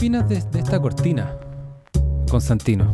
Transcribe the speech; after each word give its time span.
opinas 0.00 0.26
de, 0.30 0.40
de 0.40 0.60
esta 0.60 0.80
cortina, 0.80 1.34
Constantino? 2.30 2.90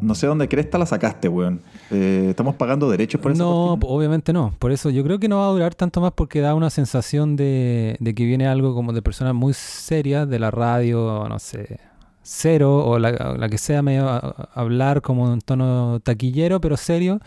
No 0.00 0.14
sé 0.14 0.26
dónde 0.26 0.48
cresta 0.48 0.78
la 0.78 0.86
sacaste, 0.86 1.28
weón. 1.28 1.60
Eh, 1.90 2.28
¿Estamos 2.30 2.54
pagando 2.54 2.88
derechos 2.90 3.20
por 3.20 3.32
eso? 3.32 3.42
No, 3.42 3.72
obviamente 3.74 4.32
no. 4.32 4.54
Por 4.58 4.72
eso 4.72 4.88
yo 4.88 5.02
creo 5.04 5.18
que 5.18 5.28
no 5.28 5.38
va 5.40 5.48
a 5.48 5.50
durar 5.50 5.74
tanto 5.74 6.00
más 6.00 6.12
porque 6.12 6.40
da 6.40 6.54
una 6.54 6.70
sensación 6.70 7.36
de, 7.36 7.96
de 8.00 8.14
que 8.14 8.24
viene 8.24 8.46
algo 8.46 8.74
como 8.74 8.94
de 8.94 9.02
personas 9.02 9.34
muy 9.34 9.52
serias 9.52 10.26
de 10.26 10.38
la 10.38 10.50
radio, 10.50 11.26
no 11.28 11.38
sé, 11.38 11.80
cero 12.22 12.86
o 12.86 12.98
la, 12.98 13.10
o 13.34 13.36
la 13.36 13.48
que 13.50 13.58
sea, 13.58 13.82
medio 13.82 14.08
a- 14.08 14.16
a- 14.18 14.48
hablar 14.54 15.02
como 15.02 15.32
en 15.32 15.40
tono 15.40 16.00
taquillero, 16.02 16.60
pero 16.62 16.76
serio. 16.78 17.20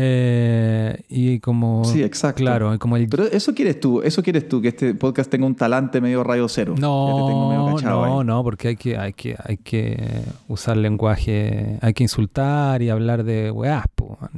Eh, 0.00 1.02
y 1.08 1.40
como... 1.40 1.84
Sí, 1.84 2.04
exacto. 2.04 2.38
Claro, 2.40 2.78
como 2.78 2.96
el... 2.96 3.08
Pero 3.08 3.24
eso 3.24 3.52
quieres 3.52 3.80
tú, 3.80 4.00
eso 4.00 4.22
quieres 4.22 4.48
tú, 4.48 4.60
que 4.62 4.68
este 4.68 4.94
podcast 4.94 5.28
tenga 5.28 5.44
un 5.44 5.56
talante 5.56 6.00
medio 6.00 6.22
rayo 6.22 6.48
cero. 6.48 6.74
Ya 6.76 6.82
te 6.82 6.82
tengo 6.82 7.48
medio 7.48 7.60
No, 7.70 7.80
no, 7.80 8.20
ahí. 8.20 8.26
no, 8.26 8.44
porque 8.44 8.68
hay 8.68 8.76
que, 8.76 8.96
hay 8.96 9.12
que, 9.12 9.36
hay 9.44 9.56
que 9.56 10.22
usar 10.46 10.76
lenguaje, 10.76 11.78
hay 11.80 11.94
que 11.94 12.04
insultar 12.04 12.80
y 12.80 12.90
hablar 12.90 13.24
de 13.24 13.50
weás, 13.50 13.86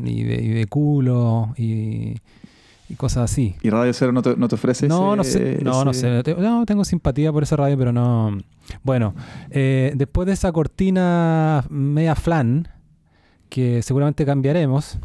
y 0.02 0.22
de, 0.22 0.34
y 0.42 0.48
de 0.48 0.66
culo 0.66 1.52
y, 1.58 2.14
y 2.88 2.94
cosas 2.96 3.30
así. 3.30 3.54
¿Y 3.62 3.68
Radio 3.68 3.92
Cero 3.92 4.12
no 4.12 4.22
te, 4.22 4.36
no 4.38 4.48
te 4.48 4.54
ofrece 4.54 4.88
No, 4.88 5.12
ese- 5.12 5.16
no 5.16 5.24
sé, 5.24 5.58
no, 5.62 5.84
no 5.84 5.92
sé. 5.92 6.22
No, 6.38 6.64
tengo 6.64 6.84
simpatía 6.86 7.32
por 7.32 7.42
esa 7.42 7.56
radio, 7.56 7.76
pero 7.76 7.92
no. 7.92 8.38
Bueno, 8.82 9.14
eh, 9.50 9.92
después 9.94 10.24
de 10.26 10.32
esa 10.32 10.52
cortina 10.52 11.64
media 11.68 12.14
flan, 12.14 12.66
que 13.50 13.82
seguramente 13.82 14.24
cambiaremos, 14.24 14.98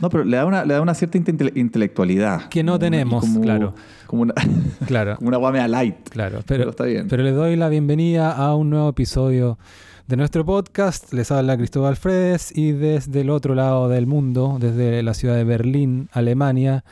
No, 0.00 0.10
pero 0.10 0.24
le 0.24 0.36
da 0.36 0.44
una, 0.46 0.64
le 0.64 0.74
da 0.74 0.80
una 0.82 0.94
cierta 0.94 1.18
inte- 1.18 1.52
intelectualidad. 1.54 2.48
Que 2.48 2.62
no 2.62 2.78
tenemos, 2.78 3.22
como- 3.24 3.40
claro. 3.40 3.74
Como 4.06 4.22
una, 4.22 4.34
claro, 4.86 5.16
como 5.16 5.28
una 5.28 5.36
guamea 5.38 5.66
light. 5.68 6.08
claro. 6.10 6.42
Pero, 6.46 6.60
Pero, 6.60 6.70
está 6.70 6.84
bien. 6.84 7.08
pero 7.08 7.22
le 7.22 7.32
doy 7.32 7.56
la 7.56 7.68
bienvenida 7.68 8.32
a 8.32 8.54
un 8.54 8.70
nuevo 8.70 8.88
episodio 8.90 9.58
de 10.06 10.16
nuestro 10.16 10.44
podcast. 10.44 11.12
Les 11.12 11.30
habla 11.30 11.56
Cristóbal 11.56 11.96
Fredes 11.96 12.56
y 12.56 12.72
desde 12.72 13.22
el 13.22 13.30
otro 13.30 13.54
lado 13.54 13.88
del 13.88 14.06
mundo, 14.06 14.56
desde 14.60 15.02
la 15.02 15.14
ciudad 15.14 15.34
de 15.36 15.44
Berlín, 15.44 16.08
Alemania, 16.12 16.84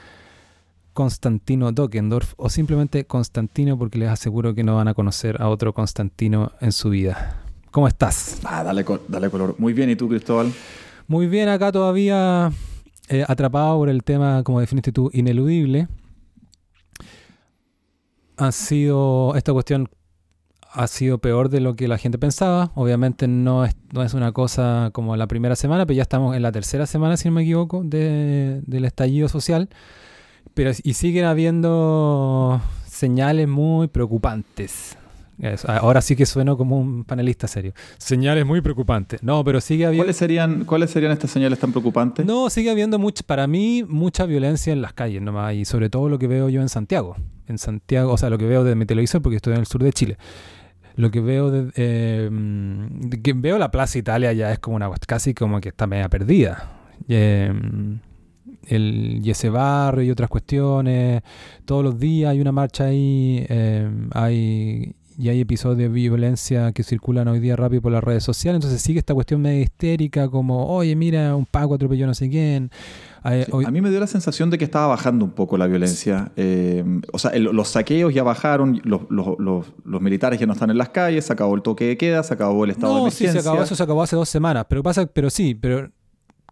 Constantino 0.93 1.73
Dockendorf, 1.73 2.33
o 2.39 2.49
simplemente 2.49 3.05
Constantino, 3.05 3.79
porque 3.79 3.99
les 3.99 4.09
aseguro 4.09 4.55
que 4.55 4.65
no 4.65 4.77
van 4.77 4.89
a 4.89 4.95
conocer 4.95 5.41
a 5.43 5.49
otro 5.49 5.75
Constantino 5.75 6.53
en 6.61 6.73
su 6.73 6.89
vida. 6.91 7.43
¿Cómo 7.71 7.87
estás? 7.87 8.41
Ah, 8.45 8.65
dale, 8.65 8.85
dale 9.09 9.29
color. 9.29 9.55
Muy 9.59 9.75
bien, 9.75 9.91
¿y 9.91 9.97
tú, 9.97 10.09
Cristóbal? 10.09 10.51
Muy 11.07 11.27
bien, 11.27 11.51
acá 11.51 11.71
todavía 11.71 12.51
eh, 13.09 13.25
atrapado 13.27 13.77
por 13.79 13.89
el 13.89 14.03
tema, 14.05 14.43
como 14.43 14.61
definiste 14.61 14.93
tú, 14.93 15.11
ineludible. 15.13 15.89
Ha 18.37 18.53
sido, 18.53 19.35
esta 19.37 19.53
cuestión 19.53 19.89
ha 20.73 20.87
sido 20.89 21.19
peor 21.19 21.49
de 21.49 21.61
lo 21.61 21.75
que 21.75 21.89
la 21.89 21.97
gente 21.97 22.19
pensaba. 22.19 22.71
Obviamente 22.75 23.27
no 23.29 23.65
es, 23.65 23.75
no 23.93 24.03
es 24.03 24.13
una 24.13 24.33
cosa 24.33 24.91
como 24.93 25.17
la 25.17 25.27
primera 25.27 25.57
semana, 25.57 25.87
pero 25.87 25.97
ya 25.97 26.03
estamos 26.03 26.37
en 26.37 26.43
la 26.43 26.53
tercera 26.53 26.85
semana, 26.87 27.17
si 27.17 27.29
no 27.29 27.35
me 27.37 27.43
equivoco, 27.43 27.83
de- 27.83 28.61
del 28.67 28.85
estallido 28.85 29.29
social. 29.29 29.71
Pero, 30.55 30.71
y 30.83 30.93
siguen 30.95 31.25
habiendo 31.25 32.61
señales 32.87 33.49
muy 33.49 33.89
preocupantes. 33.89 34.99
Es- 35.39 35.65
ahora 35.67 36.01
sí 36.01 36.17
que 36.17 36.25
sueno 36.27 36.57
como 36.57 36.79
un 36.79 37.05
panelista 37.05 37.47
serio. 37.47 37.73
Señales 37.99 38.47
muy 38.47 38.61
preocupantes. 38.61 39.23
No, 39.23 39.45
pero 39.45 39.61
sigue 39.61 39.85
habiendo... 39.85 40.05
¿Cuáles 40.05 40.17
serían, 40.17 40.65
¿Cuáles 40.65 40.91
serían 40.91 41.13
estas 41.13 41.31
señales 41.31 41.59
tan 41.59 41.73
preocupantes? 41.73 42.25
No, 42.25 42.49
sigue 42.51 42.71
habiendo 42.71 42.99
mucha, 42.99 43.23
para 43.27 43.47
mí, 43.47 43.85
mucha 43.87 44.25
violencia 44.27 44.73
en 44.73 44.83
las 44.83 44.93
calles 44.93 45.21
nomás, 45.23 45.55
y 45.55 45.65
sobre 45.65 45.91
todo 45.91 46.09
lo 46.09 46.19
que 46.19 46.27
veo 46.27 46.49
yo 46.49 46.61
en 46.63 46.69
Santiago. 46.69 47.17
En 47.49 47.59
Santiago, 47.59 48.13
o 48.13 48.17
sea, 48.19 48.31
lo 48.31 48.39
que 48.39 48.47
veo 48.47 48.65
desde 48.65 48.77
mi 48.77 48.87
televisor, 48.87 49.21
porque 49.23 49.37
estoy 49.37 49.53
en 49.55 49.61
el 49.61 49.67
sur 49.67 49.83
de 49.83 49.93
Chile. 49.93 50.17
Lo 50.97 51.11
que 51.11 51.21
veo 51.21 51.51
de, 51.51 51.71
eh, 51.77 52.31
de 52.33 53.21
que 53.21 53.35
veo 53.35 53.59
la 53.59 53.71
Plaza 53.71 53.99
Italia 53.99 54.33
ya 54.33 54.51
es 54.51 54.59
como 54.59 54.77
una 54.77 54.91
casi 55.07 55.35
como 55.35 55.61
que 55.61 55.69
está 55.69 55.87
media 55.87 56.09
perdida. 56.09 56.71
Eh, 57.07 57.53
el, 58.69 59.21
y 59.23 59.31
ese 59.31 59.51
barrio 59.51 60.05
y 60.05 60.11
otras 60.11 60.31
cuestiones. 60.31 61.23
Todos 61.67 61.85
los 61.85 61.99
días 61.99 62.31
hay 62.31 62.41
una 62.41 62.51
marcha 62.53 62.85
ahí, 62.87 63.45
eh, 63.49 63.91
hay, 64.13 64.95
y 65.19 65.29
hay 65.31 65.41
episodios 65.41 65.79
de 65.79 65.89
violencia 65.89 66.73
que 66.73 66.83
circulan 66.83 67.27
hoy 67.29 67.41
día 67.41 67.57
rápido 67.57 67.83
por 67.83 67.93
las 67.93 68.05
redes 68.05 68.23
sociales. 68.25 68.57
Entonces 68.59 68.83
sigue 68.83 68.99
esta 68.99 69.15
cuestión 69.15 69.41
medio 69.41 69.63
histérica, 69.63 70.29
como, 70.29 70.67
oye, 70.67 70.95
mira, 70.95 71.35
un 71.35 71.47
Paco 71.47 71.75
atropelló 71.75 72.07
no 72.07 72.15
sé 72.15 72.29
quién. 72.29 72.71
Eh, 73.25 73.45
Sí, 73.47 73.51
hoy- 73.53 73.65
A 73.65 73.71
mí 73.71 73.81
me 73.81 73.91
dio 73.91 73.99
la 73.99 74.07
sensación 74.07 74.51
de 74.51 74.59
que 74.59 74.65
estaba 74.65 74.87
bajando 74.89 75.25
un 75.25 75.31
poco 75.33 75.57
la 75.59 75.67
violencia. 75.67 76.31
Eh, 76.37 76.85
o 77.13 77.19
sea, 77.19 77.31
el- 77.33 77.45
los 77.45 77.69
saqueos 77.69 78.13
ya 78.15 78.23
bajaron, 78.23 78.81
los, 78.85 79.03
los- 79.09 79.39
los- 79.39 79.67
los 79.85 80.01
militares 80.01 80.39
ya 80.39 80.47
no 80.47 80.53
están 80.53 80.71
en 80.71 80.79
las 80.79 80.91
calles, 80.91 81.25
se 81.25 81.33
acabó 81.33 81.55
el 81.55 81.63
toque 81.63 81.87
de 81.87 81.97
queda, 81.97 82.23
se 82.23 82.35
acabó 82.35 82.65
el 82.65 82.71
estado 82.73 83.05
de 83.05 83.11
sí, 83.11 83.25
emergencia. 83.25 83.43
se 83.43 83.49
acabó, 83.49 83.63
eso 83.65 83.75
se 83.75 83.83
acabó 83.83 84.03
hace 84.03 84.17
dos 84.17 84.29
semanas. 84.29 84.67
Pero 84.69 84.83
pasa, 84.83 85.07
pero 85.07 85.31
sí, 85.31 85.55
pero, 85.55 85.91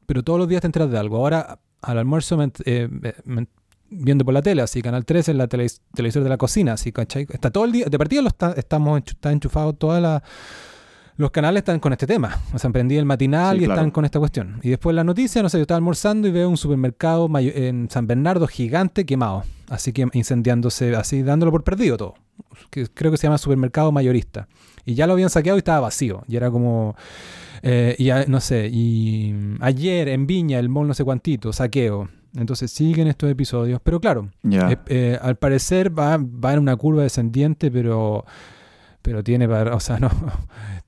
pero 0.06 0.22
todos 0.22 0.38
los 0.38 0.48
días 0.48 0.62
te 0.62 0.66
enteras 0.66 0.91
de 0.91 0.98
algo. 0.98 1.19
Ahora, 1.19 1.58
al 1.82 1.98
almuerzo, 1.98 2.36
me 2.38 2.50
eh, 2.64 2.88
me- 2.91 3.14
me- 3.24 3.47
viendo 3.91 4.25
por 4.25 4.34
la 4.34 4.43
tele, 4.43 4.62
así, 4.62 4.83
Canal 4.83 5.05
13, 5.05 5.33
en 5.33 5.39
la 5.39 5.47
tele, 5.47 5.67
televisor 5.95 6.22
de 6.22 6.28
la 6.28 6.37
cocina, 6.37 6.72
así, 6.72 6.91
¿cachai? 6.93 7.27
Está 7.31 7.50
todo 7.50 7.65
el 7.65 7.72
día, 7.72 7.87
de 7.87 7.99
partida 7.99 8.22
lo 8.22 8.28
está- 8.28 8.53
estamos 8.56 9.00
está 9.06 9.31
enchufados 9.33 9.78
todas 9.78 10.03
las... 10.03 10.22
Los 11.17 11.31
canales 11.31 11.61
están 11.61 11.78
con 11.78 11.93
este 11.93 12.09
tema. 12.09 12.41
O 12.53 12.59
sea, 12.59 12.71
prendí 12.71 12.97
el 12.97 13.05
matinal 13.05 13.56
Sí, 13.56 13.62
y 13.62 13.67
claro. 13.67 13.81
están 13.81 13.91
con 13.93 14.05
esta 14.05 14.19
cuestión. 14.19 14.59
Y 14.65 14.71
después 14.71 14.97
la 14.97 15.05
noticia, 15.05 15.45
no 15.45 15.49
sé, 15.49 15.59
yo 15.59 15.62
estaba 15.62 15.77
almorzando 15.77 16.27
y 16.27 16.33
veo 16.33 16.49
un 16.49 16.56
supermercado 16.56 17.31
en 17.39 17.89
San 17.89 18.09
Bernardo 18.09 18.49
gigante 18.49 19.06
quemado. 19.06 19.45
Así 19.69 19.93
que 19.93 20.09
incendiándose, 20.12 20.97
así 20.97 21.22
dándolo 21.22 21.53
por 21.53 21.62
perdido 21.62 21.97
todo. 21.97 22.15
Que 22.71 22.89
creo 22.89 23.12
que 23.12 23.16
se 23.16 23.28
llama 23.28 23.39
supermercado 23.39 23.93
mayorista. 23.93 24.49
Y 24.84 24.95
ya 24.95 25.06
lo 25.06 25.12
habían 25.12 25.31
saqueado 25.31 25.56
y 25.56 25.61
estaba 25.61 25.78
vacío. 25.78 26.25
Y 26.27 26.34
era 26.34 26.51
como... 26.51 26.97
eh, 27.62 27.95
y 27.97 28.11
a- 28.11 28.25
no 28.27 28.41
sé, 28.41 28.69
y 28.72 29.33
ayer 29.61 30.09
en 30.09 30.27
Viña, 30.27 30.59
el 30.59 30.69
mall 30.69 30.89
no 30.89 30.95
sé 30.95 31.05
cuantito, 31.05 31.53
saqueo. 31.53 32.09
Entonces 32.37 32.71
siguen 32.71 33.06
estos 33.09 33.31
episodios. 33.31 33.81
Pero 33.83 34.00
claro, 34.00 34.28
Ya. 34.43 34.71
eh, 34.72 34.78
eh, 34.87 35.19
al 35.22 35.37
parecer 35.37 35.97
va, 35.97 36.17
va 36.19 36.53
en 36.53 36.59
una 36.61 36.75
curva 36.77 37.03
descendiente, 37.03 37.71
pero, 37.71 38.25
pero 39.03 39.22
tiene 39.22 39.49
para, 39.49 39.75
o 39.75 39.81
sea, 39.81 39.99
no, 40.00 40.11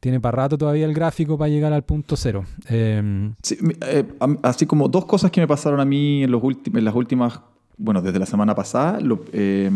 tiene 0.01 0.19
para 0.21 0.37
rato 0.43 0.59
todavía 0.59 0.84
el 0.87 0.95
gráfico 0.95 1.39
para 1.39 1.49
llegar 1.49 1.73
al 1.73 1.84
punto 1.84 2.17
cero. 2.17 2.45
Eh, 2.69 3.33
Sí, 3.43 3.57
eh, 3.83 4.05
así 4.43 4.67
como 4.67 4.89
dos 4.89 5.05
cosas 5.07 5.31
que 5.31 5.41
me 5.41 5.47
pasaron 5.47 5.79
a 5.81 5.84
mí 5.84 6.25
en, 6.25 6.31
los 6.33 6.43
en 6.43 6.84
las 6.84 6.95
últimas, 6.95 7.41
bueno, 7.78 8.03
desde 8.03 8.19
la 8.19 8.27
semana 8.27 8.55
pasada. 8.55 8.99
Lo, 9.01 9.25
eh, 9.33 9.71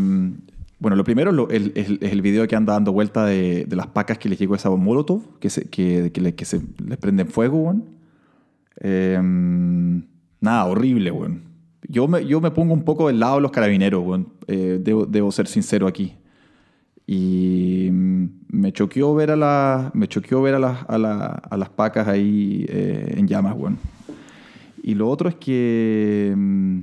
bueno, 0.81 0.97
lo 0.97 1.05
primero 1.05 1.31
lo- 1.31 1.51
es 1.51 1.71
el 2.01 2.23
video 2.23 2.49
que 2.49 2.57
anda 2.57 2.73
dando 2.73 2.91
vuelta 2.93 3.27
de, 3.27 3.65
de 3.69 3.77
las 3.77 3.87
pacas 3.89 4.17
que 4.19 4.29
les 4.31 4.39
llegó 4.39 4.55
esa 4.57 4.71
Molotov, 4.71 5.39
que 5.39 5.51
se, 5.51 5.69
que, 5.69 6.11
que 6.11 6.21
le, 6.21 6.35
que 6.35 6.45
se 6.47 6.63
les 6.85 6.97
prenden 6.99 7.29
fuego, 7.29 7.59
weón. 7.59 7.85
Eh, 8.81 9.21
nada, 10.41 10.65
horrible, 10.65 11.11
weón. 11.11 11.50
Yo 11.91 12.06
me, 12.06 12.25
yo 12.25 12.41
me 12.41 12.51
pongo 12.53 12.73
un 12.73 12.84
poco 12.84 13.09
del 13.09 13.19
lado 13.19 13.37
de 13.37 13.41
los 13.43 13.51
carabineros, 13.51 14.05
weón. 14.06 14.28
Eh, 14.47 14.78
debo, 14.81 15.06
debo 15.06 15.33
ser 15.33 15.47
sincero 15.49 15.87
aquí. 15.89 16.15
Y 17.06 17.89
mm, 17.91 18.25
me 18.51 18.73
choqueó 18.73 19.15
ver 19.15 19.31
a, 19.33 19.37
la, 19.37 19.91
me 19.95 20.06
choqueó 20.06 20.43
ver 20.43 20.55
a, 20.55 20.59
las- 20.59 20.84
a, 20.89 20.99
la- 20.99 21.27
a 21.51 21.56
las 21.56 21.69
pacas 21.71 22.06
ahí 22.06 22.65
eh, 22.69 23.15
en 23.17 23.27
llamas, 23.27 23.55
weón. 23.56 23.78
Y 24.83 24.95
lo 24.95 25.09
otro 25.11 25.28
es 25.28 25.34
que 25.34 26.33
mm, 26.37 26.78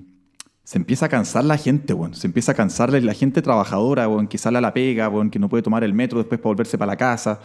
se 0.63 0.77
empieza 0.77 1.05
a 1.05 1.09
cansar 1.09 1.45
la 1.45 1.57
gente, 1.57 1.93
weón. 1.93 2.13
Se 2.13 2.27
empieza 2.27 2.51
a 2.51 2.55
cansar 2.55 2.91
la, 2.91 2.99
la 2.99 3.13
gente 3.13 3.41
trabajadora, 3.41 4.07
weón, 4.09 4.27
que 4.27 4.37
sale 4.37 4.57
a 4.57 4.61
la 4.61 4.73
pega, 4.73 5.07
weón, 5.07 5.29
que 5.29 5.39
no 5.39 5.47
puede 5.47 5.63
tomar 5.63 5.83
el 5.85 5.93
metro 5.93 6.19
después 6.19 6.39
para 6.41 6.49
volverse 6.49 6.77
para 6.77 6.91
la 6.91 6.97
casa. 6.97 7.39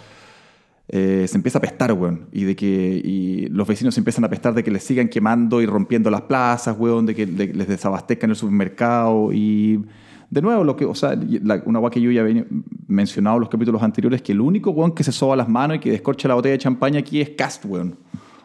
Eh, 0.94 1.24
se 1.26 1.36
empieza 1.38 1.56
a 1.56 1.60
pestar, 1.62 1.90
weón. 1.94 2.26
Y 2.32 2.44
de 2.44 2.54
que 2.54 2.66
y 3.02 3.46
los 3.48 3.66
vecinos 3.66 3.94
se 3.94 4.00
empiezan 4.00 4.24
a 4.24 4.28
pestar 4.28 4.52
de 4.52 4.62
que 4.62 4.70
les 4.70 4.82
sigan 4.84 5.08
quemando 5.08 5.62
y 5.62 5.66
rompiendo 5.66 6.10
las 6.10 6.20
plazas, 6.22 6.76
weón, 6.78 7.06
de 7.06 7.14
que 7.14 7.24
de- 7.24 7.54
les 7.54 7.66
desabastezcan 7.66 8.28
el 8.28 8.36
supermercado. 8.36 9.32
Y 9.32 9.82
de 10.28 10.42
nuevo, 10.42 10.64
lo 10.64 10.76
que, 10.76 10.84
o 10.84 10.94
sea, 10.94 11.18
la- 11.42 11.62
una 11.64 11.78
guay 11.78 11.90
que 11.92 12.00
yo 12.02 12.10
ya 12.10 12.20
había 12.20 12.44
mencionado 12.88 13.36
en 13.36 13.40
los 13.40 13.48
capítulos 13.48 13.82
anteriores, 13.82 14.20
que 14.20 14.32
el 14.32 14.42
único 14.42 14.70
weón 14.70 14.92
que 14.94 15.02
se 15.02 15.12
soba 15.12 15.34
las 15.34 15.48
manos 15.48 15.78
y 15.78 15.80
que 15.80 15.90
descorcha 15.90 16.28
la 16.28 16.34
botella 16.34 16.52
de 16.52 16.58
champaña 16.58 17.00
aquí 17.00 17.22
es 17.22 17.30
Cast, 17.30 17.64
weón. 17.64 17.96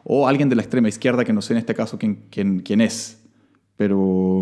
O 0.05 0.25
alguien 0.25 0.47
de 0.47 0.55
la 0.55 0.61
extrema 0.61 0.87
izquierda, 0.87 1.25
que 1.25 1.33
no 1.33 1.41
sé 1.41 1.51
en 1.53 1.59
este 1.59 1.75
caso 1.75 1.97
quién, 1.99 2.19
quién, 2.31 2.59
quién 2.59 2.79
es. 2.79 3.21
Pero. 3.75 4.41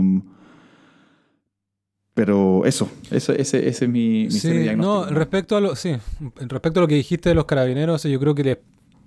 Pero 2.16 2.66
eso, 2.66 2.90
eso 3.12 3.34
ese, 3.34 3.68
ese 3.68 3.86
es 3.86 3.92
mi, 3.92 4.24
mi 4.24 4.32
sí, 4.32 4.50
diagnóstico. 4.50 5.06
no, 5.12 5.16
respecto 5.18 5.58
a 5.58 5.62
lo, 5.62 5.76
sí, 5.76 5.96
respecto 6.38 6.80
a 6.80 6.82
lo 6.82 6.88
que 6.88 6.96
dijiste 6.96 7.28
de 7.30 7.36
los 7.36 7.46
carabineros, 7.46 8.04
yo 8.04 8.20
creo 8.20 8.34
que 8.34 8.44
le- 8.44 8.62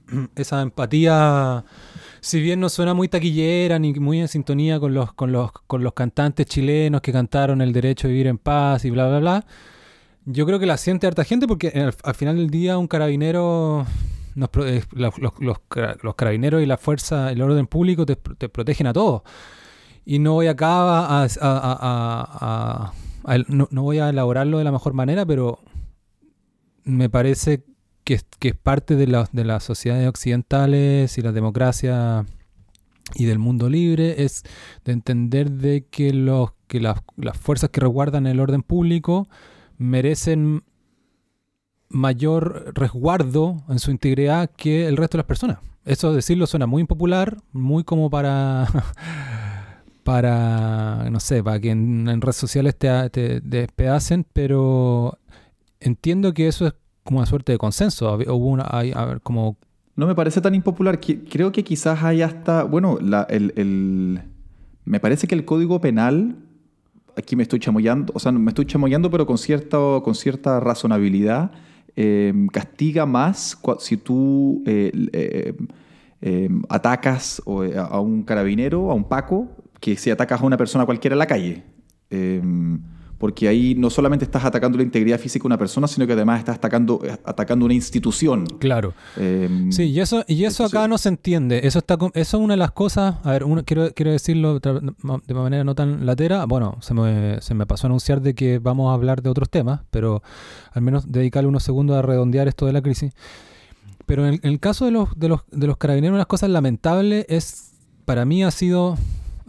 esa 0.36 0.60
empatía, 0.60 1.64
si 2.20 2.40
bien 2.42 2.60
no 2.60 2.68
suena 2.68 2.92
muy 2.92 3.08
taquillera 3.08 3.78
ni 3.78 3.94
muy 3.94 4.20
en 4.20 4.28
sintonía 4.28 4.78
con 4.78 4.92
los, 4.92 5.14
con 5.14 5.32
los, 5.32 5.50
con 5.52 5.82
los 5.82 5.94
cantantes 5.94 6.44
chilenos 6.46 7.00
que 7.00 7.10
cantaron 7.12 7.62
el 7.62 7.72
derecho 7.72 8.08
a 8.08 8.10
vivir 8.10 8.26
en 8.26 8.36
paz 8.38 8.84
y 8.84 8.90
bla 8.90 9.08
bla 9.08 9.20
bla, 9.20 9.46
yo 10.26 10.44
creo 10.44 10.58
que 10.58 10.66
la 10.66 10.76
siente 10.76 11.06
harta 11.06 11.24
gente 11.24 11.46
porque 11.48 11.68
al, 11.68 11.94
al 12.02 12.14
final 12.14 12.36
del 12.36 12.50
día 12.50 12.76
un 12.76 12.88
carabinero 12.88 13.86
eh, 14.66 14.82
los, 14.92 15.18
los- 15.18 15.32
los 15.40 15.58
cara- 15.70 15.96
los 16.02 16.14
carabineros 16.14 16.62
y 16.62 16.66
la 16.66 16.76
fuerza, 16.76 17.32
el 17.32 17.40
orden 17.40 17.66
público 17.66 18.04
te, 18.04 18.16
te 18.16 18.50
protegen 18.50 18.86
a 18.86 18.92
todos. 18.92 19.22
Y 20.10 20.20
no 20.20 20.32
voy 20.32 20.46
acá 20.46 21.22
a, 21.22 22.92
no, 23.46 23.82
voy 23.82 23.98
a 23.98 24.08
elaborarlo 24.08 24.56
de 24.56 24.64
la 24.64 24.72
mejor 24.72 24.94
manera, 24.94 25.26
pero 25.26 25.58
me 26.82 27.10
parece 27.10 27.62
que, 28.04 28.14
es- 28.14 28.24
parte 28.62 28.96
de, 28.96 29.26
de 29.32 29.44
las 29.44 29.62
sociedades 29.64 30.08
occidentales 30.08 31.18
y 31.18 31.20
la 31.20 31.32
democracia 31.32 32.24
y 33.16 33.26
del 33.26 33.38
mundo 33.38 33.68
libre, 33.68 34.24
es 34.24 34.44
de 34.86 34.92
entender 34.92 35.50
de 35.50 35.84
que, 35.90 36.14
los, 36.14 36.52
que 36.68 36.80
las, 36.80 37.00
las 37.16 37.36
fuerzas 37.36 37.68
que 37.68 37.80
resguardan 37.82 38.26
el 38.26 38.40
orden 38.40 38.62
público 38.62 39.28
merecen 39.76 40.64
mayor 41.90 42.72
resguardo 42.74 43.62
en 43.68 43.78
su 43.78 43.90
integridad 43.90 44.48
que 44.56 44.88
el 44.88 44.96
resto 44.96 45.18
de 45.18 45.20
las 45.24 45.26
personas. 45.28 45.58
Eso 45.84 46.14
decirlo 46.14 46.46
suena 46.46 46.66
muy 46.66 46.80
impopular, 46.80 47.36
muy 47.52 47.84
como 47.84 48.08
para 48.08 48.66
para 50.08 51.06
no 51.10 51.20
sé, 51.20 51.44
para 51.44 51.60
que 51.60 51.68
en, 51.68 52.08
redes 52.22 52.36
sociales 52.36 52.74
te, 52.78 53.10
te 53.10 53.40
despedacen, 53.42 54.24
pero 54.32 55.18
entiendo 55.80 56.32
que 56.32 56.48
eso 56.48 56.66
es 56.66 56.72
como 57.04 57.18
una 57.18 57.26
suerte 57.26 57.52
de 57.52 57.58
consenso. 57.58 58.14
Hubo 58.14 58.46
una, 58.46 58.64
No 59.96 60.06
me 60.06 60.14
parece 60.14 60.40
tan 60.40 60.54
impopular. 60.54 60.98
Creo 60.98 61.52
que 61.52 61.62
quizás 61.62 62.02
hay 62.02 62.22
hasta. 62.22 62.62
Bueno, 62.62 62.96
el, 63.28 63.52
el- 63.56 64.22
me 64.86 64.98
parece 64.98 65.26
que 65.26 65.34
el 65.34 65.44
código 65.44 65.78
penal. 65.78 66.36
Aquí 67.14 67.36
me 67.36 67.42
estoy 67.42 67.58
chamoyando, 67.58 68.10
o 68.16 68.18
sea, 68.18 68.32
me 68.32 68.50
estoy 68.50 68.64
chamoyando, 68.64 69.10
pero 69.10 69.26
con 69.26 69.36
cierta, 69.36 69.76
con 70.02 70.14
cierta 70.14 70.58
razonabilidad. 70.58 71.50
eh, 71.96 72.32
castiga 72.50 73.04
más 73.04 73.58
si 73.80 73.98
tú 73.98 74.62
eh, 74.66 74.90
eh, 76.22 76.48
atacas 76.68 77.42
a 77.90 78.00
un 78.00 78.22
carabinero, 78.22 78.90
a 78.90 78.94
un 78.94 79.04
paco, 79.04 79.48
que 79.80 79.96
si 79.96 80.10
atacas 80.10 80.40
a 80.40 80.44
una 80.44 80.56
persona 80.56 80.84
cualquiera 80.84 81.14
en 81.14 81.18
la 81.18 81.26
calle. 81.26 81.64
Eh, 82.10 82.42
porque 83.18 83.48
ahí 83.48 83.74
no 83.74 83.90
solamente 83.90 84.24
estás 84.24 84.44
atacando 84.44 84.78
la 84.78 84.84
integridad 84.84 85.18
física 85.18 85.42
de 85.42 85.48
una 85.48 85.58
persona, 85.58 85.88
sino 85.88 86.06
que 86.06 86.12
además 86.12 86.38
estás 86.38 86.56
atacando, 86.56 87.02
atacando 87.24 87.64
una 87.64 87.74
institución. 87.74 88.46
claro. 88.60 88.94
Eh, 89.16 89.66
Sí, 89.70 89.84
y 89.84 90.00
eso, 90.00 90.24
y 90.28 90.44
eso 90.44 90.64
acá 90.64 90.86
no 90.86 90.98
se 90.98 91.08
entiende. 91.08 91.60
Eso 91.64 91.80
está 91.80 91.98
eso 92.14 92.36
es 92.36 92.42
una 92.42 92.54
de 92.54 92.58
las 92.58 92.70
cosas. 92.70 93.16
A 93.24 93.32
ver, 93.32 93.44
uno, 93.44 93.64
quiero, 93.64 93.92
quiero 93.92 94.12
decirlo 94.12 94.60
de 94.60 95.34
manera 95.34 95.64
no 95.64 95.74
tan 95.74 96.06
latera. 96.06 96.44
Bueno, 96.46 96.78
se 96.80 96.94
me, 96.94 97.40
se 97.40 97.54
me 97.54 97.66
pasó 97.66 97.86
a 97.86 97.88
anunciar 97.88 98.22
de 98.22 98.34
que 98.34 98.60
vamos 98.60 98.90
a 98.90 98.94
hablar 98.94 99.20
de 99.20 99.30
otros 99.30 99.50
temas, 99.50 99.80
pero 99.90 100.22
al 100.72 100.82
menos 100.82 101.10
dedicarle 101.10 101.48
unos 101.48 101.64
segundos 101.64 101.96
a 101.96 102.02
redondear 102.02 102.46
esto 102.46 102.66
de 102.66 102.72
la 102.72 102.82
crisis. 102.82 103.12
Pero 104.06 104.26
en 104.26 104.34
el, 104.34 104.40
en 104.42 104.52
el 104.52 104.60
caso 104.60 104.84
de 104.84 104.92
los, 104.92 105.08
de 105.18 105.28
los, 105.28 105.40
de 105.50 105.66
los 105.66 105.76
carabineros, 105.76 106.12
una 106.12 106.18
de 106.18 106.22
las 106.22 106.26
cosas 106.28 106.50
lamentables 106.50 107.26
es, 107.28 107.72
para 108.04 108.24
mí 108.24 108.44
ha 108.44 108.50
sido, 108.50 108.96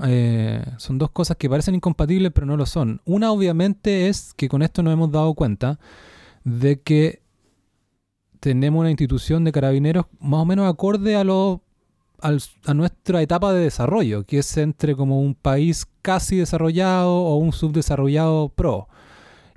eh, 0.06 0.63
son 0.78 0.98
dos 0.98 1.12
cosas 1.12 1.38
que 1.38 1.50
parecen 1.50 1.75
incompatibles, 1.75 2.31
pero 2.34 2.46
no 2.48 2.57
lo 2.57 2.66
son. 2.66 3.01
Una 3.06 3.31
obviamente 3.31 4.07
es 4.07 4.34
que 4.36 4.50
con 4.50 4.62
esto 4.62 4.84
nos 4.84 4.94
hemos 4.94 5.12
dado 5.12 5.34
cuenta 5.34 5.80
de 6.44 6.81
que 6.81 7.22
tenemos 8.40 8.80
una 8.80 8.90
institución 8.90 9.44
de 9.44 9.51
carabineros 9.51 10.06
más 10.19 10.42
o 10.42 10.46
menos 10.46 10.72
acorde 10.72 11.16
a 11.16 11.24
lo 11.24 11.62
al- 12.22 12.42
a 12.66 12.74
nuestra 12.74 13.22
etapa 13.22 13.54
de 13.54 13.62
desarrollo, 13.63 14.25
que 14.25 14.40
es 14.40 14.57
entre 14.57 14.96
como 14.96 15.22
un 15.22 15.36
país 15.36 15.88
casi 16.02 16.36
desarrollado 16.38 17.13
o 17.13 17.38
un 17.38 17.54
subdesarrollado 17.54 18.50
pro. 18.50 18.88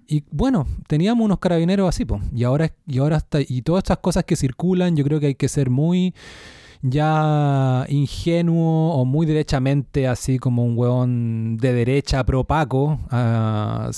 Y 0.06 0.24
bueno, 0.30 0.66
teníamos 0.86 1.24
unos 1.24 1.38
carabineros 1.38 1.88
así, 1.88 2.04
pues. 2.04 2.22
Y 2.34 2.44
ahora, 2.44 2.72
y 2.86 2.98
ahora 2.98 3.16
está, 3.16 3.38
y 3.40 3.62
todas 3.62 3.82
estas 3.82 3.98
cosas 3.98 4.24
que 4.24 4.36
circulan, 4.36 4.96
yo 4.96 5.04
creo 5.04 5.18
que 5.20 5.26
hay 5.26 5.34
que 5.34 5.48
ser 5.48 5.70
muy 5.70 6.14
ya 6.82 7.86
ingenuo 7.88 8.94
o 8.94 9.04
muy 9.04 9.24
derechamente 9.24 10.08
así 10.08 10.38
como 10.38 10.64
un 10.64 10.76
hueón 10.76 11.56
de 11.56 11.72
derecha 11.72 12.24
pro 12.24 12.44
Paco, 12.44 12.98
ah, 13.10 13.90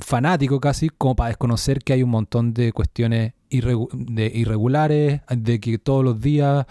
fanático 0.00 0.60
casi, 0.60 0.88
como 0.88 1.16
para 1.16 1.28
desconocer 1.28 1.80
que 1.80 1.92
hay 1.92 2.02
un 2.02 2.10
montón 2.10 2.54
de 2.54 2.72
cuestiones 2.72 3.32
irregulares, 3.50 5.20
de 5.28 5.60
que 5.60 5.78
todos 5.78 6.04
los 6.04 6.20
días 6.20 6.66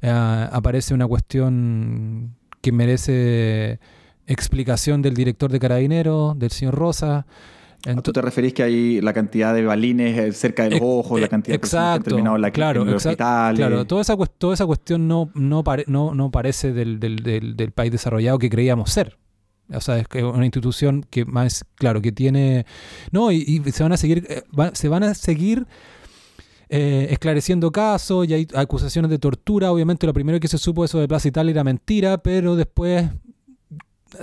eh, 0.00 0.10
aparece 0.10 0.94
una 0.94 1.06
cuestión 1.06 2.34
que 2.60 2.72
merece 2.72 3.78
explicación 4.26 5.02
del 5.02 5.14
director 5.14 5.50
de 5.52 5.60
carabineros, 5.60 6.38
del 6.38 6.50
señor 6.50 6.74
Rosa. 6.74 7.26
¿A 7.86 7.94
¿Tú 8.00 8.12
te 8.12 8.22
referís 8.22 8.54
que 8.54 8.62
hay 8.62 9.00
la 9.00 9.12
cantidad 9.12 9.52
de 9.54 9.64
balines 9.64 10.16
eh, 10.18 10.32
cerca 10.32 10.64
de 10.64 10.70
los 10.70 10.76
Ex- 10.78 10.86
ojos, 10.88 11.20
la 11.20 11.28
cantidad 11.28 11.54
de 11.54 11.58
personas 11.58 11.84
que 11.84 11.96
han 11.96 12.02
terminado 12.04 12.38
la, 12.38 12.50
claro, 12.52 12.82
en? 12.82 12.86
Claro, 13.56 13.84
toda 13.86 14.02
esa, 14.02 14.16
toda 14.38 14.54
esa 14.54 14.66
cuestión 14.66 15.08
no, 15.08 15.30
no, 15.34 15.64
pare- 15.64 15.84
no, 15.88 16.14
no 16.14 16.30
parece 16.30 16.72
del, 16.72 17.00
del, 17.00 17.16
del, 17.16 17.56
del 17.56 17.70
país 17.72 17.90
desarrollado 17.90 18.38
que 18.38 18.48
creíamos 18.50 18.90
ser. 18.90 19.18
O 19.74 19.80
sea, 19.80 19.98
es 19.98 20.06
una 20.22 20.44
institución 20.44 21.04
que 21.08 21.24
más, 21.24 21.64
claro, 21.76 22.02
que 22.02 22.12
tiene... 22.12 22.66
No, 23.10 23.32
y, 23.32 23.38
y 23.66 23.72
se 23.72 23.82
van 23.82 23.92
a 23.92 23.96
seguir, 23.96 24.26
eh, 24.28 24.42
va- 24.58 24.74
se 24.74 24.88
van 24.88 25.02
a 25.02 25.14
seguir 25.14 25.66
eh, 26.68 27.08
esclareciendo 27.10 27.70
casos 27.72 28.28
y 28.28 28.34
hay 28.34 28.48
acusaciones 28.54 29.10
de 29.10 29.18
tortura. 29.18 29.72
Obviamente 29.72 30.06
lo 30.06 30.12
primero 30.12 30.38
que 30.40 30.48
se 30.48 30.58
supo 30.58 30.84
eso 30.84 30.98
de 31.00 31.08
Plaza 31.08 31.28
Italia 31.28 31.50
era 31.52 31.64
mentira, 31.64 32.18
pero 32.18 32.54
después 32.54 33.08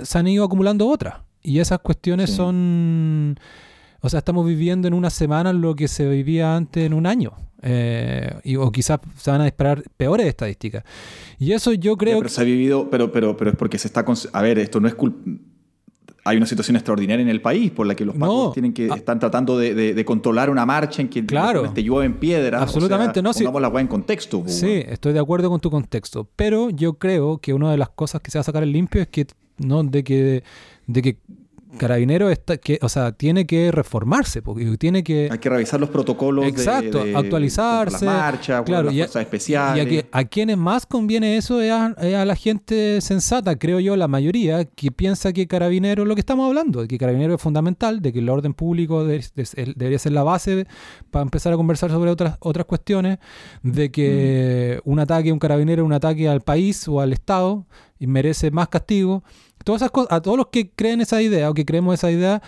se 0.02 0.18
han 0.18 0.28
ido 0.28 0.44
acumulando 0.44 0.88
otras. 0.88 1.14
Y 1.42 1.58
esas 1.58 1.78
cuestiones 1.80 2.30
Sí. 2.30 2.36
son... 2.36 3.38
O 4.02 4.08
sea, 4.08 4.18
estamos 4.18 4.46
viviendo 4.46 4.88
en 4.88 4.94
una 4.94 5.10
semana 5.10 5.52
lo 5.52 5.74
que 5.76 5.86
se 5.86 6.08
vivía 6.08 6.56
antes 6.56 6.84
en 6.86 6.94
un 6.94 7.06
año. 7.06 7.32
Eh, 7.62 8.32
y, 8.44 8.56
o 8.56 8.72
quizás 8.72 8.98
se 9.18 9.30
van 9.30 9.42
a 9.42 9.44
disparar 9.44 9.82
peores 9.98 10.26
estadísticas. 10.26 10.84
Y 11.38 11.52
eso 11.52 11.74
yo 11.74 11.96
creo 11.98 12.16
pero 12.18 12.30
se 12.30 12.40
ha 12.40 12.44
vivido, 12.44 12.88
pero, 12.88 13.12
pero, 13.12 13.36
pero 13.36 13.50
es 13.50 13.56
porque 13.56 13.76
se 13.78 13.88
está... 13.88 14.02
A 14.32 14.42
ver, 14.42 14.58
esto 14.58 14.80
no 14.80 14.88
es 14.88 14.94
culpa... 14.94 15.18
Hay 16.24 16.36
una 16.36 16.44
situación 16.46 16.76
extraordinaria 16.76 17.22
en 17.22 17.30
el 17.30 17.40
país 17.40 17.70
por 17.70 17.86
la 17.86 17.94
que 17.94 18.04
los 18.04 18.14
No. 18.14 18.20
pacos 18.26 18.52
tienen 18.54 18.74
que 18.74 18.86
están 18.88 19.18
tratando 19.18 19.58
de, 19.58 19.74
de- 19.74 19.94
de 19.94 20.04
controlar 20.04 20.50
una 20.50 20.66
marcha 20.66 21.00
en 21.00 21.08
que 21.08 21.24
Claro. 21.24 21.70
te 21.72 21.82
llueven 21.82 22.14
piedras. 22.18 22.60
Absolutamente, 22.60 23.20
o 23.20 23.22
sea, 23.22 23.22
no. 23.22 23.32
Pongamos 23.32 23.62
la 23.62 23.68
weá 23.68 23.80
en 23.80 23.88
contexto. 23.88 24.42
po, 24.42 24.48
Sí, 24.48 24.82
estoy 24.86 25.14
de 25.14 25.18
acuerdo 25.18 25.48
con 25.48 25.60
tu 25.60 25.70
contexto. 25.70 26.28
Pero 26.36 26.68
yo 26.70 26.94
creo 26.98 27.38
que 27.38 27.54
una 27.54 27.70
de 27.70 27.78
las 27.78 27.88
cosas 27.90 28.20
que 28.20 28.30
se 28.30 28.36
va 28.38 28.40
a 28.40 28.44
sacar 28.44 28.62
en 28.62 28.72
limpio 28.72 29.00
es 29.00 29.08
que 29.08 29.26
no 29.58 29.82
de 29.82 30.04
que 30.04 30.42
de 30.92 31.02
que 31.02 31.18
Carabinero 31.78 32.30
está 32.30 32.56
que, 32.56 32.80
o 32.82 32.88
sea, 32.88 33.12
tiene 33.12 33.46
que 33.46 33.70
reformarse, 33.70 34.42
porque 34.42 34.76
tiene 34.76 35.04
que 35.04 35.28
Hay 35.30 35.38
que 35.38 35.48
revisar 35.48 35.78
los 35.78 35.88
protocolos 35.88 36.44
Exacto, 36.44 37.04
de, 37.04 37.14
actualizarse, 37.16 37.92
contra 37.98 38.12
las 38.12 38.22
marchas, 38.32 38.62
claro, 38.64 38.84
las 38.86 38.94
y 38.94 39.00
a- 39.00 39.04
fuerzas 39.04 39.22
Y 39.22 39.24
especiales. 39.24 39.86
a, 39.86 39.88
que- 39.88 40.06
a 40.10 40.24
quienes 40.24 40.58
más 40.58 40.84
conviene 40.84 41.36
eso 41.36 41.60
es 41.60 41.70
a, 41.70 41.94
es 42.02 42.16
a 42.16 42.24
la 42.24 42.34
gente 42.34 43.00
sensata, 43.00 43.56
creo 43.56 43.78
yo, 43.78 43.94
la 43.94 44.08
mayoría, 44.08 44.64
que 44.64 44.90
piensa 44.90 45.32
que 45.32 45.46
Carabinero, 45.46 46.04
lo 46.04 46.16
que 46.16 46.20
estamos 46.20 46.48
hablando, 46.48 46.82
de 46.82 46.88
que 46.88 46.98
Carabinero 46.98 47.36
es 47.36 47.40
fundamental, 47.40 48.02
de 48.02 48.12
que 48.12 48.18
el 48.18 48.28
orden 48.28 48.52
público 48.52 49.04
de- 49.04 49.24
debería 49.76 49.98
ser 50.00 50.10
la 50.12 50.24
base 50.24 50.66
para 51.12 51.22
empezar 51.22 51.52
a 51.52 51.56
conversar 51.56 51.90
sobre 51.92 52.10
otras, 52.10 52.36
otras 52.40 52.66
cuestiones, 52.66 53.18
de 53.62 53.92
que 53.92 54.80
un 54.84 54.98
ataque 54.98 55.30
a 55.30 55.32
un 55.32 55.38
carabinero 55.38 55.82
es 55.82 55.86
un 55.86 55.92
ataque 55.92 56.28
al 56.28 56.40
país 56.40 56.88
o 56.88 57.00
al 57.00 57.12
Estado 57.12 57.64
y 58.00 58.08
merece 58.08 58.50
más 58.50 58.68
castigo. 58.68 59.22
Todas 59.64 59.82
esas 59.82 59.90
cosas, 59.90 60.12
a 60.12 60.20
todos 60.20 60.36
los 60.36 60.46
que 60.48 60.70
creen 60.70 61.00
esa 61.00 61.20
idea 61.22 61.50
o 61.50 61.54
que 61.54 61.64
creemos 61.64 61.94
esa 61.94 62.10
idea, 62.10 62.42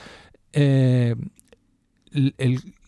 eh, 0.52 1.14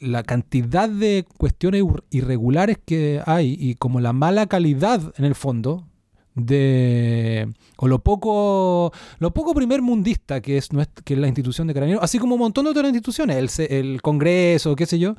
la 0.00 0.22
cantidad 0.22 0.88
de 0.88 1.24
cuestiones 1.38 1.82
ir- 1.82 2.04
irregulares 2.10 2.78
que 2.84 3.22
hay 3.24 3.56
y 3.58 3.74
como 3.76 4.00
la 4.00 4.12
mala 4.12 4.46
calidad 4.46 5.00
en 5.16 5.24
el 5.24 5.34
fondo 5.34 5.86
de 6.34 7.48
o 7.76 7.86
lo 7.86 8.00
poco 8.00 8.92
lo 9.20 9.32
poco 9.32 9.54
primer 9.54 9.80
mundista 9.82 10.40
que 10.40 10.58
es 10.58 10.68
que 11.04 11.14
es 11.14 11.20
la 11.20 11.28
institución 11.28 11.68
de 11.68 11.74
carabineros 11.74 12.02
así 12.02 12.18
como 12.18 12.34
un 12.34 12.40
montón 12.40 12.64
de 12.64 12.72
otras 12.72 12.86
instituciones 12.86 13.58
el, 13.60 13.72
el 13.72 14.02
Congreso 14.02 14.74
qué 14.74 14.84
sé 14.84 14.98
yo 14.98 15.14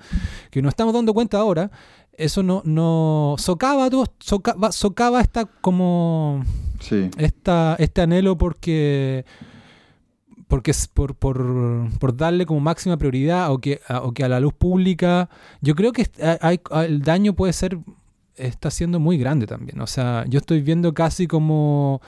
que 0.52 0.62
nos 0.62 0.72
estamos 0.72 0.94
dando 0.94 1.14
cuenta 1.14 1.40
ahora 1.40 1.72
eso 2.18 2.44
no 2.44 2.62
no 2.66 3.36
socava 3.40 3.90
todo 3.90 4.06
socava, 4.20 4.72
socava 4.74 5.22
esta 5.22 5.46
como 5.46 6.44
Sí. 6.88 7.10
esta, 7.18 7.76
este 7.80 8.02
anhelo 8.02 8.38
porque 8.38 9.26
porque 10.48 10.72
es 10.72 10.88
por, 10.88 11.16
por, 11.16 11.90
por 12.00 12.16
darle 12.16 12.46
como 12.46 12.60
máxima 12.60 12.98
prioridad 12.98 13.52
o 13.52 13.58
que, 13.58 13.82
a, 13.88 14.02
o 14.02 14.14
que 14.14 14.24
a 14.24 14.30
la 14.30 14.40
luz 14.40 14.54
pública 14.54 15.30
yo 15.62 15.74
creo 15.74 15.92
que 15.92 16.08
el 16.86 17.02
daño 17.02 17.34
puede 17.34 17.54
ser 17.54 17.80
está 18.36 18.70
siendo 18.70 19.00
muy 19.00 19.18
grande 19.18 19.48
también 19.48 19.82
o 19.82 19.88
sea 19.88 20.26
yo 20.28 20.40
estoy 20.40 20.62
viendo 20.62 20.94
casi 20.94 21.26
como 21.26 22.02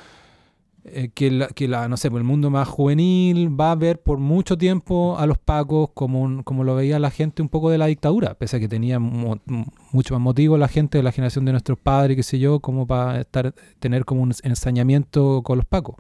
eh, 0.88 1.10
que, 1.13 1.29
la, 1.32 1.48
que 1.48 1.67
la, 1.67 1.88
no 1.88 1.98
sé, 1.98 2.10
pues 2.10 2.22
el 2.22 2.27
mundo 2.27 2.50
más 2.50 2.67
juvenil 2.67 3.60
va 3.60 3.72
a 3.72 3.75
ver 3.75 4.01
por 4.01 4.17
mucho 4.20 4.58
tiempo 4.58 5.17
a 5.17 5.25
los 5.27 5.38
pacos 5.38 5.89
como, 5.94 6.22
un- 6.22 6.44
como 6.44 6.63
lo 6.63 6.75
veía 6.75 7.00
la 7.00 7.12
gente 7.12 7.41
un 7.41 7.50
poco 7.50 7.70
de 7.70 7.77
la 7.77 7.88
dictadura, 7.88 8.34
pese 8.36 8.58
a 8.58 8.60
que 8.60 8.67
tenía 8.67 9.00
mucho 9.00 10.13
más 10.13 10.22
motivo 10.22 10.58
la 10.58 10.67
gente 10.67 10.98
de 10.98 11.03
la 11.03 11.12
generación 11.12 11.46
de 11.46 11.51
nuestros 11.51 11.77
padres, 11.79 12.15
qué 12.17 12.24
sé 12.24 12.39
yo, 12.39 12.60
como 12.60 12.88
para 12.88 13.22
estar, 13.22 13.53
tener 13.79 14.06
como 14.06 14.22
un 14.22 14.34
ensañamiento 14.44 15.41
con 15.44 15.58
los 15.58 15.65
pacos. 15.65 15.96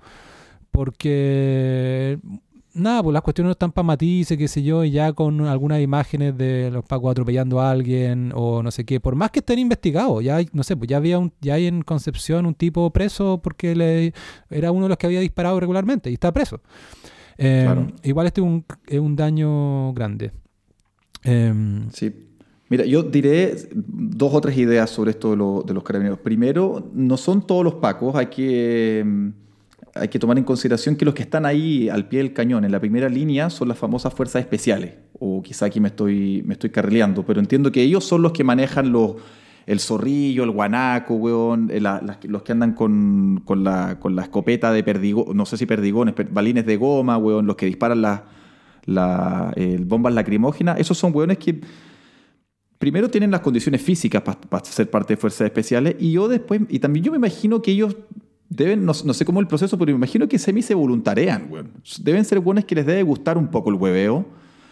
Porque, 0.71 2.19
nada, 2.77 3.03
pues 3.03 3.13
las 3.13 3.21
cuestiones 3.21 3.47
no 3.47 3.51
están 3.51 3.71
para 3.71 3.85
matices, 3.85 4.37
qué 4.37 4.47
sé 4.47 4.63
yo, 4.63 4.83
y 4.83 4.91
ya 4.91 5.13
con 5.13 5.41
algunas 5.41 5.81
imágenes 5.81 6.37
de 6.37 6.69
los 6.71 6.83
pacos 6.85 7.11
atropellando 7.11 7.59
a 7.59 7.71
alguien 7.71 8.31
o 8.35 8.61
no 8.63 8.71
sé 8.71 8.85
qué, 8.85 8.99
por 8.99 9.15
más 9.15 9.31
que 9.31 9.39
estén 9.39 9.59
investigados, 9.59 10.23
ya 10.23 10.37
hay, 10.37 10.49
no 10.53 10.63
sé, 10.63 10.75
pues 10.77 10.89
ya 10.89 10.97
había 10.97 11.19
un, 11.19 11.31
ya 11.41 11.55
hay 11.55 11.67
en 11.67 11.81
Concepción 11.81 12.45
un 12.45 12.53
tipo 12.55 12.89
preso 12.91 13.39
porque 13.41 13.75
le, 13.75 14.13
era 14.49 14.71
uno 14.71 14.83
de 14.83 14.89
los 14.89 14.97
que 14.97 15.07
había 15.07 15.19
disparado 15.19 15.59
regularmente 15.59 16.09
y 16.09 16.13
está 16.13 16.31
preso. 16.31 16.61
Eh, 17.37 17.63
Claro. 17.65 17.87
Igual 18.03 18.27
este 18.27 18.41
es 18.41 18.47
un, 18.47 18.65
es 18.87 18.99
un 18.99 19.15
daño 19.15 19.93
grande. 19.93 20.31
Em, 21.23 21.89
Sí. 21.91 22.13
Mira, 22.69 22.83
yo 22.85 23.01
diré 23.03 23.55
dos 23.73 24.33
o 24.33 24.41
tres 24.41 24.57
ideas 24.57 24.89
sobre 24.89 25.11
esto 25.11 25.29
de, 25.29 25.67
de 25.67 25.73
los 25.73 25.83
carabineros. 25.83 26.19
Primero, 26.19 26.89
no 26.93 27.15
son 27.15 27.47
todos 27.47 27.63
los 27.63 27.75
pacos, 27.75 28.13
hay 28.15 28.25
que, 28.25 29.03
mm, 29.05 29.29
hay 29.99 30.07
que 30.07 30.19
tomar 30.19 30.37
en 30.37 30.43
consideración 30.43 30.95
que 30.95 31.05
los 31.05 31.13
que 31.13 31.23
están 31.23 31.45
ahí 31.45 31.89
al 31.89 32.07
pie 32.07 32.19
del 32.19 32.33
cañón, 32.33 32.65
en 32.65 32.71
la 32.71 32.79
primera 32.79 33.09
línea, 33.09 33.49
son 33.49 33.67
las 33.67 33.77
famosas 33.77 34.13
fuerzas 34.13 34.41
especiales. 34.41 34.95
O 35.19 35.41
quizá 35.41 35.65
aquí 35.65 35.79
me 35.79 35.89
estoy, 35.89 36.43
me 36.45 36.53
estoy 36.53 36.69
carrileando, 36.69 37.25
pero 37.25 37.39
entiendo 37.39 37.71
que 37.71 37.81
ellos 37.81 38.05
son 38.05 38.21
los 38.21 38.31
que 38.31 38.43
manejan 38.43 38.91
los, 38.91 39.15
el 39.65 39.79
zorrillo, 39.79 40.43
el 40.43 40.51
guanaco, 40.51 41.15
weón, 41.15 41.69
eh, 41.71 41.81
los 42.23 42.43
que 42.43 42.51
andan 42.51 42.73
con, 42.73 43.41
con, 43.45 43.63
la, 43.63 43.99
con 43.99 44.15
la 44.15 44.23
escopeta 44.23 44.71
de 44.71 44.83
perdigón, 44.83 45.35
no 45.35 45.45
sé 45.45 45.57
si 45.57 45.65
perdigones, 45.65 46.15
balines 46.31 46.65
de 46.65 46.77
goma, 46.77 47.17
weón, 47.17 47.45
los 47.45 47.55
que 47.55 47.65
disparan 47.65 48.01
las 48.01 48.21
la, 48.85 49.53
bombas 49.81 50.13
lacrimógenas. 50.13 50.79
Esos 50.79 50.97
son 50.97 51.13
weones 51.13 51.37
que 51.37 51.59
primero 52.79 53.09
tienen 53.09 53.31
las 53.31 53.41
condiciones 53.41 53.81
físicas 53.81 54.21
para 54.21 54.65
ser 54.65 54.89
parte 54.89 55.13
de 55.13 55.17
fuerzas 55.17 55.45
especiales 55.45 55.95
y 55.99 56.11
yo 56.11 56.27
después, 56.27 56.61
y 56.69 56.79
también 56.79 57.03
yo 57.03 57.11
me 57.11 57.17
imagino 57.17 57.61
que 57.61 57.71
ellos 57.71 57.95
deben, 58.49 58.85
no, 58.85 58.93
sé 58.93 59.25
cómo 59.25 59.39
el 59.39 59.47
proceso, 59.47 59.77
pero 59.77 59.91
me 59.91 59.97
imagino 59.97 60.27
que 60.27 60.39
semi 60.39 60.61
se 60.61 60.73
voluntarean, 60.73 61.49
Deben 61.99 62.25
ser 62.25 62.39
buenos 62.39 62.65
que 62.65 62.75
les 62.75 62.85
debe 62.85 63.03
gustar 63.03 63.37
un 63.37 63.47
poco 63.47 63.69
el 63.69 63.75
hueveo. 63.75 64.25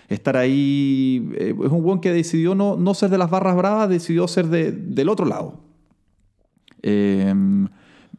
Estar 0.07 0.37
ahí, 0.37 1.29
eh, 1.35 1.55
es 1.59 1.71
un 1.71 1.81
buen 1.81 1.99
que 1.99 2.11
decidió 2.11 2.53
no, 2.53 2.77
no 2.77 2.93
ser 2.93 3.09
de 3.09 3.17
las 3.17 3.29
barras 3.29 3.55
bravas, 3.55 3.89
decidió 3.89 4.27
ser 4.27 4.47
de, 4.47 4.71
del 4.71 5.09
otro 5.09 5.25
lado. 5.25 5.61
Em, 6.83 7.67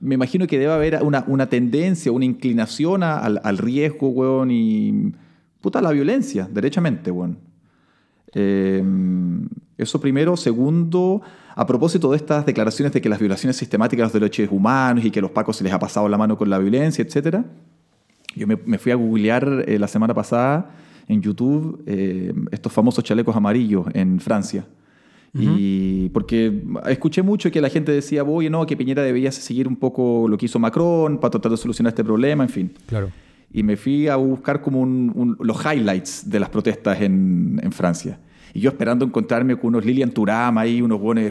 me 0.00 0.16
imagino 0.16 0.48
que 0.48 0.58
debe 0.58 0.72
haber 0.72 1.02
una, 1.04 1.24
una 1.28 1.48
tendencia, 1.48 2.10
una 2.10 2.24
inclinación 2.24 3.04
al, 3.04 3.40
al, 3.42 3.58
riesgo, 3.58 4.08
weón, 4.08 4.50
y 4.50 5.12
puta 5.60 5.80
la 5.80 5.92
violencia, 5.92 6.48
derechamente, 6.52 7.12
weón. 7.12 7.38
Em, 8.32 9.48
eso 9.78 10.00
primero. 10.00 10.36
Segundo, 10.36 11.22
a 11.58 11.66
propósito 11.66 12.10
de 12.10 12.18
estas 12.18 12.44
declaraciones 12.44 12.92
de 12.92 13.00
que 13.00 13.08
las 13.08 13.18
violaciones 13.18 13.56
sistemáticas 13.56 14.12
de 14.12 14.20
los 14.20 14.30
derechos 14.30 14.54
humanos 14.54 15.02
y 15.06 15.10
que 15.10 15.20
a 15.20 15.22
los 15.22 15.30
pacos 15.30 15.56
se 15.56 15.64
les 15.64 15.72
ha 15.72 15.78
pasado 15.78 16.06
la 16.06 16.18
mano 16.18 16.36
con 16.36 16.50
la 16.50 16.58
violencia, 16.58 17.02
etc. 17.02 17.38
Yo 18.34 18.46
me, 18.46 18.78
fui 18.78 18.92
a 18.92 18.94
googlear 18.94 19.64
eh, 19.66 19.78
la 19.78 19.88
semana 19.88 20.12
pasada 20.12 20.70
en 21.08 21.22
YouTube 21.22 21.82
eh, 21.86 22.34
estos 22.50 22.70
famosos 22.70 23.02
chalecos 23.02 23.34
amarillos 23.34 23.86
en 23.94 24.20
Francia. 24.20 24.66
Y 25.38 26.08
porque 26.10 26.62
escuché 26.86 27.20
mucho 27.20 27.50
que 27.50 27.60
la 27.60 27.68
gente 27.68 27.92
decía, 27.92 28.24
oye, 28.24 28.48
no, 28.48 28.64
que 28.64 28.74
Piñera 28.74 29.02
debía 29.02 29.30
seguir 29.30 29.68
un 29.68 29.76
poco 29.76 30.26
lo 30.28 30.38
que 30.38 30.46
hizo 30.46 30.58
Macron 30.58 31.18
para 31.18 31.32
tratar 31.32 31.50
de 31.50 31.58
solucionar 31.58 31.90
este 31.90 32.02
problema, 32.02 32.42
en 32.42 32.48
fin. 32.48 32.72
Claro. 32.86 33.10
Y 33.52 33.62
me 33.62 33.76
fui 33.76 34.08
a 34.08 34.16
buscar 34.16 34.62
como 34.62 34.86
los 35.38 35.58
highlights 35.62 36.30
de 36.30 36.40
las 36.40 36.48
protestas 36.48 37.02
en, 37.02 37.60
en 37.62 37.70
Francia. 37.70 38.18
Y 38.56 38.60
yo 38.60 38.70
esperando 38.70 39.04
encontrarme 39.04 39.54
con 39.56 39.68
unos 39.68 39.84
Lilian 39.84 40.10
Turama 40.10 40.62
ahí, 40.62 40.80
unos 40.80 40.98
buenos 40.98 41.24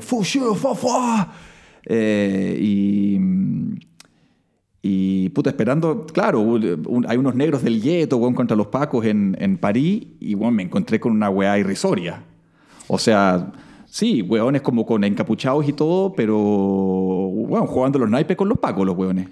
eh, 1.87 2.57
y, 2.61 3.19
y 4.83 5.29
puta, 5.29 5.49
esperando, 5.49 6.05
claro, 6.05 6.59
hay 7.07 7.17
unos 7.17 7.33
negros 7.33 7.63
del 7.63 7.81
gueto, 7.81 8.21
contra 8.35 8.55
los 8.55 8.67
pacos 8.67 9.05
en, 9.05 9.35
en 9.39 9.57
París, 9.57 10.05
y 10.19 10.35
bueno, 10.35 10.51
me 10.51 10.61
encontré 10.61 10.99
con 10.99 11.13
una 11.13 11.31
weá 11.31 11.57
irrisoria. 11.57 12.21
O 12.87 12.99
sea, 12.99 13.51
sí, 13.87 14.21
weones 14.21 14.61
como 14.61 14.85
con 14.85 15.03
encapuchados 15.03 15.67
y 15.67 15.73
todo, 15.73 16.13
pero, 16.13 16.37
bueno, 16.37 17.65
jugando 17.65 17.97
los 17.97 18.09
naipes 18.09 18.37
con 18.37 18.49
los 18.49 18.59
pacos, 18.59 18.85
los 18.85 18.95
weones. 18.95 19.29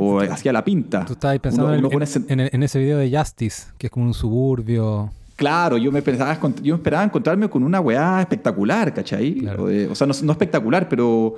o 0.00 0.18
hacía 0.18 0.52
la 0.52 0.64
pinta. 0.64 1.04
Tú 1.04 1.12
estabas 1.12 1.38
pensando 1.38 1.72
en, 1.74 2.40
en, 2.40 2.62
ese 2.64 2.80
video 2.80 2.98
de 2.98 3.16
Justice, 3.16 3.68
que 3.78 3.86
es 3.86 3.92
como 3.92 4.06
un 4.06 4.14
suburbio. 4.14 5.12
Claro, 5.40 5.78
yo 5.78 5.90
me, 5.90 6.02
pensaba, 6.02 6.38
yo 6.62 6.74
esperaba 6.74 7.02
encontrarme 7.02 7.48
con 7.48 7.62
una 7.62 7.80
weá 7.80 8.20
espectacular, 8.20 8.92
¿cachai? 8.92 9.42
O, 9.90 9.94
sea, 9.94 10.06
no, 10.06 10.32
espectacular, 10.32 10.86
pero 10.86 11.34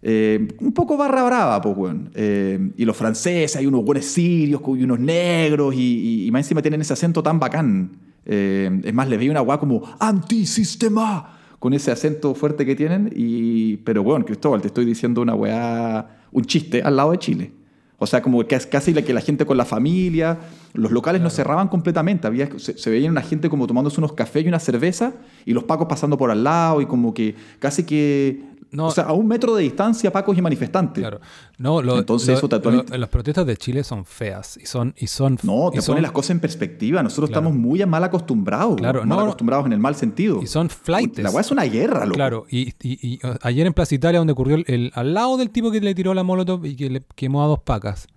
eh, 0.00 0.56
un 0.58 0.72
poco 0.72 0.96
barra 0.96 1.22
brava, 1.22 1.60
pues, 1.60 1.76
weón. 1.76 2.10
Eh, 2.14 2.70
y 2.78 2.86
los 2.86 2.96
franceses, 2.96 3.56
hay 3.56 3.66
unos 3.66 3.84
buenos 3.84 4.06
sirios 4.06 4.62
y 4.66 4.84
unos 4.84 4.98
negros, 4.98 5.74
y, 5.76 6.26
más 6.32 6.46
encima 6.46 6.62
tienen 6.62 6.80
ese 6.80 6.94
acento 6.94 7.22
tan 7.22 7.38
bacán. 7.38 7.90
Eh, 8.24 8.80
es 8.82 8.94
más, 8.94 9.06
les 9.06 9.18
veía 9.18 9.32
una 9.32 9.42
weá 9.42 9.58
como 9.58 9.82
antisistema, 9.98 11.38
con 11.58 11.74
ese 11.74 11.90
acento 11.90 12.34
fuerte 12.34 12.64
que 12.64 12.74
tienen. 12.74 13.12
Y, 13.14 13.76
pero, 13.84 14.02
bueno, 14.02 14.24
Cristóbal, 14.24 14.62
te 14.62 14.68
estoy 14.68 14.86
diciendo 14.86 15.20
una 15.20 15.34
weá, 15.34 16.22
un 16.32 16.42
chiste 16.46 16.80
al 16.80 16.96
lado 16.96 17.10
de 17.10 17.18
Chile. 17.18 17.52
O 17.98 18.06
sea, 18.06 18.20
como 18.20 18.46
que 18.46 18.58
casi 18.60 18.92
que 18.92 19.14
la 19.14 19.20
gente 19.20 19.46
con 19.46 19.56
la 19.56 19.64
familia, 19.64 20.38
los 20.74 20.92
locales 20.92 21.22
no 21.22 21.30
cerraban 21.30 21.68
completamente, 21.68 22.26
había, 22.26 22.48
se, 22.58 22.76
se 22.76 22.90
veía 22.90 23.10
una 23.10 23.22
gente 23.22 23.48
como 23.48 23.66
tomándose 23.66 23.98
unos 24.00 24.12
cafés 24.12 24.44
y 24.44 24.48
una 24.48 24.58
cerveza 24.58 25.14
y 25.46 25.54
los 25.54 25.64
pacos 25.64 25.86
pasando 25.88 26.18
por 26.18 26.30
al 26.30 26.44
lado 26.44 26.82
y 26.82 26.86
como 26.86 27.14
que 27.14 27.34
casi 27.58 27.84
que 27.84 28.55
o 28.76 28.90
sea, 28.90 29.04
a 29.04 29.12
un 29.12 29.26
metro 29.26 29.54
de 29.54 29.62
distancia, 29.62 30.12
pacos 30.12 30.36
y 30.36 30.42
manifestantes. 30.42 31.02
Claro. 31.02 31.20
No, 31.58 31.80
Entonces, 31.98 32.38
eso 32.38 32.48
las 32.96 33.08
protestas 33.08 33.46
de 33.46 33.56
Chile 33.56 33.84
son 33.84 34.04
feas 34.04 34.58
y 34.60 34.66
son. 34.66 34.94
Y 34.96 35.06
son 35.06 35.38
no, 35.42 35.70
te 35.72 35.82
ponen 35.82 36.02
las 36.02 36.12
cosas 36.12 36.30
en 36.30 36.40
perspectiva. 36.40 37.02
Nosotros 37.02 37.30
estamos 37.30 37.54
muy 37.54 37.84
mal 37.86 38.04
acostumbrados. 38.04 38.76
Claro, 38.76 39.04
mal 39.04 39.20
acostumbrados 39.20 39.66
en 39.66 39.72
el 39.72 39.78
mal 39.78 39.94
sentido. 39.94 40.42
Y 40.42 40.46
son 40.46 40.68
flights. 40.68 41.18
La 41.18 41.30
weá 41.30 41.40
es 41.40 41.50
una 41.50 41.64
guerra, 41.64 42.04
loco. 42.04 42.16
Claro, 42.16 42.46
y, 42.50 42.74
y, 42.82 43.20
ayer 43.42 43.66
en 43.66 43.72
Plaza 43.72 43.94
Italia, 43.94 44.18
donde 44.18 44.32
ocurrió 44.32 44.56
el, 44.66 44.92
al 44.94 45.14
lado 45.14 45.36
del 45.36 45.50
tipo 45.50 45.70
que 45.70 45.80
le 45.80 45.94
tiró 45.94 46.14
la 46.14 46.22
molotov 46.22 46.64
y 46.66 46.76
que 46.76 46.90
le 46.90 47.02
quemó 47.14 47.44
a 47.44 47.46
dos 47.46 47.60
pacas, 47.60 48.08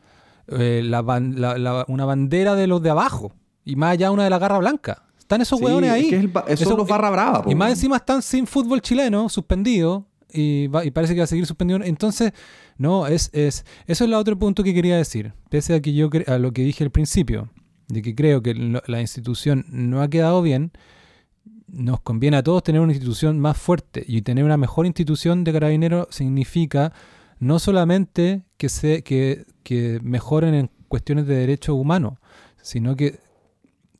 eh, 0.48 0.82
la, 0.84 1.02
una 1.88 2.06
bandera 2.06 2.56
de 2.56 2.68
los 2.68 2.82
de 2.82 2.90
abajo 2.90 3.34
y 3.66 3.76
más 3.76 3.92
allá 3.92 4.12
una 4.12 4.24
de 4.24 4.30
la 4.30 4.40
garra 4.40 4.58
blanca. 4.58 5.04
Están 5.20 5.42
esos 5.42 5.62
hueones 5.62 5.92
ahí. 5.92 6.32
Es 6.48 6.60
son 6.62 6.78
los 6.78 6.88
barra 6.88 7.12
brava. 7.12 7.44
y 7.48 7.54
más 7.54 7.70
encima 7.70 7.98
están 7.98 8.24
sin 8.24 8.48
fútbol 8.48 8.82
chileno, 8.82 9.30
suspendido, 9.30 10.08
y, 10.32 10.68
parece 10.68 11.14
que 11.14 11.20
va 11.20 11.24
a 11.24 11.28
seguir 11.28 11.46
suspendido. 11.46 11.80
Entonces, 11.84 12.34
no, 12.78 13.08
es, 13.08 13.30
es, 13.34 13.66
eso 13.86 14.04
es 14.04 14.08
el 14.08 14.14
otro 14.14 14.38
punto 14.38 14.64
que 14.64 14.74
quería 14.74 14.98
decir. 14.98 15.34
Pese 15.50 15.74
a 15.74 15.82
que 15.82 15.94
yo 15.94 16.10
a 16.28 16.38
lo 16.38 16.52
que 16.52 16.64
dije 16.64 16.84
al 16.84 16.92
principio, 16.92 17.50
de 17.88 18.02
que 18.02 18.16
creo 18.16 18.42
que 18.42 18.54
la 18.54 19.02
institución 19.02 19.66
no 19.70 20.02
ha 20.02 20.10
quedado 20.10 20.42
bien, 20.42 20.72
nos 21.68 22.02
conviene 22.02 22.38
a 22.38 22.44
todos 22.44 22.64
tener 22.64 22.82
una 22.82 22.94
institución 22.94 23.40
más 23.40 23.58
fuerte 23.58 24.04
y 24.08 24.22
tener 24.22 24.44
una 24.44 24.58
mejor 24.58 24.86
institución 24.86 25.44
de 25.44 25.54
carabineros 25.54 26.08
significa 26.10 26.94
no 27.40 27.60
solamente 27.60 28.44
que, 28.58 28.70
se, 28.70 29.04
que, 29.04 29.46
que 29.64 30.00
mejoren 30.04 30.54
en 30.54 30.72
cuestiones 30.88 31.28
de 31.28 31.36
derechos 31.36 31.76
humanos, 31.76 32.16
sino 32.62 32.96
que 32.96 33.20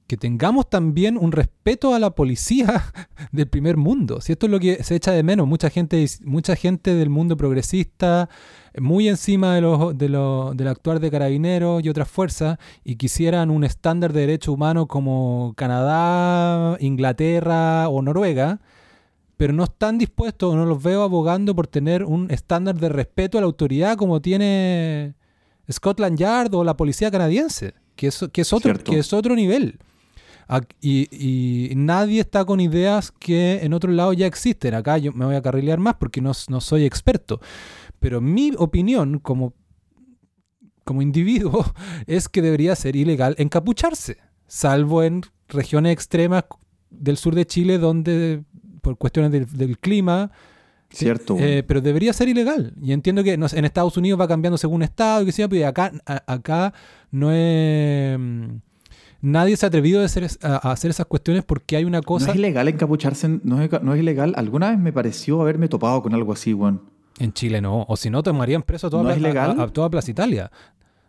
que 0.10 0.18
tengamos 0.18 0.68
también 0.68 1.20
un 1.20 1.32
respeto 1.32 1.94
a 1.94 2.00
la 2.00 2.10
policía 2.10 2.92
del 3.32 3.48
primer 3.48 3.78
mundo. 3.78 4.22
Si 4.22 4.32
esto 4.32 4.48
es 4.48 4.52
lo 4.52 4.60
que 4.60 4.84
se 4.84 4.96
echa 4.96 5.12
de 5.12 5.22
menos, 5.22 5.48
mucha 5.48 5.70
gente, 5.70 6.04
mucha 6.24 6.56
gente 6.56 6.96
del 6.96 7.12
mundo 7.12 7.38
progresista, 7.38 8.28
muy 8.76 9.08
encima 9.08 9.54
de 9.54 9.62
lo, 9.62 9.94
de 9.94 10.10
lo, 10.10 10.56
del 10.56 10.68
actuar 10.68 11.00
de 11.00 11.12
carabineros 11.12 11.86
y 11.86 11.90
otras 11.90 12.10
fuerzas, 12.10 12.58
y 12.84 12.96
quisieran 12.96 13.52
un 13.52 13.64
estándar 13.64 14.12
de 14.12 14.22
derecho 14.22 14.52
humano 14.52 14.88
como 14.88 15.54
Canadá, 15.56 16.76
Inglaterra 16.80 17.88
o 17.88 18.02
Noruega, 18.02 18.62
pero 19.38 19.54
no 19.54 19.66
están 19.66 20.00
dispuestos, 20.00 20.56
no 20.56 20.66
los 20.66 20.82
veo 20.82 21.04
abogando 21.04 21.54
por 21.54 21.68
tener 21.68 22.04
un 22.04 22.32
estándar 22.32 22.80
de 22.80 22.90
respeto 22.90 23.38
a 23.38 23.42
la 23.42 23.46
autoridad 23.46 23.96
como 23.96 24.22
tiene 24.22 25.14
Scotland 25.72 26.18
Yard 26.18 26.56
o 26.56 26.64
la 26.64 26.76
policía 26.76 27.12
canadiense, 27.12 27.76
que 27.96 28.08
es, 28.08 28.26
que 28.34 28.42
es, 28.42 28.54
otro, 28.54 28.74
que 28.74 28.98
es 28.98 29.14
otro 29.14 29.36
nivel. 29.36 29.78
Y, 30.82 31.72
nadie 31.76 32.22
está 32.22 32.44
con 32.44 32.60
ideas 32.60 33.12
que 33.12 33.60
en 33.64 33.74
otro 33.74 33.92
lado 33.92 34.14
ya 34.14 34.26
existen. 34.26 34.74
Acá 34.74 34.98
yo 34.98 35.14
me 35.14 35.26
voy 35.26 35.36
a 35.36 35.42
carrilear 35.42 35.80
más 35.80 35.96
porque 35.96 36.22
no, 36.22 36.34
soy 36.34 36.86
experto. 36.86 37.40
Pero 38.00 38.22
mi 38.22 38.54
opinión 38.58 39.20
como, 39.20 39.54
como 40.84 41.02
individuo 41.02 41.66
es 42.08 42.30
que 42.30 42.42
debería 42.42 42.76
ser 42.76 42.96
ilegal 42.96 43.36
encapucharse, 43.38 44.18
salvo 44.48 45.04
en 45.04 45.22
regiones 45.48 45.94
extremas 45.94 46.46
del 46.90 47.18
sur 47.18 47.36
de 47.36 47.46
Chile 47.46 47.78
donde 47.78 48.44
por 48.82 48.98
cuestiones 48.98 49.32
del, 49.32 49.78
clima 49.78 50.32
Cierto. 50.92 51.38
Eh, 51.38 51.62
pero 51.62 51.82
debería 51.82 52.12
ser 52.14 52.30
ilegal. 52.30 52.74
Y 52.82 52.94
entiendo 52.94 53.24
que 53.24 53.34
en 53.34 53.44
Estados 53.44 53.96
Unidos 53.98 54.20
va 54.20 54.28
cambiando 54.28 54.58
según 54.58 54.82
estado, 54.82 55.22
y 55.22 55.28
que 55.28 55.32
sea, 55.32 55.48
pero 55.48 55.68
acá, 55.68 55.92
acá 56.26 56.74
no 57.12 57.32
es 57.32 58.18
nadie 59.22 59.58
se 59.58 59.66
ha 59.66 59.68
atrevido 59.68 60.02
a 60.02 60.06
hacer, 60.06 60.28
a 60.42 60.72
hacer, 60.72 60.92
esas 60.92 61.06
cuestiones 61.06 61.44
porque 61.44 61.76
hay 61.76 61.86
una 61.86 62.02
cosa... 62.02 62.28
No 62.28 62.32
es 62.34 62.40
ilegal 62.40 62.68
encapucharse, 62.68 63.40
no 63.44 63.62
es, 63.62 63.70
no 63.82 63.94
es 63.94 64.00
ilegal. 64.00 64.34
Alguna 64.36 64.70
vez 64.72 64.80
me 64.80 64.94
pareció 64.94 65.42
haberme 65.42 65.68
topado 65.68 66.02
con 66.02 66.14
algo 66.14 66.34
así, 66.34 66.54
Juan. 66.54 66.82
En 67.20 67.34
Chile 67.34 67.62
no, 67.62 67.86
o 67.88 67.98
si 67.98 68.10
no 68.10 68.24
tomarían 68.24 68.64
preso 68.64 68.88
a 68.88 68.90
toda, 68.90 69.16
¿No 69.16 69.64
A, 69.64 69.68
toda 69.68 69.90
Plaza 69.90 70.10
Italia. 70.10 70.52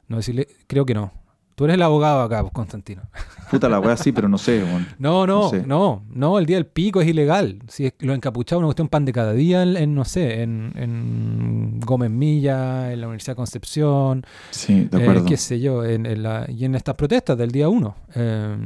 No 0.08 0.16
decirle, 0.16 0.48
creo 0.66 0.84
que 0.84 0.94
no. 0.94 1.12
Tú 1.60 1.64
eres 1.64 1.74
el 1.74 1.82
abogado 1.82 2.22
acá, 2.22 2.40
pues, 2.40 2.54
Constantino. 2.54 3.02
Puta 3.50 3.68
la 3.68 3.80
wea 3.80 3.94
sí, 3.94 4.12
pero 4.12 4.30
no 4.30 4.38
sé, 4.38 4.64
No, 4.98 5.26
no, 5.26 5.52
no, 5.66 6.02
no, 6.08 6.38
el 6.38 6.46
día 6.46 6.56
del 6.56 6.64
pico 6.64 7.02
es 7.02 7.06
ilegal. 7.06 7.58
Si 7.68 7.84
es 7.84 7.92
lo 7.98 8.14
encapuchado, 8.14 8.60
una 8.60 8.68
cuestión 8.68 8.88
pan 8.88 9.04
de 9.04 9.12
cada 9.12 9.34
día 9.34 9.62
en, 9.62 9.94
no 9.94 10.06
sé, 10.06 10.40
en, 10.40 10.72
en, 10.74 11.78
Gómez 11.80 12.10
Milla, 12.10 12.90
en 12.94 13.02
la 13.02 13.08
Universidad 13.08 13.32
de 13.32 13.36
Concepción. 13.36 14.24
Sí, 14.52 14.88
de 14.90 15.02
acuerdo. 15.02 15.26
Eh, 15.26 15.28
qué 15.28 15.36
sé 15.36 15.60
yo, 15.60 15.84
en, 15.84 16.22
la, 16.22 16.46
y 16.48 16.64
en 16.64 16.76
estas 16.76 16.94
protestas 16.94 17.36
del 17.36 17.50
día 17.50 17.68
uno. 17.68 17.94
Eh, 18.14 18.56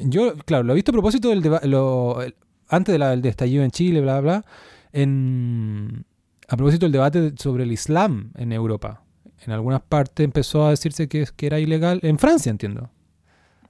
yo, 0.00 0.34
claro, 0.44 0.64
lo 0.64 0.74
he 0.74 0.76
visto 0.76 0.90
a 0.90 0.92
propósito 0.92 1.30
del 1.30 1.40
debate. 1.40 1.66
antes 2.68 2.92
del 2.92 3.24
estallido 3.24 3.64
en 3.64 3.70
Chile, 3.70 4.02
bla, 4.02 4.20
bla, 4.20 4.44
en, 4.92 6.04
a 6.46 6.58
propósito 6.58 6.84
del 6.84 6.92
debate 6.92 7.32
sobre 7.38 7.64
el 7.64 7.72
Islam 7.72 8.32
en 8.36 8.52
Europa. 8.52 9.01
En 9.46 9.52
algunas 9.52 9.82
partes 9.82 10.24
empezó 10.24 10.66
a 10.66 10.70
decirse 10.70 11.08
que, 11.08 11.26
que 11.36 11.46
era 11.46 11.58
ilegal, 11.58 12.00
en 12.02 12.18
Francia 12.18 12.50
entiendo, 12.50 12.90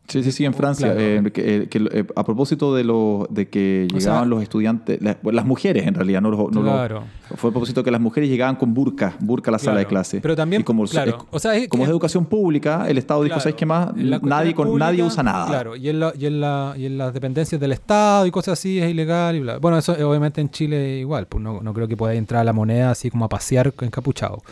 Sí, 0.08 0.22
sí, 0.22 0.32
sí, 0.32 0.44
en 0.44 0.52
Francia. 0.52 0.94
Eh, 0.94 1.22
eh, 1.36 1.68
eh, 1.72 2.04
a 2.16 2.24
propósito 2.24 2.74
de, 2.74 2.84
lo, 2.84 3.26
de 3.30 3.48
que 3.48 3.88
llegaban 3.90 4.28
los 4.28 4.42
estudiantes, 4.42 4.98
las 5.00 5.46
mujeres 5.46 5.86
en 5.86 5.94
realidad, 5.94 6.20
no, 6.20 6.30
no 6.30 6.62
claro. 6.62 7.04
fue 7.36 7.48
a 7.48 7.52
propósito 7.52 7.82
que 7.82 7.90
las 7.90 8.00
mujeres 8.00 8.28
llegaban 8.28 8.56
con 8.56 8.74
burka, 8.74 9.16
burka 9.20 9.50
a 9.50 9.52
la 9.52 9.58
sala 9.58 9.78
de 9.78 9.86
clase. 9.86 10.20
Pero 10.20 10.36
también, 10.36 10.64
como, 10.64 10.84
claro, 10.84 11.26
o 11.30 11.38
sea, 11.38 11.54
es, 11.56 11.68
como 11.68 11.84
es 11.84 11.88
educación 11.88 12.26
pública, 12.26 12.86
el 12.88 12.98
Estado 12.98 13.22
dijo, 13.22 13.38
¿sabes 13.40 13.54
qué 13.54 13.64
más? 13.64 13.94
Nadie, 13.94 14.54
con, 14.54 14.76
nadie 14.78 15.02
usa 15.02 15.22
nada. 15.22 15.46
Claro, 15.46 15.76
y 15.76 15.88
en, 15.88 16.00
la, 16.00 16.12
y, 16.18 16.26
en 16.26 16.40
la, 16.40 16.74
y 16.76 16.86
en 16.86 16.98
las 16.98 17.14
dependencias 17.14 17.60
del 17.60 17.72
Estado 17.72 18.26
y 18.26 18.30
cosas 18.30 18.58
así 18.58 18.80
es 18.80 18.90
ilegal. 18.90 19.36
Y 19.36 19.40
bla. 19.40 19.58
Bueno, 19.58 19.78
eso 19.78 19.92
obviamente 19.92 20.40
en 20.40 20.50
Chile 20.50 20.98
igual, 20.98 21.26
pues 21.26 21.42
no, 21.42 21.62
no 21.62 21.72
creo 21.72 21.88
que 21.88 21.96
pueda 21.96 22.12
entrar 22.12 22.42
a 22.42 22.44
la 22.44 22.52
moneda 22.52 22.90
así 22.90 23.08
como 23.08 23.24
a 23.24 23.28
pasear 23.28 23.72
encapuchado. 23.80 24.42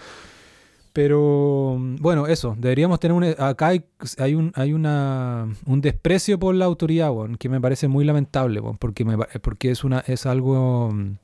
Pero 0.92 1.76
bueno, 2.00 2.26
eso, 2.26 2.56
deberíamos 2.58 2.98
tener 2.98 3.16
un... 3.16 3.24
Acá 3.38 3.68
hay, 3.68 3.84
hay, 4.18 4.34
un, 4.34 4.52
hay 4.56 4.72
una, 4.72 5.48
un 5.66 5.80
desprecio 5.80 6.38
por 6.38 6.54
la 6.54 6.64
autoridad, 6.64 7.12
que 7.38 7.48
me 7.48 7.60
parece 7.60 7.86
muy 7.86 8.04
lamentable, 8.04 8.60
porque, 8.78 9.04
me, 9.04 9.16
porque 9.40 9.70
es, 9.70 9.84
una, 9.84 10.00
es 10.00 10.26
algo 10.26 10.90
mm, 10.92 11.16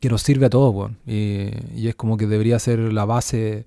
que 0.00 0.08
nos 0.08 0.22
sirve 0.22 0.46
a 0.46 0.50
todos, 0.50 0.90
y, 1.06 1.50
y, 1.74 1.86
es 1.88 1.94
como 1.94 2.16
que 2.16 2.26
debería 2.26 2.58
ser 2.58 2.78
la 2.92 3.04
base... 3.04 3.66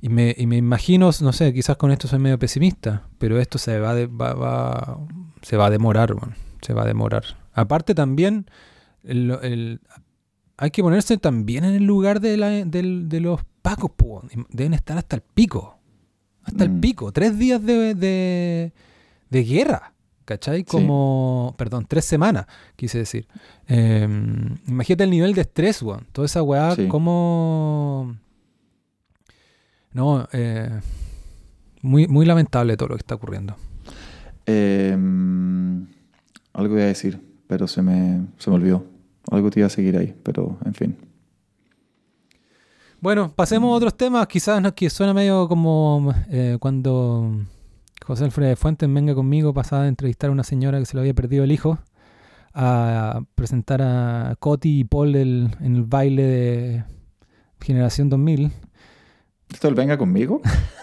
Y 0.00 0.10
me, 0.10 0.32
y 0.38 0.46
me 0.46 0.56
imagino, 0.56 1.10
no 1.20 1.32
sé, 1.32 1.52
quizás 1.52 1.76
con 1.76 1.90
esto 1.90 2.06
soy 2.06 2.20
medio 2.20 2.38
pesimista, 2.38 3.08
pero 3.18 3.40
esto 3.40 3.58
se 3.58 3.80
va, 3.80 3.94
va, 4.06 4.32
va, 4.32 5.00
se 5.42 5.56
va 5.56 5.66
a 5.66 5.70
demorar, 5.70 6.14
se 6.60 6.72
va 6.72 6.82
a 6.82 6.86
demorar. 6.86 7.24
Aparte 7.52 7.96
también, 7.96 8.46
el, 9.02 9.80
hay 10.56 10.70
que 10.70 10.84
ponerse 10.84 11.18
también 11.18 11.64
en 11.64 11.74
el 11.74 11.82
lugar 11.82 12.20
de, 12.20 12.36
la, 12.36 12.50
de 12.50 13.20
los 13.20 13.40
pacos, 13.62 13.90
deben 14.50 14.74
estar 14.74 14.98
hasta 14.98 15.16
el 15.16 15.22
pico. 15.22 15.78
Hasta 16.42 16.64
el 16.64 16.70
mm. 16.70 16.80
pico. 16.80 17.12
Tres 17.12 17.38
días 17.38 17.62
de, 17.64 17.94
de, 19.30 19.42
guerra. 19.44 19.92
¿Cachai? 20.24 20.64
Como, 20.64 21.54
perdón, 21.56 21.86
tres 21.88 22.04
semanas, 22.04 22.46
quise 22.76 22.98
decir. 22.98 23.26
Em, 23.66 24.56
imagínate 24.66 25.04
el 25.04 25.10
nivel 25.10 25.34
de 25.34 25.40
estrés, 25.40 25.82
weón. 25.82 26.06
Toda 26.12 26.26
esa 26.26 26.42
weá, 26.42 26.76
como... 26.88 28.16
No, 29.92 30.28
eh, 30.32 30.80
muy, 31.80 32.06
muy 32.08 32.26
lamentable 32.26 32.76
todo 32.76 32.90
lo 32.90 32.96
que 32.96 33.00
está 33.00 33.14
ocurriendo. 33.14 33.56
Em, 34.44 35.86
algo 36.52 36.74
iba 36.74 36.84
a 36.84 36.88
decir, 36.88 37.20
pero 37.46 37.66
se 37.66 37.80
me, 37.80 38.26
se 38.36 38.50
me 38.50 38.56
olvidó. 38.56 38.84
Algo 39.30 39.50
te 39.50 39.60
iba 39.60 39.66
a 39.66 39.70
seguir 39.70 39.96
ahí, 39.96 40.14
pero 40.22 40.58
en 40.64 40.74
fin. 40.74 41.07
Bueno, 43.00 43.32
pasemos 43.32 43.72
a 43.72 43.76
otros 43.76 43.96
temas. 43.96 44.26
Quizás 44.26 44.60
no, 44.60 44.74
que 44.74 44.90
suena 44.90 45.14
medio 45.14 45.46
como 45.46 46.12
eh, 46.30 46.56
cuando 46.58 47.30
José 48.04 48.24
Alfredo 48.24 48.56
Fuentes 48.56 48.92
venga 48.92 49.14
conmigo 49.14 49.54
pasaba 49.54 49.84
a 49.84 49.88
entrevistar 49.88 50.30
a 50.30 50.32
una 50.32 50.42
señora 50.42 50.80
que 50.80 50.86
se 50.86 50.96
le 50.96 51.02
había 51.02 51.14
perdido 51.14 51.44
el 51.44 51.52
hijo 51.52 51.78
a 52.54 53.20
presentar 53.36 53.82
a 53.82 54.34
Coti 54.40 54.80
y 54.80 54.84
Paul 54.84 55.14
en 55.14 55.52
el 55.60 55.84
baile 55.84 56.22
de 56.24 56.84
Generación 57.60 58.08
2000. 58.08 58.50
¿Esto 59.52 59.68
el 59.68 59.74
venga 59.76 59.96
conmigo? 59.96 60.42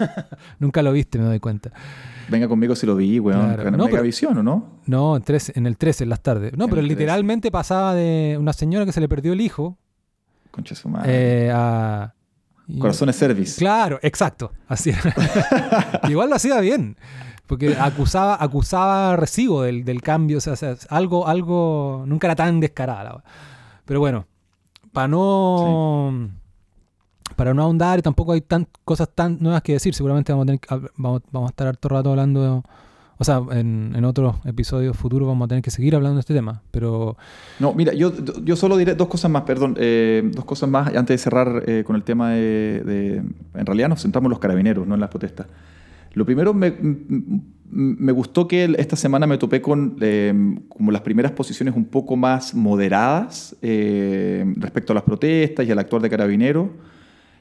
Nunca 0.60 0.82
lo 0.82 0.94
viste, 0.94 1.20
me 1.20 1.26
doy 1.26 1.42
cuenta. 1.42 1.72
Venga 2.30 2.48
conmigo 2.48 2.76
si 2.76 2.86
lo 2.86 2.96
vi, 2.96 3.20
weón. 3.20 3.56
Claro. 3.56 3.72
No, 3.72 3.86
Megavisión, 3.86 4.38
¿o 4.38 4.44
no? 4.44 4.80
No, 4.86 5.18
en, 5.18 5.24
en 5.28 5.68
el 5.68 5.78
13, 5.78 6.06
en 6.06 6.10
las 6.10 6.22
tardes. 6.22 6.54
No, 6.58 6.70
pero 6.70 6.82
literalmente 6.82 7.52
pasaba 7.52 7.94
de 7.94 8.38
una 8.40 8.54
señora 8.54 8.86
que 8.86 8.94
se 8.94 9.02
le 9.02 9.10
perdió 9.10 9.34
el 9.34 9.42
hijo 9.42 9.78
Concha 10.56 10.74
su 10.74 10.88
madre. 10.88 11.48
Eh, 11.48 11.52
a, 11.54 12.14
Corazones 12.80 13.18
Service. 13.18 13.60
Claro, 13.60 14.00
exacto. 14.02 14.54
Así 14.70 14.94
Igual 16.10 16.30
lo 16.30 16.36
hacía 16.36 16.62
bien. 16.62 16.96
Porque 17.46 17.76
acusaba, 17.78 18.42
acusaba 18.42 19.18
recibo 19.18 19.64
del, 19.64 19.84
del 19.84 20.02
cambio. 20.02 20.38
O 20.38 20.42
sea, 20.42 20.56
algo, 20.90 21.28
algo. 21.28 22.06
Nunca 22.08 22.28
era 22.28 22.36
tan 22.36 22.62
descarada. 22.62 23.22
Pero 23.84 24.00
bueno, 24.00 24.26
para 24.94 25.10
no. 25.10 26.30
Para 27.36 27.54
no 27.54 27.64
ahondar, 27.64 28.02
tampoco 28.02 28.32
hay 28.32 28.42
tan, 28.42 28.68
cosas 28.86 29.10
tan 29.14 29.38
nuevas 29.42 29.62
que 29.62 29.74
decir. 29.74 29.94
Seguramente 29.94 30.32
vamos 30.32 30.44
a, 30.44 30.46
tener, 30.46 30.92
vamos, 30.96 31.22
vamos 31.32 31.50
a 31.50 31.52
estar 31.52 31.68
harto 31.68 31.90
rato 31.90 32.12
hablando 32.12 32.64
o 33.18 33.24
sea, 33.24 33.42
en, 33.52 33.94
en 33.96 34.04
otros 34.04 34.36
episodios 34.46 34.98
futuros 34.98 35.28
vamos 35.28 35.46
a 35.46 35.48
tener 35.50 35.64
que 35.64 35.72
seguir 35.72 35.96
hablando 35.96 36.16
de 36.16 36.20
este 36.20 36.34
tema, 36.34 36.62
pero... 36.72 37.16
No, 37.60 37.74
mira, 37.74 37.94
yo, 37.94 38.12
yo 38.44 38.56
solo 38.56 38.76
diré 38.76 38.96
dos 38.96 39.08
cosas 39.08 39.32
más, 39.32 39.44
perdón, 39.44 39.76
eh, 39.80 40.22
dos 40.34 40.44
cosas 40.44 40.70
más 40.70 40.94
antes 40.94 41.14
de 41.14 41.18
cerrar 41.18 41.64
eh, 41.66 41.84
con 41.86 41.96
el 41.96 42.04
tema 42.04 42.32
de, 42.32 43.24
En 43.54 43.66
realidad 43.66 43.88
nos 43.88 44.02
centramos 44.02 44.28
en 44.28 44.32
los 44.32 44.40
carabineros, 44.40 44.86
no 44.86 44.96
en 44.96 45.00
las 45.00 45.10
protestas. 45.10 45.48
Lo 46.14 46.26
primero, 46.26 46.54
me, 46.54 46.74
me 47.70 48.12
gustó 48.12 48.48
que 48.48 48.74
esta 48.78 48.96
semana 48.96 49.28
me 49.28 49.38
topé 49.38 49.62
con 49.62 49.98
eh, 50.02 50.34
como 50.70 50.92
las 50.92 51.02
primeras 51.02 51.32
posiciones 51.32 51.76
un 51.76 51.86
poco 51.86 52.16
más 52.16 52.54
moderadas 52.54 53.56
respecto 53.62 54.94
a 54.94 54.96
las 54.96 55.04
protestas 55.04 55.66
y 55.66 55.72
al 55.72 55.80
actuar 55.80 56.02
de 56.02 56.10
carabineros. 56.10 56.70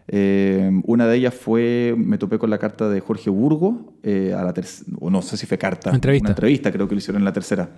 Eh, 0.08 0.70
una 0.84 1.06
de 1.06 1.16
ellas 1.16 1.34
fue, 1.34 1.94
me 1.96 2.18
topé 2.18 2.38
con 2.38 2.50
la 2.50 2.58
carta 2.58 2.88
de 2.88 3.00
Jorge 3.00 3.30
Burgo, 3.30 3.94
eh, 4.02 4.34
a 4.36 4.42
la 4.42 4.52
o 5.00 5.10
no 5.10 5.22
sé 5.22 5.36
si 5.36 5.46
fue 5.46 5.56
carta, 5.56 5.90
entrevista. 5.90 6.26
una 6.26 6.32
entrevista 6.32 6.70
creo 6.70 6.86
que 6.86 6.94
lo 6.94 6.98
hicieron 6.98 7.22
en 7.22 7.24
la 7.24 7.32
tercera. 7.32 7.70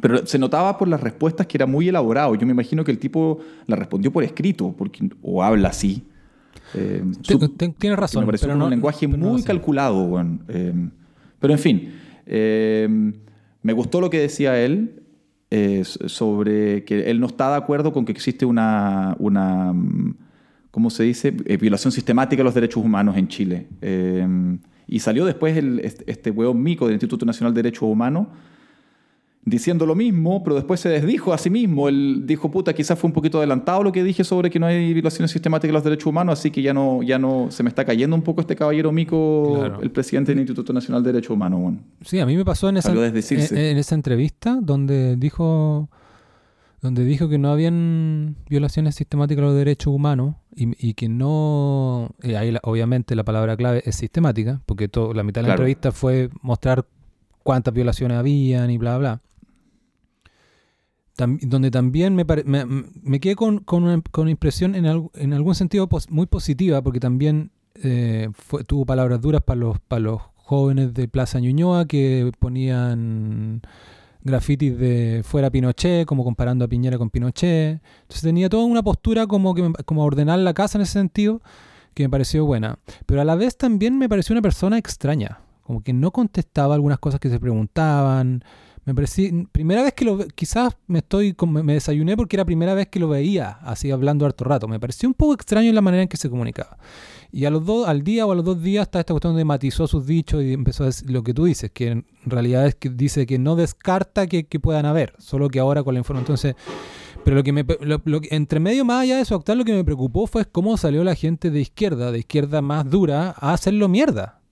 Pero 0.00 0.26
se 0.26 0.38
notaba 0.38 0.78
por 0.78 0.88
las 0.88 1.02
respuestas 1.02 1.46
que 1.46 1.58
era 1.58 1.66
muy 1.66 1.88
elaborado. 1.88 2.34
Yo 2.34 2.46
me 2.46 2.52
imagino 2.52 2.82
que 2.82 2.90
el 2.90 2.98
tipo 2.98 3.40
la 3.66 3.76
respondió 3.76 4.10
por 4.10 4.24
escrito, 4.24 4.74
porque, 4.76 5.10
o 5.20 5.42
habla 5.42 5.68
así. 5.68 6.02
Eh, 6.74 7.04
Tienes 7.78 7.98
razón. 7.98 8.22
Me 8.22 8.26
pareció 8.26 8.50
un 8.50 8.70
lenguaje 8.70 9.06
muy 9.06 9.42
calculado. 9.42 10.06
Bueno. 10.06 10.38
pero 11.38 11.52
en 11.52 11.58
fin, 11.58 11.92
me 13.62 13.72
gustó 13.74 14.00
lo 14.00 14.08
que 14.08 14.20
decía 14.20 14.58
él 14.58 15.02
sobre 15.84 16.84
que 16.84 17.10
él 17.10 17.20
no 17.20 17.26
está 17.26 17.50
de 17.50 17.56
acuerdo 17.56 17.92
con 17.92 18.06
que 18.06 18.12
existe 18.12 18.46
una, 18.46 19.14
una 19.18 19.74
¿cómo 20.72 20.90
se 20.90 21.04
dice?, 21.04 21.32
eh, 21.44 21.56
violación 21.56 21.92
sistemática 21.92 22.40
de 22.40 22.44
los 22.44 22.54
derechos 22.54 22.84
humanos 22.84 23.16
en 23.16 23.28
Chile. 23.28 23.68
Eh, 23.80 24.26
y 24.88 24.98
salió 24.98 25.24
después 25.24 25.56
el, 25.56 25.78
este 25.80 26.30
hueón 26.32 26.60
mico 26.60 26.86
del 26.86 26.94
Instituto 26.94 27.24
Nacional 27.24 27.54
de 27.54 27.62
Derechos 27.62 27.84
Humanos 27.84 28.26
diciendo 29.44 29.86
lo 29.86 29.94
mismo, 29.94 30.42
pero 30.44 30.54
después 30.56 30.80
se 30.80 30.88
desdijo 30.88 31.32
a 31.32 31.38
sí 31.38 31.50
mismo. 31.50 31.88
Él 31.88 32.22
dijo, 32.26 32.50
puta, 32.50 32.72
quizás 32.72 32.98
fue 32.98 33.08
un 33.08 33.14
poquito 33.14 33.38
adelantado 33.38 33.82
lo 33.82 33.90
que 33.90 34.04
dije 34.04 34.22
sobre 34.22 34.50
que 34.50 34.58
no 34.58 34.66
hay 34.66 34.92
violaciones 34.92 35.30
sistemáticas 35.30 35.70
de 35.70 35.72
los 35.72 35.84
derechos 35.84 36.06
humanos, 36.06 36.38
así 36.38 36.50
que 36.50 36.62
ya 36.62 36.72
no, 36.72 37.02
ya 37.02 37.18
no 37.18 37.48
se 37.50 37.62
me 37.62 37.68
está 37.68 37.84
cayendo 37.84 38.14
un 38.14 38.22
poco 38.22 38.40
este 38.40 38.54
caballero 38.54 38.92
mico, 38.92 39.64
el 39.82 39.90
presidente 39.90 40.32
del 40.32 40.40
Instituto 40.40 40.72
Nacional 40.72 41.02
de 41.02 41.12
Derechos 41.12 41.30
Humanos. 41.30 41.74
Sí, 42.02 42.20
a 42.20 42.26
mí 42.26 42.36
me 42.36 42.44
pasó 42.44 42.68
en 42.68 42.76
esa, 42.76 42.92
en 42.92 43.78
esa 43.78 43.94
entrevista 43.94 44.58
donde 44.60 45.16
dijo 45.16 45.88
donde 46.80 47.04
dijo 47.04 47.28
que 47.28 47.38
no 47.38 47.52
habían 47.52 48.36
violaciones 48.48 48.96
sistemáticas 48.96 49.42
de 49.42 49.46
los 49.46 49.56
derechos 49.56 49.94
humanos 49.94 50.34
y, 50.54 50.94
que 50.94 51.08
no, 51.08 52.10
ahí 52.22 52.54
obviamente 52.62 53.14
la 53.14 53.24
palabra 53.24 53.56
clave 53.56 53.82
es 53.86 53.96
sistemática, 53.96 54.60
porque 54.66 54.88
todo, 54.88 55.14
la 55.14 55.22
mitad 55.22 55.40
de 55.40 55.48
la 55.48 55.54
entrevista 55.54 55.92
fue 55.92 56.28
mostrar 56.42 56.86
cuántas 57.42 57.72
violaciones 57.72 58.18
habían 58.18 58.70
y 58.70 58.78
bla, 58.78 58.98
bla. 58.98 59.20
donde 61.16 61.70
también 61.70 62.14
me, 62.14 62.24
me, 62.24 63.20
quedé 63.20 63.34
con, 63.34 63.60
con, 63.60 63.84
una, 63.84 64.30
impresión 64.30 64.74
en, 64.74 64.84
en, 65.14 65.32
algún 65.32 65.54
sentido 65.54 65.88
muy 66.10 66.26
positiva, 66.26 66.82
porque 66.82 67.00
también 67.00 67.50
eh, 67.76 68.28
fue, 68.34 68.64
tuvo 68.64 68.84
palabras 68.84 69.20
duras 69.20 69.42
para 69.42 69.58
los, 69.58 69.80
para 69.80 70.00
los 70.00 70.20
jóvenes 70.36 70.92
de 70.92 71.08
Plaza 71.08 71.40
Ñuñoa 71.40 71.86
que 71.86 72.30
ponían 72.38 73.62
grafitis 74.24 74.78
de 74.78 75.22
fuera 75.24 75.50
Pinochet, 75.50 76.06
como 76.06 76.24
comparando 76.24 76.64
a 76.64 76.68
Piñera 76.68 76.98
con 76.98 77.10
Pinochet. 77.10 77.80
Entonces 78.02 78.22
tenía 78.22 78.48
toda 78.48 78.64
una 78.64 78.82
postura 78.82 79.26
como, 79.26 79.54
que, 79.54 79.72
como 79.84 80.04
ordenar 80.04 80.38
la 80.38 80.54
casa 80.54 80.78
en 80.78 80.82
ese 80.82 80.92
sentido, 80.92 81.42
que 81.94 82.04
me 82.04 82.10
pareció 82.10 82.44
buena. 82.44 82.78
Pero 83.06 83.20
a 83.20 83.24
la 83.24 83.34
vez 83.34 83.56
también 83.56 83.98
me 83.98 84.08
pareció 84.08 84.32
una 84.34 84.42
persona 84.42 84.78
extraña, 84.78 85.40
como 85.62 85.82
que 85.82 85.92
no 85.92 86.10
contestaba 86.10 86.74
algunas 86.74 86.98
cosas 86.98 87.20
que 87.20 87.28
se 87.28 87.40
preguntaban. 87.40 88.44
Me 88.84 88.94
parecía, 88.94 89.30
primera 89.52 89.82
vez 89.82 89.92
que 89.92 90.04
lo 90.04 90.18
quizás 90.26 90.76
me 90.88 90.98
estoy 90.98 91.36
me 91.46 91.74
desayuné 91.74 92.16
porque 92.16 92.34
era 92.34 92.44
primera 92.44 92.74
vez 92.74 92.88
que 92.88 92.98
lo 92.98 93.08
veía 93.08 93.58
así 93.62 93.90
hablando 93.90 94.26
harto 94.26 94.44
rato. 94.44 94.66
Me 94.66 94.80
pareció 94.80 95.08
un 95.08 95.14
poco 95.14 95.34
extraño 95.34 95.72
la 95.72 95.80
manera 95.80 96.02
en 96.02 96.08
que 96.08 96.16
se 96.16 96.28
comunicaba. 96.28 96.78
Y 97.34 97.46
a 97.46 97.50
los 97.50 97.64
dos, 97.64 97.88
al 97.88 98.02
día 98.02 98.26
o 98.26 98.32
a 98.32 98.34
los 98.34 98.44
dos 98.44 98.62
días 98.62 98.82
está 98.82 99.00
esta 99.00 99.14
cuestión 99.14 99.34
de 99.34 99.44
matizó 99.46 99.86
sus 99.86 100.06
dichos 100.06 100.42
y 100.42 100.52
empezó 100.52 100.82
a 100.82 100.86
decir 100.86 101.10
lo 101.10 101.22
que 101.22 101.32
tú 101.32 101.46
dices, 101.46 101.70
que 101.70 101.88
en 101.88 102.04
realidad 102.26 102.66
es 102.66 102.74
que 102.74 102.90
dice 102.90 103.24
que 103.24 103.38
no 103.38 103.56
descarta 103.56 104.26
que, 104.26 104.44
puedan 104.60 104.84
haber, 104.84 105.14
solo 105.18 105.48
que 105.48 105.58
ahora 105.58 105.82
con 105.82 105.94
la 105.94 106.00
información. 106.00 106.24
Entonces, 106.24 106.54
pero 107.24 107.36
lo 107.36 107.42
que 107.42 107.52
me, 107.52 107.64
entre 108.30 108.60
medio 108.60 108.84
más 108.84 109.04
allá 109.04 109.16
de 109.16 109.22
eso 109.22 109.42
lo 109.46 109.64
que 109.64 109.72
me 109.72 109.82
preocupó 109.82 110.26
fue 110.26 110.44
cómo 110.44 110.76
salió 110.76 111.02
la 111.04 111.14
gente 111.14 111.50
de 111.50 111.60
izquierda, 111.60 112.12
de 112.12 112.18
izquierda 112.18 112.60
más 112.60 112.90
dura, 112.90 113.34
a 113.38 113.54
hacerlo 113.54 113.88
mierda. 113.88 114.42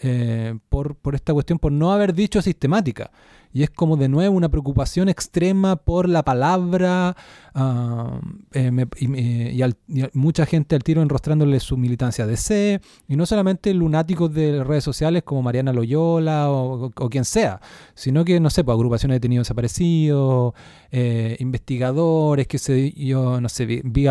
eh, 0.00 0.58
por, 0.68 0.96
por, 0.96 1.14
esta 1.14 1.32
cuestión, 1.32 1.60
por 1.60 1.70
no 1.70 1.92
haber 1.92 2.14
dicho 2.14 2.42
sistemática. 2.42 3.12
Y 3.54 3.62
es 3.62 3.70
como 3.70 3.96
de 3.96 4.08
nuevo 4.08 4.36
una 4.36 4.48
preocupación 4.48 5.08
extrema 5.08 5.76
por 5.76 6.08
la 6.08 6.24
palabra 6.24 7.16
ah, 7.54 8.20
eh, 8.52 8.84
y, 8.98 9.62
mucha 10.12 10.44
gente 10.44 10.74
al 10.74 10.82
tiro 10.82 11.02
enrostrándole 11.02 11.60
su 11.60 11.76
militancia 11.76 12.26
de 12.26 12.36
C, 12.36 12.80
y 13.06 13.14
no 13.14 13.26
solamente 13.26 13.72
lunáticos 13.72 14.34
de 14.34 14.64
redes 14.64 14.82
sociales 14.82 15.22
como 15.22 15.40
Mariana 15.42 15.72
Loyola 15.72 16.50
o, 16.50 16.90
quien 17.08 17.24
sea, 17.24 17.60
sino 17.94 18.24
que, 18.24 18.40
no 18.40 18.50
sé, 18.50 18.64
pues, 18.64 18.74
agrupaciones 18.74 19.14
de 19.14 19.20
detenidos 19.20 19.46
desaparecidos, 19.46 20.52
eh, 20.90 21.36
investigadores, 21.38 22.48
que 22.48 22.58
se 22.58 22.90
yo, 22.90 23.40
no 23.40 23.48
sé, 23.48 23.66
vi, 23.66 24.08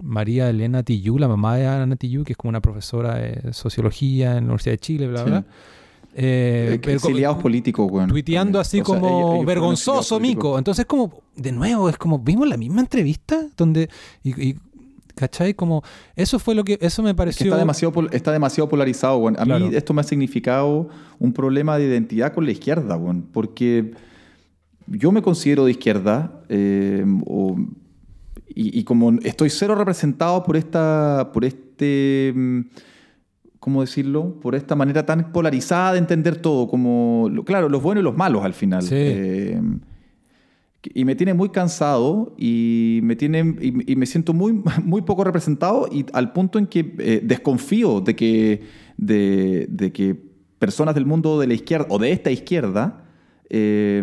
María 0.00 0.50
Elena 0.50 0.82
Tillú, 0.82 1.18
la 1.18 1.28
mamá 1.28 1.56
de 1.56 1.66
Ana 1.66 1.96
Tillú, 1.96 2.24
que 2.24 2.32
es 2.32 2.36
como 2.36 2.50
una 2.50 2.60
profesora 2.60 3.16
de 3.16 3.52
sociología 3.52 4.30
en 4.32 4.44
la 4.44 4.52
Universidad 4.52 4.72
de 4.72 4.78
Chile, 4.78 5.08
bla, 5.08 5.24
bla. 5.24 5.44
Eh, 6.14 6.80
eh 6.82 6.92
exiliados 6.92 7.38
políticos, 7.38 7.90
bueno, 7.90 8.08
Tuiteando 8.08 8.58
así 8.58 8.80
como 8.80 9.44
vergonzoso, 9.44 10.18
Mico. 10.18 10.58
Entonces, 10.58 10.86
como, 10.86 11.22
de 11.36 11.52
nuevo, 11.52 11.88
es 11.88 11.96
como, 11.96 12.18
vimos 12.18 12.48
la 12.48 12.56
misma 12.56 12.80
entrevista 12.80 13.46
donde. 13.56 13.88
Y, 14.24 14.56
¿Cachai? 15.14 15.54
Como, 15.54 15.82
eso 16.14 16.38
fue 16.38 16.54
lo 16.54 16.62
que, 16.62 16.78
eso 16.80 17.02
me 17.02 17.12
pareció... 17.12 17.46
está, 17.46 17.58
demasiado, 17.58 18.08
está 18.12 18.30
demasiado 18.30 18.68
polarizado, 18.68 19.18
bueno. 19.18 19.38
A 19.40 19.44
mí 19.44 19.70
esto 19.72 19.92
me 19.92 20.00
ha 20.00 20.04
significado 20.04 20.88
un 21.18 21.32
problema 21.32 21.76
de 21.76 21.86
identidad 21.86 22.32
con 22.32 22.44
la 22.44 22.52
izquierda, 22.52 22.94
bueno, 22.94 23.24
porque 23.32 23.90
yo 24.86 25.10
me 25.10 25.20
considero 25.20 25.64
de 25.64 25.72
izquierda 25.72 26.40
eh, 26.48 27.04
y, 28.48 28.78
y, 28.78 28.84
como 28.84 29.12
estoy 29.24 29.50
cero 29.50 29.74
representado 29.74 30.44
por 30.44 30.56
esta, 30.56 31.30
por 31.34 31.44
este 31.44 32.32
mm, 32.34 32.60
¿cómo 33.68 33.82
decirlo? 33.82 34.40
Por 34.40 34.54
esta 34.54 34.74
manera 34.74 35.04
tan 35.04 35.30
polarizada 35.30 35.92
de 35.92 35.98
entender 35.98 36.36
todo, 36.36 36.68
como, 36.68 37.30
claro, 37.44 37.68
los 37.68 37.82
buenos 37.82 38.00
y 38.00 38.04
los 38.04 38.16
malos 38.16 38.42
al 38.42 38.54
final. 38.54 38.82
Eh, 38.90 39.60
y 40.94 41.04
me 41.04 41.14
tiene 41.14 41.34
muy 41.34 41.50
cansado 41.50 42.34
y 42.38 43.00
me, 43.02 43.14
tiene, 43.14 43.40
y, 43.60 43.94
me 43.94 44.06
siento 44.06 44.32
muy, 44.32 44.54
muy 44.84 45.02
poco 45.02 45.22
representado 45.22 45.86
y 45.92 46.06
al 46.14 46.32
punto 46.32 46.58
en 46.58 46.66
que 46.66 46.94
eh, 46.98 47.20
desconfío 47.22 48.00
de 48.00 48.16
que, 48.16 48.62
de, 48.96 49.92
que 49.92 50.16
personas 50.58 50.94
del 50.94 51.04
mundo 51.04 51.38
de 51.38 51.46
la 51.46 51.52
izquierda 51.52 51.88
o 51.90 51.98
de 51.98 52.10
esta 52.12 52.30
izquierda 52.30 53.04
eh, 53.50 54.02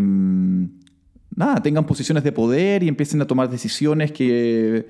nada, 1.36 1.64
tengan 1.64 1.88
posiciones 1.88 2.24
de 2.24 2.32
poder 2.32 2.84
y 2.84 2.88
empiecen 2.88 3.20
a 3.20 3.26
tomar 3.26 3.50
decisiones 3.50 4.12
que 4.12 4.86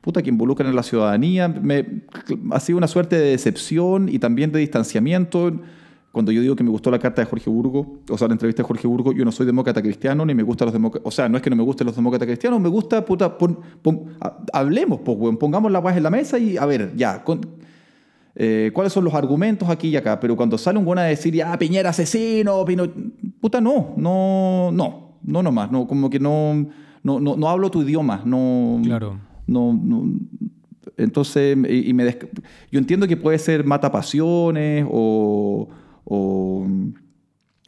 puta, 0.00 0.22
que 0.22 0.30
involucran 0.30 0.70
a 0.70 0.72
la 0.72 0.82
ciudadanía. 0.82 1.48
Me, 1.48 2.02
ha 2.50 2.60
sido 2.60 2.78
una 2.78 2.88
suerte 2.88 3.16
de 3.16 3.30
decepción 3.30 4.08
y 4.08 4.18
también 4.18 4.52
de 4.52 4.58
distanciamiento. 4.58 5.52
Cuando 6.12 6.32
yo 6.32 6.40
digo 6.40 6.56
que 6.56 6.64
me 6.64 6.70
gustó 6.70 6.90
la 6.90 6.98
carta 6.98 7.22
de 7.22 7.26
Jorge 7.26 7.48
Burgo, 7.50 8.00
o 8.08 8.18
sea, 8.18 8.26
la 8.26 8.34
entrevista 8.34 8.62
de 8.62 8.66
Jorge 8.66 8.88
Burgo, 8.88 9.12
yo 9.12 9.24
no 9.24 9.30
soy 9.30 9.46
demócrata 9.46 9.80
cristiano, 9.80 10.26
ni 10.26 10.34
me 10.34 10.42
gustan 10.42 10.66
los 10.66 10.72
demócratas. 10.72 11.06
O 11.06 11.10
sea, 11.10 11.28
no 11.28 11.36
es 11.36 11.42
que 11.42 11.50
no 11.50 11.56
me 11.56 11.62
gusten 11.62 11.86
los 11.86 11.94
demócratas 11.94 12.26
cristianos, 12.26 12.60
me 12.60 12.68
gusta, 12.68 13.04
puta, 13.04 13.36
hablemos, 14.52 15.00
pues, 15.04 15.16
weón, 15.18 15.36
pongamos 15.36 15.70
la 15.70 15.80
paz 15.80 15.96
en 15.96 16.02
la 16.02 16.10
mesa 16.10 16.36
y 16.38 16.56
a 16.56 16.66
ver, 16.66 16.92
ya, 16.96 17.22
eh, 18.34 18.70
cuáles 18.72 18.92
son 18.92 19.04
los 19.04 19.14
argumentos 19.14 19.68
aquí 19.68 19.88
y 19.88 19.96
acá. 19.96 20.18
Pero 20.18 20.34
cuando 20.34 20.58
sale 20.58 20.78
un 20.80 20.84
buena 20.84 21.02
a 21.02 21.04
decir, 21.04 21.32
ya, 21.32 21.56
Piñera 21.56 21.90
asesino, 21.90 22.64
Pino, 22.64 22.88
puta, 23.40 23.60
no, 23.60 23.94
no, 23.96 24.72
no, 24.72 25.18
no 25.22 25.42
nomás, 25.44 25.70
no, 25.70 25.86
como 25.86 26.10
que 26.10 26.18
no, 26.18 26.66
no, 27.04 27.20
no, 27.20 27.36
no 27.36 27.48
hablo 27.48 27.70
tu 27.70 27.82
idioma, 27.82 28.22
no. 28.24 28.80
Claro 28.82 29.29
no, 29.50 30.04
entonces, 30.96 31.56
y, 31.68 31.92
me 31.92 32.16
yo 32.70 32.78
entiendo 32.78 33.06
que 33.06 33.16
puede 33.16 33.38
ser 33.38 33.64
mata 33.64 33.90
pasiones 33.90 34.86
o, 34.90 35.68
o, 36.04 36.66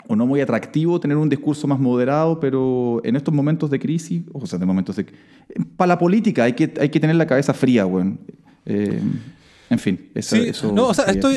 no 0.09 0.27
muy 0.27 0.41
atractivo 0.41 1.01
tener 1.01 1.17
un 1.17 1.29
discurso 1.29 1.67
más 1.67 1.81
moderado, 1.81 2.39
pero 2.39 3.01
en 3.03 3.17
estos 3.17 3.33
momentos 3.33 3.71
de 3.71 3.79
crisis, 3.79 4.23
o 4.33 4.47
sea, 4.47 4.59
de 4.59 4.67
momentos 4.67 4.97
de... 4.97 5.07
Para 5.77 5.89
la 5.89 5.99
política 5.99 6.45
hay 6.45 6.53
que, 6.53 6.73
hay 6.79 6.91
que 6.91 7.01
tener 7.01 7.17
la 7.17 7.27
cabeza 7.27 7.55
fría, 7.55 7.85
güey. 7.85 8.19
Eh, 8.67 9.01
en 9.71 9.79
fin, 9.79 10.11
eso, 10.15 10.73
No, 10.73 10.89
o 10.89 10.95
sea, 10.95 11.07
estoy... 11.07 11.37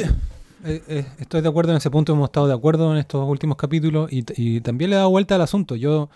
Eh, 0.65 0.81
eh, 0.87 1.05
estoy 1.19 1.41
de 1.41 1.47
acuerdo 1.47 1.71
en 1.71 1.77
ese 1.77 1.91
punto, 1.91 2.11
hemos 2.11 2.27
estado 2.27 2.47
de 2.47 2.53
acuerdo 2.53 2.91
en 2.91 2.97
estos 2.97 3.29
últimos 3.29 3.55
capítulos 3.55 4.11
y, 4.11 4.25
y 4.35 4.61
también 4.61 4.89
le 4.89 4.95
he 4.95 4.97
dado 4.97 5.11
vuelta 5.11 5.35
al 5.35 5.41
asunto. 5.41 5.75
Yo, 5.75 6.09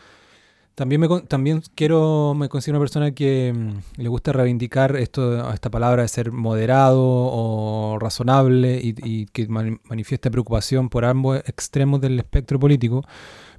también, 0.79 1.01
me, 1.01 1.09
también 1.27 1.61
quiero, 1.75 2.33
me 2.33 2.47
considero 2.47 2.77
una 2.77 2.83
persona 2.85 3.11
que 3.11 3.53
mm, 3.53 4.01
le 4.01 4.07
gusta 4.07 4.31
reivindicar 4.31 4.95
esto, 4.95 5.51
esta 5.51 5.69
palabra 5.69 6.03
de 6.03 6.07
ser 6.07 6.31
moderado 6.31 7.01
o 7.03 7.99
razonable 7.99 8.79
y, 8.81 9.25
que 9.25 9.49
manifiesta 9.49 10.31
preocupación 10.31 10.87
por 10.87 11.03
ambos 11.03 11.39
extremos 11.45 11.99
del 11.99 12.17
espectro 12.17 12.61
político, 12.61 13.03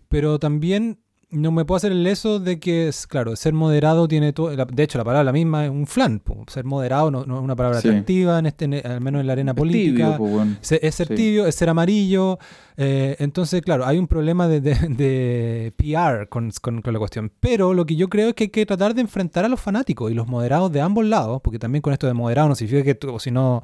pero 0.08 0.38
también 0.38 0.98
no 1.30 1.52
me 1.52 1.64
puedo 1.64 1.76
hacer 1.76 1.92
el 1.92 2.02
leso 2.02 2.40
de 2.40 2.58
que, 2.58 2.88
es, 2.88 3.06
claro, 3.06 3.36
ser 3.36 3.52
moderado 3.52 4.08
tiene 4.08 4.32
todo. 4.32 4.50
De 4.50 4.82
hecho, 4.82 4.98
la 4.98 5.04
palabra 5.04 5.24
la 5.24 5.32
misma 5.32 5.64
es 5.64 5.70
un 5.70 5.86
flan. 5.86 6.20
Ser 6.48 6.64
moderado 6.64 7.10
no, 7.10 7.20
es 7.22 7.28
una 7.28 7.54
palabra 7.54 7.78
atractiva, 7.78 8.38
en 8.40 8.46
este, 8.46 8.64
al 8.84 9.00
menos 9.00 9.20
en 9.20 9.26
la 9.26 9.34
arena 9.34 9.54
política. 9.54 10.18
Es 10.60 10.94
ser 10.94 11.08
tibio, 11.08 11.46
es 11.46 11.54
ser 11.54 11.68
amarillo. 11.68 12.38
Eh, 12.76 13.16
entonces, 13.20 13.62
claro, 13.62 13.86
hay 13.86 13.98
un 13.98 14.08
problema 14.08 14.48
de, 14.48 14.60
de, 14.60 15.72
PR 15.76 16.28
con, 16.28 16.50
con, 16.60 16.82
la 16.84 16.98
cuestión. 16.98 17.30
Pero 17.38 17.74
lo 17.74 17.86
que 17.86 17.94
yo 17.94 18.08
creo 18.08 18.30
es 18.30 18.34
que 18.34 18.44
hay 18.44 18.50
que 18.50 18.66
tratar 18.66 18.94
de 18.94 19.02
enfrentar 19.02 19.44
a 19.44 19.48
los 19.48 19.60
fanáticos 19.60 20.10
y 20.10 20.14
los 20.14 20.26
moderados 20.26 20.72
de 20.72 20.80
ambos 20.80 21.04
lados, 21.04 21.40
porque 21.42 21.58
también 21.58 21.82
con 21.82 21.92
esto 21.92 22.08
de 22.08 22.14
moderado 22.14 22.48
no 22.48 22.54
significa 22.56 22.94
que, 22.94 23.06
o 23.06 23.20
si 23.20 23.30
no, 23.30 23.62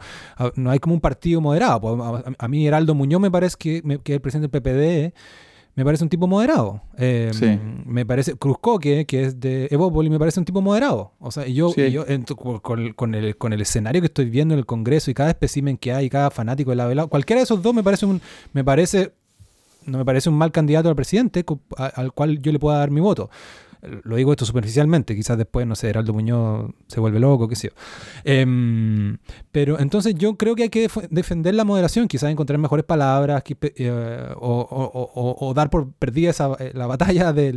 no 0.55 0.71
hay 0.71 0.79
como 0.79 0.95
un 0.95 1.01
partido 1.01 1.41
moderado. 1.41 1.81
Pues, 1.81 2.37
a, 2.39 2.49
mí, 2.49 2.67
Heraldo 2.67 2.95
Muñoz 2.95 3.21
me 3.21 3.31
parece 3.31 3.57
que, 3.59 3.99
que 4.05 4.15
el 4.15 4.21
presidente 4.21 4.49
del 4.49 4.63
PPD 5.13 5.15
me 5.77 5.85
parece 5.85 6.03
un 6.03 6.11
tipo 6.11 6.27
moderado. 6.27 6.81
Eh, 6.97 7.31
me 7.85 8.07
parece 8.07 8.35
Cruzcoque, 8.35 9.05
que 9.05 9.25
es 9.25 9.39
de 9.39 9.69
Evópoli, 9.71 10.09
me 10.09 10.19
parece 10.19 10.41
un 10.41 10.47
tipo 10.47 10.63
moderado. 10.63 11.13
O 11.21 11.31
sea, 11.31 11.47
yo, 11.47 11.73
yo 11.75 12.07
con, 12.65 13.15
el, 13.15 13.37
con 13.37 13.53
el 13.53 13.61
escenario 13.61 14.01
que 14.01 14.07
estoy 14.07 14.31
viendo 14.31 14.55
en 14.55 14.59
el 14.59 14.67
Congreso 14.67 15.11
y 15.11 15.15
cada 15.15 15.29
espécimen 15.29 15.77
que 15.77 15.93
hay, 15.93 16.09
cada 16.09 16.31
fanático 16.31 16.71
de 16.71 16.77
la 16.77 16.87
velada, 16.87 17.09
cualquiera 17.09 17.41
de 17.41 17.45
esos 17.45 17.63
dos 17.63 17.75
me 17.75 17.83
parece 17.83 18.07
un, 18.07 18.23
me 18.55 18.65
parece, 18.65 19.13
no 19.85 19.99
me 19.99 20.05
parece 20.07 20.31
un 20.31 20.37
mal 20.39 20.51
candidato 20.51 20.89
al 20.89 20.97
presidente 20.97 21.45
al 21.77 22.13
cual 22.13 22.41
yo 22.41 22.53
le 22.53 22.59
pueda 22.59 22.79
dar 22.79 22.91
mi 22.91 23.01
voto 23.01 23.29
lo 23.83 24.17
digo 24.17 24.33
esto 24.33 24.45
superficialmente, 24.45 25.15
quizás 25.15 25.39
después, 25.39 25.67
no 25.67 25.75
sé, 25.77 25.89
Heraldo 25.89 26.13
Muñoz 26.13 26.71
se 26.87 27.01
vuelve 27.01 27.21
loco, 27.21 27.49
qué 27.49 27.57
sé 27.57 27.69
yo. 27.69 27.75
Em, 28.25 29.19
pero 29.53 29.79
entonces 29.79 30.15
yo 30.15 30.37
creo 30.37 30.55
que 30.55 30.65
hay 30.65 30.69
que 30.69 30.89
defender 31.11 31.55
la 31.55 31.65
moderación, 31.65 32.09
quizás 32.09 32.31
encontrar 32.31 32.59
mejores 32.59 32.85
palabras 32.85 33.43
eh, 33.61 34.35
o, 34.37 35.53
dar 35.55 35.71
por 35.71 35.93
perdida 35.93 36.31
esa, 36.31 36.53
eh, 36.59 36.73
la 36.75 36.87
batalla 36.87 37.33
de, 37.33 37.53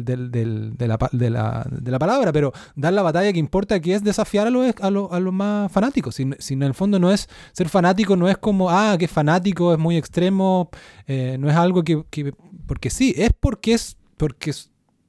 la, 0.87 1.99
palabra, 1.99 2.31
pero 2.31 2.53
dar 2.75 2.93
la 2.93 3.01
batalla 3.01 3.33
que 3.33 3.39
importa, 3.39 3.79
que 3.79 3.95
es 3.95 4.03
desafiar 4.03 4.47
a 4.47 4.49
los, 4.49 4.73
a 4.79 4.89
los, 5.19 5.33
más 5.33 5.71
fanáticos. 5.71 6.15
Si, 6.15 6.53
en 6.53 6.63
el 6.63 6.73
fondo 6.73 6.99
no 6.99 7.11
es 7.11 7.29
ser 7.53 7.69
fanático, 7.69 8.15
no 8.15 8.27
es 8.29 8.37
como, 8.37 8.69
ah, 8.69 8.95
que 8.97 9.07
fanático, 9.07 9.73
es 9.73 9.79
muy 9.79 9.97
extremo, 9.97 10.69
eh, 11.07 11.37
no 11.39 11.49
es 11.49 11.55
algo 11.55 11.83
que, 11.83 12.03
que, 12.09 12.33
porque 12.67 12.89
sí, 12.89 13.13
es 13.17 13.31
porque 13.39 13.73
es 13.73 13.97
porque 14.17 14.53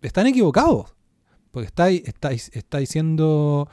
están 0.02 0.26
equivocados. 0.28 0.94
Porque 1.50 1.66
estáis, 1.66 2.02
estáis, 2.06 2.50
estáis 2.54 2.88
diciendo, 2.88 3.68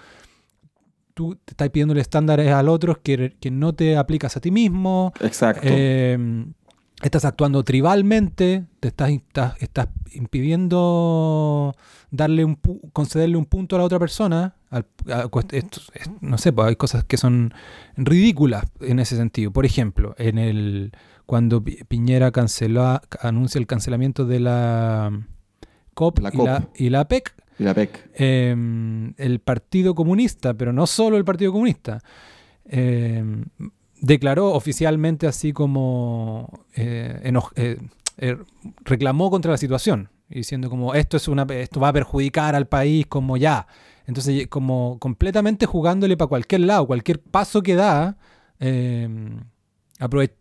tú 1.14 1.36
te 1.36 1.52
estás 1.52 1.70
pidiendo 1.70 1.96
estándares 1.96 2.52
al 2.52 2.70
otro 2.70 3.02
que, 3.02 3.36
que 3.40 3.52
no 3.52 3.74
te 3.74 3.98
aplicas 3.98 4.38
a 4.38 4.40
ti 4.40 4.52
mismo. 4.52 5.14
Exacto. 5.22 5.68
Em, 5.68 6.54
estás 7.02 7.26
actuando 7.26 7.64
tribalmente, 7.64 8.66
te 8.80 8.88
estás, 8.90 9.12
estás, 9.60 9.88
impidiendo 10.14 11.76
darle 12.10 12.46
un 12.46 12.56
concederle 12.94 13.38
un 13.38 13.46
punto 13.46 13.76
a 13.76 13.80
la 13.80 13.86
otra 13.86 14.00
persona. 14.00 14.56
no 16.22 16.38
sé, 16.38 16.54
pues 16.54 16.68
hay 16.68 16.76
cosas 16.76 17.04
que 17.04 17.18
son 17.18 17.54
ridículas 17.96 18.66
en 18.80 19.00
ese 19.00 19.16
sentido. 19.16 19.52
Por 19.52 19.66
ejemplo, 19.66 20.16
en 20.18 20.38
el 20.38 20.92
cuando 21.26 21.64
Piñera 21.64 22.32
canceló, 22.32 23.02
anuncia 23.20 23.60
el 23.60 23.68
cancelamiento 23.68 24.26
de 24.26 24.40
la 24.40 25.12
COP, 25.94 26.20
Y, 26.20 26.38
la, 26.38 26.70
y 26.76 26.90
la 26.90 27.08
PEC, 27.08 27.36
la 27.60 27.74
PEC. 27.74 28.10
Em, 28.16 29.14
el 29.18 29.40
Partido 29.40 29.96
Comunista, 29.96 30.54
pero 30.54 30.74
no 30.74 30.88
solo 30.88 31.18
el 31.18 31.26
Partido 31.26 31.52
Comunista, 31.52 32.02
em, 32.66 33.46
declaró 34.00 34.54
oficialmente 34.54 35.28
así 35.28 35.54
como 35.54 36.66
eh, 36.76 37.32
eh, 37.56 37.78
eh, 38.18 38.38
reclamó 38.84 39.30
contra 39.30 39.52
la 39.52 39.58
situación, 39.58 40.10
diciendo 40.30 40.70
como 40.70 40.94
esto, 40.94 41.18
es 41.18 41.28
una, 41.28 41.44
esto 41.50 41.80
va 41.80 41.90
a 41.90 41.94
perjudicar 41.94 42.56
al 42.56 42.68
país, 42.68 43.06
como 43.08 43.38
ya. 43.38 43.68
Entonces, 44.06 44.48
como 44.48 44.98
completamente 45.00 45.66
jugándole 45.66 46.16
para 46.16 46.30
cualquier 46.30 46.62
lado, 46.62 46.88
cualquier 46.88 47.20
paso 47.20 47.62
que 47.62 47.76
da 47.76 48.18
em, 48.60 49.42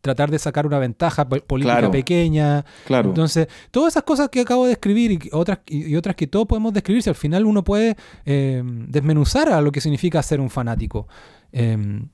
tratar 0.01 0.31
de 0.31 0.39
sacar 0.39 0.67
una 0.67 0.79
ventaja 0.79 1.29
política 1.29 1.91
pequeña. 1.91 2.65
Claro. 2.87 3.11
Entonces, 3.11 3.49
todas 3.71 3.95
esas 3.95 4.03
cosas 4.03 4.29
que 4.29 4.41
acabo 4.41 4.67
de 4.67 4.73
escribir 4.73 5.13
y 5.13 5.21
otras, 5.33 5.61
y, 5.67 5.95
otras 5.97 6.17
que 6.17 6.27
todos 6.27 6.47
podemos 6.47 6.73
describir, 6.73 7.03
si 7.03 7.11
al 7.11 7.17
final 7.17 7.47
uno 7.47 7.65
puede 7.65 7.97
eh, 8.25 8.63
desmenuzar 8.65 9.49
a 9.49 9.61
lo 9.61 9.73
que 9.73 9.81
significa 9.81 10.23
ser 10.23 10.41
un 10.41 10.51
fanático. 10.51 11.09
Em, 11.53 12.09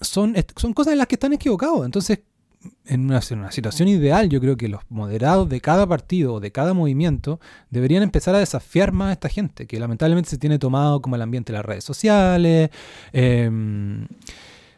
son, 0.00 0.34
son 0.56 0.72
cosas 0.72 0.92
en 0.92 0.98
las 0.98 1.06
que 1.06 1.16
están 1.16 1.32
equivocados. 1.32 1.84
Entonces, 1.84 2.20
en 2.86 3.04
una, 3.06 3.20
situación 3.20 3.88
ideal, 3.88 4.28
yo 4.28 4.40
creo 4.40 4.56
que 4.56 4.68
los 4.68 4.80
moderados 4.88 5.48
de 5.48 5.60
cada 5.60 5.86
partido 5.86 6.34
o 6.34 6.40
de 6.40 6.52
cada 6.52 6.74
movimiento 6.74 7.40
deberían 7.70 8.02
empezar 8.02 8.34
a 8.34 8.38
desafiar 8.38 8.92
más 8.92 9.10
a 9.10 9.12
esta 9.12 9.28
gente, 9.28 9.66
que 9.66 9.78
lamentablemente 9.78 10.30
se 10.30 10.38
tiene 10.38 10.58
tomado 10.58 11.00
como 11.00 11.16
el 11.16 11.22
ambiente 11.22 11.52
de 11.52 11.58
las 11.58 11.66
redes 11.66 11.84
sociales. 11.84 12.70
Em, 13.12 14.06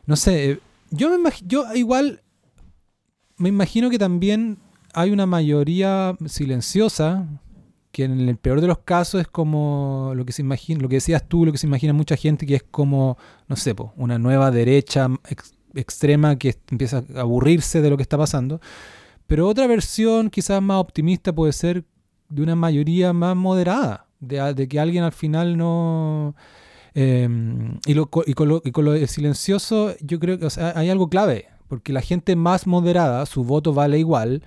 no 0.07 0.17
sé, 0.17 0.61
yo, 0.91 1.17
me 1.19 1.31
yo 1.47 1.65
igual 1.75 2.23
me 3.37 3.49
imagino 3.49 3.91
que 3.91 3.99
también 3.99 4.59
hay 4.95 5.11
una 5.11 5.27
mayoría 5.27 6.17
silenciosa 6.27 7.27
que 7.93 8.05
en 8.05 8.29
el 8.29 8.37
peor 8.37 8.61
de 8.61 8.67
los 8.67 8.79
casos 8.79 9.21
es 9.21 9.29
como 9.29 10.13
lo 10.15 10.25
que 10.25 10.33
se 10.33 10.43
imagina, 10.43 10.81
lo 10.81 10.89
que 10.89 10.97
decías 10.97 11.27
tú, 11.27 11.47
lo 11.47 11.53
que 11.53 11.59
se 11.59 11.67
imagina 11.67 11.93
mucha 11.93 12.17
gente, 12.17 12.47
que 12.47 12.57
es 12.57 12.63
como, 12.63 13.17
no 13.49 13.57
sé, 13.57 13.75
una 13.97 14.19
nueva 14.19 14.51
derecha 14.51 15.09
extrema 15.75 16.37
que 16.37 16.57
empieza 16.71 17.05
a 17.15 17.21
aburrirse 17.21 17.81
de 17.81 17.91
lo 17.91 17.97
que 17.97 18.03
está 18.03 18.19
pasando. 18.19 18.61
Pero 19.27 19.49
otra 19.49 19.67
versión 19.67 20.31
quizás 20.31 20.63
más 20.63 20.79
optimista 20.79 21.35
puede 21.35 21.53
ser 21.53 21.85
de 22.29 22.43
una 22.43 22.57
mayoría 22.57 23.13
más 23.13 23.37
moderada, 23.37 24.07
de, 24.21 24.69
que 24.69 24.81
alguien 24.81 25.05
al 25.05 25.13
final 25.13 25.57
no... 25.57 26.35
Em, 27.01 27.79
y, 27.87 27.95
lo, 27.95 28.11
y, 28.27 28.35
con 28.35 28.49
lo, 28.49 28.61
y, 28.65 28.73
con 28.73 28.85
lo, 28.85 29.07
silencioso 29.07 29.95
yo 30.01 30.19
creo 30.19 30.37
que 30.37 30.49
hay 30.61 30.91
algo 30.91 31.09
clave, 31.09 31.47
porque 31.69 31.93
la 31.93 32.01
gente 32.01 32.35
más 32.35 32.67
moderada, 32.67 33.25
su 33.25 33.45
voto 33.45 33.73
vale 33.73 34.01
igual, 34.01 34.43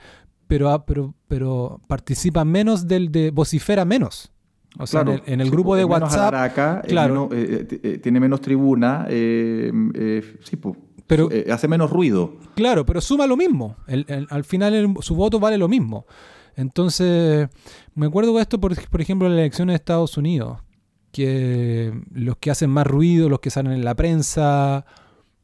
pero, 0.48 0.84
pero, 0.86 1.14
pero 1.30 1.80
participa 1.88 2.44
menos 2.44 2.90
del 2.90 3.10
de 3.10 3.32
vocifera 3.32 3.86
menos. 3.86 4.34
O 4.78 4.86
sea, 4.86 5.06
en 5.26 5.40
el, 5.40 5.50
grupo 5.50 5.78
de 5.78 5.86
WhatsApp. 5.86 6.34
Acá, 6.34 6.82
claro. 6.86 7.30
Eh, 7.32 7.68
eh, 7.84 7.98
tiene 8.00 8.20
menos 8.20 8.42
tribuna. 8.42 9.06
Eh, 9.10 9.72
sí, 10.44 10.58
pues, 10.58 10.76
pero, 11.08 11.30
hace 11.50 11.70
menos 11.70 11.90
ruido. 11.90 12.34
Claro, 12.56 12.86
pero 12.86 13.00
suma 13.00 13.28
lo 13.28 13.38
mismo. 13.38 13.78
al 14.30 14.44
final 14.44 14.94
su 15.00 15.16
voto 15.16 15.40
vale 15.40 15.58
lo 15.58 15.70
mismo. 15.70 16.06
Entonces, 16.58 17.48
me 17.96 18.08
acuerdo 18.08 18.36
de 18.36 18.42
esto, 18.42 18.60
por, 18.60 18.76
por 18.90 19.00
ejemplo, 19.00 19.28
en 19.28 19.36
las 19.36 19.42
elecciones 19.44 19.72
de 19.72 19.78
Estados 19.78 20.18
Unidos. 20.18 20.60
Que 21.12 21.94
los 22.12 22.38
que 22.38 22.52
hacen 22.52 22.70
más 22.70 22.88
ruido, 22.88 23.30
los 23.30 23.40
que 23.40 23.50
salen 23.50 23.74
en 23.74 23.84
la 23.84 23.96
prensa, 23.96 24.86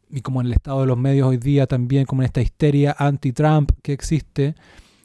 y 0.10 0.21
como 0.21 0.41
en 0.41 0.47
el 0.47 0.53
estado 0.53 0.82
de 0.82 0.88
los 0.88 0.97
medios 0.97 1.27
hoy 1.27 1.38
día 1.38 1.67
también, 1.67 2.06
como 2.06 2.21
en 2.21 2.27
esta 2.27 2.41
histeria 2.41 2.95
anti-Trump 2.97 3.71
que 3.82 3.93
existe, 3.93 4.56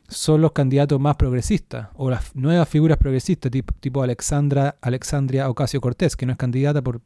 son 0.08 0.42
los 0.42 0.52
candidatos 0.52 1.00
más 1.00 1.16
progresistas 1.16 1.88
o 1.94 2.10
las 2.10 2.34
nuevas 2.36 2.68
figuras 2.68 2.98
progresistas, 2.98 3.50
tipo, 3.50 3.74
tipo 3.80 4.02
Alexandra, 4.02 4.76
Alexandria 4.80 5.48
Ocasio 5.48 5.80
Cortés, 5.80 6.16
que 6.16 6.26
no 6.26 6.32
es 6.32 6.38
candidata, 6.38 6.82
por, 6.82 7.00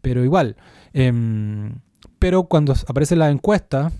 pero 0.00 0.22
igual. 0.24 0.56
Em, 0.92 1.74
pero 2.18 2.44
cuando 2.44 2.74
aparece 2.86 3.16
la 3.16 3.30
encuesta, 3.30 3.90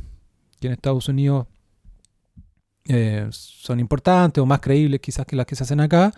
que 0.61 0.69
en 0.69 0.75
Estados 0.75 1.09
Unidos 1.09 1.47
eh, 2.89 3.27
son 3.31 3.81
importantes 3.81 4.41
o 4.43 4.47
más 4.47 4.61
creíbles 4.61 5.01
quizás 5.01 5.27
que 5.27 5.37
las 5.37 5.47
que 5.47 5.57
se 5.57 5.65
hacen 5.65 5.81
acá, 5.81 6.13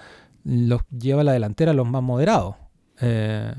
los 0.45 0.83
lleva 0.91 1.23
a 1.23 1.25
la 1.25 1.33
delantera 1.33 1.73
los 1.73 1.89
más 1.89 2.03
moderados. 2.03 2.57
Eh, 3.05 3.55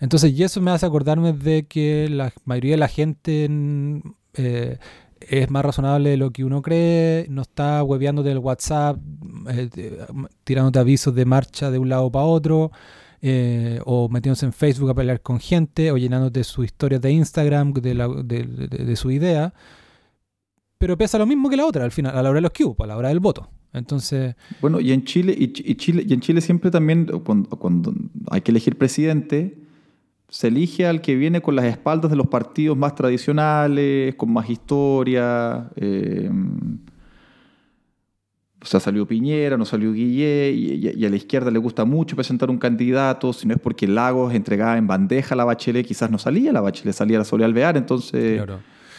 entonces, 0.00 0.32
y 0.32 0.42
eso 0.42 0.60
me 0.60 0.70
hace 0.70 0.86
acordarme 0.86 1.32
de 1.32 1.66
que 1.66 2.08
la 2.08 2.32
mayoría 2.44 2.72
de 2.72 2.78
la 2.78 2.88
gente 2.88 3.48
eh, 4.34 4.78
es 5.20 5.50
más 5.50 5.64
razonable 5.64 6.10
de 6.10 6.16
lo 6.16 6.30
que 6.30 6.44
uno 6.44 6.62
cree, 6.62 7.26
no 7.28 7.42
está 7.42 7.82
hueveando 7.82 8.22
del 8.22 8.38
WhatsApp, 8.38 8.98
eh, 9.50 9.68
tirándote 10.44 10.78
avisos 10.78 11.14
de 11.14 11.24
marcha 11.24 11.70
de 11.70 11.78
un 11.78 11.88
lado 11.88 12.10
para 12.10 12.24
otro, 12.24 12.70
eh, 13.20 13.80
o 13.84 14.08
metiéndose 14.08 14.46
en 14.46 14.52
Facebook 14.52 14.90
a 14.90 14.94
pelear 14.94 15.20
con 15.20 15.40
gente, 15.40 15.90
o 15.90 15.96
llenándote 15.96 16.44
sus 16.44 16.66
historias 16.66 17.00
de 17.00 17.10
Instagram 17.10 17.72
de, 17.72 18.96
su 18.96 19.10
idea. 19.10 19.52
Pero 20.78 20.96
pesa 20.96 21.18
lo 21.18 21.26
mismo 21.26 21.50
que 21.50 21.56
la 21.56 21.66
otra, 21.66 21.84
al 21.84 21.90
final, 21.90 22.16
a 22.16 22.22
la 22.22 22.30
hora 22.30 22.36
de 22.36 22.42
los 22.42 22.52
cubos, 22.52 22.76
a 22.80 22.86
la 22.86 22.96
hora 22.96 23.08
del 23.08 23.18
voto. 23.18 23.50
Entonces. 23.72 24.34
Bueno, 24.60 24.80
y 24.80 24.92
en 24.92 25.04
Chile, 25.04 25.34
y, 25.36 25.48
Chile, 25.52 26.04
y 26.06 26.12
en 26.12 26.20
Chile 26.20 26.40
siempre 26.40 26.70
también, 26.70 27.06
cuando 27.06 27.94
hay 28.30 28.40
que 28.40 28.50
elegir 28.50 28.76
presidente, 28.76 29.58
se 30.28 30.48
elige 30.48 30.86
al 30.86 31.00
que 31.00 31.14
viene 31.16 31.40
con 31.40 31.56
las 31.56 31.64
espaldas 31.64 32.10
de 32.10 32.16
los 32.16 32.26
partidos 32.26 32.76
más 32.76 32.94
tradicionales, 32.94 34.14
con 34.14 34.32
más 34.32 34.48
historia. 34.50 35.70
Eh, 35.76 36.30
o 38.60 38.66
sea, 38.66 38.80
salió 38.80 39.06
Piñera, 39.06 39.56
no 39.56 39.64
salió 39.64 39.92
Guillé, 39.92 40.50
y, 40.52 41.04
a 41.04 41.08
la 41.08 41.16
izquierda 41.16 41.50
le 41.50 41.58
gusta 41.58 41.84
mucho 41.84 42.16
presentar 42.16 42.50
un 42.50 42.58
candidato, 42.58 43.32
si 43.32 43.46
no 43.46 43.54
es 43.54 43.60
porque 43.60 43.86
Lagos 43.86 44.34
entregaba 44.34 44.76
en 44.76 44.86
bandeja 44.86 45.34
a 45.34 45.36
la 45.36 45.44
Bachelet, 45.44 45.86
quizás 45.86 46.10
no 46.10 46.18
salía, 46.18 46.52
la 46.52 46.60
Bachelet 46.60 46.94
salía 46.94 47.18
la 47.18 47.24
Soledad 47.24 47.50
Alvear, 47.50 47.76
entonces... 47.76 48.42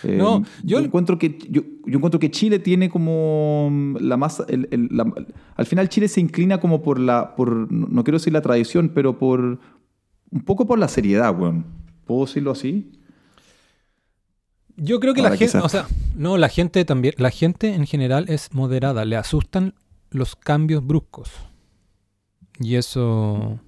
Eh, 0.03 0.15
no, 0.17 0.43
yo, 0.63 0.79
encuentro 0.79 1.17
que, 1.17 1.37
yo, 1.49 1.61
encuentro 1.85 2.19
que 2.19 2.31
Chile 2.31 2.59
tiene 2.59 2.89
como 2.89 3.95
la 3.99 4.17
más... 4.17 4.43
al 5.55 5.65
final 5.65 5.89
Chile 5.89 6.07
se 6.07 6.21
inclina 6.21 6.59
como 6.59 6.81
por 6.81 6.99
la... 6.99 7.35
Por, 7.35 7.71
no 7.71 8.03
quiero 8.03 8.17
decir 8.17 8.33
la 8.33 8.41
tradición, 8.41 8.91
pero 8.93 9.17
por, 9.17 9.59
un 10.31 10.41
poco 10.45 10.65
por 10.65 10.79
la 10.79 10.87
seriedad, 10.87 11.37
weón. 11.37 11.65
¿Puedo 12.05 12.25
decirlo 12.25 12.51
así? 12.51 12.91
Yo 14.81 14.99
creo 14.99 15.13
que 15.13 15.21
la 15.21 15.35
gente, 15.35 15.57
o 15.57 15.69
sea, 15.69 15.87
no, 16.15 16.37
la 16.37 16.49
gente 16.49 16.85
también, 16.85 17.13
la 17.17 17.31
gente 17.31 17.73
en 17.73 17.85
general 17.85 18.25
es 18.29 18.53
moderada, 18.53 19.05
le 19.05 19.17
asustan 19.17 19.75
los 20.09 20.35
cambios 20.35 20.85
bruscos. 20.85 21.31
Y 22.59 22.75
eso, 22.75 23.59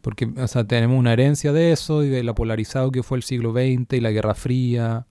porque, 0.00 0.30
o 0.36 0.46
sea, 0.46 0.64
tenemos 0.64 0.98
una 0.98 1.12
herencia 1.12 1.52
de 1.52 1.72
eso 1.72 2.04
y 2.04 2.08
de 2.08 2.22
la 2.22 2.34
polarizado 2.34 2.90
que 2.90 3.02
fue 3.02 3.18
el 3.18 3.24
siglo 3.24 3.52
XX 3.52 3.94
y 3.94 4.00
la 4.00 4.10
Guerra 4.10 4.34
Fría 4.34 5.07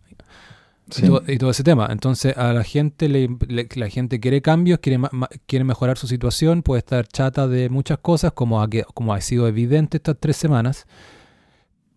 y, 0.96 1.38
todo, 1.38 1.52
ese 1.52 1.64
tema. 1.64 1.88
Entonces, 1.92 2.38
a 2.38 2.54
la 2.54 2.64
gente 2.64 3.10
le, 3.10 3.30
la 3.76 3.90
gente 3.90 4.20
quiere 4.20 4.42
cambios, 4.42 4.80
quiere, 4.80 5.02
quiere 5.46 5.66
mejorar 5.66 5.98
su 5.98 6.08
situación, 6.08 6.64
puede 6.64 6.80
estar 6.80 7.08
chata 7.08 7.48
de 7.48 7.70
muchas 7.70 7.98
cosas, 7.98 8.32
como 8.32 8.62
ha, 8.62 8.70
como 8.94 9.14
ha 9.14 9.22
sido 9.22 9.48
evidente 9.48 9.98
estas 9.98 10.18
tres 10.20 10.38
semanas, 10.38 10.86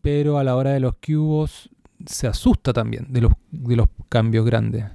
pero 0.02 0.38
a 0.38 0.44
la 0.44 0.56
hora 0.56 0.72
de 0.72 0.80
los 0.80 0.94
cubos 0.94 1.70
se 2.06 2.26
asusta 2.26 2.72
también 2.72 3.06
de 3.10 3.20
los, 3.20 3.32
de 3.50 3.76
los 3.76 3.88
cambios 4.08 4.44
grandes. 4.44 4.86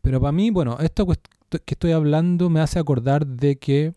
Pero 0.00 0.20
para 0.20 0.32
mí, 0.32 0.50
bueno, 0.50 0.78
esto 0.80 1.06
que 1.06 1.74
estoy 1.74 1.92
hablando 1.92 2.50
me 2.50 2.60
hace 2.60 2.78
acordar 2.78 3.26
de 3.26 3.58
que, 3.58 3.92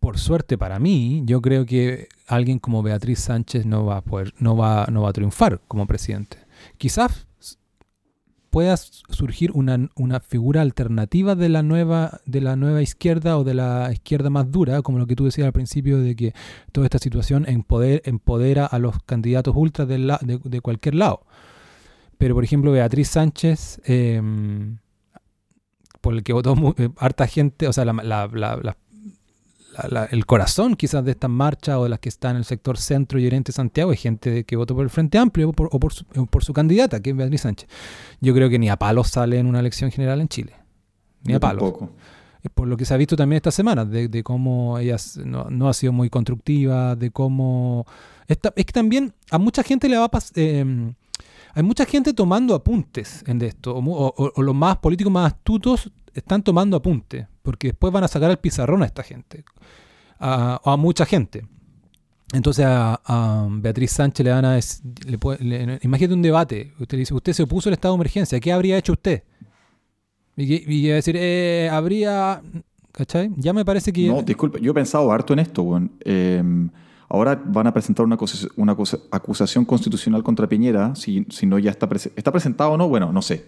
por 0.00 0.18
suerte 0.18 0.58
para 0.58 0.78
mí, 0.78 1.22
yo 1.24 1.40
creo 1.40 1.64
que 1.64 2.08
alguien 2.26 2.58
como 2.58 2.82
Beatriz 2.82 3.20
Sánchez 3.20 3.64
no 3.64 3.86
va 3.86 3.98
a 3.98 4.02
poder, 4.02 4.34
no 4.38 4.56
va, 4.56 4.86
no 4.90 5.02
va 5.02 5.10
a 5.10 5.12
triunfar 5.12 5.60
como 5.66 5.86
presidente. 5.86 6.38
Quizás 6.76 7.27
pueda 8.58 8.76
surgir 8.76 9.52
una, 9.54 9.88
una, 9.94 10.18
figura 10.18 10.62
alternativa 10.62 11.36
de 11.36 11.48
la 11.48 11.62
nueva 11.62 12.20
de 12.26 12.40
la 12.40 12.56
nueva 12.56 12.82
izquierda 12.82 13.38
o 13.38 13.44
de 13.44 13.54
la 13.54 13.88
izquierda 13.92 14.30
más 14.30 14.50
dura, 14.50 14.82
como 14.82 14.98
lo 14.98 15.06
que 15.06 15.14
tú 15.14 15.26
decías 15.26 15.46
al 15.46 15.52
principio 15.52 16.00
de 16.00 16.16
que 16.16 16.34
toda 16.72 16.84
esta 16.84 16.98
situación 16.98 17.46
empodera 17.46 18.66
a 18.66 18.78
los 18.80 19.00
candidatos 19.04 19.54
ultras 19.56 19.86
de, 19.86 20.40
de, 20.42 20.60
cualquier 20.60 20.96
lado. 20.96 21.22
Pero 22.18 22.34
por 22.34 22.42
ejemplo 22.42 22.72
Beatriz 22.72 23.10
Sánchez, 23.10 23.80
em, 23.84 24.78
por 26.00 26.14
el 26.14 26.24
que 26.24 26.32
votó 26.32 26.56
eh, 26.78 26.88
harta 26.96 27.28
gente, 27.28 27.68
o 27.68 27.72
sea, 27.72 27.84
la, 27.84 27.92
la, 27.92 28.76
el 30.10 30.26
corazón 30.26 30.74
quizás 30.74 31.04
de 31.04 31.12
estas 31.12 31.30
marchas 31.30 31.76
o 31.76 31.84
de 31.84 31.88
las 31.88 32.00
que 32.00 32.08
están 32.08 32.32
en 32.32 32.38
el 32.38 32.44
sector 32.44 32.78
centro 32.78 33.18
y 33.18 33.26
oriente 33.26 33.52
de 33.52 33.56
Santiago 33.56 33.92
es 33.92 34.00
gente 34.00 34.44
que 34.44 34.56
votó 34.56 34.74
por 34.74 34.84
el 34.84 34.90
Frente 34.90 35.18
Amplio 35.18 35.50
o 35.50 35.52
por, 35.52 35.92
su, 36.44 36.52
candidata, 36.52 37.00
que 37.00 37.10
es 37.10 37.16
Beatriz 37.16 37.42
Sánchez. 37.42 37.68
Yo 38.20 38.34
creo 38.34 38.48
que 38.48 38.58
ni 38.58 38.68
a 38.68 38.76
palos 38.76 39.08
sale 39.08 39.38
en 39.38 39.46
una 39.46 39.60
elección 39.60 39.90
general 39.90 40.20
en 40.20 40.28
Chile. 40.28 40.52
Ni 41.24 41.34
a 41.34 41.40
palos. 41.40 41.74
Por 42.54 42.68
lo 42.68 42.76
que 42.76 42.84
se 42.84 42.94
ha 42.94 42.96
visto 42.96 43.16
también 43.16 43.38
esta 43.38 43.50
semana, 43.50 43.84
de, 43.84 44.22
cómo 44.22 44.78
ella 44.78 44.96
no, 45.24 45.68
ha 45.68 45.74
sido 45.74 45.92
muy 45.92 46.08
constructiva, 46.08 46.96
de 46.96 47.10
cómo... 47.10 47.84
es 48.26 48.38
que 48.38 48.72
también 48.72 49.12
a 49.30 49.38
mucha 49.38 49.62
gente 49.62 49.88
le 49.88 49.96
va 49.96 50.04
a 50.04 50.10
pasar... 50.10 50.38
Em, 50.38 50.94
hay 51.54 51.62
mucha 51.62 51.84
gente 51.84 52.12
tomando 52.12 52.54
apuntes 52.54 53.24
en 53.26 53.42
esto, 53.42 53.74
o, 53.76 54.42
los 54.42 54.54
más 54.54 54.76
políticos 54.78 55.12
más 55.12 55.32
astutos 55.32 55.90
están 56.18 56.42
tomando 56.42 56.76
apuntes, 56.76 57.26
porque 57.42 57.68
después 57.68 57.92
van 57.92 58.04
a 58.04 58.08
sacar 58.08 58.30
al 58.30 58.38
pizarrón 58.38 58.82
a 58.82 58.86
esta 58.86 59.02
gente, 59.02 59.44
a, 60.18 60.60
a 60.64 60.76
mucha 60.76 61.06
gente. 61.06 61.44
Entonces 62.32 62.64
a, 62.68 63.48
Beatriz 63.50 63.92
Sánchez 63.92 64.24
le 64.24 64.30
van 64.30 64.44
a 64.44 64.58
le, 65.40 65.78
imagínate 65.82 66.14
un 66.14 66.22
debate, 66.22 66.72
usted 66.78 66.98
dice, 66.98 67.14
usted 67.14 67.32
se 67.32 67.42
opuso 67.42 67.70
al 67.70 67.72
estado 67.72 67.94
de 67.94 67.96
emergencia, 67.96 68.38
¿qué 68.38 68.52
habría 68.52 68.76
hecho 68.76 68.92
usted? 68.92 69.22
Y, 70.36 70.76
y 70.76 70.86
decir, 70.88 71.16
eh, 71.18 71.68
habría, 71.72 72.42
¿cachai? 72.92 73.30
Ya 73.36 73.52
me 73.52 73.64
parece 73.64 73.92
que... 73.92 74.06
No, 74.08 74.22
disculpe, 74.22 74.60
yo 74.60 74.70
he 74.72 74.74
pensado 74.74 75.10
harto 75.10 75.32
en 75.32 75.40
esto, 75.40 75.64
bueno. 75.64 75.88
Em, 76.04 76.68
ahora 77.08 77.34
van 77.44 77.66
a 77.66 77.72
presentar 77.72 78.04
una, 78.04 78.16
una 78.56 78.76
acusación 79.10 79.64
constitucional 79.64 80.22
contra 80.22 80.46
Piñera, 80.46 80.94
si, 80.94 81.26
si 81.30 81.46
no 81.46 81.58
ya 81.58 81.70
está, 81.70 81.88
está 82.14 82.30
presentado 82.30 82.72
o 82.72 82.76
no, 82.76 82.88
bueno, 82.88 83.10
no 83.10 83.22
sé. 83.22 83.46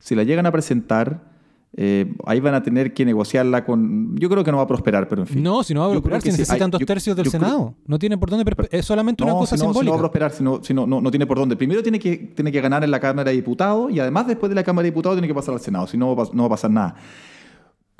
Si 0.00 0.14
la 0.14 0.24
llegan 0.24 0.46
a 0.46 0.50
presentar, 0.50 1.33
eh, 1.76 2.14
ahí 2.24 2.38
van 2.40 2.54
a 2.54 2.62
tener 2.62 2.94
que 2.94 3.04
negociarla 3.04 3.64
con... 3.64 4.16
Yo 4.16 4.28
creo 4.28 4.44
que 4.44 4.50
no 4.52 4.58
va 4.58 4.62
a 4.62 4.66
prosperar, 4.66 5.08
pero 5.08 5.22
en 5.22 5.26
fin. 5.28 5.42
No, 5.42 5.62
si 5.64 5.74
no 5.74 5.80
va 5.80 5.86
a 5.86 5.90
prosperar, 5.90 6.22
si 6.22 6.28
necesitan 6.30 6.62
Hay- 6.66 6.70
dos 6.70 6.80
yo- 6.80 6.86
tercios 6.86 7.16
del 7.16 7.24
yo 7.26 7.30
creo- 7.32 7.40
Senado. 7.40 7.74
No 7.86 7.98
tiene 7.98 8.16
por 8.16 8.30
dónde... 8.30 8.44
Es 8.70 8.84
solamente 8.86 9.22
una 9.24 9.32
No, 9.32 9.38
cosa 9.40 9.56
si 9.56 9.62
no, 9.64 9.66
si 9.66 9.66
no 9.66 9.74
va 9.74 9.80
a 9.80 9.82
simbólica. 9.82 10.00
prosperar, 10.02 10.30
si 10.32 10.44
no, 10.44 10.62
si 10.62 10.72
no, 10.74 10.86
no, 10.86 11.10
tiene 11.10 11.26
por 11.26 11.38
dónde. 11.38 11.56
Primero 11.56 11.82
tiene 11.82 11.98
que, 11.98 12.16
tiene 12.16 12.52
que 12.52 12.60
ganar 12.60 12.84
en 12.84 12.90
la 12.90 13.00
Cámara 13.00 13.30
de 13.30 13.36
Diputados 13.36 13.90
y 13.90 13.98
además 13.98 14.26
después 14.28 14.50
de 14.50 14.54
la 14.54 14.62
Cámara 14.62 14.84
de 14.84 14.90
Diputados 14.90 15.16
tiene 15.16 15.26
que 15.28 15.34
pasar 15.34 15.54
al 15.54 15.60
Senado, 15.60 15.86
si 15.88 15.96
no, 15.98 16.14
va 16.14 16.22
a 16.22 16.26
pas- 16.26 16.32
no 16.32 16.42
va 16.44 16.46
a 16.46 16.50
pasar 16.50 16.70
nada. 16.70 16.94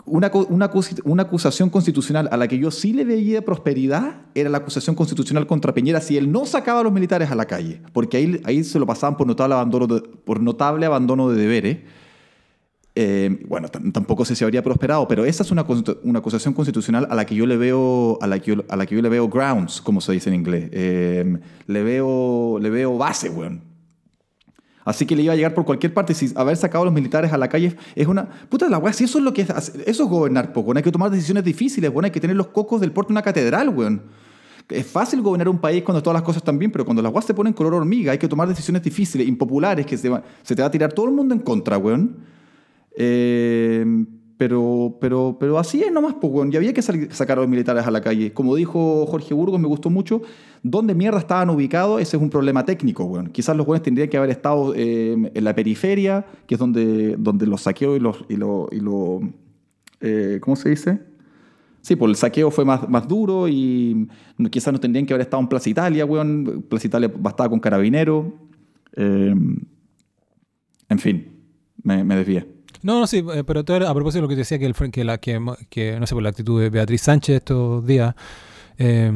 Una, 0.07 0.31
una, 0.51 0.71
una 1.05 1.23
acusación 1.23 1.71
constitucional 1.71 2.29
a 2.31 2.37
la 2.37 2.47
que 2.47 2.59
yo 2.59 2.71
sí 2.71 2.93
le 2.93 3.07
veía 3.07 3.43
prosperidad 3.43 4.17
era 4.35 4.51
la 4.51 4.59
acusación 4.59 4.95
constitucional 4.95 5.47
contra 5.47 5.73
Peñera 5.73 6.01
si 6.03 6.19
él 6.19 6.31
no 6.31 6.45
sacaba 6.45 6.81
a 6.81 6.83
los 6.83 6.93
militares 6.93 7.31
a 7.31 7.35
la 7.35 7.47
calle, 7.47 7.81
porque 7.95 8.19
ahí, 8.19 8.39
ahí 8.45 8.65
se 8.65 8.79
lo 8.79 8.85
pasaban 8.87 9.17
por 9.17 9.27
notable 9.27 9.55
abandono 9.55 9.87
de, 9.87 10.03
por 10.03 10.41
notable 10.41 10.85
abandono 10.85 11.31
de 11.31 11.41
deberes. 11.41 11.79
Eh, 12.96 13.44
bueno, 13.48 13.68
tampoco 13.68 14.24
sé 14.24 14.37
si 14.37 14.44
habría 14.44 14.62
prosperado, 14.62 15.09
pero 15.09 15.24
esa 15.24 15.42
es 15.42 15.50
una, 15.50 15.62
acusación 15.62 16.54
constitucional 16.54 17.09
a 17.11 17.14
la 17.16 17.26
que 17.26 17.35
yo 17.35 17.44
le 17.44 17.57
veo, 17.57 18.18
a 18.20 18.26
la 18.28 18.38
que 18.38 18.57
a 18.68 18.76
la 18.76 18.87
que 18.87 18.94
yo 18.94 19.02
le 19.02 19.09
veo 19.09 19.28
grounds, 19.28 19.80
como 19.80 20.00
se 20.00 20.12
dice 20.12 20.28
en 20.30 20.37
inglés. 20.37 20.68
Eh, 20.72 21.38
le 21.66 21.83
veo, 21.83 22.59
le 22.61 22.70
veo 22.70 22.96
base, 22.96 23.30
weón. 23.30 23.62
Así 24.85 25.07
que 25.07 25.16
le 25.16 25.22
iba 25.22 25.33
a 25.33 25.37
llegar 25.37 25.54
por 25.54 25.64
cualquier 25.64 25.92
parte. 25.94 26.14
Si 26.14 26.30
haber 26.37 26.57
sacado 26.57 26.83
a 26.83 26.85
los 26.85 26.94
militares 26.94 27.33
a 27.33 27.38
la 27.38 27.48
calle 27.48 27.74
es 27.96 28.07
una. 28.07 28.28
Puta 28.48 28.68
la 28.68 28.78
weá, 28.78 28.92
si 28.92 29.04
eso 29.04 29.18
es 29.18 29.24
lo 29.24 29.33
que 29.33 29.42
es. 29.42 29.50
Eso 29.50 30.04
es 30.04 30.09
gobernar 30.09 30.52
poco. 30.52 30.72
Hay 30.76 30.83
que 30.83 30.92
tomar 30.92 31.11
decisiones 31.11 31.42
difíciles, 31.42 31.90
weón. 31.90 32.04
Hay 32.04 32.11
que 32.12 32.20
tener 32.20 32.37
los 32.37 32.48
cocos 32.48 32.80
del 32.80 32.92
porte 32.92 33.09
de 33.09 33.14
una 33.14 33.22
catedral, 33.22 33.70
weón. 33.70 34.02
Es 34.68 34.87
fácil 34.87 35.20
gobernar 35.20 35.48
un 35.48 35.59
país 35.59 35.83
cuando 35.83 36.02
todas 36.02 36.14
las 36.14 36.22
cosas 36.22 36.42
están 36.42 36.59
bien, 36.59 36.70
pero 36.70 36.85
cuando 36.85 37.02
las 37.02 37.12
weas 37.12 37.24
se 37.24 37.35
ponen 37.35 37.52
color 37.54 37.74
hormiga, 37.74 38.12
hay 38.12 38.18
que 38.18 38.28
tomar 38.28 38.46
decisiones 38.48 38.83
difíciles, 38.83 39.26
impopulares, 39.26 39.85
que 39.85 39.98
se, 39.98 40.09
va- 40.09 40.22
se 40.42 40.54
te 40.54 40.62
va 40.62 40.68
a 40.68 40.70
tirar 40.70 40.92
todo 40.92 41.07
el 41.07 41.12
mundo 41.12 41.35
en 41.35 41.40
contra, 41.40 41.76
weón. 41.76 42.34
Eh, 42.96 43.85
pero, 44.37 44.98
pero, 45.00 45.37
pero 45.38 45.59
así 45.59 45.83
es 45.83 45.92
nomás, 45.92 46.14
pues, 46.20 46.33
weón. 46.33 46.52
Y 46.52 46.57
había 46.57 46.74
que 46.74 46.83
sacar 46.83 47.38
a 47.38 47.42
los 47.42 47.48
militares 47.48 47.87
a 47.87 47.90
la 47.90 48.00
calle. 48.00 48.33
Como 48.33 48.57
dijo 48.57 49.07
Jorge 49.07 49.33
Burgos, 49.33 49.61
me 49.61 49.68
gustó 49.68 49.90
mucho. 49.90 50.22
¿Dónde 50.62 50.94
mierda 50.94 51.18
estaban 51.18 51.50
ubicados? 51.50 52.00
Ese 52.00 52.16
es 52.16 52.22
un 52.22 52.30
problema 52.30 52.64
técnico, 52.64 53.04
weón. 53.04 53.28
Quizás 53.28 53.57
los 53.57 53.66
weones 53.66 53.83
tendrían 53.83 54.09
que 54.09 54.16
haber 54.16 54.30
estado 54.30 54.74
eh, 54.74 55.30
en 55.33 55.44
la 55.44 55.54
periferia, 55.54 56.26
que 56.46 56.57
es 56.57 56.59
donde, 56.59 57.16
donde 57.16 57.46
los 57.46 57.62
saqueos 57.62 57.96
y 57.96 58.00
los... 58.00 58.24
Y 58.28 58.37
lo, 58.37 58.68
y 58.72 58.80
lo, 58.80 59.20
eh, 60.00 60.38
¿Cómo 60.40 60.57
se 60.57 60.68
dice? 60.68 61.00
Sí, 61.80 61.96
pues 61.96 62.11
el 62.11 62.16
saqueo 62.16 62.50
fue 62.50 62.64
más, 62.64 62.88
más 62.88 63.07
duro 63.07 63.46
y 63.46 64.09
quizás 64.50 64.72
no 64.72 64.80
tendrían 64.80 65.07
que 65.07 65.14
haber 65.14 65.26
estado 65.26 65.42
en 65.42 65.48
Plaza 65.48 65.70
Italia, 65.70 66.04
weón. 66.04 66.64
Plaza 66.68 66.87
Italia 66.87 67.12
bastaba 67.14 67.50
con 67.50 67.61
carabineros. 67.61 68.26
Eh, 68.96 69.35
en 70.88 70.98
fin, 70.98 71.28
me, 71.83 72.02
me 72.02 72.16
desvié. 72.16 72.54
No, 72.85 73.01
no, 73.01 73.07
sí, 73.07 73.25
eh, 73.33 73.44
pero 73.44 73.61
a 73.61 73.94
propósito 73.94 74.18
de 74.18 74.20
lo 74.20 74.29
que 74.29 74.35
te 74.35 74.40
decía 74.40 74.59
que, 74.59 74.66
el, 74.66 74.75
que, 74.75 75.05
la, 75.05 75.16
que, 75.16 75.40
no 75.40 76.07
sé, 76.07 76.14
por 76.14 76.23
la 76.23 76.29
actitud 76.29 76.61
de 76.61 76.68
Beatriz 76.68 77.01
Sánchez 77.01 77.37
estos 77.37 77.87
días, 77.87 78.14
eh, 78.77 79.11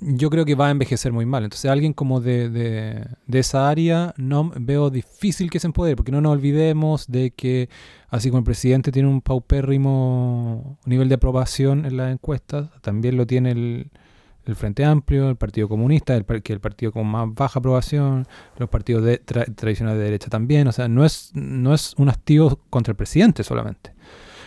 yo 0.00 0.30
creo 0.30 0.46
que 0.46 0.54
va 0.54 0.68
a 0.68 0.70
envejecer 0.70 1.12
muy 1.12 1.26
mal. 1.26 1.44
Entonces, 1.44 1.70
alguien 1.70 1.92
como 1.92 2.22
de, 2.22 2.48
de, 2.48 3.06
de 3.26 3.38
esa 3.38 3.68
área, 3.68 4.14
no 4.16 4.50
veo 4.56 4.88
difícil 4.88 5.50
que 5.50 5.60
se 5.60 5.66
empodere, 5.66 5.94
porque 5.94 6.10
no 6.10 6.22
nos 6.22 6.32
olvidemos 6.32 7.06
de 7.06 7.32
que, 7.32 7.68
así 8.08 8.30
como 8.30 8.38
el 8.38 8.44
presidente 8.44 8.92
tiene 8.92 9.10
un 9.10 9.20
paupérrimo 9.20 10.78
nivel 10.86 11.10
de 11.10 11.16
aprobación 11.16 11.84
en 11.84 11.98
las 11.98 12.10
encuestas, 12.10 12.70
también 12.80 13.18
lo 13.18 13.26
tiene 13.26 13.50
el, 13.50 13.90
el 14.48 14.56
Frente 14.56 14.84
Amplio, 14.84 15.28
el 15.28 15.36
Partido 15.36 15.68
Comunista, 15.68 16.16
el, 16.16 16.24
que 16.24 16.52
el 16.52 16.60
partido 16.60 16.90
con 16.90 17.06
más 17.06 17.28
baja 17.34 17.58
aprobación, 17.60 18.26
los 18.56 18.68
partidos 18.68 19.04
de- 19.04 19.24
tra- 19.24 19.54
tradicionales 19.54 19.98
de 19.98 20.04
derecha 20.04 20.28
también. 20.30 20.66
O 20.68 20.72
sea, 20.72 20.88
no 20.88 21.04
es, 21.04 21.30
no 21.34 21.74
es 21.74 21.94
un 21.98 22.08
hastío 22.08 22.58
contra 22.70 22.92
el 22.92 22.96
presidente 22.96 23.44
solamente. 23.44 23.92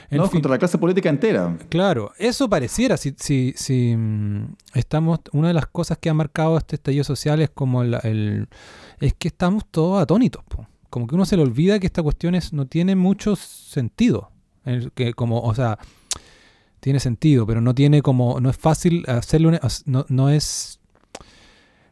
En 0.10 0.18
no, 0.18 0.24
fin, 0.26 0.34
contra 0.42 0.52
la 0.52 0.58
clase 0.58 0.78
política 0.78 1.08
entera. 1.10 1.58
Claro, 1.70 2.12
eso 2.18 2.50
pareciera. 2.50 2.98
Si, 2.98 3.14
si, 3.18 3.54
si 3.56 3.96
mm, 3.96 4.56
estamos, 4.74 5.20
una 5.32 5.48
de 5.48 5.54
las 5.54 5.68
cosas 5.68 5.98
que 6.00 6.10
ha 6.10 6.14
marcado 6.14 6.58
este 6.58 6.76
estallido 6.76 7.06
social 7.06 7.40
es 7.42 7.50
como 7.50 7.84
la- 7.86 8.00
el, 8.00 8.50
es 9.00 9.14
que 9.14 9.30
estamos 9.30 9.64
todos 9.72 10.02
atónitos. 10.02 10.44
po. 10.50 10.66
Como 10.90 11.08
que 11.08 11.16
uno 11.16 11.24
se 11.26 11.38
le 11.38 11.44
olvida 11.44 11.80
que 11.80 11.86
esta 11.88 12.04
cuestión 12.04 12.36
es- 12.36 12.52
no 12.52 12.66
tiene 12.66 12.96
mucho 12.98 13.38
sentido. 13.38 14.32
El 14.66 14.92
que 14.92 15.14
como, 15.14 15.40
o 15.42 15.56
sea, 15.56 15.78
tiene 16.82 17.00
sentido, 17.00 17.46
pero 17.48 17.62
no 17.62 17.74
tiene 17.74 18.02
como, 18.02 18.42
no 18.42 18.50
es 18.50 18.58
fácil 18.58 19.06
hacerle 19.08 19.48
una, 19.48 19.60
no, 19.86 20.06
no 20.10 20.30
es, 20.30 20.80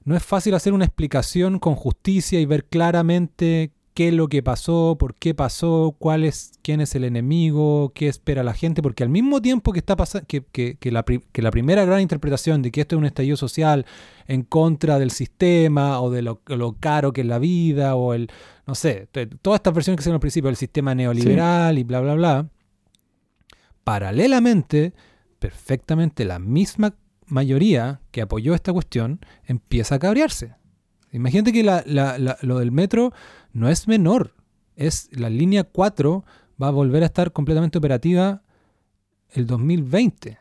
no 0.04 0.15
es 0.15 0.23
fácil 0.23 0.54
hacer 0.56 0.73
una 0.73 0.86
explicación 0.86 1.60
con 1.60 1.75
justicia 1.75 2.39
y 2.39 2.45
ver 2.45 2.65
claramente 2.65 3.71
qué 3.93 4.08
es 4.08 4.13
lo 4.13 4.30
que 4.30 4.41
pasó, 4.41 4.95
por 4.97 5.13
qué 5.13 5.34
pasó, 5.36 5.93
cuál 5.99 6.23
es, 6.23 6.54
quién 6.62 6.80
es 6.80 6.95
el 6.95 7.04
enemigo, 7.04 7.91
qué 7.93 8.08
espera 8.08 8.43
la 8.43 8.54
gente, 8.54 8.82
porque 8.82 9.04
al 9.04 9.10
mismo 9.10 9.41
tiempo 9.41 9.73
que 9.73 9.80
está 9.80 9.95
pasando, 9.97 10.25
que, 10.25 10.41
que- 10.52 10.75
que 10.80 10.89
la, 10.91 11.04
que 11.04 11.41
la 11.41 11.52
primera 11.52 11.84
gran 11.86 11.99
interpretación 12.02 12.62
de 12.62 12.71
que 12.71 12.82
esto 12.82 12.95
es 12.95 12.97
un 12.99 13.06
estallido 13.06 13.36
social 13.36 13.86
en 14.28 14.43
contra 14.43 14.99
del 14.99 15.12
sistema 15.12 15.99
o 16.02 16.10
de 16.12 16.21
lo, 16.21 16.41
lo 16.47 16.73
caro 16.80 17.12
que 17.12 17.21
es 17.21 17.28
la 17.28 17.39
vida 17.39 17.95
o 17.95 18.13
el, 18.13 18.30
no 18.65 18.73
sé, 18.73 19.08
todas 19.41 19.60
estas 19.60 19.73
versiones 19.73 19.97
que 19.97 20.04
se 20.04 20.12
al 20.12 20.19
principio 20.21 20.47
del 20.47 20.56
sistema 20.56 20.95
neoliberal 20.95 21.78
y 21.78 21.84
bla, 21.84 21.99
bla, 21.99 22.13
bla, 22.15 22.47
paralelamente, 23.84 24.94
perfectamente 25.39 26.26
la 26.26 26.39
misma 26.39 26.96
mayoría 27.28 28.02
que 28.12 28.22
apoyó 28.22 28.54
esta 28.54 28.74
cuestión 28.74 29.20
empieza 29.46 29.96
a 29.96 30.00
cabrearse. 30.00 30.56
Imagínate 31.12 31.52
que 31.52 31.63
la- 31.63 31.84
la- 31.86 32.18
la- 32.18 32.38
lo 32.42 32.60
del 32.60 32.72
metro 32.72 33.13
no 33.54 33.70
es 33.70 33.88
menor. 33.88 34.36
Es 34.76 35.10
la 35.12 35.30
línea 35.30 35.63
4 35.63 36.24
va 36.62 36.68
a 36.68 36.72
volver 36.72 37.04
a 37.04 37.08
estar 37.08 37.32
completamente 37.32 37.78
operativa 37.78 38.44
el 39.32 39.46
2020. 39.48 40.38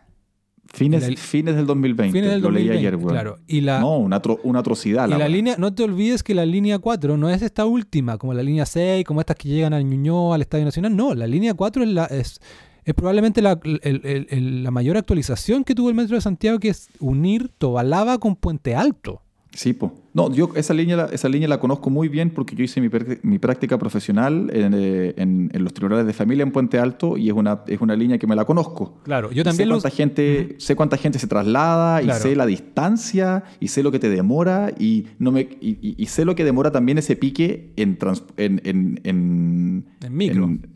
Fines, 0.71 1.09
La- 1.09 1.17
fines 1.17 1.57
del 1.57 1.67
2020. 1.67 2.13
Fines 2.13 2.31
del 2.31 2.43
lo 2.43 2.51
leí 2.51 2.65
2020, 2.67 2.79
ayer, 2.79 2.97
weón. 2.97 3.09
claro. 3.09 3.39
Y 3.47 3.63
la, 3.63 3.81
No, 3.81 3.97
una, 3.99 4.21
atro- 4.21 4.39
una 4.43 4.59
atrocidad. 4.59 5.09
y 5.09 5.13
la 5.13 5.27
línea, 5.29 5.57
no 5.59 5.75
te 5.75 5.83
olvides 5.83 6.23
que 6.23 6.35
la 6.35 6.45
línea 6.45 6.79
4 6.79 7.17
no 7.17 7.31
es 7.31 7.41
esta 7.41 7.65
última, 7.65 8.19
como 8.19 8.35
la 8.35 8.43
línea 8.43 8.67
6, 8.67 9.05
como 9.07 9.21
estas 9.21 9.37
que 9.37 9.49
llegan 9.49 9.73
al 9.73 9.85
Ñuñoa, 9.85 10.35
al 10.35 10.43
Estadio 10.43 10.67
Nacional. 10.67 10.95
No, 10.95 11.15
la 11.15 11.27
línea 11.27 11.55
4 11.55 11.83
es, 11.85 11.89
la, 11.89 12.05
es, 12.05 12.41
es 12.89 12.95
probablemente 12.95 13.43
la, 13.43 13.61
el- 13.65 13.81
el- 13.83 14.27
el- 14.31 14.65
la 14.65 14.71
mayor 14.71 14.97
actualización 14.97 15.63
que 15.65 15.75
tuvo 15.75 15.91
el 15.91 15.95
Metro 15.95 16.15
de 16.17 16.23
Santiago, 16.23 16.59
que 16.59 16.71
es 16.71 16.89
unir 17.01 17.51
Tobalaba 17.59 18.19
con 18.19 18.35
Puente 18.35 18.75
Alto. 18.75 19.21
Sí, 19.53 19.73
po. 19.73 19.93
No, 20.15 20.33
yo 20.33 20.51
esa 20.57 20.73
línea, 20.75 20.97
la- 20.97 21.07
esa 21.07 21.29
línea 21.29 21.49
la 21.49 21.59
conozco 21.59 21.91
muy 21.91 22.09
bien 22.09 22.31
porque 22.31 22.55
yo 22.55 22.63
hice 22.65 22.81
mi, 22.81 22.89
prácti- 22.89 23.19
mi 23.23 23.39
práctica 23.39 23.79
profesional 23.79 24.51
en, 24.53 24.73
eh, 24.75 25.15
en- 25.17 25.51
en 25.53 25.65
los 25.65 25.73
tribunales 25.75 26.07
de 26.07 26.13
familia 26.13 26.43
en 26.45 26.53
Puente 26.53 26.79
Alto 26.79 27.17
y 27.17 27.29
es 27.29 27.35
una, 27.35 27.63
es 27.67 27.81
una 27.81 27.97
línea 27.97 28.19
que 28.19 28.27
me 28.27 28.37
la 28.37 28.45
conozco. 28.45 29.01
Claro, 29.05 29.31
yo 29.33 29.43
también 29.45 29.81
sé 29.81 29.91
gente 29.91 30.55
sé 30.59 30.77
cuánta 30.77 30.97
gente 30.97 31.19
se 31.19 31.27
traslada 31.27 32.01
Claro. 32.01 32.19
y 32.19 32.23
sé 32.23 32.37
la 32.37 32.47
distancia 32.47 33.43
y 33.59 33.69
sé 33.69 33.83
lo 33.83 33.91
que 33.91 33.99
te 33.99 34.09
demora 34.11 34.71
y 34.79 35.07
no 35.19 35.33
me 35.33 35.41
y, 35.61 35.71
y- 35.83 35.95
y 35.99 36.07
sé 36.07 36.25
lo 36.25 36.35
que 36.35 36.45
demora 36.45 36.71
también 36.71 36.99
ese 36.99 37.17
pique 37.17 37.73
en 37.77 37.97
trans- 37.99 38.25
en, 38.37 38.61
en, 38.65 39.01
en, 39.05 39.87
En 40.05 40.17
micro. 40.17 40.45
en, 40.45 40.69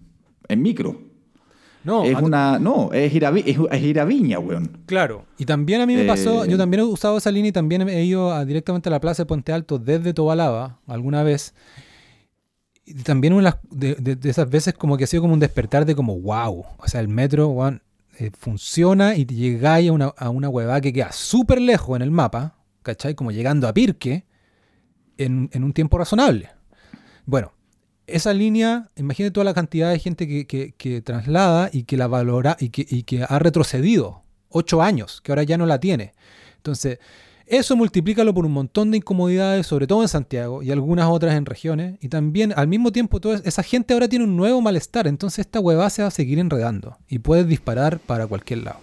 en 0.48 0.62
micro. 0.62 1.12
No, 1.85 2.05
es 2.05 2.14
una 2.16 2.59
no 2.59 2.90
es 2.92 3.12
ir 3.12 3.27
a, 3.27 3.31
Vi- 3.31 3.45
es, 3.47 3.59
es 3.71 3.83
ir 3.83 3.99
a 3.99 4.05
Viña 4.05 4.38
weón 4.38 4.79
Claro, 4.87 5.25
y 5.38 5.45
también 5.45 5.81
a 5.81 5.87
mí 5.87 5.97
me 5.97 6.05
pasó, 6.05 6.45
Eh, 6.45 6.49
yo 6.49 6.57
también 6.57 6.81
he 6.81 6.85
usado 6.85 7.16
esa 7.18 7.31
línea 7.31 7.49
y 7.49 7.53
también 7.53 7.83
he 7.88 8.05
ido 8.05 8.33
a- 8.33 8.45
directamente 8.45 8.88
a 8.88 8.92
la 8.92 9.01
plaza 9.01 9.23
de 9.23 9.27
Puente 9.27 9.53
Alto 9.53 9.79
desde 9.79 10.14
Tobalaba 10.14 10.79
alguna 10.87 11.23
vez. 11.23 11.55
Y 12.85 12.95
también 12.95 13.33
una 13.33 13.59
de 13.71 14.18
esas 14.25 14.49
veces 14.51 14.75
como 14.75 14.97
que 14.97 15.05
ha 15.05 15.07
sido 15.07 15.23
como 15.23 15.35
un 15.35 15.40
despertar 15.40 15.85
de 15.87 15.95
como 15.95 16.18
wow, 16.21 16.64
o 16.79 16.88
sea, 16.88 17.01
el 17.01 17.09
metro 17.09 17.49
weón, 17.49 17.83
eh, 18.18 18.31
funciona 18.38 19.14
y 19.16 19.25
llegáis 19.25 19.88
a 19.90 19.92
una, 19.92 20.07
a 20.16 20.31
una 20.31 20.49
huevada 20.49 20.81
que 20.81 20.92
queda 20.92 21.12
súper 21.12 21.61
lejos 21.61 21.97
en 21.97 22.03
el 22.03 22.11
mapa, 22.11 22.57
¿cachai? 22.83 23.14
Como 23.14 23.31
llegando 23.31 23.66
a 23.68 23.73
Pirque 23.73 24.25
en, 25.16 25.49
en 25.53 25.64
un 25.64 25.73
tiempo 25.73 25.97
razonable. 25.99 26.51
Bueno, 27.25 27.53
esa 28.12 28.33
línea, 28.33 28.88
imagínate 28.96 29.33
toda 29.33 29.44
la 29.44 29.55
cantidad 29.55 29.90
de 29.90 29.98
gente 29.98 30.27
que, 30.29 30.46
que- 30.46 30.72
que 30.77 31.01
traslada 31.03 31.70
y 31.72 31.84
que 31.84 31.97
la 31.97 32.07
valora 32.07 32.57
y 32.61 32.68
que, 32.70 32.86
y 32.89 33.03
que 33.05 33.24
ha 33.28 33.39
retrocedido 33.39 34.22
ocho 34.49 34.82
años, 34.82 35.20
que 35.22 35.32
ahora 35.32 35.43
ya 35.45 35.57
no 35.59 35.66
la 35.66 35.78
tiene. 35.80 36.12
Entonces, 36.57 36.99
eso 37.47 37.76
multiplícalo 37.76 38.32
por 38.32 38.47
un 38.47 38.53
montón 38.53 38.91
de 38.91 38.99
incomodidades, 38.99 39.66
sobre 39.66 39.86
todo 39.86 40.03
en 40.03 40.09
Santiago 40.09 40.62
y 40.62 40.70
algunas 40.70 41.09
otras 41.09 41.34
en 41.34 41.45
regiones. 41.45 41.99
Y 42.01 42.09
también, 42.09 42.53
al 42.57 42.68
mismo 42.68 42.93
tiempo, 42.93 43.20
toda 43.20 43.41
esa 43.45 43.62
gente 43.62 43.93
ahora 43.95 44.09
tiene 44.09 44.24
un 44.24 44.36
nuevo 44.36 44.61
malestar. 44.62 45.07
Entonces, 45.07 45.41
esta 45.41 45.61
huevada 45.61 45.91
se 45.91 46.03
va 46.03 46.09
a 46.09 46.12
seguir 46.12 46.39
enredando 46.39 46.99
y 47.09 47.18
puedes 47.18 47.47
disparar 47.49 47.99
para 47.99 48.26
cualquier 48.26 48.61
lado. 48.64 48.78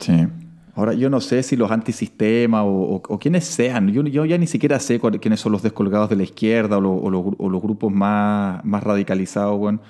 Sí. 0.00 0.26
Ahora, 0.74 0.94
yo 0.94 1.10
no 1.10 1.20
sé 1.20 1.42
si 1.42 1.54
los 1.56 1.70
antisistemas 1.70 2.62
o, 2.64 2.66
o- 2.68 3.02
o 3.06 3.18
quienes 3.18 3.44
sean, 3.44 3.88
yo, 3.92 4.02
yo 4.04 4.24
ya 4.24 4.38
ni 4.38 4.46
siquiera 4.46 4.78
sé 4.80 4.98
cuál- 4.98 5.20
quiénes 5.20 5.38
son 5.40 5.52
los 5.52 5.62
descolgados 5.62 6.08
de 6.08 6.16
la 6.16 6.22
izquierda 6.22 6.78
o, 6.78 6.80
lo- 6.80 6.94
o 6.96 7.10
los, 7.10 7.22
gru- 7.22 7.36
o 7.38 7.50
los 7.50 7.60
grupos 7.62 7.92
más, 7.92 8.64
más 8.64 8.82
radicalizados, 8.82 9.58
weón. 9.60 9.80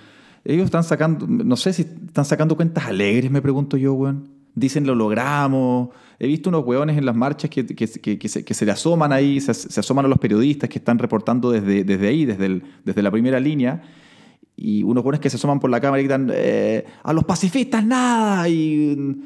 Ellos 0.45 0.64
están 0.64 0.83
sacando, 0.83 1.24
no 1.28 1.57
sé 1.57 1.72
si 1.72 1.83
están 1.83 2.24
sacando 2.24 2.57
cuentas 2.57 2.87
alegres, 2.87 3.30
me 3.30 3.41
pregunto 3.41 3.76
yo, 3.76 3.93
weón. 3.95 4.28
Dicen 4.55 4.85
lo 4.87 4.95
logramos. 4.95 5.91
He 6.18 6.26
visto 6.26 6.51
unos 6.51 6.64
weones 6.66 6.99
en 6.99 7.07
las 7.07 7.14
marchas 7.14 7.49
que, 7.49 7.64
que- 7.64 7.87
que- 7.89 8.18
que 8.18 8.28
se, 8.28 8.43
se 8.43 8.64
le 8.66 8.72
asoman 8.72 9.12
ahí, 9.12 9.41
se, 9.41 9.55
se 9.55 9.80
asoman 9.80 10.05
a 10.05 10.09
los 10.09 10.18
periodistas 10.18 10.68
que 10.68 10.78
están 10.78 10.99
reportando 10.99 11.51
desde, 11.53 11.85
desde 11.85 12.09
ahí, 12.09 12.24
desde, 12.24 12.47
el- 12.47 12.62
desde 12.85 13.03
la 13.03 13.11
primera 13.12 13.39
línea. 13.41 13.83
y 14.57 14.83
unos 14.83 15.03
buenos 15.03 15.20
que 15.20 15.30
se 15.30 15.37
asoman 15.37 15.59
por 15.61 15.70
la 15.70 15.80
cámara 15.80 16.01
y 16.01 16.05
gritan, 16.05 16.30
eh, 16.35 16.85
a 17.03 17.12
los 17.12 17.24
pacifistas 17.24 17.85
nada, 17.87 18.47
y 18.49 19.16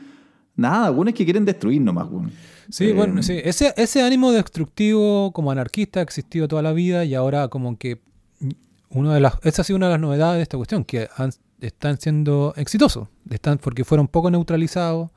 nada, 0.56 0.90
buenos 0.90 1.14
que 1.14 1.24
quieren 1.24 1.44
destruir 1.44 1.80
nomás, 1.80 2.08
weón. 2.10 2.32
Sí, 2.70 2.86
Eh, 2.86 2.92
bueno, 2.92 3.22
sí. 3.22 3.40
Ese, 3.44 3.72
ese 3.76 4.02
ánimo 4.02 4.32
destructivo 4.32 5.30
como 5.32 5.50
anarquista 5.52 6.00
ha 6.00 6.02
existido 6.02 6.48
toda 6.48 6.62
la 6.62 6.72
vida 6.72 7.04
y 7.04 7.14
ahora 7.14 7.48
como 7.48 7.78
que 7.78 8.00
una 8.90 9.14
de 9.14 9.20
las, 9.20 9.34
esa 9.44 9.62
ha 9.62 9.64
sido 9.64 9.76
una 9.76 9.86
de 9.86 9.92
las 9.92 10.00
novedades 10.00 10.38
de 10.38 10.42
esta 10.42 10.56
cuestión, 10.56 10.84
que 10.84 11.08
han- 11.16 11.30
están 11.60 11.98
siendo 11.98 12.54
exitosos, 12.56 13.08
están, 13.30 13.58
porque 13.58 13.84
fueron 13.84 14.08
poco 14.08 14.30
neutralizados 14.30 15.10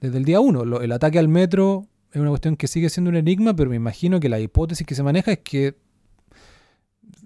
desde 0.00 0.18
el 0.18 0.24
día 0.24 0.40
uno. 0.40 0.64
Lo- 0.64 0.82
el 0.82 0.92
ataque 0.92 1.18
al 1.18 1.28
metro 1.28 1.86
es 2.12 2.20
una 2.20 2.30
cuestión 2.30 2.56
que 2.56 2.68
sigue 2.68 2.88
siendo 2.90 3.10
un 3.10 3.16
enigma, 3.16 3.54
pero 3.56 3.70
me 3.70 3.76
imagino 3.76 4.20
que 4.20 4.28
la 4.28 4.38
hipótesis 4.38 4.86
que 4.86 4.94
se 4.94 5.02
maneja 5.02 5.32
es 5.32 5.38
que 5.40 5.74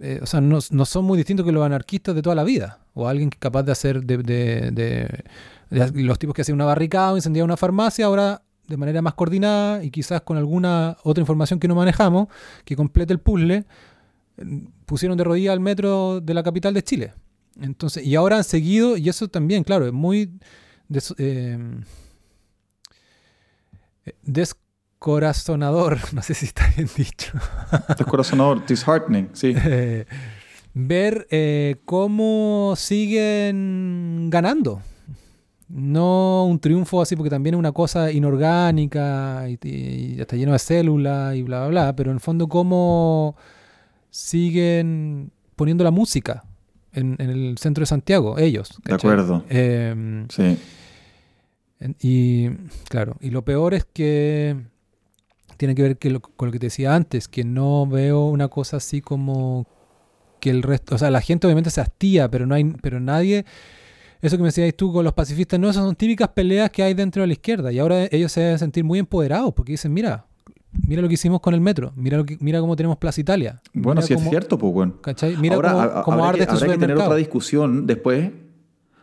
eh, 0.01 0.21
o 0.23 0.27
sea, 0.27 0.41
no, 0.41 0.59
no 0.71 0.85
son 0.85 1.05
muy 1.05 1.17
distintos 1.19 1.45
que 1.45 1.53
los 1.53 1.65
anarquistas 1.65 2.15
de 2.15 2.23
toda 2.23 2.35
la 2.37 2.45
vida, 2.45 2.79
o 2.95 3.09
alguien 3.09 3.31
capaz 3.31 3.65
de 3.65 3.73
hacer 3.73 4.05
de- 4.05 4.19
de- 4.71 5.25
los 5.71 6.19
tipos 6.19 6.35
que 6.35 6.43
hacían 6.43 6.55
una 6.57 6.65
barricada 6.65 7.13
o 7.13 7.17
incendiaban 7.17 7.49
una 7.51 7.57
farmacia, 7.57 8.07
ahora 8.07 8.43
de 8.67 8.77
manera 8.77 9.01
más 9.03 9.15
coordinada 9.15 9.83
y 9.83 9.91
quizás 9.91 10.21
con 10.23 10.37
alguna 10.37 10.97
otra 11.03 11.21
información 11.23 11.59
que 11.59 11.69
no 11.69 11.75
manejamos, 11.75 12.29
que 12.65 12.77
complete 12.77 13.13
el 13.13 13.19
puzzle, 13.21 13.65
pusieron 14.87 15.17
de 15.19 15.25
rodillas 15.25 15.53
al 15.53 15.61
metro 15.61 16.21
de 16.21 16.35
la 16.35 16.43
capital 16.43 16.75
de 16.75 16.83
Chile. 16.83 17.13
Entonces, 17.61 18.05
y 18.05 18.15
ahora 18.15 18.37
han 18.37 18.45
seguido, 18.45 18.97
y 18.97 19.09
eso 19.09 19.27
también, 19.29 19.65
claro, 19.65 19.87
es 19.87 19.93
muy 19.93 20.31
des- 20.89 21.15
eh, 21.19 21.59
descorazonador, 24.23 25.99
no 26.15 26.23
sé 26.23 26.35
si 26.35 26.47
está 26.47 26.67
bien 26.77 26.89
dicho. 26.97 27.33
Descorazonador, 27.97 28.65
disheartening, 28.67 29.31
sí. 29.33 29.55
Eh, 29.57 30.05
ver 30.75 31.27
eh, 31.31 31.77
cómo 31.85 32.75
siguen 32.77 34.29
ganando. 34.31 34.83
No 35.69 36.45
un 36.47 36.59
triunfo 36.61 37.03
así, 37.03 37.15
porque 37.15 37.29
también 37.31 37.55
es 37.55 37.59
una 37.59 37.73
cosa 37.73 38.11
inorgánica 38.11 39.45
y, 39.49 39.59
y- 39.69 40.21
está 40.21 40.37
lleno 40.37 40.53
de 40.53 40.59
células 40.59 41.37
y 41.37 41.43
bla, 41.43 41.61
bla, 41.61 41.69
bla, 41.69 41.97
pero 41.97 42.11
en 42.11 42.17
el 42.17 42.21
fondo 42.21 42.49
cómo 42.49 43.37
siguen 44.11 45.31
poniendo 45.57 45.85
la 45.85 45.91
música 45.91 46.45
en, 46.93 47.17
en 47.19 47.31
el 47.31 47.59
centro 47.59 47.83
de 47.83 47.87
Santiago, 47.87 48.39
ellos. 48.39 48.79
De 48.85 48.95
acuerdo. 48.95 49.45
Em, 49.49 50.27
Sí. 50.29 50.57
Y 52.01 52.49
claro, 52.89 53.17
y 53.21 53.31
lo 53.31 53.45
peor 53.45 53.73
es 53.75 53.85
que 53.85 54.57
tiene 55.57 55.75
que 55.77 55.83
ver 55.83 55.97
que 55.99 56.11
lo- 56.11 56.21
con 56.21 56.49
lo 56.49 56.53
que 56.53 56.59
te 56.59 56.67
decía 56.67 56.95
antes, 56.95 57.29
que 57.29 57.45
no 57.45 57.87
veo 57.87 58.27
una 58.27 58.49
cosa 58.49 58.79
así 58.79 59.01
como 59.01 59.67
que 60.41 60.51
el 60.51 60.63
resto, 60.63 60.95
o 60.95 60.99
sea, 60.99 61.11
la 61.11 61.21
gente 61.21 61.47
obviamente 61.47 61.71
se 61.71 61.81
hastía, 61.81 62.29
pero 62.31 62.47
no 62.47 62.55
hay, 62.57 62.65
pero 62.65 62.99
nadie, 63.01 63.45
eso 64.21 64.37
que 64.37 64.43
me 64.43 64.49
decías 64.49 64.75
tú 64.77 64.93
con 64.93 65.05
los 65.05 65.13
pacifistas, 65.13 65.59
no, 65.61 65.69
esas 65.71 65.85
son 65.85 65.95
típicas 65.97 66.29
peleas 66.29 66.71
que 66.71 66.83
hay 66.83 66.95
dentro 66.95 67.23
de 67.23 67.27
la 67.29 67.33
izquierda, 67.33 67.73
y 67.73 67.79
ahora 67.79 68.07
ellos 68.11 68.33
se 68.33 68.41
deben 68.41 68.59
sentir 68.59 68.85
muy 68.85 68.99
empoderados, 68.99 69.53
porque 69.55 69.73
dicen, 69.73 69.93
mira, 69.93 70.27
mira 70.87 71.03
lo 71.03 71.09
que 71.09 71.15
hicimos 71.15 71.41
con 71.41 71.55
el 71.55 71.61
metro, 71.61 71.93
mira 71.97 72.17
lo 72.19 72.25
que, 72.25 72.37
mira 72.41 72.61
cómo 72.61 72.77
tenemos 72.77 72.97
Plaza 72.99 73.21
Italia. 73.21 73.61
Bueno, 73.73 74.03
sí 74.03 74.15
es 74.15 74.29
cierto, 74.29 74.59
pues 74.59 74.73
bueno. 74.73 75.01
¿cachai? 75.01 75.37
Mira 75.37 75.55
Ahora, 75.55 75.71
cómo, 75.71 75.83
ha- 75.83 76.03
cómo 76.03 76.17
habrá 76.19 76.29
arde 76.31 76.39
que, 76.39 76.43
este 76.45 76.55
habrá 76.65 76.75
que 76.75 76.79
tener 76.81 76.97
otra 76.97 77.17
discusión 77.17 77.87
después. 77.87 78.31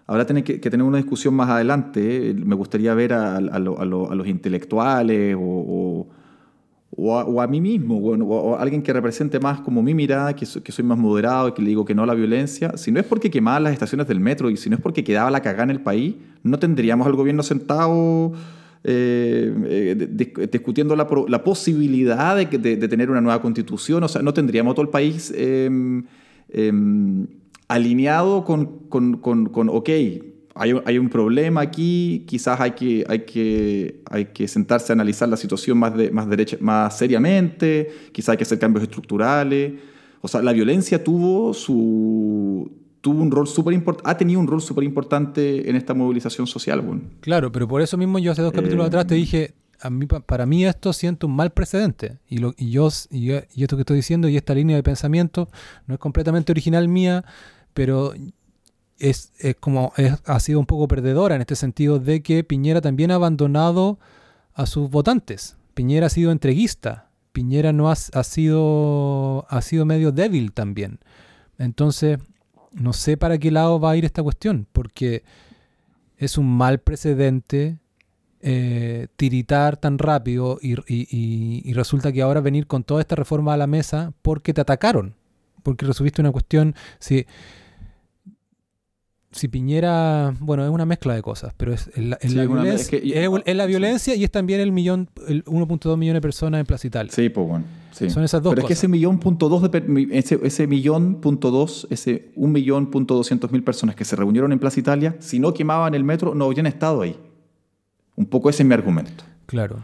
Habrá 0.08 0.26
tener 0.28 0.44
que, 0.44 0.62
que 0.62 0.70
tener 0.70 0.86
una 0.86 0.98
discusión 0.98 1.34
más 1.34 1.50
adelante. 1.50 2.36
Me 2.38 2.54
gustaría 2.54 2.94
ver 2.94 3.14
a, 3.14 3.38
a 3.38 3.40
lo- 3.60 3.80
a 3.80 3.86
lo- 3.86 4.12
a 4.12 4.16
los 4.16 4.28
intelectuales 4.28 5.36
o, 5.36 5.40
o- 5.42 6.08
o 6.98 7.18
a, 7.18 7.26
o 7.26 7.42
a 7.42 7.48
mí 7.48 7.60
mismo, 7.60 7.98
o, 7.98 8.16
o 8.26 8.56
alguien 8.58 8.82
que 8.82 8.94
represente 8.94 9.40
más 9.40 9.60
como 9.62 9.84
mi 9.84 9.94
mirada, 9.94 10.34
que, 10.36 10.46
so- 10.46 10.64
que 10.64 10.72
soy 10.72 10.86
más 10.86 10.98
moderado 10.98 11.54
que 11.54 11.62
le 11.62 11.70
digo 11.70 11.84
que 11.86 11.94
no 11.94 12.04
a 12.04 12.06
la 12.06 12.14
violencia. 12.14 12.78
Si 12.78 12.92
no 12.92 13.00
es 13.00 13.06
porque 13.06 13.30
quemaban 13.30 13.64
las 13.64 13.74
estaciones 13.74 14.08
del 14.08 14.20
metro 14.20 14.50
y 14.50 14.58
si 14.58 14.70
no 14.70 14.76
es 14.78 14.82
porque 14.82 15.04
quedaba 15.04 15.30
la 15.30 15.42
cagada 15.42 15.64
en 15.64 15.72
el 15.72 15.82
país, 15.82 16.16
no 16.44 16.58
tendríamos 16.58 17.06
al 17.08 17.14
gobierno 17.16 17.44
sentado 17.44 18.32
eh, 18.86 19.54
eh, 19.66 20.48
discutiendo 20.52 20.96
la, 20.96 21.08
la 21.28 21.44
posibilidad 21.44 22.36
de, 22.36 22.46
de- 22.46 22.78
de 22.78 22.88
tener 22.88 23.10
una 23.10 23.20
nueva 23.22 23.42
constitución. 23.42 24.04
O 24.04 24.08
sea, 24.08 24.22
no 24.22 24.34
tendríamos 24.34 24.76
todo 24.76 24.84
el 24.84 24.90
país 24.90 25.34
eh, 25.36 25.70
eh, 26.50 26.72
alineado 27.68 28.44
con, 28.46 28.88
con, 28.90 29.18
con, 29.18 29.48
con, 29.48 29.70
ok, 29.70 29.90
hay, 30.56 30.74
un- 30.74 30.82
hay 30.86 30.98
un 30.98 31.10
problema 31.10 31.62
aquí, 31.62 32.24
quizás 32.28 32.60
hay 32.62 32.72
que, 32.72 33.04
hay 33.08 33.20
que, 33.26 34.02
hay 34.10 34.26
que 34.26 34.48
sentarse 34.48 34.92
a 34.92 34.94
analizar 34.94 35.28
la 35.30 35.38
situación 35.38 35.78
más, 35.78 35.96
de, 35.96 36.10
más, 36.12 36.28
derecha, 36.30 36.58
más 36.62 36.98
seriamente, 36.98 37.92
quizás 38.12 38.30
hay 38.30 38.38
que 38.38 38.44
hacer 38.44 38.58
cambios 38.60 38.84
estructurales. 38.84 39.74
O 40.22 40.28
sea, 40.28 40.42
la 40.42 40.54
violencia 40.54 41.04
tuvo 41.04 41.54
su 41.54 42.72
tuvo 43.02 43.22
un 43.22 43.30
rol 43.30 43.48
súper 43.48 43.74
importante, 43.76 44.10
ha 44.10 44.18
tenido 44.18 44.40
un 44.40 44.48
rol 44.48 44.60
súper 44.62 44.84
importante 44.84 45.70
en 45.70 45.76
esta 45.76 45.94
movilización 45.94 46.48
social. 46.48 46.82
Bueno. 46.82 47.02
Claro, 47.20 47.52
pero 47.52 47.68
por 47.68 47.82
eso 47.84 47.98
mismo 47.98 48.18
yo 48.18 48.32
hace 48.32 48.42
dos 48.42 48.52
capítulos 48.52 48.86
Eh, 48.86 48.88
atrás 48.88 49.06
te 49.06 49.14
dije, 49.14 49.54
a 49.80 49.92
mí, 49.92 50.08
pa- 50.08 50.22
para 50.22 50.48
mí 50.48 50.66
esto 50.66 50.92
siento 50.92 51.28
un 51.28 51.36
mal 51.36 51.52
precedente. 51.52 52.18
Y, 52.28 52.40
lo, 52.40 52.56
y, 52.58 52.72
yo, 52.72 52.90
y, 53.12 53.26
yo- 53.26 53.42
y 53.54 53.62
esto 53.62 53.76
que 53.78 53.82
estoy 53.84 53.98
diciendo 53.98 54.28
y 54.28 54.38
esta 54.38 54.56
línea 54.56 54.76
de 54.76 54.82
pensamiento 54.82 55.50
no 55.86 55.94
es 55.94 56.00
completamente 56.00 56.52
original 56.52 56.88
mía, 56.88 57.24
pero 57.76 58.14
es, 59.00 59.32
es 59.40 59.56
como 59.56 59.94
es- 59.98 60.22
ha 60.26 60.40
sido 60.40 60.60
un 60.60 60.66
poco 60.66 60.88
perdedora 60.88 61.36
en 61.36 61.42
este 61.42 61.56
sentido 61.56 62.00
de 62.00 62.22
que 62.22 62.44
Piñera 62.44 62.82
también 62.82 63.12
ha 63.12 63.16
abandonado 63.16 64.00
a 64.54 64.66
sus 64.66 64.90
votantes. 64.90 65.58
Piñera 65.74 66.08
ha 66.08 66.10
sido 66.10 66.32
entreguista. 66.32 67.10
Piñera 67.34 67.74
no 67.74 67.90
ha, 67.90 67.94
ha 67.94 68.24
sido 68.24 69.46
ha 69.50 69.62
sido 69.62 69.86
medio 69.86 70.12
débil 70.12 70.54
también. 70.54 71.00
Entonces, 71.58 72.20
no 72.72 72.94
sé 72.94 73.18
para 73.18 73.38
qué 73.38 73.52
lado 73.52 73.80
va 73.80 73.92
a 73.92 73.98
ir 73.98 74.06
esta 74.06 74.24
cuestión, 74.24 74.68
porque 74.72 75.24
es 76.18 76.38
un 76.38 76.48
mal 76.48 76.80
precedente 76.80 77.78
eh, 78.42 79.08
tiritar 79.16 79.76
tan 79.78 79.98
rápido 79.98 80.60
y, 80.62 80.74
y- 80.88 81.08
y- 81.64 81.74
resulta 81.74 82.12
que 82.12 82.22
ahora 82.22 82.42
venir 82.42 82.68
con 82.68 82.84
toda 82.84 83.02
esta 83.02 83.16
reforma 83.16 83.54
a 83.54 83.58
la 83.58 83.66
mesa 83.68 84.14
porque 84.22 84.54
te 84.54 84.62
atacaron, 84.62 85.16
porque 85.64 85.86
resolviste 85.86 86.22
una 86.22 86.32
cuestión, 86.32 86.76
si, 87.00 87.26
si 89.36 89.48
Piñera, 89.50 90.34
bueno, 90.40 90.64
es 90.64 90.70
una 90.72 90.86
mezcla 90.86 91.14
de 91.14 91.22
cosas, 91.22 91.54
pero 91.58 91.74
es, 91.74 91.90
es 91.94 91.98
la, 92.04 92.16
es 92.22 92.32
Sí, 92.32 92.38
la 92.38 92.46
violencia, 92.46 92.74
es 92.74 92.90
que- 92.90 92.98
es- 93.26 93.30
es 93.46 93.56
la 93.56 93.64
sí. 93.66 93.70
violencia 93.70 94.16
y 94.16 94.24
es 94.24 94.32
también 94.32 94.62
el 94.62 94.72
millón, 94.72 95.10
el 95.28 95.44
1.2 95.46 95.98
millones 95.98 96.18
de 96.18 96.22
personas 96.22 96.60
en 96.62 96.66
Plaza 96.66 96.88
Italia. 96.88 97.12
Sí, 97.14 97.28
pues 97.30 97.46
bueno. 97.48 97.66
sí. 97.92 98.10
Son 98.10 98.24
esas 98.24 98.42
dos 98.42 98.52
Pero 98.52 98.62
es 98.62 98.68
que 98.68 98.74
cosas. 98.74 98.78
ese 98.84 98.88
millón 98.88 99.20
punto 99.20 99.50
dos, 99.50 99.70
de 99.70 100.08
ese, 100.14 100.40
ese 100.42 100.68
millón 100.68 101.16
punto 101.22 101.52
dos, 101.52 101.86
ese 101.90 102.32
un 102.36 102.54
millón 102.54 102.90
punto 102.92 103.14
doscientos 103.16 103.52
mil 103.52 103.62
personas 103.64 103.96
que 103.96 104.06
se 104.06 104.16
reunieron 104.16 104.54
en 104.54 104.60
Plaza 104.60 104.80
Italia, 104.80 105.18
si 105.20 105.40
no 105.40 105.54
quemaban 105.54 105.94
el 105.96 106.04
metro, 106.06 106.34
no 106.34 106.46
habrían 106.46 106.66
estado 106.68 107.02
ahí. 107.02 107.18
Un 108.16 108.28
poco 108.28 108.50
ese 108.50 108.64
es 108.64 108.68
mi 108.68 108.74
argumento. 108.74 109.26
Claro. 109.48 109.84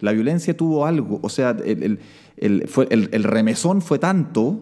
La 0.00 0.12
violencia 0.12 0.54
tuvo 0.56 0.84
algo, 0.84 1.20
o 1.22 1.28
sea, 1.30 1.56
el, 1.64 1.82
el- 1.82 1.98
el- 2.36 2.68
fue, 2.68 2.86
el 2.90 3.24
remesón 3.24 3.80
fue 3.82 3.98
tanto 3.98 4.60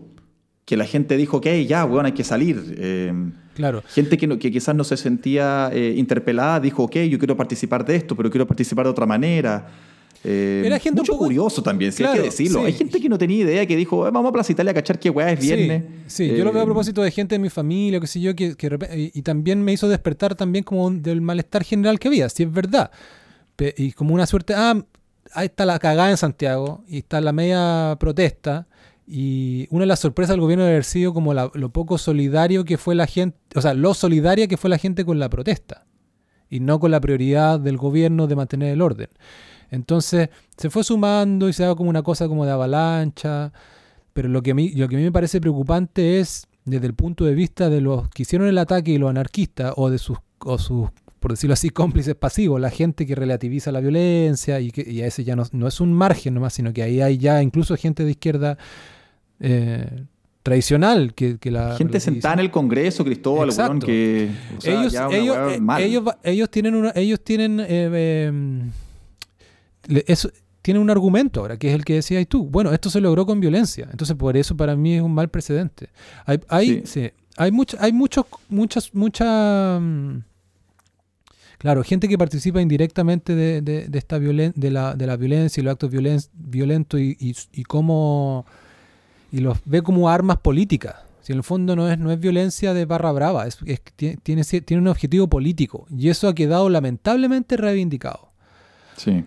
que 0.69 0.77
la 0.77 0.85
gente 0.85 1.16
dijo, 1.16 1.39
ok, 1.39 1.47
ya, 1.66 1.87
weón, 1.87 2.05
hay 2.05 2.12
que 2.12 2.25
salir. 2.25 2.75
Eh, 2.77 3.11
Claro. 3.55 3.83
gente 3.89 4.19
que, 4.19 4.27
no- 4.27 4.39
que 4.39 4.53
quizás 4.53 4.75
no 4.77 4.85
se 4.85 4.99
sentía 4.99 5.71
eh, 5.73 5.95
interpelada 5.97 6.61
dijo, 6.61 6.83
ok, 6.83 6.97
yo 7.09 7.19
quiero 7.19 7.39
participar 7.39 7.87
de 7.87 7.97
esto, 7.97 8.14
pero 8.14 8.31
quiero 8.31 8.47
participar 8.47 8.85
de 8.85 8.91
otra 8.91 9.07
manera. 9.07 9.66
Eh, 10.23 10.62
Era 10.66 10.79
gente 10.79 11.01
mucho 11.01 11.12
poco- 11.12 11.25
curioso 11.25 11.62
también, 11.62 11.91
si 11.91 12.03
hay 12.03 12.09
Claro, 12.09 12.23
que 12.23 12.29
decirlo. 12.29 12.61
sí. 12.61 12.66
Hay 12.66 12.73
gente 12.75 13.01
que 13.01 13.09
no 13.09 13.16
tenía 13.16 13.39
idea, 13.39 13.64
que 13.64 13.77
dijo, 13.77 14.07
"Eh, 14.07 14.11
vamos 14.11 14.29
a 14.29 14.33
Plaza 14.33 14.53
Italia 14.53 14.73
a 14.73 14.75
cachar 14.75 14.99
qué 14.99 15.09
weá 15.09 15.33
es 15.33 15.41
viernes. 15.41 15.85
Sí, 16.07 16.29
sí, 16.29 16.37
yo 16.37 16.45
lo 16.45 16.53
veo 16.53 16.61
a 16.61 16.64
Eh, 16.64 16.66
propósito 16.66 17.01
de 17.03 17.11
gente 17.12 17.35
de 17.37 17.39
mi 17.39 17.49
familia, 17.49 17.99
qué 17.99 18.07
sé 18.07 18.21
yo, 18.21 18.37
que, 18.37 18.55
que 18.57 18.79
y, 18.95 19.19
y 19.19 19.23
también 19.23 19.62
me 19.62 19.73
hizo 19.73 19.89
despertar 19.89 20.35
también 20.35 20.64
como 20.64 20.91
del 20.91 21.23
malestar 21.23 21.64
general 21.64 21.99
que 21.99 22.09
había, 22.09 22.29
si 22.29 22.43
es 22.43 22.53
verdad. 22.53 22.91
Pe- 23.57 23.75
y 23.79 23.93
como 23.93 24.12
una 24.12 24.27
suerte, 24.27 24.53
ah, 24.55 24.75
ahí 25.33 25.47
está 25.47 25.64
la 25.64 25.79
cagada 25.79 26.11
en 26.11 26.16
Santiago 26.19 26.85
y 26.89 26.99
está 26.99 27.21
la 27.23 27.33
media 27.33 27.97
protesta. 27.99 28.66
Y 29.11 29.67
una 29.71 29.83
de 29.85 29.87
las 29.87 30.01
sorpresas 30.01 30.35
del 30.35 30.43
gobierno 30.43 30.65
debe 30.65 30.75
haber 30.75 30.85
sido 30.85 31.15
como 31.15 31.33
la- 31.33 31.51
lo 31.55 31.71
poco 31.71 31.97
solidario 31.97 32.65
que 32.67 32.77
fue 32.77 32.95
la 32.95 33.07
gente, 33.07 33.39
o 33.55 33.63
sea, 33.63 33.73
lo 33.73 33.95
solidaria 33.95 34.49
que 34.49 34.59
fue 34.59 34.69
la 34.69 34.77
gente 34.77 35.07
con 35.07 35.19
la 35.19 35.31
protesta 35.31 35.87
y 36.51 36.61
no 36.61 36.79
con 36.79 36.91
la 36.91 37.01
prioridad 37.01 37.59
del 37.59 37.79
gobierno 37.79 38.27
de 38.27 38.37
mantener 38.37 38.73
el 38.75 38.83
orden. 38.83 39.09
Entonces 39.71 40.29
se 40.59 40.69
fue 40.69 40.85
sumando 40.85 41.49
y 41.49 41.55
se 41.55 41.63
da 41.63 41.75
como 41.75 41.89
una 41.89 42.03
cosa 42.03 42.29
como 42.29 42.45
de 42.45 42.53
avalancha, 42.53 43.51
pero 44.13 44.29
lo 44.29 44.43
que 44.43 44.51
a 44.51 44.55
mí, 44.55 44.73
lo 44.73 44.89
que 44.89 44.97
a 44.97 44.99
mí 44.99 45.05
me 45.05 45.13
parece 45.13 45.41
preocupante 45.41 46.21
es 46.21 46.47
desde 46.67 46.87
el 46.87 46.95
punto 46.95 47.25
de 47.25 47.35
vista 47.35 47.71
de 47.71 47.81
los 47.81 48.11
que 48.11 48.23
hicieron 48.23 48.47
el 48.47 48.59
ataque 48.59 48.91
y 48.91 48.99
los 48.99 49.09
anarquistas 49.09 49.73
o 49.77 49.89
de 49.89 49.97
sus, 49.97 50.19
o 50.41 50.59
sus 50.59 50.91
por 51.19 51.31
decirlo 51.33 51.55
así, 51.55 51.71
cómplices 51.71 52.15
pasivos, 52.15 52.61
la 52.61 52.71
gente 52.71 53.07
que 53.07 53.15
relativiza 53.15 53.73
la 53.73 53.81
violencia 53.81 54.61
y 54.61 54.71
que 54.71 54.89
y 54.89 55.01
a 55.01 55.07
ese 55.07 55.25
ya 55.25 55.35
no, 55.35 55.45
no 55.53 55.67
es 55.67 55.81
un 55.81 55.93
margen 55.95 56.35
nomás, 56.35 56.53
sino 56.55 56.73
que 56.75 56.83
ahí 56.83 57.01
hay 57.01 57.17
ya 57.19 57.43
incluso 57.43 57.75
gente 57.77 58.05
de 58.05 58.11
izquierda 58.13 58.59
eh, 59.41 60.05
tradicional 60.43 61.14
que, 61.14 61.39
que 61.39 61.51
la 61.51 61.76
Gente 61.76 62.01
sentada 62.01 62.34
en 62.34 62.41
el 62.41 62.51
Congreso, 62.51 63.05
Cristóbal, 63.05 63.51
weón, 63.51 63.80
que. 63.80 64.30
o 64.57 64.61
sea, 64.61 64.80
ellos, 64.80 64.93
ya 64.93 65.09
ellos, 65.11 65.36
eh, 65.53 65.61
mal. 65.61 65.82
ellos, 66.22 66.51
tienen 66.51 66.74
una, 66.74 66.93
ellos 66.95 67.20
tienen 67.22 67.61
eh, 67.61 67.66
eh, 69.89 70.05
eso- 70.07 70.30
tienen 70.62 70.82
un 70.82 70.91
argumento 70.91 71.41
ahora, 71.41 71.57
que 71.57 71.68
es 71.68 71.74
el 71.74 71.84
que 71.84 71.95
decías 71.95 72.26
tú. 72.28 72.45
Bueno, 72.45 72.72
esto 72.72 72.91
se 72.91 73.01
logró 73.01 73.24
con 73.24 73.41
violencia. 73.41 73.89
Entonces, 73.91 74.14
por 74.16 74.36
eso 74.36 74.55
para 74.57 74.76
mí 74.76 74.97
es 74.97 75.03
un 75.03 75.14
mal 75.14 75.28
precedente. 75.28 75.89
Hay, 76.26 76.41
hay, 76.49 76.82
sí. 76.84 77.11
hay, 77.36 77.51
mucho, 77.53 77.78
hay 77.80 77.93
muchos, 77.93 78.26
muchas, 78.51 78.95
mucha... 78.95 79.78
Mm, 79.80 80.24
claro, 81.57 81.82
gente 81.84 82.07
que 82.07 82.18
participa 82.18 82.61
indirectamente 82.61 83.34
de, 83.34 83.62
de, 83.62 83.99
esta 83.99 84.18
violen 84.18 84.53
de, 84.57 84.70
la, 84.70 84.95
de 84.95 85.07
la 85.07 85.16
violencia 85.16 85.61
y 85.61 85.64
los 85.64 85.72
actos 85.72 85.91
violentos 86.34 87.01
y, 87.01 87.16
y, 87.18 87.34
y 87.53 87.62
cómo... 87.64 88.45
Y 89.31 89.39
los 89.39 89.59
ve 89.64 89.83
como 89.83 90.09
armas 90.09 90.39
políticas. 90.39 90.97
Si 91.20 91.33
en 91.33 91.39
el 91.39 91.45
fondo 91.45 91.76
no 91.76 91.91
es, 91.91 91.99
no 91.99 92.11
es 92.11 92.18
violencia 92.18 92.72
de 92.72 92.87
barra 92.87 93.12
brava, 93.12 93.47
es, 93.47 93.59
tiene, 94.22 94.45
tiene 94.45 94.81
un 94.81 94.89
objetivo 94.89 95.29
político. 95.29 95.87
Y 95.91 96.09
eso 96.09 96.29
ha 96.29 96.35
quedado 96.35 96.70
lamentablemente 96.70 97.57
reivindicado. 97.57 98.31
Sí. 98.97 99.24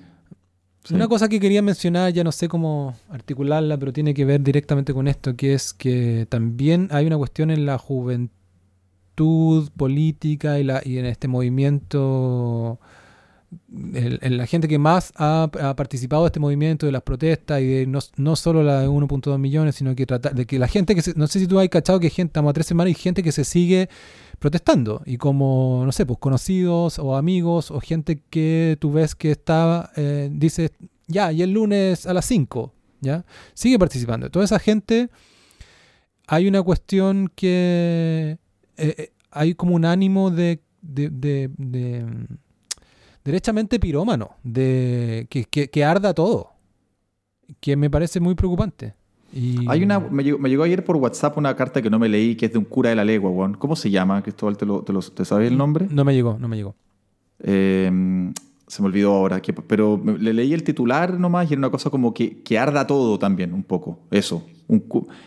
Una 0.90 1.08
cosa 1.08 1.30
que 1.30 1.40
quería 1.40 1.62
mencionar, 1.62 2.12
ya 2.12 2.24
no 2.24 2.32
sé 2.32 2.48
cómo 2.48 2.96
articularla, 3.10 3.78
pero 3.78 3.94
tiene 3.94 4.16
que 4.16 4.26
ver 4.26 4.42
directamente 4.42 4.94
con 4.94 5.08
esto, 5.08 5.36
que 5.36 5.54
es 5.54 5.74
que 5.74 6.26
también 6.28 6.88
hay 6.92 7.06
una 7.06 7.18
cuestión 7.18 7.52
en 7.52 7.68
la 7.68 7.78
juventud 7.78 8.32
política 9.78 10.60
y, 10.60 10.64
la, 10.64 10.82
y 10.84 10.98
en 10.98 11.06
este 11.06 11.28
movimiento, 11.28 12.80
en 13.94 14.38
la 14.38 14.46
gente 14.46 14.68
que 14.68 14.80
más 14.80 15.12
ha, 15.16 15.50
participado 15.76 16.24
de 16.24 16.28
este 16.28 16.40
movimiento, 16.40 16.86
de 16.86 16.92
las 16.92 17.02
protestas 17.02 17.62
y 17.62 17.66
de 17.66 17.88
no, 17.88 18.00
no 18.16 18.36
solo 18.36 18.64
la 18.64 18.82
de 18.82 18.88
1.2 18.88 19.38
millones, 19.38 19.76
sino 19.76 19.96
que 19.96 20.06
trata 20.06 20.30
de 20.30 20.46
que 20.46 20.58
la 20.60 20.68
gente 20.68 20.96
que, 20.96 21.02
no 21.16 21.28
sé 21.28 21.40
si 21.40 21.48
tú 21.48 21.60
has 21.60 21.68
cachado 21.70 22.00
que 22.00 22.10
gente, 22.10 22.32
estamos 22.32 22.52
a 22.52 22.54
tres 22.54 22.68
semanas 22.68 22.92
y 22.92 22.96
gente 22.96 23.24
que 23.24 23.32
se 23.32 23.44
sigue 23.44 23.90
protestando 24.40 25.02
y 25.06 25.18
como, 25.18 25.84
no 25.86 25.92
sé, 25.92 26.06
pues 26.06 26.20
conocidos 26.20 26.98
o 26.98 27.16
amigos 27.16 27.72
o 27.72 27.80
gente 27.80 28.24
que 28.30 28.78
tú 28.80 28.92
ves 28.92 29.16
que 29.16 29.32
está, 29.32 29.92
eh, 29.96 30.30
dice, 30.32 30.72
ya, 31.08 31.32
y 31.32 31.42
el 31.42 31.52
lunes 31.52 32.06
a 32.06 32.14
las 32.14 32.26
5, 32.26 32.74
¿ya? 33.02 33.26
Sigue 33.54 33.78
participando. 33.78 34.30
Toda 34.30 34.46
esa 34.46 34.60
gente, 34.60 35.10
hay 36.28 36.48
una 36.48 36.64
cuestión 36.64 37.32
que 37.36 38.38
eh, 38.78 38.96
eh, 38.98 39.12
hay 39.30 39.56
como 39.56 39.76
un 39.76 39.86
ánimo 39.86 40.32
de, 40.32 40.62
de, 40.82 41.50
derechamente 43.24 43.80
pirómano, 43.80 44.32
de 44.44 45.28
que, 45.30 45.46
que 45.46 45.84
arda 45.84 46.14
todo, 46.14 46.52
que 47.60 47.76
me 47.76 47.90
parece 47.90 48.20
muy 48.20 48.36
preocupante. 48.36 48.94
Hay 49.68 49.84
una, 49.84 50.00
me 50.00 50.24
llegó, 50.24 50.64
ayer 50.64 50.84
por 50.84 50.98
WhatsApp 50.98 51.38
una 51.38 51.56
carta 51.56 51.82
que 51.82 51.90
no 51.90 52.00
me 52.00 52.10
leí, 52.10 52.36
que 52.36 52.48
es 52.48 52.52
de 52.52 52.58
un 52.58 52.66
cura 52.66 52.90
de 52.90 52.98
la 52.98 53.06
legua, 53.06 53.30
weón. 53.30 53.54
¿Cómo 53.54 53.76
se 53.76 53.90
llama, 53.90 54.22
Cristóbal? 54.22 54.58
¿Te, 54.58 54.66
lo, 54.66 54.82
te, 54.84 55.26
sabes 55.26 55.50
el 55.50 55.58
nombre? 55.58 55.88
No 55.90 56.04
me 56.04 56.14
llegó, 56.14 56.38
no 56.38 56.50
me 56.50 56.58
llegó. 56.58 56.76
Em, 57.40 58.34
se 58.68 58.82
me 58.82 58.90
olvidó 58.90 59.14
ahora, 59.14 59.42
pero 59.68 60.02
le 60.20 60.34
leí 60.34 60.54
el 60.54 60.64
titular 60.64 61.18
nomás 61.18 61.50
y 61.50 61.54
era 61.54 61.60
una 61.60 61.70
cosa 61.70 61.90
como 61.90 62.14
que, 62.14 62.42
que 62.42 62.60
arda 62.60 62.86
todo 62.86 63.18
también, 63.18 63.54
un 63.54 63.64
poco. 63.64 64.00
Eso. 64.12 64.46
Un, 64.68 64.84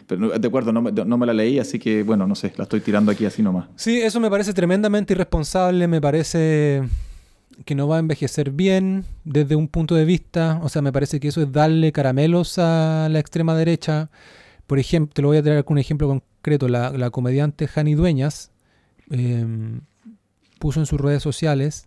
pero 0.06 0.38
de 0.38 0.48
acuerdo, 0.48 0.72
no, 0.72 0.82
no, 0.82 1.18
me 1.18 1.26
la 1.26 1.32
leí, 1.32 1.58
así 1.58 1.78
que 1.78 2.02
bueno, 2.02 2.26
no 2.26 2.34
sé, 2.34 2.52
la 2.56 2.64
estoy 2.64 2.80
tirando 2.80 3.10
aquí 3.10 3.24
así 3.24 3.42
nomás. 3.42 3.68
Sí, 3.76 4.00
eso 4.00 4.20
me 4.20 4.30
parece 4.30 4.52
tremendamente 4.52 5.14
irresponsable, 5.14 5.88
me 5.88 6.00
parece 6.00 6.82
que 7.64 7.74
no 7.74 7.88
va 7.88 7.96
a 7.96 8.00
envejecer 8.00 8.50
bien 8.50 9.04
desde 9.24 9.56
un 9.56 9.68
punto 9.68 9.94
de 9.94 10.04
vista, 10.04 10.60
o 10.62 10.68
sea, 10.68 10.82
me 10.82 10.92
parece 10.92 11.20
que 11.20 11.28
eso 11.28 11.42
es 11.42 11.52
darle 11.52 11.92
caramelos 11.92 12.58
a 12.58 13.08
la 13.10 13.18
extrema 13.18 13.54
derecha. 13.54 14.10
Por 14.66 14.78
ejemplo, 14.78 15.12
te 15.14 15.22
lo 15.22 15.28
voy 15.28 15.36
a 15.38 15.42
traer 15.42 15.64
con 15.64 15.74
un 15.74 15.78
ejemplo 15.78 16.08
concreto, 16.08 16.68
la, 16.68 17.10
comediante 17.10 17.66
Jani 17.66 17.94
Dueñas 17.94 18.50
em, 19.10 19.80
puso 20.58 20.80
en 20.80 20.86
sus 20.86 21.00
redes 21.00 21.22
sociales, 21.22 21.86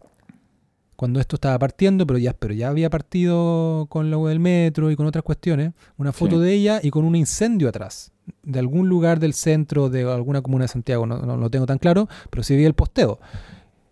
cuando 0.95 1.19
esto 1.19 1.35
estaba 1.35 1.59
partiendo, 1.59 2.07
pero 2.07 2.17
ya, 2.17 2.33
pero 2.33 2.55
ya 2.55 2.69
había 2.69 2.89
partido 2.89 3.85
con 3.87 4.09
lo 4.09 4.25
del 4.27 4.39
metro 4.39 4.89
y 4.89 4.95
con 4.95 5.05
otras 5.05 5.23
cuestiones, 5.23 5.73
una 5.97 6.11
foto 6.11 6.39
de 6.39 6.53
ella 6.53 6.79
y 6.81 6.89
con 6.89 7.05
un 7.05 7.15
incendio 7.15 7.69
atrás, 7.69 8.11
de 8.41 8.57
algún 8.57 8.89
lugar 8.89 9.19
del 9.19 9.33
centro 9.33 9.89
de 9.89 10.11
alguna 10.11 10.41
comuna 10.41 10.63
de 10.63 10.69
Santiago, 10.69 11.05
no, 11.05 11.19
no 11.19 11.37
lo 11.37 11.51
tengo 11.51 11.67
tan 11.67 11.77
claro, 11.77 12.09
pero 12.31 12.41
sí 12.41 12.55
vi 12.55 12.65
el 12.65 12.73
posteo 12.73 13.19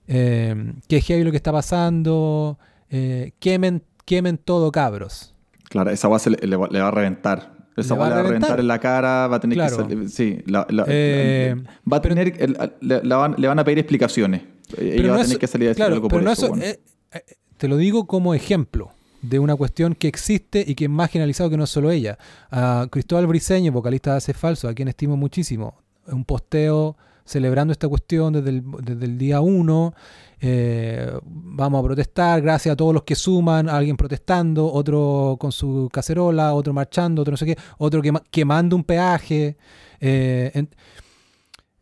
eh, 0.08 0.74
que 0.88 1.02
heavy 1.02 1.24
lo 1.24 1.32
que 1.32 1.38
está 1.38 1.52
pasando, 1.52 2.58
eh, 2.90 3.32
quemen, 3.40 3.84
quemen 4.06 4.38
todo 4.38 4.72
cabros. 4.72 5.34
Claro, 5.70 5.90
esa 5.92 6.08
base 6.08 6.30
le, 6.30 6.56
va, 6.56 6.68
a 6.88 6.92
reventar. 6.92 7.54
Esa 7.76 7.96
va, 7.96 8.08
a 8.08 8.24
reventar 8.24 8.60
en 8.60 8.68
la 8.68 8.80
cara, 8.80 9.28
va 9.28 9.38
a 9.38 9.40
tener 9.40 9.58
que 9.58 9.70
salir, 9.70 10.10
Sí, 10.10 10.42
la, 10.46 10.66
eh, 10.88 11.56
va 11.92 11.98
a 11.98 12.02
tener. 12.02 12.34
le, 12.80 13.48
van, 13.48 13.60
a 13.60 13.64
pedir 13.64 13.80
explicaciones. 13.80 14.44
Ella 14.78 15.12
va 15.12 15.22
a 15.22 15.24
tener 15.24 15.40
que 15.40 15.48
salir 15.48 15.68
a 15.68 15.70
decir 15.70 15.84
algo 15.84 16.08
por 16.08 16.26
eso. 16.28 16.56
Eh, 16.56 16.80
eh, 17.12 17.22
te 17.58 17.68
lo 17.68 17.78
digo 17.78 18.08
como 18.08 18.34
ejemplo 18.34 18.92
de 19.22 19.40
una 19.40 19.56
cuestión 19.56 19.96
que 19.96 20.08
existe 20.08 20.64
y 20.66 20.76
que 20.76 20.86
es 20.86 20.90
más 20.90 21.12
generalizado 21.12 21.50
que 21.50 21.58
no 21.58 21.68
solo 21.68 21.92
ella. 21.92 22.18
A 22.52 22.88
Cristóbal 22.90 23.28
Briseño, 23.28 23.72
vocalista 23.72 24.12
de 24.12 24.18
Hace 24.18 24.34
Falso, 24.34 24.70
a 24.70 24.74
quien 24.74 24.88
estimo 24.88 25.18
muchísimo, 25.18 25.82
un 26.08 26.24
posteo 26.24 26.96
celebrando 27.26 27.72
esta 27.72 27.88
cuestión 27.88 28.34
desde 28.34 28.50
el, 28.50 28.64
desde 28.84 29.06
el 29.06 29.18
día 29.18 29.42
1. 29.42 29.94
Eh, 30.40 31.12
vamos 31.24 31.80
a 31.80 31.84
protestar, 31.84 32.42
gracias 32.42 32.74
a 32.74 32.76
todos 32.76 32.94
los 32.94 33.04
que 33.04 33.16
suman, 33.16 33.68
alguien 33.68 33.98
protestando, 33.98 34.72
otro 34.72 35.38
con 35.40 35.52
su 35.52 35.90
cacerola, 35.92 36.54
otro 36.54 36.72
marchando, 36.72 37.24
otro 37.24 37.32
no 37.32 37.38
sé 37.38 37.48
qué, 37.48 37.58
otro 37.80 38.02
quemando 38.30 38.76
un 38.76 38.84
peaje. 38.84 39.58
Eh, 40.00 40.68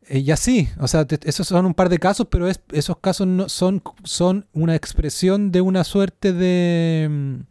eh, 0.07 0.19
y 0.19 0.31
así, 0.31 0.69
o 0.79 0.87
sea, 0.87 1.05
esos 1.23 1.47
son 1.47 1.65
un 1.65 1.73
par 1.73 1.89
de 1.89 1.99
casos, 1.99 2.27
pero 2.29 2.47
es, 2.47 2.61
esos 2.71 2.97
casos 2.99 3.27
no, 3.27 3.49
son, 3.49 3.81
son 4.03 4.47
una 4.53 4.75
expresión 4.75 5.51
de 5.51 5.61
una 5.61 5.83
suerte 5.83 6.31
de... 6.31 7.43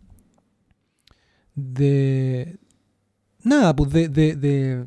de 1.55 2.59
nada, 3.45 3.77
pues 3.77 3.91
de 3.91 4.87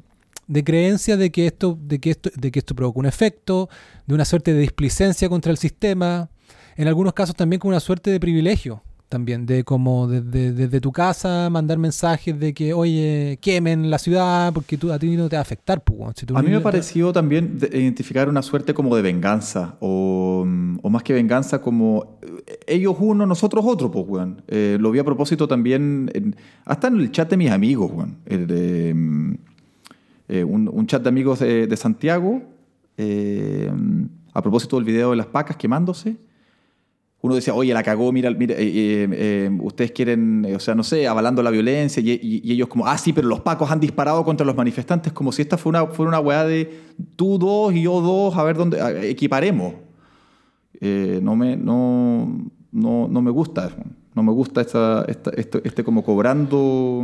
creencia 0.64 1.18
de 1.18 1.32
que 1.32 1.48
esto, 1.48 1.78
de 1.82 2.00
que 2.00 2.12
esto, 2.12 2.30
de 2.36 2.52
que 2.52 2.60
esto 2.60 2.76
provoca 2.76 3.00
un 3.00 3.06
efecto, 3.06 3.70
de 4.06 4.16
una 4.16 4.26
suerte 4.26 4.54
de 4.54 4.60
displicencia 4.60 5.30
contra 5.30 5.52
el 5.52 5.58
sistema, 5.58 6.30
en 6.76 6.88
algunos 6.88 7.14
casos 7.14 7.36
también 7.36 7.60
con 7.60 7.70
una 7.70 7.80
suerte 7.80 8.12
de 8.12 8.20
privilegio, 8.20 8.82
también, 9.08 9.46
de 9.46 9.64
como 9.64 10.08
desde 10.08 10.82
tu 10.82 10.92
casa 10.92 11.50
mandar 11.50 11.78
mensajes 11.78 12.38
de 12.40 12.54
que, 12.54 12.74
oye, 12.74 13.38
quemen 13.42 13.90
la 13.90 14.00
ciudad 14.00 14.52
porque 14.52 14.78
tú, 14.78 14.92
a 14.92 15.00
ti 15.00 15.16
no 15.16 15.30
te 15.30 15.36
va 15.36 15.40
a 15.40 15.42
afectar. 15.42 15.84
Pues, 15.84 16.26
a 16.34 16.42
mí 16.42 16.50
me 16.50 16.60
pareció 16.60 17.14
también 17.14 17.58
identificar 17.72 18.28
una 18.28 18.42
suerte 18.42 18.74
como 18.74 18.96
de 18.96 19.02
venganza, 19.02 19.78
o, 19.80 20.44
más 20.46 21.04
que 21.04 21.14
venganza, 21.14 21.62
como 21.62 22.20
eh, 22.46 22.60
ellos 22.68 22.96
uno, 23.00 23.26
nosotros 23.26 23.64
otro, 23.66 23.92
pues, 23.92 24.06
weón. 24.08 24.42
Eh, 24.48 24.78
lo 24.80 24.92
vi 24.92 25.00
a 25.00 25.04
propósito 25.04 25.48
también, 25.48 26.36
hasta 26.66 26.88
en 26.88 26.98
el 26.98 27.12
chat 27.12 27.30
de 27.30 27.38
mis 27.38 27.52
amigos, 27.52 27.92
weón. 27.94 28.18
Eh, 28.26 28.94
un, 30.28 30.88
chat 30.88 31.04
de 31.04 31.10
amigos 31.10 31.40
de, 31.40 31.78
Santiago, 31.78 32.42
eh, 32.98 33.72
a 34.34 34.42
propósito 34.42 34.78
del 34.78 34.86
video 34.86 35.12
de 35.12 35.18
las 35.18 35.28
pacas 35.28 35.58
quemándose. 35.58 36.18
Uno 37.22 37.36
decía, 37.36 37.56
oye, 37.56 37.74
la 37.74 37.82
cagó, 37.82 38.12
mira, 38.12 38.30
mira 38.32 38.56
eh, 38.58 39.50
ustedes 39.62 39.92
quieren, 39.92 40.46
o 40.56 40.60
sea, 40.60 40.76
no 40.76 40.84
sé, 40.84 41.08
avalando 41.08 41.42
la 41.42 41.50
violencia, 41.50 42.02
y, 42.04 42.52
ellos 42.52 42.68
como, 42.68 42.86
ah, 42.86 42.98
sí, 42.98 43.14
pero 43.14 43.28
los 43.28 43.40
pacos 43.40 43.72
han 43.72 43.80
disparado 43.80 44.24
contra 44.24 44.46
los 44.46 44.56
manifestantes, 44.56 45.12
como 45.12 45.32
si 45.32 45.42
esta 45.42 45.58
fuera 45.58 45.84
una, 45.84 45.94
fuera 45.94 46.10
una 46.10 46.20
weá 46.20 46.46
de 46.46 46.82
tú 47.16 47.40
dos 47.40 47.74
y 47.74 47.84
yo 47.84 48.02
dos, 48.02 48.36
a 48.38 48.44
ver 48.44 48.58
dónde, 48.58 49.10
equiparemos. 49.10 49.74
no, 50.82 51.36
me, 51.36 51.58
no, 51.58 52.52
no, 52.72 53.08
no, 53.08 53.22
me 53.22 53.32
gusta, 53.32 53.72
no 54.14 54.22
me 54.22 54.32
gusta 54.32 54.62
esta, 54.62 55.06
este 55.08 55.84
como 55.84 56.04
cobrando 56.04 57.04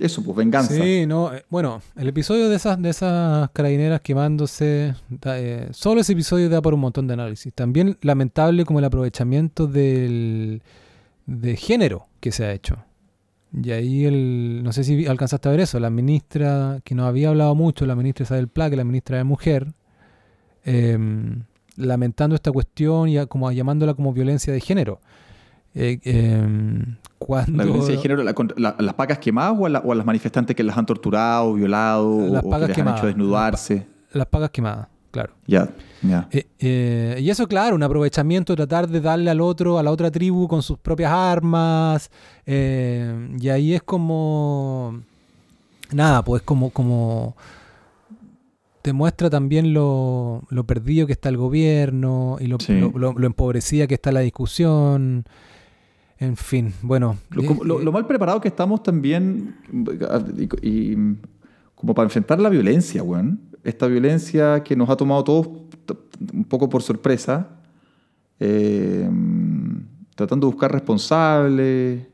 eso, 0.00 0.22
pues 0.22 0.36
venganza. 0.36 0.74
Sí, 0.74 1.04
no, 1.06 1.34
eh, 1.34 1.44
bueno, 1.50 1.82
el 1.96 2.08
episodio 2.08 2.48
de 2.48 2.56
esas, 2.56 2.80
de 2.80 2.88
esas 2.88 3.50
carabineras 3.50 4.00
quemándose, 4.00 4.94
eh, 5.24 5.68
solo 5.72 6.00
ese 6.00 6.14
episodio 6.14 6.48
da 6.48 6.62
por 6.62 6.74
un 6.74 6.80
montón 6.80 7.06
de 7.06 7.14
análisis. 7.14 7.52
También 7.52 7.98
lamentable 8.00 8.64
como 8.64 8.78
el 8.78 8.84
aprovechamiento 8.86 9.66
del, 9.66 10.62
de 11.26 11.56
género 11.56 12.06
que 12.20 12.32
se 12.32 12.44
ha 12.44 12.52
hecho. 12.52 12.76
Y 13.52 13.72
ahí, 13.72 14.04
el, 14.06 14.62
no 14.62 14.72
sé 14.72 14.84
si 14.84 15.06
alcanzaste 15.06 15.48
a 15.48 15.52
ver 15.52 15.60
eso, 15.60 15.78
la 15.80 15.90
ministra, 15.90 16.80
que 16.84 16.94
nos 16.94 17.06
había 17.06 17.28
hablado 17.28 17.54
mucho, 17.54 17.84
la 17.84 17.96
ministra 17.96 18.24
Isabel 18.24 18.48
Pla, 18.48 18.70
que 18.70 18.76
la 18.76 18.84
ministra 18.84 19.18
de 19.18 19.24
Mujer, 19.24 19.72
em, 20.64 21.42
lamentando 21.76 22.36
esta 22.36 22.52
cuestión 22.52 23.08
y 23.08 23.26
como 23.26 23.50
llamándola 23.50 23.94
como 23.94 24.12
violencia 24.12 24.52
de 24.52 24.60
género. 24.60 25.00
Eh, 25.74 26.00
em, 26.04 26.96
cuando... 27.18 27.58
¿La 27.58 27.64
violencia 27.64 27.94
de 27.94 28.00
género, 28.00 28.22
las 28.22 28.94
pacas 28.94 29.18
quemadas 29.18 29.54
o 29.58 29.66
a, 29.66 29.94
las 29.94 30.04
manifestantes 30.04 30.56
que 30.56 30.62
las 30.62 30.76
han 30.76 30.86
torturado, 30.86 31.54
violado 31.54 32.28
las 32.28 32.44
o 32.44 32.50
que 32.50 32.66
les 32.66 32.78
han 32.78 32.96
hecho 32.96 33.06
desnudarse? 33.06 33.86
Las, 34.12 34.26
pacas 34.26 34.50
quemadas, 34.50 34.88
claro. 35.10 35.32
Ya, 35.46 35.68
ya. 36.02 36.28
Eh, 36.32 36.46
eh, 36.58 37.18
y 37.20 37.30
eso, 37.30 37.46
claro, 37.46 37.76
un 37.76 37.82
aprovechamiento, 37.82 38.56
tratar 38.56 38.88
de 38.88 39.00
darle 39.00 39.30
al 39.30 39.40
otro, 39.40 39.78
a 39.78 39.82
la 39.82 39.90
otra 39.90 40.10
tribu 40.10 40.48
con 40.48 40.62
sus 40.62 40.78
propias 40.78 41.12
armas. 41.12 42.10
y 42.46 43.48
ahí 43.48 43.74
es 43.74 43.82
como... 43.82 45.00
Nada, 45.92 46.24
pues 46.24 46.42
como... 46.42 46.70
como 46.70 47.36
te 48.82 48.94
muestra 48.94 49.28
también 49.28 49.74
lo, 49.74 50.42
perdido 50.66 51.06
que 51.06 51.12
está 51.12 51.28
el 51.28 51.36
gobierno 51.36 52.38
y 52.40 52.46
lo, 52.46 52.56
lo, 52.94 53.12
lo, 53.12 53.26
empobrecida 53.26 53.86
que 53.86 53.92
está 53.92 54.10
la 54.10 54.20
discusión. 54.20 55.26
En 56.20 56.36
fin, 56.36 56.72
bueno. 56.82 57.16
Lo, 57.30 57.42
eh, 57.42 57.58
lo- 57.64 57.80
eh, 57.80 57.84
lo 57.84 57.92
mal 57.92 58.06
preparado 58.06 58.40
que 58.40 58.48
estamos 58.48 58.82
también 58.82 59.56
y, 60.62 60.68
y 60.68 60.96
como 61.74 61.94
para 61.94 62.04
enfrentar 62.06 62.38
la 62.40 62.48
violencia, 62.50 63.02
weón. 63.02 63.40
Esta 63.64 63.86
violencia 63.86 64.62
que 64.62 64.76
nos 64.76 64.88
ha 64.90 64.96
tomado 64.96 65.24
todos 65.24 65.48
un 66.32 66.44
poco 66.44 66.68
por 66.68 66.82
sorpresa, 66.82 67.48
eh, 68.38 69.08
tratando 70.14 70.46
de 70.46 70.52
buscar 70.52 70.70
responsables. 70.72 72.06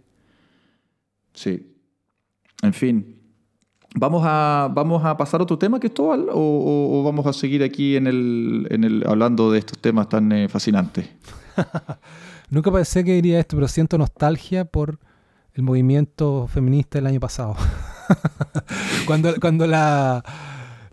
Sí. 1.35 1.75
En 2.63 2.73
fin. 2.73 3.13
¿Vamos 3.99 4.23
a, 4.25 4.71
¿Vamos 4.75 5.05
a 5.05 5.17
pasar 5.17 5.41
a 5.41 5.45
otro 5.45 5.59
tema, 5.59 5.81
Cristóbal? 5.81 6.29
¿O, 6.31 6.35
o- 6.39 7.01
o 7.01 7.05
vamos 7.05 7.27
a 7.27 7.33
seguir 7.33 7.63
aquí 7.63 7.97
en 7.97 8.07
el, 8.07 8.67
en 8.71 8.85
el, 8.85 9.05
hablando 9.07 9.51
de 9.51 9.59
estos 9.59 9.79
temas 9.79 10.09
tan 10.09 10.31
eh, 10.33 10.49
fascinantes? 10.49 11.09
Nunca 12.51 12.71
pensé 12.73 13.05
que 13.05 13.13
diría 13.15 13.39
esto, 13.41 13.57
pero 13.57 13.69
siento 13.69 13.99
nostalgia 13.99 14.65
por 14.65 14.99
el 15.55 15.63
movimiento 15.63 16.47
feminista 16.49 16.99
del 16.99 17.07
año 17.07 17.21
pasado. 17.21 17.57
cuando, 19.07 19.35
cuando 19.41 19.67
la, 19.67 20.23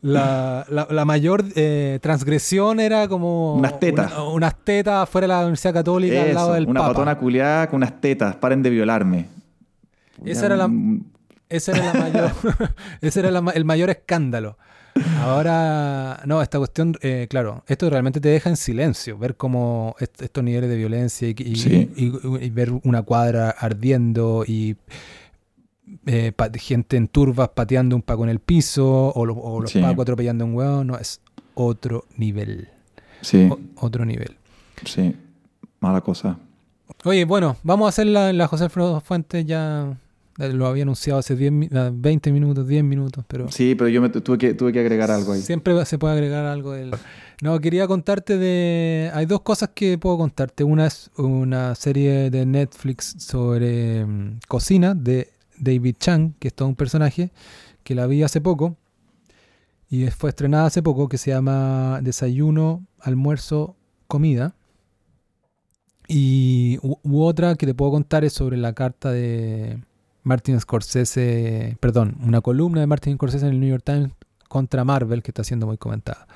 la, 0.02 0.66
la- 0.70 0.88
la 0.90 1.06
mayor 1.06 1.44
eh, 1.56 2.00
transgresión 2.02 2.80
era 2.80 3.08
como... 3.08 3.56
Unas 3.56 3.80
tetas. 3.80 4.12
una- 4.14 4.24
unas 4.24 4.56
tetas 4.64 5.08
fuera 5.10 5.26
de 5.28 5.34
la 5.34 5.40
Universidad 5.42 5.74
Católica 5.74 6.22
al 6.24 6.34
lado 6.34 6.48
Eso, 6.48 6.54
del 6.56 6.68
una 6.68 6.80
Papa. 6.82 6.94
patona 6.94 7.18
culiada 7.18 7.68
con 7.70 7.78
unas 7.78 8.00
tetas, 8.02 8.36
paren 8.36 8.64
de 8.64 8.70
violarme. 8.70 9.28
Esa 10.26 10.46
era 10.48 10.56
la- 10.56 10.66
Un- 10.66 11.12
Ese 11.50 11.72
era, 11.72 11.84
la 11.86 11.94
mayor, 11.94 12.32
ese 13.02 13.20
era 13.20 13.30
la 13.30 13.52
el 13.52 13.64
mayor 13.64 13.92
escándalo. 13.92 14.58
Ahora, 15.20 16.22
no, 16.26 16.42
esta 16.42 16.58
cuestión, 16.58 16.96
eh, 17.02 17.28
claro, 17.30 17.64
esto 17.68 17.90
realmente 17.90 18.20
te 18.20 18.30
deja 18.30 18.50
en 18.50 18.58
silencio, 18.58 19.18
ver 19.18 19.36
cómo 19.38 19.96
est- 20.00 20.22
estos 20.22 20.44
niveles 20.44 20.70
de 20.70 20.76
violencia 20.76 21.28
y, 21.30 21.36
y- 21.38 21.56
Sí. 21.56 21.90
y- 21.96 22.46
y 22.46 22.50
ver 22.50 22.72
una 22.84 23.02
cuadra 23.04 23.50
ardiendo 23.52 24.44
y 24.48 24.76
eh, 26.06 26.32
gente 26.56 26.98
en 26.98 27.08
turbas 27.08 27.50
pateando 27.50 27.96
un 27.96 28.02
paco 28.02 28.24
en 28.24 28.30
el 28.30 28.40
piso 28.40 29.12
o, 29.14 29.26
lo- 29.26 29.36
o 29.36 29.62
los 29.62 29.72
Sí. 29.72 29.80
pacos 29.82 30.04
atropellando 30.04 30.44
a 30.44 30.48
un 30.48 30.56
hueón, 30.56 30.88
no, 30.88 30.98
es 30.98 31.22
otro 31.54 32.06
nivel, 32.18 32.70
Sí, 33.22 33.48
o- 33.52 33.60
otro 33.86 34.06
nivel. 34.06 34.36
sí. 34.86 35.16
Mala 35.80 36.00
cosa. 36.02 36.38
Oye, 37.04 37.26
bueno, 37.26 37.58
vamos 37.64 37.86
a 37.88 37.90
hacer 37.90 38.08
la, 38.08 38.32
la 38.32 38.48
José 38.48 38.64
Alfredo 38.66 39.02
Fuentes 39.02 39.46
ya, 39.46 39.98
lo 40.38 40.68
había 40.68 40.84
anunciado 40.84 41.20
hace 41.20 41.36
10, 41.36 41.52
mi- 41.52 41.70
ah, 41.74 41.92
20 41.94 42.32
minutos, 42.32 42.68
10 42.68 42.84
minutos, 42.84 43.24
pero... 43.28 43.52
Sí, 43.52 43.76
pero 43.76 43.88
yo 43.90 44.02
me 44.02 44.10
tu- 44.10 44.22
tuve 44.22 44.38
que, 44.38 44.54
tuve 44.54 44.72
que 44.74 44.80
agregar 44.80 45.12
algo 45.12 45.34
ahí. 45.34 45.42
Siempre 45.42 45.86
se 45.86 45.98
puede 45.98 46.14
agregar 46.16 46.46
algo 46.46 46.72
del... 46.72 46.92
No, 47.42 47.60
quería 47.60 47.88
contarte 47.88 48.38
de... 48.38 49.12
Hay 49.14 49.26
dos 49.26 49.42
cosas 49.42 49.70
que 49.76 49.98
puedo 49.98 50.18
contarte. 50.18 50.64
Una 50.64 50.88
es 50.88 51.12
una 51.18 51.76
serie 51.76 52.30
de 52.30 52.46
Netflix 52.46 53.16
sobre 53.20 54.06
mm, 54.06 54.40
cocina 54.48 54.96
de 54.96 55.30
David 55.58 55.96
Chang, 56.00 56.34
que 56.40 56.48
es 56.48 56.54
todo 56.54 56.68
un 56.68 56.76
personaje, 56.76 57.32
que 57.84 57.96
la 57.96 58.08
vi 58.08 58.24
hace 58.24 58.42
poco 58.42 58.78
y 59.90 60.08
fue 60.08 60.30
estrenada 60.32 60.66
hace 60.66 60.82
poco, 60.82 61.08
que 61.08 61.20
se 61.20 61.30
llama 61.30 62.00
Desayuno, 62.02 62.84
Almuerzo, 63.00 63.76
Comida. 64.08 64.56
Y 66.08 66.80
u, 66.82 66.98
u 67.04 67.22
otra 67.24 67.56
que 67.56 67.66
te 67.66 67.74
puedo 67.76 67.92
contar 67.92 68.24
es 68.26 68.34
sobre 68.34 68.58
la 68.58 68.74
carta 68.74 69.12
de 69.12 69.80
Martin 70.24 70.60
Scorsese, 70.60 71.78
perdón, 71.80 72.18
una 72.24 72.42
columna 72.42 72.82
de 72.82 72.88
Martin 72.88 73.16
Scorsese 73.16 73.46
en 73.48 73.54
el 73.54 73.60
New 73.60 73.70
York 73.70 73.84
Times 73.86 74.12
contra 74.48 74.84
Marvel 74.84 75.22
que 75.24 75.32
está 75.32 75.44
siendo 75.44 75.66
muy 75.68 75.78
comentada. 75.78 76.28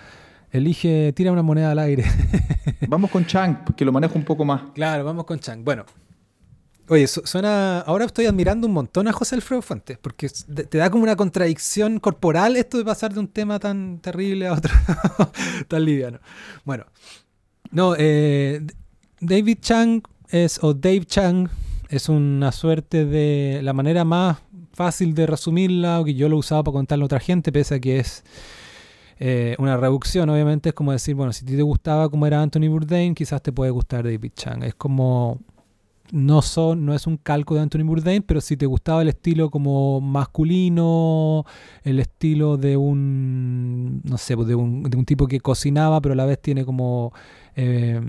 Elige, 0.52 1.14
tira 1.14 1.32
una 1.32 1.42
moneda 1.44 1.72
al 1.72 1.80
aire. 1.80 2.06
Vamos 2.88 3.12
con 3.12 3.26
Chang, 3.26 3.64
que 3.76 3.86
lo 3.86 3.92
manejo 3.92 4.16
un 4.18 4.26
poco 4.26 4.46
más. 4.46 4.62
claro, 4.74 5.04
vamos 5.04 5.26
con 5.26 5.40
Chang. 5.40 5.64
Bueno, 5.64 5.86
oye, 6.88 7.06
su- 7.08 7.22
suena. 7.26 7.80
Ahora 7.82 8.06
estoy 8.06 8.26
admirando 8.28 8.66
un 8.68 8.74
montón 8.74 9.08
a 9.08 9.12
José 9.14 9.36
Alfredo 9.36 9.62
Fuentes, 9.62 9.98
porque 9.98 10.30
te 10.30 10.78
da 10.78 10.90
como 10.90 11.04
una 11.04 11.16
contradicción 11.18 12.00
corporal 12.00 12.56
esto 12.56 12.78
de 12.78 12.86
pasar 12.86 13.14
de 13.14 13.20
un 13.20 13.28
tema 13.28 13.60
tan 13.60 14.00
terrible 14.00 14.48
a 14.48 14.54
otro 14.54 14.74
tan 15.68 15.84
liviano. 15.86 16.20
Bueno, 16.64 16.86
no, 17.72 17.94
eh, 17.98 18.66
David 19.20 19.58
Chang 19.62 20.02
es, 20.30 20.64
o 20.64 20.74
Dave 20.74 21.04
Chang, 21.06 21.50
es 21.90 22.10
una 22.10 22.52
suerte 22.52 23.06
de. 23.06 23.62
La 23.64 23.74
manera 23.74 24.04
más 24.06 24.38
fácil 24.74 25.14
de 25.16 25.26
resumirla, 25.28 26.00
o 26.02 26.06
que 26.06 26.14
yo 26.14 26.30
lo 26.30 26.38
usaba 26.38 26.64
para 26.64 26.74
contarle 26.74 27.04
a 27.04 27.06
otra 27.08 27.20
gente, 27.20 27.52
pese 27.52 27.76
a 27.76 27.80
que 27.80 28.00
es 28.00 28.24
eh, 29.20 29.56
una 29.60 29.78
reducción, 29.78 30.30
obviamente, 30.30 30.70
es 30.70 30.76
como 30.76 30.92
decir, 30.92 31.16
bueno, 31.16 31.34
si 31.34 31.44
a 31.44 31.48
ti 31.48 31.56
te 31.56 31.64
gustaba 31.64 32.10
como 32.10 32.28
era 32.28 32.42
Anthony 32.42 32.68
Bourdain, 32.70 33.16
quizás 33.16 33.42
te 33.42 33.52
puede 33.52 33.72
gustar 33.72 34.04
David 34.04 34.32
Chang. 34.36 34.64
Es 34.64 34.76
como. 34.76 35.40
No, 36.10 36.42
son, 36.42 36.86
no 36.86 36.94
es 36.94 37.06
un 37.06 37.18
calco 37.18 37.54
de 37.56 37.60
Anthony 37.62 37.84
Bourdain, 37.84 38.24
pero 38.24 38.40
si 38.40 38.56
te 38.56 38.66
gustaba 38.66 39.02
el 39.02 39.10
estilo 39.10 39.50
como 39.50 40.00
masculino, 40.00 41.44
el 41.84 42.00
estilo 42.00 42.56
de 42.56 42.78
un, 42.78 44.02
no 44.06 44.18
sé, 44.18 44.38
de 44.38 44.56
un, 44.56 44.84
de 44.84 44.96
un 44.98 45.04
tipo 45.04 45.28
que 45.28 45.42
cocinaba, 45.42 46.00
pero 46.00 46.14
a 46.14 46.16
la 46.16 46.26
vez 46.26 46.42
tiene 46.42 46.64
como, 46.64 47.12
eh, 47.58 48.00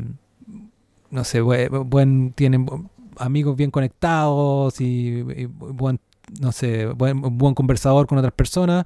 no 1.11 1.25
sé, 1.25 1.41
buen, 1.41 1.91
buen- 1.91 2.33
tienen 2.35 2.67
amigos 3.19 3.57
bien 3.57 3.71
conectados 3.71 4.81
y, 4.81 5.25
y 5.37 5.45
buen, 5.47 6.01
no 6.41 6.53
sé, 6.53 6.87
buen, 6.87 7.21
buen 7.39 7.55
conversador 7.55 8.07
con 8.07 8.19
otras 8.19 8.33
personas. 8.35 8.85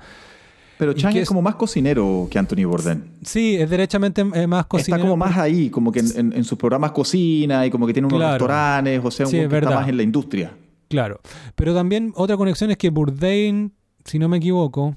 Pero 0.79 0.93
¿Y 0.93 0.95
Chang 0.97 1.15
es 1.17 1.23
es? 1.23 1.29
como 1.29 1.43
más 1.43 1.55
cocinero 1.55 2.27
que 2.31 2.39
Anthony 2.39 2.65
Bourdain. 2.67 3.05
Sí, 3.23 3.55
es 3.57 3.71
derechamente 3.71 4.23
eh, 4.35 4.47
más 4.47 4.67
cocinero. 4.67 4.97
Está 4.97 5.09
como 5.09 5.17
más 5.17 5.37
ahí, 5.37 5.71
como 5.71 5.93
que 5.93 6.01
en, 6.01 6.07
en- 6.17 6.33
en 6.33 6.45
sus 6.45 6.59
programas 6.59 6.91
cocina 6.93 7.65
y 7.67 7.71
como 7.71 7.87
que 7.87 7.93
tiene 7.93 8.07
unos 8.09 8.19
Claro. 8.19 8.33
restaurantes, 8.33 9.01
o 9.05 9.11
sea, 9.11 9.27
un 9.27 9.31
Sí, 9.31 9.39
es 9.39 9.49
que 9.49 9.59
está 9.59 9.71
más 9.75 9.89
en 9.89 9.97
la 9.97 10.03
industria. 10.03 10.53
Claro. 10.89 11.21
Pero 11.55 11.73
también 11.75 12.13
otra 12.17 12.37
conexión 12.37 12.71
es 12.73 12.79
que 12.79 12.91
Bourdain, 12.91 13.73
si 14.05 14.19
no 14.19 14.29
me 14.29 14.39
equivoco, 14.39 14.97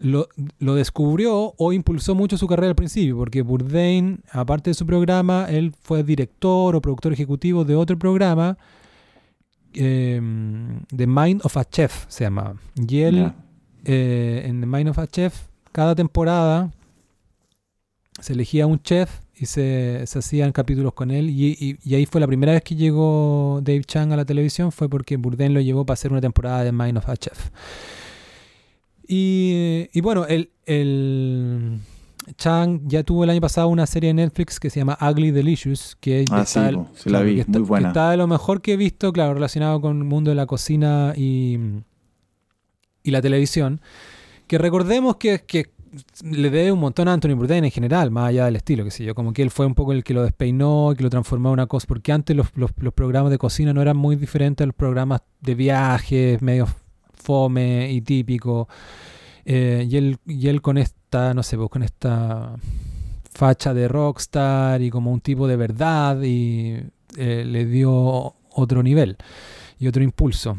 lo, 0.00 0.28
lo 0.58 0.74
descubrió 0.74 1.54
o 1.56 1.72
impulsó 1.72 2.14
mucho 2.14 2.36
su 2.38 2.46
carrera 2.46 2.70
al 2.70 2.74
principio, 2.74 3.16
porque 3.18 3.42
Bourdain, 3.42 4.20
aparte 4.32 4.70
de 4.70 4.74
su 4.74 4.86
programa, 4.86 5.46
él 5.48 5.72
fue 5.82 6.02
director 6.02 6.74
o 6.74 6.80
productor 6.80 7.12
ejecutivo 7.12 7.64
de 7.64 7.76
otro 7.76 7.98
programa, 7.98 8.56
eh, 9.74 10.20
The 10.96 11.06
Mind 11.06 11.42
of 11.44 11.56
a 11.56 11.64
Chef 11.64 12.06
se 12.08 12.24
llama. 12.24 12.56
Y 12.88 13.00
él, 13.00 13.32
eh, 13.84 14.42
en 14.46 14.60
The 14.60 14.66
Mind 14.66 14.88
of 14.88 14.98
a 14.98 15.06
Chef, 15.06 15.46
cada 15.72 15.94
temporada 15.94 16.72
se 18.20 18.32
elegía 18.32 18.66
un 18.66 18.82
chef 18.82 19.20
y 19.36 19.46
se, 19.46 20.02
se 20.06 20.18
hacían 20.18 20.52
capítulos 20.52 20.92
con 20.92 21.10
él. 21.10 21.30
Y, 21.30 21.56
y- 21.58 21.78
y 21.84 21.94
ahí 21.94 22.04
fue 22.06 22.20
la 22.20 22.26
primera 22.26 22.52
vez 22.52 22.62
que 22.62 22.74
llegó 22.74 23.60
Dave 23.62 23.84
Chang 23.84 24.12
a 24.12 24.16
la 24.16 24.24
televisión, 24.24 24.72
fue 24.72 24.88
porque 24.88 25.16
Bourdain 25.16 25.54
lo 25.54 25.60
llevó 25.60 25.86
para 25.86 25.94
hacer 25.94 26.10
una 26.10 26.20
temporada 26.20 26.64
de 26.64 26.72
Mind 26.72 26.98
of 26.98 27.08
a 27.08 27.16
Chef. 27.16 27.50
Y, 29.12 29.88
y 29.92 30.00
bueno, 30.02 30.24
el, 30.26 30.50
el 30.66 31.78
Chang 32.36 32.82
ya 32.86 33.02
tuvo 33.02 33.24
el 33.24 33.30
año 33.30 33.40
pasado 33.40 33.66
una 33.66 33.84
serie 33.86 34.10
de 34.10 34.14
Netflix 34.14 34.60
que 34.60 34.70
se 34.70 34.78
llama 34.78 34.96
Ugly 35.00 35.32
Delicious, 35.32 35.96
que 35.98 36.24
Ah, 36.30 36.46
sí, 36.46 36.60
po, 36.72 36.88
sí 36.94 37.10
la 37.10 37.20
vi, 37.22 37.34
que 37.34 37.40
está- 37.40 37.58
muy 37.58 37.66
buena. 37.66 37.88
que 37.88 37.90
está 37.90 38.10
de 38.12 38.16
lo 38.16 38.28
mejor 38.28 38.62
que 38.62 38.74
he 38.74 38.76
visto, 38.76 39.12
claro, 39.12 39.34
relacionado 39.34 39.80
con 39.80 39.98
el 39.98 40.04
mundo 40.04 40.30
de 40.30 40.36
la 40.36 40.46
cocina 40.46 41.12
y, 41.16 41.58
y 43.02 43.10
la 43.10 43.20
televisión. 43.20 43.80
Que 44.46 44.58
recordemos 44.58 45.16
que, 45.16 45.40
que 45.44 45.70
le 46.22 46.50
debe 46.50 46.70
un 46.70 46.78
montón 46.78 47.08
a 47.08 47.12
Anthony 47.12 47.34
Bourdain 47.34 47.64
en 47.64 47.70
general, 47.72 48.12
más 48.12 48.28
allá 48.28 48.44
del 48.44 48.54
estilo, 48.54 48.84
que 48.84 48.92
sé 48.92 49.04
yo, 49.04 49.16
como 49.16 49.32
que 49.32 49.42
él 49.42 49.50
fue 49.50 49.66
un 49.66 49.74
poco 49.74 49.92
el 49.92 50.04
que 50.04 50.14
lo 50.14 50.22
despeinó, 50.22 50.94
que 50.96 51.02
lo 51.02 51.10
transformó 51.10 51.48
en 51.48 51.54
una 51.54 51.66
cosa, 51.66 51.88
porque 51.88 52.12
antes 52.12 52.36
los, 52.36 52.46
los- 52.54 52.70
los 52.76 52.92
programas 52.94 53.32
de 53.32 53.38
cocina 53.38 53.72
no 53.72 53.82
eran 53.82 53.96
muy 53.96 54.14
diferentes 54.14 54.62
a 54.64 54.66
los 54.66 54.74
programas 54.76 55.22
de 55.40 55.56
viajes, 55.56 56.40
medio 56.42 56.68
fome 57.20 57.90
y 57.90 58.00
típico. 58.00 58.68
Eh, 59.44 59.86
y, 59.88 59.96
él, 59.96 60.18
y 60.26 60.48
él 60.48 60.62
con 60.62 60.78
esta, 60.78 61.34
no 61.34 61.42
sé, 61.42 61.56
pues 61.56 61.70
con 61.70 61.82
esta 61.82 62.54
facha 63.32 63.72
de 63.74 63.88
rockstar 63.88 64.82
y 64.82 64.90
como 64.90 65.12
un 65.12 65.20
tipo 65.20 65.46
de 65.46 65.56
verdad 65.56 66.20
y 66.22 66.76
eh, 67.16 67.44
le 67.46 67.64
dio 67.64 68.34
otro 68.52 68.82
nivel 68.82 69.16
y 69.78 69.86
otro 69.86 70.02
impulso. 70.02 70.58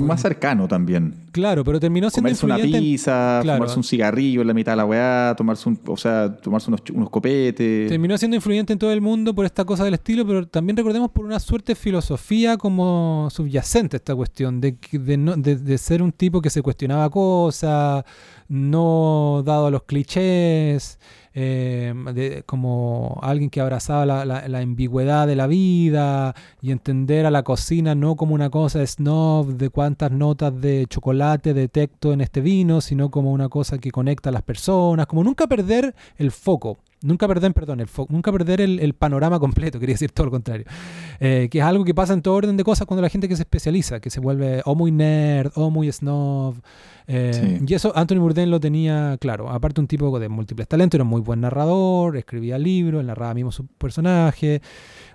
Más 0.00 0.22
cercano 0.22 0.68
también. 0.68 1.14
Claro, 1.32 1.64
pero 1.64 1.80
terminó 1.80 2.08
siendo 2.10 2.28
Comerse 2.28 2.46
una 2.46 2.56
pizza, 2.56 3.40
claro. 3.42 3.58
fumarse 3.58 3.78
un 3.78 3.84
cigarrillo 3.84 4.42
en 4.42 4.46
la 4.46 4.54
mitad 4.54 4.72
de 4.72 4.76
la 4.76 4.84
weá, 4.84 5.34
tomarse 5.36 5.68
un, 5.68 5.80
o 5.86 5.96
sea, 5.96 6.36
tomarse 6.36 6.68
unos, 6.70 6.82
unos 6.94 7.10
copetes. 7.10 7.88
Terminó 7.88 8.16
siendo 8.16 8.36
influyente 8.36 8.72
en 8.72 8.78
todo 8.78 8.92
el 8.92 9.00
mundo 9.00 9.34
por 9.34 9.44
esta 9.44 9.64
cosa 9.64 9.84
del 9.84 9.94
estilo, 9.94 10.26
pero 10.26 10.46
también 10.46 10.76
recordemos 10.76 11.10
por 11.10 11.24
una 11.24 11.40
suerte 11.40 11.72
de 11.72 11.76
filosofía 11.76 12.56
como 12.56 13.28
subyacente 13.30 13.96
a 13.96 13.98
esta 13.98 14.14
cuestión, 14.14 14.60
de, 14.60 14.76
de, 14.92 15.16
no- 15.16 15.36
de- 15.36 15.56
de 15.56 15.78
ser 15.78 16.02
un 16.02 16.12
tipo 16.12 16.40
que 16.40 16.50
se 16.50 16.62
cuestionaba 16.62 17.10
cosas, 17.10 18.04
no 18.48 19.42
dado 19.44 19.66
a 19.66 19.70
los 19.70 19.82
clichés, 19.84 20.98
eh, 21.34 21.94
de- 22.14 22.42
como 22.44 23.18
alguien 23.22 23.50
que 23.50 23.60
abrazaba 23.60 24.04
la, 24.06 24.24
la- 24.24 24.48
la 24.48 24.58
ambigüedad 24.58 25.26
de 25.26 25.36
la 25.36 25.46
vida 25.46 26.34
y 26.60 26.70
entender 26.72 27.26
a 27.26 27.30
la 27.30 27.42
cocina 27.42 27.94
no 27.94 28.16
como 28.16 28.34
una 28.34 28.50
cosa 28.50 28.86
snob 28.86 29.48
de 29.56 29.70
cuántas 29.70 30.10
notas 30.12 30.60
de 30.60 30.86
chocolate 30.88 31.54
detecto 31.54 32.12
en 32.12 32.20
este 32.20 32.40
vino, 32.40 32.80
sino 32.80 33.10
como 33.10 33.32
una 33.32 33.48
cosa 33.48 33.78
que 33.78 33.90
conecta 33.90 34.30
a 34.30 34.32
las 34.32 34.42
personas, 34.42 35.06
como 35.06 35.24
nunca 35.24 35.46
perder 35.46 35.94
el 36.16 36.30
foco 36.30 36.78
Nunca 37.02 37.26
perder, 37.28 37.52
perdón, 37.52 37.80
el 37.80 37.88
nunca 38.08 38.32
perder 38.32 38.60
el, 38.60 38.94
panorama 38.94 39.38
completo, 39.38 39.78
quería 39.80 39.94
decir 39.94 40.12
todo 40.12 40.26
lo 40.26 40.30
contrario. 40.30 40.64
Eh, 41.20 41.48
que 41.50 41.58
es 41.58 41.64
algo 41.64 41.84
que 41.84 41.94
pasa 41.94 42.12
en 42.12 42.22
todo 42.22 42.34
orden 42.34 42.56
de 42.56 42.64
cosas 42.64 42.86
cuando 42.86 43.02
la 43.02 43.08
gente 43.08 43.28
que 43.28 43.36
se 43.36 43.42
especializa, 43.42 44.00
que 44.00 44.10
se 44.10 44.20
vuelve 44.20 44.62
o 44.64 44.74
muy 44.74 44.92
nerd 44.92 45.52
o 45.54 45.70
muy 45.70 45.90
snob. 45.90 46.56
Eh, 47.08 47.60
y 47.66 47.74
eso 47.74 47.92
Anthony 47.96 48.18
Bourdain 48.18 48.50
lo 48.50 48.60
tenía 48.60 49.16
claro. 49.20 49.50
Aparte, 49.50 49.80
un 49.80 49.86
tipo 49.86 50.18
de 50.18 50.28
múltiples 50.28 50.68
talentos, 50.68 50.96
era 50.96 51.04
un 51.04 51.10
muy 51.10 51.20
buen 51.20 51.40
narrador, 51.40 52.16
escribía 52.16 52.58
libros, 52.58 53.04
narraba 53.04 53.34
mismo 53.34 53.52
su 53.52 53.66
personaje. 53.66 54.62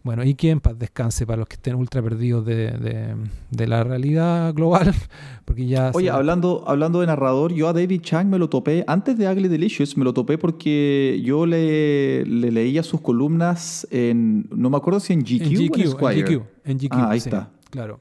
Bueno, 0.08 0.24
y 0.24 0.36
quien 0.36 0.62
paz 0.62 0.80
descanse 0.80 1.26
para 1.26 1.39
los 1.39 1.49
que 1.49 1.55
estén 1.55 1.76
ultra 1.76 2.01
perdidos 2.01 2.45
de, 2.45 3.14
la 3.51 3.84
realidad 3.84 4.53
global. 4.53 4.95
Porque 5.43 5.68
ya 5.68 5.91
Oye, 5.93 6.10
hablando, 6.10 6.64
hablando 6.66 7.01
de 7.01 7.08
narrador, 7.08 7.51
yo 7.51 7.68
a 7.68 7.74
David 7.74 7.99
Chang 8.03 8.30
me 8.30 8.39
lo 8.39 8.47
topé, 8.47 8.86
antes 8.88 9.18
de 9.18 9.30
Ugly 9.30 9.49
Delicious, 9.49 9.97
me 9.97 10.05
lo 10.05 10.14
topé 10.14 10.38
porque 10.38 11.22
yo 11.26 11.45
le, 11.45 12.24
leía 12.26 12.84
sus 12.84 13.01
columnas 13.01 13.86
en, 13.91 14.47
no 14.49 14.70
me 14.70 14.78
acuerdo 14.78 15.01
si 15.01 15.12
en 15.12 15.24
GQ, 15.24 15.41
en 15.41 15.68
GQ, 15.68 16.43
en 16.64 16.78
GQ, 16.78 16.93
ah, 16.93 17.10
ahí 17.10 17.18
está. 17.18 17.51
Claro. 17.70 17.99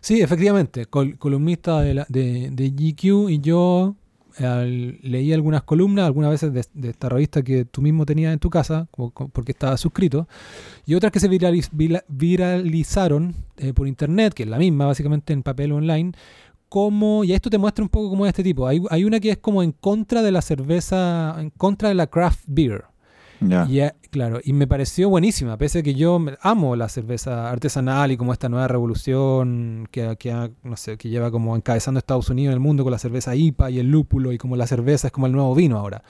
Sí, 0.00 0.20
efectivamente, 0.20 0.86
columnista 0.86 1.80
de, 1.80 2.04
de, 2.08 2.70
GQ 2.70 3.28
y 3.28 3.40
yo 3.40 3.96
leí 4.38 5.32
algunas 5.32 5.62
columnas, 5.62 6.06
algunas 6.06 6.30
veces 6.30 6.52
de, 6.52 6.88
esta 6.88 7.08
revista 7.08 7.42
que 7.42 7.64
tú 7.64 7.80
mismo 7.82 8.04
tenías 8.04 8.32
en 8.32 8.38
tu 8.38 8.50
casa, 8.50 8.88
porque 9.32 9.52
estaba 9.52 9.76
suscrito, 9.76 10.28
y 10.84 10.94
otras 10.94 11.12
que 11.12 11.20
se 11.20 11.28
viralizaron 12.08 13.34
eh, 13.56 13.72
por 13.72 13.88
internet, 13.88 14.34
que 14.34 14.42
es 14.42 14.48
la 14.48 14.58
misma, 14.58 14.86
básicamente 14.86 15.32
en 15.32 15.42
papel 15.42 15.72
online, 15.72 16.12
como, 16.68 17.24
y 17.24 17.32
esto 17.32 17.48
te 17.48 17.58
muestra 17.58 17.82
un 17.82 17.88
poco 17.88 18.10
como 18.10 18.24
de 18.24 18.30
este 18.30 18.42
tipo. 18.42 18.66
Hay, 18.66 18.82
hay 18.90 19.04
una 19.04 19.20
que 19.20 19.30
es 19.30 19.38
como 19.38 19.62
en 19.62 19.72
contra 19.72 20.22
de 20.22 20.32
la 20.32 20.42
cerveza, 20.42 21.36
en 21.38 21.50
contra 21.50 21.88
de 21.88 21.94
la 21.94 22.08
craft 22.08 22.42
beer. 22.46 22.84
Y, 23.40 23.80
claro, 24.10 24.40
y 24.42 24.52
me 24.52 24.66
pareció 24.66 25.08
buenísima, 25.08 25.56
pese 25.56 25.80
a 25.80 25.82
que 25.82 25.94
yo 25.94 26.18
amo 26.40 26.76
la 26.76 26.88
cerveza 26.88 27.50
artesanal 27.50 28.12
y 28.12 28.16
como 28.16 28.32
esta 28.32 28.48
nueva 28.48 28.68
revolución 28.68 29.88
que, 29.90 30.16
que, 30.18 30.50
no 30.62 30.76
sé, 30.76 30.96
que 30.96 31.08
lleva 31.08 31.30
como 31.30 31.54
encabezando 31.54 31.98
Estados 31.98 32.30
Unidos 32.30 32.52
en 32.52 32.54
el 32.54 32.60
mundo 32.60 32.82
con 32.82 32.92
la 32.92 32.98
cerveza 32.98 33.34
IPA 33.34 33.70
y 33.70 33.78
el 33.78 33.90
lúpulo 33.90 34.32
y 34.32 34.38
como 34.38 34.56
la 34.56 34.66
cerveza 34.66 35.08
es 35.08 35.12
como 35.12 35.26
el 35.26 35.32
nuevo 35.32 35.54
vino 35.54 35.78
ahora. 35.78 36.02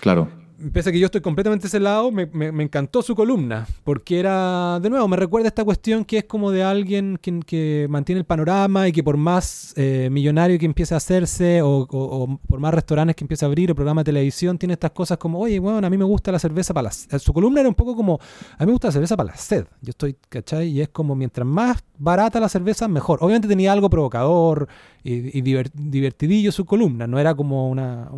Claro 0.00 0.45
pese 0.72 0.90
a 0.90 0.92
que 0.92 0.98
yo 0.98 1.06
estoy 1.06 1.20
completamente 1.20 1.66
ese 1.66 1.80
lado, 1.80 2.10
me, 2.10 2.28
encantó 2.62 3.02
su 3.02 3.14
columna, 3.14 3.66
porque 3.84 4.18
era, 4.18 4.80
de 4.80 4.90
nuevo, 4.90 5.06
me 5.08 5.16
recuerda 5.16 5.48
esta 5.48 5.64
cuestión 5.64 6.04
que 6.04 6.18
es 6.18 6.24
como 6.24 6.50
de 6.50 6.62
alguien 6.62 7.18
que, 7.20 7.86
mantiene 7.88 8.20
el 8.20 8.24
panorama 8.24 8.88
y 8.88 8.92
que 8.92 9.02
por 9.02 9.16
más 9.16 9.74
eh, 9.76 10.08
millonario 10.10 10.58
que 10.58 10.66
empiece 10.66 10.94
a 10.94 10.96
hacerse 10.96 11.60
o, 11.62 12.38
por 12.46 12.60
más 12.60 12.74
restaurantes 12.74 13.16
que 13.16 13.24
empiece 13.24 13.44
a 13.44 13.48
abrir 13.48 13.70
o 13.70 13.74
programa 13.74 14.00
de 14.00 14.06
televisión, 14.06 14.58
tiene 14.58 14.74
estas 14.74 14.92
cosas 14.92 15.18
como, 15.18 15.38
oye, 15.38 15.58
bueno, 15.58 15.86
a 15.86 15.90
mí 15.90 15.96
me 15.96 16.04
gusta 16.04 16.32
la 16.32 16.38
cerveza 16.38 16.72
para 16.72 16.90
la 16.90 17.18
Su 17.18 17.32
columna 17.32 17.60
era 17.60 17.68
un 17.68 17.74
poco 17.74 17.94
como, 17.94 18.18
a 18.58 18.60
mí 18.60 18.66
me 18.66 18.72
gusta 18.72 18.88
la 18.88 18.92
cerveza 18.92 19.16
para 19.16 19.30
la 19.30 19.36
sed. 19.36 19.66
Yo 19.82 19.90
estoy, 19.90 20.16
¿cachai? 20.28 20.68
Y 20.68 20.80
es 20.80 20.88
como, 20.88 21.14
mientras 21.14 21.46
más 21.46 21.84
barata 21.98 22.40
la 22.40 22.48
cerveza, 22.48 22.88
mejor. 22.88 23.18
Obviamente 23.22 23.48
tenía 23.48 23.72
algo 23.72 23.90
provocador 23.90 24.68
y, 25.02 25.40
divertidillo 25.40 26.50
su 26.50 26.64
columna, 26.64 27.06
no 27.06 27.18
era 27.18 27.34
como 27.34 27.70
una 27.70 28.08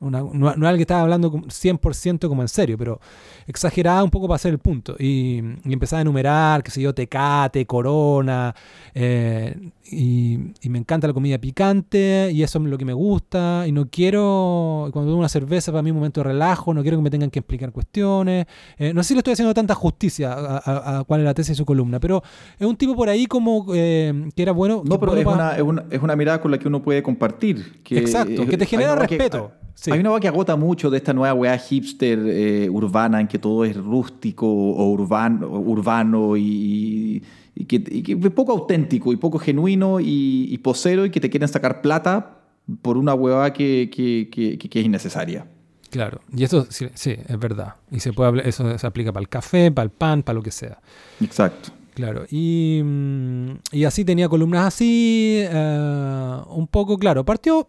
no, 0.00 0.32
no, 0.34 0.48
alguien 0.48 0.76
que 0.76 0.82
estaba 0.82 1.02
hablando 1.02 1.30
100% 1.30 2.28
como 2.28 2.42
en 2.42 2.48
serio, 2.48 2.76
pero 2.76 3.00
exagerada 3.46 4.04
un 4.04 4.10
poco 4.10 4.26
para 4.26 4.36
hacer 4.36 4.52
el 4.52 4.58
punto. 4.58 4.96
Y, 4.98 5.40
y 5.64 5.72
empezaba 5.72 6.00
a 6.00 6.02
enumerar, 6.02 6.62
qué 6.62 6.70
sé 6.70 6.82
yo, 6.82 6.94
tecate, 6.94 7.64
corona, 7.66 8.54
eh, 8.94 9.70
y, 9.90 10.38
me 10.68 10.78
encanta 10.78 11.06
la 11.06 11.12
comida 11.12 11.38
picante, 11.38 12.30
y 12.32 12.42
eso 12.42 12.58
es 12.58 12.64
lo 12.64 12.78
que 12.78 12.84
me 12.84 12.92
gusta, 12.92 13.64
y 13.66 13.72
no 13.72 13.88
quiero, 13.90 14.88
cuando 14.92 15.10
tomo 15.10 15.20
una 15.20 15.28
cerveza 15.28 15.72
para 15.72 15.82
mí 15.82 15.90
un 15.90 15.96
momento 15.96 16.20
de 16.20 16.24
relajo, 16.24 16.74
no 16.74 16.82
quiero 16.82 16.98
que 16.98 17.02
me 17.02 17.10
tengan 17.10 17.30
que 17.30 17.38
explicar 17.38 17.70
cuestiones. 17.70 18.46
Eh, 18.78 18.92
no 18.92 19.02
sé 19.02 19.08
si 19.08 19.14
le 19.14 19.18
estoy 19.18 19.34
haciendo 19.34 19.54
tanta 19.54 19.74
justicia 19.74 20.34
a, 20.34 21.04
cuál 21.06 21.20
es 21.20 21.24
la 21.24 21.34
tesis 21.34 21.50
de 21.50 21.54
su 21.54 21.64
columna, 21.64 22.00
pero 22.00 22.22
es 22.58 22.66
un 22.66 22.76
tipo 22.76 22.96
por 22.96 23.08
ahí 23.08 23.26
como 23.26 23.66
eh, 23.74 24.30
que 24.34 24.42
era 24.42 24.52
bueno. 24.52 24.82
No, 24.84 24.98
pero 24.98 25.16
es, 25.16 25.26
una, 25.26 25.56
es, 25.56 25.62
una, 25.62 25.84
es, 25.90 26.02
una, 26.02 26.16
mirada 26.16 26.40
con 26.40 26.50
la 26.50 26.58
que 26.58 26.68
uno 26.68 26.82
puede 26.82 27.02
compartir. 27.02 27.82
Que, 27.82 27.98
Exacto, 27.98 28.46
que 28.46 28.56
te 28.56 28.66
genera 28.66 28.94
respeto. 28.94 29.52
Hay 29.90 30.00
una 30.00 30.18
que 30.20 30.28
agota 30.28 30.56
mucho 30.56 30.90
de 30.90 30.98
esta 30.98 31.12
nueva 31.12 31.34
weá 31.34 31.58
hipster 31.58 32.18
eh, 32.26 32.68
urbana 32.70 33.20
en 33.20 33.28
que 33.28 33.38
todo 33.38 33.64
es 33.64 33.76
rústico 33.76 34.46
o 34.46 34.90
urbano, 34.90 35.48
urbano 35.48 36.36
y, 36.36 37.22
que, 37.68 37.82
es 38.06 38.30
poco 38.30 38.52
auténtico 38.52 39.12
y 39.12 39.16
poco 39.16 39.38
genuino 39.38 39.98
y, 40.00 40.58
posero 40.58 41.04
y 41.04 41.10
que 41.10 41.20
te 41.20 41.28
quieren 41.28 41.48
sacar 41.48 41.82
plata 41.82 42.38
por 42.82 42.96
una 42.96 43.14
hueá 43.14 43.52
que, 43.52 43.90
es 43.92 44.84
innecesaria. 44.84 45.46
Claro, 45.90 46.20
y 46.34 46.42
eso 46.42 46.66
sí, 46.70 46.88
es 46.94 47.38
verdad. 47.38 47.74
Y 47.90 48.00
se 48.00 48.12
puede 48.12 48.48
eso 48.48 48.78
se 48.78 48.86
aplica 48.86 49.12
para 49.12 49.22
el 49.22 49.28
café, 49.28 49.70
para 49.70 49.84
el 49.84 49.90
pan, 49.90 50.22
para 50.22 50.34
lo 50.34 50.42
que 50.42 50.50
sea. 50.50 50.80
Exacto. 51.20 51.70
Claro, 51.94 52.24
y, 52.28 52.80
mm, 52.84 53.50
y 53.70 53.84
así 53.84 54.04
tenía 54.04 54.28
columnas 54.28 54.66
así, 54.66 55.36
eh, 55.38 56.40
un 56.48 56.66
poco, 56.66 56.98
claro, 56.98 57.24
partió 57.24 57.68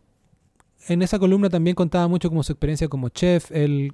en 0.88 1.01
esa 1.01 1.19
columna 1.19 1.49
también 1.49 1.75
contaba 1.75 2.07
mucho 2.07 2.29
como 2.29 2.43
su 2.43 2.51
experiencia 2.51 2.88
como 2.88 3.09
chef. 3.09 3.51
Él 3.51 3.93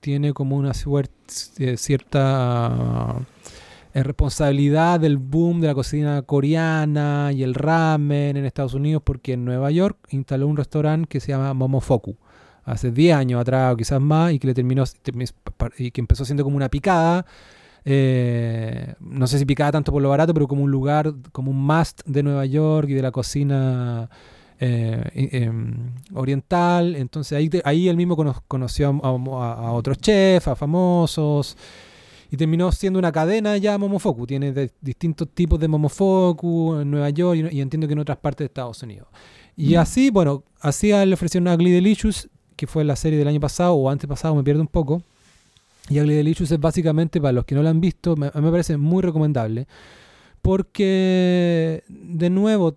tiene 0.00 0.32
como 0.32 0.56
una 0.56 0.72
eh, 0.72 1.76
cierta 1.76 3.16
eh, 3.94 4.02
responsabilidad 4.02 5.00
del 5.00 5.18
boom 5.18 5.60
de 5.60 5.66
la 5.66 5.74
cocina 5.74 6.22
coreana 6.22 7.30
y 7.32 7.42
el 7.42 7.54
ramen 7.54 8.36
en 8.36 8.44
Estados 8.44 8.74
Unidos 8.74 9.02
porque 9.04 9.32
en 9.32 9.44
Nueva 9.44 9.70
York 9.70 9.98
instaló 10.10 10.46
un 10.46 10.56
restaurante 10.56 11.08
que 11.08 11.20
se 11.20 11.28
llama 11.28 11.52
Momofoku 11.54 12.16
hace 12.64 12.90
10 12.90 13.16
años 13.16 13.40
atrás 13.40 13.72
o 13.72 13.76
quizás 13.76 14.00
más 14.00 14.32
y 14.32 14.38
que 14.38 14.46
le 14.46 14.54
terminó 14.54 14.84
y 15.78 15.90
que 15.90 16.00
empezó 16.00 16.24
siendo 16.24 16.44
como 16.44 16.56
una 16.56 16.68
picada 16.68 17.24
eh, 17.84 18.94
no 19.00 19.26
sé 19.26 19.38
si 19.38 19.46
picada 19.46 19.72
tanto 19.72 19.90
por 19.90 20.02
lo 20.02 20.10
barato 20.10 20.34
pero 20.34 20.46
como 20.46 20.64
un 20.64 20.70
lugar 20.70 21.14
como 21.32 21.50
un 21.50 21.64
must 21.64 22.02
de 22.04 22.22
Nueva 22.22 22.44
York 22.44 22.90
y 22.90 22.94
de 22.94 23.02
la 23.02 23.10
cocina 23.10 24.10
eh, 24.60 25.28
em, 25.32 25.94
oriental. 26.14 26.96
Entonces 26.96 27.36
ahí, 27.36 27.50
ahí 27.64 27.88
él 27.88 27.96
mismo 27.96 28.16
conoció 28.48 29.00
a, 29.02 29.72
otros 29.72 29.98
chefs, 29.98 30.48
a 30.48 30.56
famosos. 30.56 31.56
Y 32.30 32.36
terminó 32.36 32.70
siendo 32.72 32.98
una 32.98 33.10
cadena 33.10 33.56
ya 33.56 33.78
Momofoku. 33.78 34.26
Tiene 34.26 34.70
distintos 34.80 35.28
tipos 35.32 35.58
de 35.58 35.68
Momofoku 35.68 36.76
en 36.80 36.90
Nueva 36.90 37.10
York 37.10 37.50
y, 37.50 37.60
entiendo 37.60 37.86
que 37.86 37.94
en 37.94 38.00
otras 38.00 38.18
partes 38.18 38.40
de 38.40 38.46
Estados 38.46 38.82
Unidos. 38.82 39.08
Y 39.56 39.76
mm. 39.76 39.78
así, 39.78 40.10
bueno, 40.10 40.44
así 40.60 40.88
le 40.88 41.14
ofrecieron 41.14 41.48
a 41.48 41.54
Ugly 41.54 41.70
Delicious, 41.70 42.28
que 42.54 42.66
fue 42.66 42.84
la 42.84 42.96
serie 42.96 43.18
del 43.18 43.28
año 43.28 43.40
pasado 43.40 43.74
o 43.74 43.88
antes 43.88 44.08
pasado, 44.08 44.34
me 44.34 44.44
pierdo 44.44 44.60
un 44.60 44.68
poco. 44.68 45.02
Y 45.88 46.00
Ugly 46.00 46.14
Delicious 46.14 46.50
es 46.50 46.60
básicamente, 46.60 47.20
para 47.20 47.32
los 47.32 47.44
que 47.46 47.54
no 47.54 47.62
lo 47.62 47.68
han 47.70 47.80
visto, 47.80 48.14
me, 48.14 48.30
me 48.34 48.50
parece 48.50 48.76
muy 48.76 49.02
recomendable. 49.02 49.66
Porque, 50.42 51.82
de 51.88 52.30
nuevo, 52.30 52.72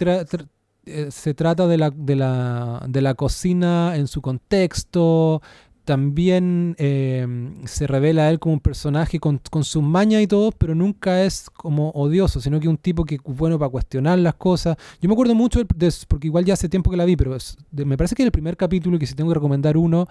eh, 0.86 1.10
se 1.12 1.34
trata 1.34 1.68
de 1.68 1.78
la, 1.78 1.92
de, 1.92 2.16
la, 2.16 2.84
de 2.88 3.02
la, 3.02 3.14
cocina 3.14 3.96
en 3.96 4.08
su 4.08 4.22
contexto. 4.22 5.42
También 5.84 6.76
eh, 6.78 7.26
se 7.66 7.88
revela 7.88 8.24
a 8.24 8.30
él 8.30 8.40
como 8.40 8.54
un 8.54 8.60
personaje 8.60 9.20
con, 9.20 9.40
con 9.50 9.64
sus 9.64 9.84
mañas 9.84 10.22
y 10.22 10.28
todo, 10.28 10.52
pero 10.52 10.76
nunca 10.76 11.24
es 11.24 11.50
como 11.50 11.90
odioso, 11.92 12.40
sino 12.40 12.60
que 12.60 12.68
un 12.68 12.78
tipo 12.78 13.04
que 13.04 13.20
bueno 13.26 13.58
para 13.60 13.70
cuestionar 13.70 14.20
las 14.20 14.36
cosas. 14.36 14.78
Yo 15.02 15.10
me 15.10 15.14
acuerdo 15.14 15.36
mucho, 15.36 15.64
de, 15.64 15.94
porque 16.08 16.28
igual 16.28 16.46
ya 16.46 16.54
hace 16.54 16.70
tiempo 16.70 16.92
que 16.92 16.98
la 16.98 17.06
vi, 17.06 17.16
pero 17.16 17.36
me 17.72 17.98
parece 17.98 18.16
que 18.16 18.24
el 18.24 18.32
primer 18.32 18.58
capítulo 18.58 19.00
que 19.00 19.08
si 19.08 19.16
tengo 19.16 19.32
que 19.32 19.36
recomendar 19.36 19.78
uno, 19.78 20.08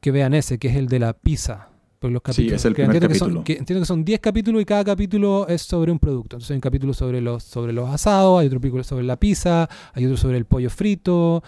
que 0.00 0.10
vean 0.10 0.34
ese, 0.34 0.58
que 0.58 0.68
es 0.68 0.76
el 0.76 0.88
de 0.88 0.98
la 0.98 1.12
pizza 1.12 1.70
los 2.08 2.22
capítulos. 2.22 2.50
Sí, 2.50 2.54
es 2.54 2.64
el 2.64 2.72
primer 2.72 2.96
entiendo, 2.96 3.08
capítulo. 3.08 3.44
Que 3.44 3.52
son, 3.52 3.60
entiendo 3.60 3.82
que 3.82 3.86
son 3.86 4.04
10 4.04 4.20
capítulos 4.20 4.62
y 4.62 4.64
cada 4.64 4.84
capítulo 4.84 5.46
es 5.48 5.62
sobre 5.62 5.92
un 5.92 5.98
producto. 5.98 6.36
Entonces 6.36 6.52
hay 6.52 6.56
un 6.56 6.62
capítulo 6.62 6.94
sobre 6.94 7.20
los, 7.20 7.42
sobre 7.42 7.72
los 7.72 7.90
asados, 7.90 8.40
hay 8.40 8.46
otro 8.46 8.58
capítulo 8.58 8.82
sobre 8.84 9.04
la 9.04 9.16
pizza, 9.16 9.68
hay 9.92 10.06
otro 10.06 10.16
sobre 10.16 10.38
el 10.38 10.46
pollo 10.46 10.70
frito. 10.70 11.42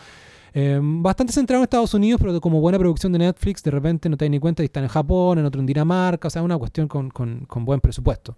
Em, 0.55 1.03
bastante 1.03 1.33
centrado 1.33 1.61
en 1.61 1.65
Estados 1.65 1.95
Unidos, 1.95 2.21
pero 2.21 2.39
como 2.39 2.61
buena 2.61 2.79
producción 2.79 3.11
de 3.13 3.21
Netflix, 3.21 3.63
de 3.63 3.71
repente 3.71 4.11
no 4.11 4.19
te 4.19 4.27
das 4.27 4.31
ni 4.31 4.39
cuenta 4.39 4.63
y 4.63 4.67
están 4.67 4.83
en 4.83 4.91
Japón, 4.91 5.39
en 5.39 5.47
otro 5.47 5.61
en 5.61 5.67
Dinamarca, 5.67 6.29
o 6.29 6.31
sea, 6.31 6.43
una 6.43 6.59
cuestión 6.59 6.89
con, 6.89 7.09
con, 7.09 7.47
con 7.47 7.65
buen 7.65 7.81
presupuesto. 7.81 8.37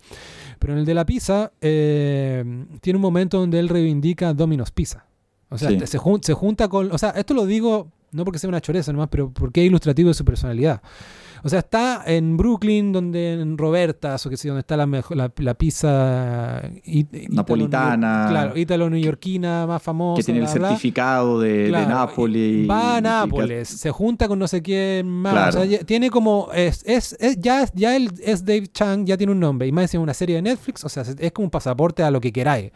Pero 0.61 0.75
en 0.75 0.79
el 0.79 0.85
de 0.85 0.95
la 0.95 1.05
pizza, 1.05 1.51
em, 1.61 2.69
tiene 2.81 2.99
un 2.99 3.03
momento 3.03 3.41
donde 3.41 3.59
él 3.59 3.69
reivindica 3.69 4.33
Domino's 4.33 4.71
Pizza. 4.71 5.05
O 5.49 5.59
sea, 5.59 5.71
se, 5.71 5.87
se 5.87 6.35
junta 6.35 6.69
con. 6.69 6.91
O 6.93 6.99
sea, 6.99 7.11
esto 7.11 7.35
lo 7.35 7.47
digo 7.47 7.89
no 8.15 8.25
porque 8.25 8.39
sea 8.39 8.49
una 8.49 8.61
choreza 8.61 8.93
nomás, 8.93 9.09
pero 9.11 9.31
porque 9.31 9.61
es 9.61 9.67
ilustrativo 9.67 10.09
de 10.09 10.15
su 10.15 10.25
personalidad. 10.25 10.81
O 11.43 11.49
sea, 11.51 11.59
está 11.59 12.03
en 12.07 12.39
Brooklyn, 12.39 12.91
donde 12.91 13.35
en 13.35 13.59
Robertas, 13.59 14.25
o 14.25 14.31
que 14.31 14.37
sé, 14.39 14.49
donde 14.49 14.61
está 14.61 14.79
la, 14.79 14.87
la, 14.87 15.31
la 15.37 15.55
pizza 15.55 16.63
napolitana. 17.29 18.29
claro, 18.31 18.57
ítalo-neoyorquina 18.57 19.67
más 19.67 19.83
famosa. 19.83 20.21
Que 20.21 20.25
tiene 20.25 20.41
el 20.41 20.49
certificado 20.49 21.39
de, 21.41 21.71
Nápoles. 21.71 22.71
Va 22.71 22.97
a 22.97 23.01
Nápoles, 23.03 23.69
se 23.69 23.91
junta 23.91 24.27
con 24.27 24.39
no 24.39 24.49
sé 24.49 24.63
quién 24.63 25.07
más. 25.07 25.55
O 25.55 25.65
sea, 25.65 25.81
tiene 25.81 26.09
como. 26.09 26.49
Es, 26.55 26.83
es, 26.87 27.15
ya, 27.39 27.69
ya 27.75 27.95
él 27.95 28.11
es 28.23 28.47
Dave 28.47 28.69
Chang, 28.69 29.05
ya 29.05 29.19
tiene 29.19 29.33
un 29.33 29.41
nombre. 29.41 29.67
Y 29.67 29.73
más 29.73 29.83
encima 29.83 30.03
una 30.03 30.15
serie 30.15 30.37
de 30.37 30.43
Netflix, 30.43 30.83
o 30.85 30.89
sea, 30.89 31.03
es 31.03 31.33
como 31.33 31.45
un 31.45 31.51
pasaporte 31.51 32.03
a 32.03 32.11
lo 32.11 32.23
que 32.23 32.33
queráis. 32.33 32.73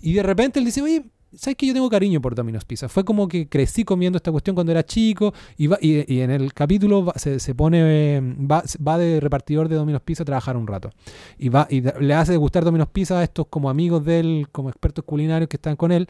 Y 0.00 0.14
de 0.14 0.22
repente 0.22 0.60
él 0.60 0.64
dice, 0.64 0.80
oye 0.80 1.04
¿sabes 1.34 1.56
que 1.56 1.66
yo 1.66 1.72
tengo 1.72 1.88
cariño 1.88 2.20
por 2.20 2.34
Domino's 2.34 2.64
Pizza? 2.64 2.88
Fue 2.88 3.04
como 3.04 3.28
que 3.28 3.48
crecí 3.48 3.84
comiendo 3.84 4.16
esta 4.16 4.30
cuestión 4.30 4.54
cuando 4.54 4.72
era 4.72 4.84
chico 4.84 5.32
y, 5.56 5.66
va, 5.66 5.78
y, 5.80 6.20
en 6.20 6.30
el 6.30 6.52
capítulo 6.52 7.12
se, 7.16 7.40
se, 7.40 7.54
pone, 7.54 8.20
va, 8.20 8.62
va, 8.86 8.98
de 8.98 9.20
repartidor 9.20 9.68
de 9.68 9.76
Domino's 9.76 10.02
Pizza 10.02 10.22
a 10.22 10.26
trabajar 10.26 10.56
un 10.56 10.66
rato. 10.66 10.90
Y, 11.38 11.48
va, 11.48 11.66
y 11.70 11.80
le 11.80 12.14
hace 12.14 12.36
gustar 12.36 12.64
Domino's 12.64 12.88
Pizza 12.88 13.18
a 13.18 13.22
estos 13.22 13.46
como 13.48 13.70
amigos 13.70 14.04
de 14.04 14.20
él, 14.20 14.48
como 14.52 14.68
expertos 14.68 15.04
culinarios 15.04 15.48
que 15.48 15.56
están 15.56 15.76
con 15.76 15.92
él. 15.92 16.06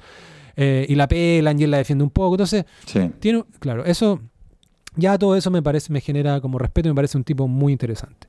Eh, 0.56 0.86
y 0.88 0.94
la 0.94 1.08
pelan 1.08 1.58
y 1.58 1.64
él 1.64 1.70
la 1.70 1.78
defiende 1.78 2.04
un 2.04 2.10
poco. 2.10 2.34
Entonces, 2.34 2.64
tiene, 3.20 3.44
claro, 3.58 3.84
eso, 3.84 4.20
ya 4.96 5.16
todo 5.18 5.36
eso 5.36 5.50
me 5.50 5.62
parece, 5.62 5.92
me 5.92 6.00
genera 6.00 6.40
como 6.40 6.58
respeto 6.58 6.88
y 6.88 6.92
me 6.92 6.96
parece 6.96 7.16
un 7.16 7.24
tipo 7.24 7.48
muy 7.48 7.72
interesante. 7.72 8.26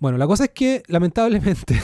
Bueno, 0.00 0.16
la 0.18 0.26
cosa 0.26 0.44
es 0.44 0.50
que, 0.50 0.82
lamentablemente, 0.86 1.80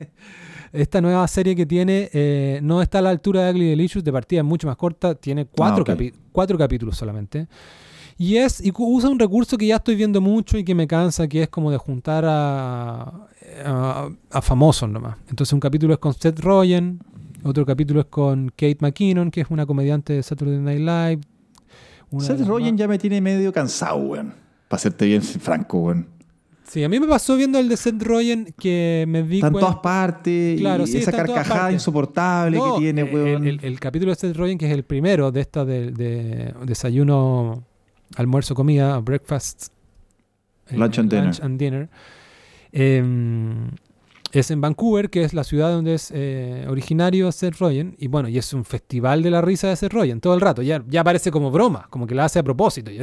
esta 0.72 1.00
nueva 1.00 1.26
serie 1.28 1.54
que 1.54 1.66
tiene 1.66 2.10
eh, 2.12 2.58
no 2.62 2.80
está 2.80 2.98
a 2.98 3.02
la 3.02 3.10
altura 3.10 3.44
de 3.44 3.50
Ugly 3.52 3.68
Delicious, 3.70 4.02
de 4.02 4.12
partida 4.12 4.40
es 4.40 4.46
mucho 4.46 4.66
más 4.66 4.76
corta, 4.76 5.14
tiene 5.14 5.46
cuatro, 5.46 5.84
ah, 5.86 5.96
cuatro 6.32 6.56
capítulos 6.56 6.96
solamente. 6.96 7.46
Y 8.16 8.36
es 8.36 8.64
y 8.64 8.72
usa 8.76 9.10
un 9.10 9.18
recurso 9.18 9.58
que 9.58 9.66
ya 9.66 9.76
estoy 9.76 9.96
viendo 9.96 10.20
mucho 10.20 10.56
y 10.56 10.64
que 10.64 10.74
me 10.74 10.86
cansa, 10.86 11.26
que 11.28 11.42
es 11.42 11.48
como 11.48 11.70
de 11.70 11.78
juntar 11.78 12.24
a, 12.26 13.12
a, 13.64 14.42
famosos 14.42 14.88
nomás. 14.88 15.16
Entonces 15.28 15.52
un 15.52 15.60
capítulo 15.60 15.92
es 15.92 15.98
con 15.98 16.14
Seth 16.14 16.38
Rogen, 16.40 17.00
otro 17.42 17.66
capítulo 17.66 18.00
es 18.00 18.06
con 18.06 18.50
Kate 18.50 18.78
McKinnon, 18.80 19.30
que 19.30 19.40
es 19.40 19.50
una 19.50 19.66
comediante 19.66 20.12
de 20.12 20.22
Saturday 20.22 20.58
Night 20.58 20.80
Live. 20.80 21.20
Seth 22.20 22.46
Rogen 22.46 22.76
ya 22.78 22.86
me 22.86 22.98
tiene 22.98 23.20
medio 23.20 23.52
cansado, 23.52 23.96
weón. 23.96 24.32
Para 24.68 24.80
serte 24.80 25.06
bien 25.06 25.20
franco, 25.20 25.78
weón. 25.78 26.13
Sí, 26.66 26.82
a 26.82 26.88
mí 26.88 26.98
me 26.98 27.06
pasó 27.06 27.36
viendo 27.36 27.58
el 27.58 27.68
de 27.68 27.76
Seth 27.76 28.02
Rogen 28.02 28.54
que 28.58 29.04
me 29.06 29.22
di 29.22 29.36
Está 29.36 29.48
en 29.48 29.52
todas 29.52 29.76
partes 29.76 30.58
claro, 30.58 30.84
y 30.86 30.96
esa 30.96 31.12
carcajada 31.12 31.70
insoportable 31.72 32.58
que 32.58 32.78
tiene, 32.78 33.04
weón. 33.04 33.46
El, 33.46 33.78
capítulo 33.80 34.12
de 34.12 34.16
Seth 34.16 34.36
Rogen, 34.36 34.56
que 34.56 34.66
es 34.66 34.72
el 34.72 34.82
primero 34.82 35.30
de 35.30 35.40
esta 35.40 35.64
de, 35.64 36.52
desayuno, 36.64 37.64
almuerzo, 38.16 38.54
comida, 38.54 38.98
breakfast, 39.00 39.68
eh, 40.68 40.76
lunch 40.76 40.98
and 40.98 41.12
lunch 41.12 41.40
dinner. 41.40 41.44
And 41.44 41.58
dinner 41.58 41.88
em, 42.72 43.70
es 44.32 44.50
en 44.50 44.60
Vancouver, 44.60 45.10
que 45.10 45.22
es 45.22 45.34
la 45.34 45.44
ciudad 45.44 45.70
donde 45.70 45.94
es 45.94 46.10
eh, 46.14 46.64
originario 46.68 47.30
Seth 47.30 47.58
Rogen. 47.58 47.94
Y 47.98 48.08
bueno, 48.08 48.28
y 48.28 48.38
es 48.38 48.52
un 48.54 48.64
festival 48.64 49.22
de 49.22 49.30
la 49.30 49.42
risa 49.42 49.68
de 49.68 49.76
Seth 49.76 49.92
Rogen 49.92 50.20
todo 50.20 50.34
el 50.34 50.40
rato. 50.40 50.62
Ya, 50.62 50.82
ya 50.88 51.04
parece 51.04 51.30
como 51.30 51.50
broma, 51.50 51.86
como 51.90 52.06
que 52.06 52.14
la 52.14 52.24
hace 52.24 52.38
a 52.38 52.42
propósito. 52.42 52.90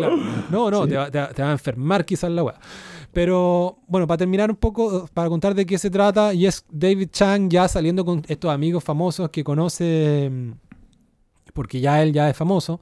No, 0.50 0.70
no, 0.70 0.86
te, 0.86 0.96
va, 0.96 1.10
a 1.10 1.52
enfermar 1.52 2.04
quizás 2.04 2.30
la 2.30 2.42
weá. 2.42 2.58
Pero 3.12 3.78
bueno, 3.88 4.06
para 4.06 4.18
terminar 4.18 4.50
un 4.50 4.56
poco, 4.56 5.08
para 5.12 5.28
contar 5.28 5.54
de 5.54 5.64
qué 5.64 5.78
se 5.78 5.90
trata, 5.90 6.34
y 6.34 6.46
es 6.46 6.64
David 6.70 7.08
Chang 7.10 7.48
ya 7.48 7.66
saliendo 7.66 8.04
con 8.04 8.22
estos 8.28 8.50
amigos 8.50 8.84
famosos 8.84 9.30
que 9.30 9.42
conoce, 9.42 10.30
mm, 10.30 10.50
porque 11.54 11.80
ya 11.80 12.02
él 12.02 12.12
ya 12.12 12.28
es 12.28 12.36
famoso, 12.36 12.80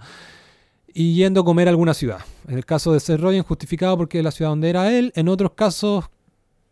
y 0.93 1.15
yendo 1.15 1.41
a 1.41 1.45
comer 1.45 1.69
a 1.69 1.71
alguna 1.71 1.95
ciudad. 1.95 2.19
En 2.49 2.57
el 2.57 2.65
caso 2.65 2.93
de 2.93 3.01
Seth 3.01 3.21
Rogen, 3.21 3.43
justificado 3.43 3.97
porque 3.97 4.19
es 4.19 4.25
la 4.25 4.31
ciudad 4.31 4.51
donde 4.51 4.71
era 4.71 4.93
él. 4.97 5.13
En 5.17 5.29
otros 5.29 5.53
casos, 5.53 6.05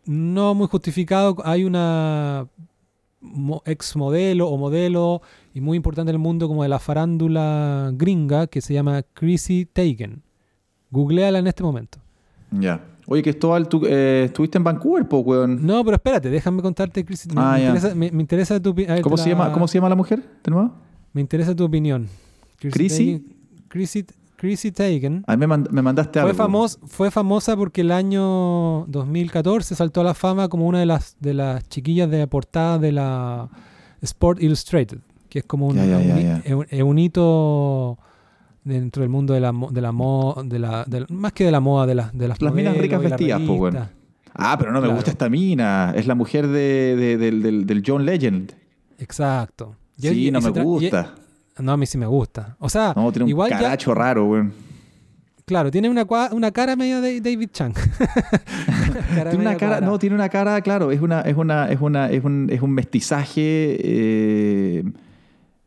no 0.04 0.54
muy 0.54 0.68
justificado. 0.68 1.36
Hay 1.44 1.64
una 1.64 2.46
ex 3.64 3.96
modelo 3.96 4.48
o 4.48 4.56
modelo 4.56 5.22
y 5.54 5.60
muy 5.60 5.76
importante 5.76 6.10
en 6.10 6.16
el 6.16 6.20
mundo 6.20 6.48
como 6.48 6.62
de 6.62 6.68
la 6.68 6.78
farándula 6.78 7.90
gringa 7.94 8.46
que 8.46 8.60
se 8.60 8.74
llama 8.74 9.02
Chrissy 9.14 9.66
Teigen. 9.66 10.22
Googleala 10.92 11.40
en 11.40 11.48
este 11.48 11.64
momento. 11.64 11.98
Ya. 12.52 12.80
Oye, 13.06 13.22
que 13.22 13.32
tú 13.32 13.52
eh, 13.86 14.24
estuviste 14.26 14.58
en 14.58 14.64
Vancouver, 14.64 15.08
po, 15.08 15.18
weón. 15.18 15.66
No, 15.66 15.84
pero 15.84 15.96
espérate, 15.96 16.30
déjame 16.30 16.62
contarte, 16.62 17.04
Chrissy. 17.04 17.30
Ah, 17.34 17.58
me, 17.96 18.06
interesa, 18.06 18.60
tu 18.60 18.70
opinión. 18.70 19.02
¿Cómo, 19.02 19.16
se 19.16 19.30
llama, 19.30 19.50
¿Cómo 19.52 19.66
se 19.66 19.78
llama 19.78 19.88
la 19.88 19.96
mujer? 19.96 20.22
¿De 20.44 20.50
nuevo? 20.50 20.72
Me 21.12 21.20
interesa 21.20 21.56
tu 21.56 21.64
opinión. 21.64 22.08
Chrissy. 22.58 23.26
Chrissy, 23.68 24.06
Chrissy 24.36 24.70
Teigen. 24.70 25.24
A 25.26 25.36
mí 25.36 25.46
me, 25.46 25.82
mandaste 25.82 26.20
fue 26.20 26.30
algo. 26.30 26.68
fue 26.86 27.10
famosa 27.10 27.56
porque 27.56 27.80
el 27.80 27.90
año 27.90 28.84
2014 28.86 29.74
saltó 29.74 30.02
a 30.02 30.04
la 30.04 30.14
fama 30.14 30.48
como 30.48 30.66
una 30.66 30.78
de 30.78 30.86
las, 30.86 31.16
de 31.20 31.34
las 31.34 31.68
chiquillas 31.68 32.10
de 32.10 32.26
portada 32.26 32.78
de 32.78 32.92
la 32.92 33.48
Sport 34.02 34.42
Illustrated, 34.42 34.98
que 35.28 35.40
es 35.40 35.44
como 35.44 35.68
un, 35.68 35.78
un, 35.78 36.98
hito 36.98 37.98
dentro 38.64 39.02
del 39.02 39.10
mundo 39.10 39.34
de 39.34 39.40
la, 39.40 39.52
de 39.70 39.80
la 39.80 39.92
moda, 39.92 40.42
de 40.42 40.58
la, 40.58 40.86
más 41.10 41.32
que 41.32 41.44
de 41.44 41.50
la 41.50 41.60
moda, 41.60 41.86
de, 41.86 41.94
la, 41.94 42.10
de 42.12 42.28
las 42.28 42.40
Las 42.40 42.54
minas 42.54 42.76
ricas 42.76 43.02
vestidas, 43.02 43.40
pues 43.46 43.58
bueno. 43.58 43.88
Ah, 44.34 44.56
pero 44.58 44.72
no 44.72 44.80
me 44.80 44.88
gusta 44.88 45.10
esta 45.10 45.28
mina. 45.28 45.92
Es 45.94 46.06
la 46.06 46.14
mujer 46.14 46.48
de, 46.48 47.16
del, 47.18 47.66
del, 47.66 47.82
John 47.86 48.06
Legend. 48.06 48.52
Exacto. 48.98 49.76
sí, 49.98 50.30
no 50.30 50.40
me 50.40 50.50
gusta. 50.50 51.14
No, 51.58 51.72
a 51.72 51.76
mí 51.76 51.86
sí 51.86 51.98
me 51.98 52.06
gusta. 52.06 52.56
O 52.58 52.68
sea, 52.68 52.94
no, 52.96 53.12
tiene 53.12 53.24
un 53.24 53.28
igual 53.28 53.50
caracho 53.50 53.94
raro, 53.94 54.26
güey. 54.26 54.44
Claro, 55.44 55.70
tiene 55.70 55.90
una, 55.90 56.06
una 56.30 56.50
cara 56.50 56.76
media 56.76 57.00
de 57.00 57.20
David 57.20 57.50
Chang. 57.52 57.74
tiene 59.14 59.36
una 59.36 59.56
cara, 59.56 59.80
no, 59.80 59.98
tiene 59.98 60.14
una 60.14 60.28
cara, 60.28 60.60
claro, 60.62 60.90
es 60.92 61.00
una, 61.00 61.20
es 61.22 61.36
una, 61.36 61.70
es 61.70 61.80
una, 61.80 62.10
es 62.10 62.24
un, 62.24 62.48
es 62.50 62.62
un 62.62 62.70
mestizaje. 62.70 63.76
Eh, 63.80 64.84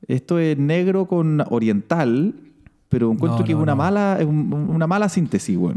esto 0.08 0.40
es 0.40 0.58
negro 0.58 1.08
con 1.08 1.44
oriental, 1.50 2.34
pero 2.96 3.12
encuentro 3.12 3.44
que 3.44 3.52
es 3.52 3.58
una 3.58 3.76
mala, 3.76 4.18
es 4.20 4.26
una 4.26 4.88
mala 4.88 5.10
síntesis, 5.10 5.58
güey. 5.58 5.76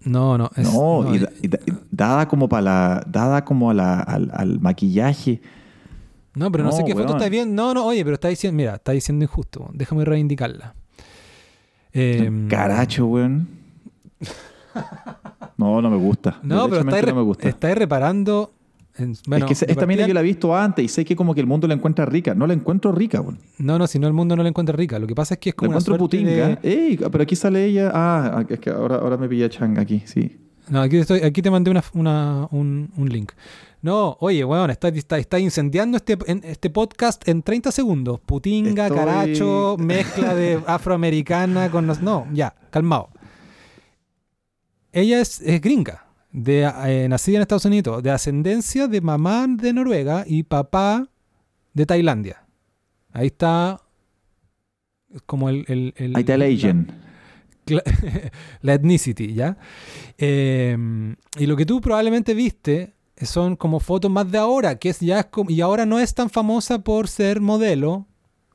No, 0.00 0.38
no. 0.38 0.48
Es, 0.56 0.72
no, 0.72 1.14
y, 1.14 1.20
dada 1.90 2.26
como 2.28 2.48
para 2.48 2.62
la, 2.62 3.04
dada 3.06 3.44
como 3.44 3.70
a 3.70 3.74
la, 3.74 4.00
al, 4.00 4.30
al 4.32 4.58
maquillaje 4.60 5.42
no, 6.38 6.52
pero 6.52 6.62
no, 6.62 6.72
sé 6.72 6.84
qué 6.84 6.94
foto 6.94 7.16
está 7.16 7.28
viendo. 7.28 7.52
No, 7.52 7.74
no, 7.74 7.84
oye, 7.84 8.04
pero 8.04 8.14
está 8.14 8.28
diciendo, 8.28 8.56
mira, 8.56 8.76
está 8.76 8.92
diciendo 8.92 9.24
injusto. 9.24 9.68
Déjame 9.72 10.04
reivindicarla. 10.04 10.74
Eh, 11.92 12.46
Caracho, 12.48 13.06
weón. 13.06 13.48
No, 15.56 15.82
no 15.82 15.90
me 15.90 15.96
gusta. 15.96 16.38
No, 16.44 16.68
pero 16.68 16.84
no 16.84 17.14
me 17.16 17.22
gusta. 17.22 17.48
está 17.48 17.74
reparando. 17.74 18.52
Bueno, 19.26 19.46
es 19.46 19.60
que 19.60 19.72
esta 19.72 19.86
mina 19.86 20.06
yo 20.06 20.14
la 20.14 20.20
he 20.20 20.24
visto 20.24 20.56
antes 20.56 20.84
y 20.84 20.88
sé 20.88 21.04
que 21.04 21.16
como 21.16 21.34
que 21.34 21.40
el 21.40 21.46
mundo 21.46 21.66
la 21.68 21.74
encuentra 21.74 22.04
rica. 22.04 22.34
No 22.34 22.46
la 22.46 22.54
encuentro 22.54 22.92
rica, 22.92 23.20
weón. 23.20 23.38
No, 23.58 23.78
no, 23.78 23.86
si 23.86 23.98
no 23.98 24.06
el 24.06 24.12
mundo 24.12 24.36
no 24.36 24.42
la 24.42 24.48
encuentra 24.48 24.76
rica. 24.76 24.98
Lo 24.98 25.06
que 25.06 25.14
pasa 25.14 25.34
es 25.34 25.40
que 25.40 25.50
es 25.50 25.54
como. 25.54 25.72
La 25.72 25.78
encuentro 25.78 25.98
putinga. 25.98 26.58
Ey, 26.62 26.98
pero 27.10 27.22
aquí 27.22 27.36
sale 27.36 27.64
ella. 27.64 27.90
Ah, 27.94 28.44
es 28.48 28.58
que 28.58 28.70
ahora, 28.70 28.96
ahora 28.96 29.16
me 29.16 29.28
pilla 29.28 29.48
Chang 29.48 29.78
aquí, 29.78 30.02
sí. 30.04 30.36
No, 30.68 30.82
aquí, 30.82 30.98
estoy, 30.98 31.20
aquí 31.20 31.40
te 31.40 31.50
mandé 31.50 31.70
una, 31.70 31.82
una, 31.94 32.48
un, 32.50 32.90
un 32.96 33.08
link. 33.08 33.32
No, 33.80 34.16
oye, 34.20 34.44
weón, 34.44 34.70
está, 34.70 34.88
está, 34.88 35.38
incendiando 35.38 35.96
este, 35.96 36.18
este 36.42 36.68
podcast 36.68 37.26
en 37.28 37.42
30 37.42 37.70
segundos. 37.70 38.20
Putinga, 38.20 38.88
caracho, 38.88 39.76
mezcla 39.78 40.34
de 40.34 40.60
afroamericana 40.66 41.70
con... 41.70 41.86
No, 42.02 42.26
ya, 42.32 42.54
calmado. 42.70 43.10
Ella 44.90 45.20
es, 45.20 45.40
gringa, 45.60 46.06
de, 46.38 46.70
eh, 46.86 47.08
nacida 47.08 47.36
en 47.36 47.42
Estados 47.42 47.64
Unidos, 47.64 48.02
de 48.02 48.10
ascendencia 48.10 48.86
de 48.86 49.00
mamá 49.00 49.46
de 49.48 49.72
Noruega 49.72 50.24
y 50.26 50.44
papá 50.44 51.08
de 51.74 51.86
Tailandia. 51.86 52.46
Ahí 53.12 53.26
está 53.26 53.80
como 55.26 55.48
el... 55.48 55.64
el, 55.68 55.94
el 55.96 56.16
Ahí 56.16 56.20
está 56.20 56.34
el 56.34 56.42
Asian. 56.42 56.86
La, 57.66 57.82
la 58.62 58.74
ethnicity, 58.74 59.34
¿ya? 59.34 59.58
Eh, 60.16 60.76
y 61.36 61.46
lo 61.46 61.56
que 61.56 61.66
tú 61.66 61.80
probablemente 61.80 62.34
viste 62.34 62.94
son 63.20 63.56
como 63.56 63.80
fotos 63.80 64.10
más 64.10 64.30
de 64.30 64.38
ahora, 64.38 64.78
que 64.78 64.90
es 64.90 65.00
ya 65.00 65.28
y 65.48 65.60
ahora 65.60 65.86
no 65.86 65.98
es 65.98 66.14
tan 66.14 66.30
famosa 66.30 66.78
por 66.78 67.08
ser 67.08 67.40
modelo, 67.40 68.06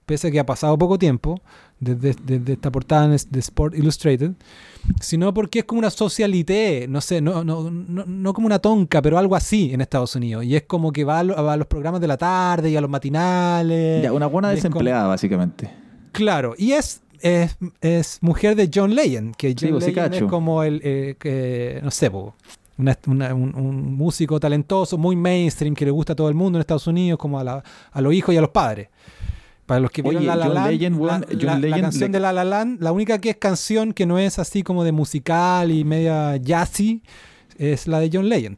pese 0.05 0.29
a 0.29 0.31
que 0.31 0.39
ha 0.39 0.45
pasado 0.45 0.77
poco 0.77 0.97
tiempo 0.97 1.41
desde, 1.79 2.15
esta 2.53 2.71
portada 2.71 3.09
de 3.09 3.39
Sport 3.39 3.75
Illustrated, 3.75 4.31
sino 4.99 5.33
porque 5.33 5.59
es 5.59 5.65
como 5.65 5.79
una 5.79 5.89
socialité, 5.89 6.87
no 6.89 7.01
sé, 7.01 7.21
no, 7.21 7.43
no, 7.43 7.69
no, 7.71 8.33
como 8.33 8.47
una 8.47 8.59
tonca, 8.59 9.01
pero 9.01 9.17
algo 9.17 9.35
así 9.35 9.73
en 9.73 9.81
Estados 9.81 10.15
Unidos. 10.15 10.43
Y 10.45 10.55
es 10.55 10.63
como 10.63 10.91
que 10.91 11.03
va 11.03 11.19
a, 11.19 11.23
los 11.57 11.67
programas 11.67 12.01
de 12.01 12.07
la 12.07 12.17
tarde 12.17 12.69
y 12.69 12.75
a 12.75 12.81
los 12.81 12.89
matinales. 12.89 14.03
Ya, 14.03 14.11
una 14.11 14.27
buena 14.27 14.49
desempleada, 14.49 15.07
básicamente. 15.07 15.69
Claro, 16.11 16.53
y 16.57 16.73
es 16.73 17.01
es, 17.23 18.19
mujer 18.21 18.55
de 18.55 18.69
John 18.73 18.93
Legend, 18.93 19.35
que 19.35 19.55
John 19.59 19.71
pues, 19.71 19.87
Legend 19.87 20.13
es 20.13 20.23
como 20.23 20.61
el, 20.63 20.81
eh, 20.83 21.79
no 21.81 21.89
sé, 21.89 22.09
un, 22.09 23.95
músico 23.95 24.39
talentoso, 24.39 24.97
muy 24.97 25.15
mainstream, 25.15 25.73
que 25.73 25.85
le 25.85 25.91
gusta 25.91 26.13
a 26.13 26.15
todo 26.15 26.27
el 26.27 26.35
mundo 26.35 26.57
en 26.57 26.61
Estados 26.61 26.87
Unidos, 26.87 27.17
como 27.17 27.39
a, 27.39 27.63
a 27.91 28.01
los 28.01 28.13
hijos 28.13 28.35
y 28.35 28.37
a 28.37 28.41
los 28.41 28.49
padres. 28.49 28.89
Para 29.65 29.79
los 29.79 29.91
que 29.91 30.01
vieron 30.01 30.25
La 30.25 30.35
La 30.35 30.47
Land, 30.49 30.99
la, 31.41 31.79
canción 31.79 32.11
de 32.11 32.19
La 32.19 32.33
La 32.33 32.43
Land, 32.43 32.81
la 32.81 32.91
única 32.91 33.19
que 33.19 33.29
es 33.29 33.37
canción 33.37 33.93
que 33.93 34.05
no 34.05 34.19
es 34.19 34.39
así 34.39 34.61
como 34.61 34.83
de 34.83 34.91
musical 34.91 35.71
y 35.71 35.85
media 35.85 36.35
jazzy, 36.37 37.01
es 37.57 37.87
la 37.87 37.99
de 37.99 38.09
John 38.11 38.27
Legend. 38.27 38.57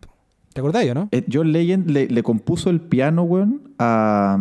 ¿Te 0.54 0.62
acordás, 0.62 0.86
no? 0.96 1.10
Eh, 1.12 1.24
John 1.32 1.52
Legend 1.52 1.90
le, 1.90 2.24
compuso 2.24 2.70
el 2.70 2.80
piano, 2.80 3.24
weón, 3.24 3.74
a 3.78 4.40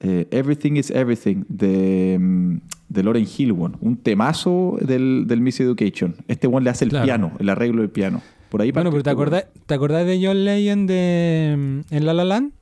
eh, 0.00 0.28
Everything 0.30 0.76
is 0.76 0.90
Everything 0.90 1.44
de, 1.48 2.16
mm, 2.20 2.56
de 2.88 3.02
Lauren 3.02 3.26
Hill, 3.26 3.52
weón. 3.52 3.76
Un 3.80 3.96
temazo 3.96 4.78
del, 4.80 5.24
del 5.26 5.40
Miss 5.40 5.58
Education. 5.60 6.14
Este 6.28 6.46
weón 6.46 6.64
le 6.64 6.70
hace 6.70 6.84
el 6.84 6.92
piano, 6.92 7.32
el 7.40 7.48
arreglo 7.48 7.82
del 7.82 7.90
piano. 7.90 8.22
Por 8.48 8.62
ahí 8.62 8.70
bueno, 8.70 8.90
pero 8.90 9.02
¿te 9.02 9.10
acordás, 9.10 9.46
¿te 9.66 9.74
acordás 9.74 10.06
de 10.06 10.24
John 10.24 10.44
Legend 10.44 10.88
de, 10.88 11.56
mm, 11.58 11.94
en 11.94 12.06
La 12.06 12.14
La 12.14 12.24
Land? 12.24 12.52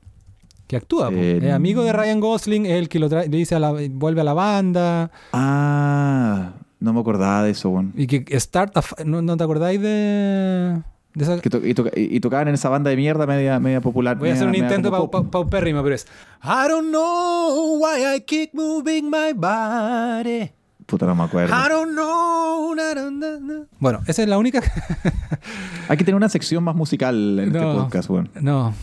Que 0.67 0.75
actúa. 0.75 1.09
Eh, 1.11 1.39
es 1.43 1.51
amigo 1.53 1.83
de 1.83 1.93
Ryan 1.93 2.19
Gosling, 2.19 2.65
es 2.65 2.73
el 2.73 2.89
que 2.89 2.99
lo 2.99 3.07
trae, 3.09 3.27
le 3.29 3.37
dice 3.37 3.55
a 3.55 3.59
la, 3.59 3.71
vuelve 3.91 4.21
a 4.21 4.23
la 4.23 4.33
banda. 4.33 5.11
Ah, 5.33 6.53
no 6.79 6.93
me 6.93 6.99
acordaba 6.99 7.43
de 7.43 7.51
eso, 7.51 7.69
weón. 7.69 7.93
Y 7.95 8.07
que 8.07 8.39
Start 8.39 8.75
a 8.77 8.83
¿no, 9.05 9.21
no 9.21 9.37
te 9.37 9.43
acordáis 9.43 9.79
de, 9.81 10.81
de 11.13 11.23
esa? 11.23 11.39
Que 11.39 11.49
to- 11.49 11.65
y, 11.65 11.73
toca- 11.73 11.91
y- 11.95 12.19
tocaban 12.19 12.47
en 12.47 12.55
esa 12.55 12.69
banda 12.69 12.89
de 12.89 12.95
mierda 12.95 13.25
media, 13.27 13.59
media 13.59 13.81
popular. 13.81 14.17
Voy 14.17 14.29
a 14.29 14.33
hacer 14.33 14.45
un 14.47 14.51
media- 14.51 14.63
media 14.63 14.77
intento 14.77 15.29
paupérrimo, 15.31 15.83
pero 15.83 15.95
es 15.95 16.05
I 16.43 16.67
don't 16.69 16.89
know 16.89 17.77
why 17.79 18.15
I 18.15 18.21
keep 18.21 18.53
moving 18.53 19.03
my 19.09 19.33
body. 19.35 20.51
Puta, 20.85 21.05
no 21.07 21.15
me 21.15 21.23
acuerdo. 21.23 21.53
I 21.55 21.69
don't 21.69 21.91
know. 21.93 22.75
na, 22.75 22.93
na, 22.93 23.09
na. 23.39 23.63
Bueno, 23.79 24.01
esa 24.07 24.21
es 24.23 24.27
la 24.29 24.37
única. 24.37 24.61
Hay 25.89 25.97
que 25.97 26.03
tener 26.03 26.15
una 26.15 26.29
sección 26.29 26.63
más 26.63 26.75
musical 26.75 27.39
en 27.39 27.47
este 27.47 27.59
No. 27.59 27.73
podcast, 27.83 28.09
weón. 28.09 28.29
no. 28.41 28.73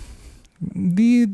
Di 0.74 1.26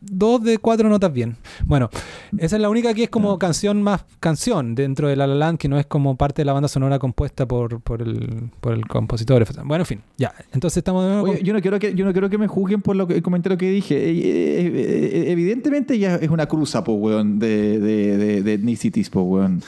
dos 0.00 0.42
de 0.42 0.58
cuatro 0.58 0.88
notas 0.88 1.12
bien. 1.12 1.36
Bueno, 1.64 1.90
esa 2.38 2.56
es 2.56 2.62
la 2.62 2.68
única 2.68 2.92
que 2.92 3.04
es 3.04 3.10
como 3.10 3.38
canción 3.38 3.80
más 3.82 4.04
canción 4.20 4.74
dentro 4.74 5.08
de 5.08 5.14
La 5.16 5.26
La 5.28 5.34
Land, 5.36 5.58
que 5.58 5.68
no 5.68 5.78
es 5.78 5.86
como 5.86 6.16
parte 6.16 6.42
de 6.42 6.46
la 6.46 6.52
banda 6.52 6.68
sonora 6.68 6.98
compuesta 6.98 7.46
por, 7.46 7.80
por, 7.80 8.02
el, 8.02 8.50
por 8.60 8.72
el 8.72 8.86
compositor. 8.88 9.46
Bueno, 9.64 9.82
en 9.82 9.86
fin, 9.86 10.00
ya. 10.18 10.32
Entonces 10.52 10.78
estamos 10.78 11.04
de 11.04 11.10
nuevo 11.10 11.24
Oye, 11.28 11.36
con- 11.38 11.46
yo 11.46 11.52
no 11.54 11.60
quiero 11.60 11.78
que 11.78 11.94
yo 11.94 12.04
no 12.04 12.12
quiero 12.12 12.28
que 12.28 12.38
me 12.38 12.48
juzguen 12.48 12.82
por 12.82 12.96
lo 12.96 13.06
que, 13.06 13.14
el 13.14 13.22
comentario 13.22 13.56
que 13.56 13.70
dije. 13.70 13.94
Eh, 13.94 14.10
eh, 14.10 14.70
eh, 14.74 15.24
evidentemente 15.28 15.94
ella 15.94 16.16
es 16.16 16.28
una 16.30 16.46
cruza, 16.46 16.82
po, 16.82 16.94
weón, 16.94 17.38
de, 17.38 17.78
de, 17.78 18.16
de, 18.18 18.42
de 18.42 18.52
ethnicities, 18.54 19.08
po, 19.10 19.22
weón. 19.22 19.62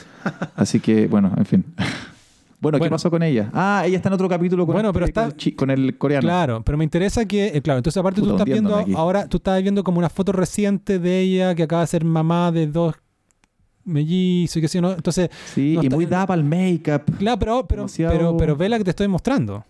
Así 0.55 0.79
que, 0.81 1.07
bueno, 1.07 1.31
en 1.37 1.45
fin. 1.45 1.63
Bueno, 2.59 2.77
¿qué 2.77 2.79
Bueno. 2.79 2.93
pasó 2.95 3.11
con 3.11 3.21
ella? 3.21 3.49
Ah, 3.53 3.83
ella 3.85 3.97
está 3.97 4.09
en 4.09 4.13
otro 4.13 4.27
capítulo 4.27 4.65
con, 4.65 4.73
Bueno, 4.73 4.91
pero 4.91 5.05
está- 5.05 5.21
con, 5.25 5.31
el, 5.31 5.37
chi- 5.37 5.51
con 5.51 5.69
el 5.69 5.97
coreano. 5.97 6.21
Claro, 6.25 6.63
pero 6.63 6.77
me 6.77 6.83
interesa 6.83 7.25
que, 7.25 7.47
eh, 7.55 7.61
claro, 7.61 7.77
entonces 7.79 7.99
aparte 7.99 8.19
Puta, 8.19 8.31
tú 8.31 8.35
estás 8.37 8.45
viendo, 8.51 8.75
aquí. 8.75 8.93
ahora 8.95 9.27
tú 9.27 9.37
estás 9.37 9.61
viendo 9.61 9.83
como 9.83 9.99
una 9.99 10.09
foto 10.09 10.31
reciente 10.31 10.97
de 10.97 11.19
ella 11.21 11.53
que 11.53 11.63
acaba 11.63 11.81
de 11.83 11.87
ser 11.87 12.03
mamá 12.03 12.51
de 12.51 12.65
dos 12.67 12.95
mellizos 13.83 14.57
y 14.57 14.61
qué 14.61 14.67
sé 14.67 14.77
yo, 14.79 14.81
¿no? 14.81 14.91
Entonces, 14.91 15.29
Sí, 15.53 15.73
No 15.75 15.83
y 15.83 15.85
está- 15.85 15.95
muy 15.95 16.05
para 16.07 16.33
el 16.33 16.43
make-up. 16.43 17.03
claro, 17.19 17.37
pero, 17.39 17.67
pero, 17.67 17.81
Demasiado- 17.83 18.11
pero, 18.17 18.37
pero 18.37 18.55
ve 18.55 18.69
la 18.69 18.77
que 18.79 18.83
te 18.83 18.89
estoy 18.89 19.07
mostrando. 19.07 19.63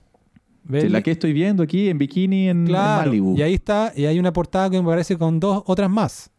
Sí, 0.72 0.90
la 0.90 1.02
que 1.02 1.12
estoy 1.12 1.32
viendo 1.34 1.64
aquí 1.64 1.88
en 1.90 1.98
bikini 1.98 2.50
en, 2.50 2.60
en 2.62 2.66
claro, 2.68 3.06
Malibu. 3.10 3.38
y 3.38 3.42
ahí 3.42 3.54
está, 3.54 3.94
y 3.96 4.06
hay 4.06 4.20
una 4.20 4.34
portada 4.34 4.70
que 4.70 4.82
me 4.82 4.86
parece 4.88 5.18
con 5.18 5.40
dos 5.40 5.64
otras 5.66 5.90
más. 5.90 6.30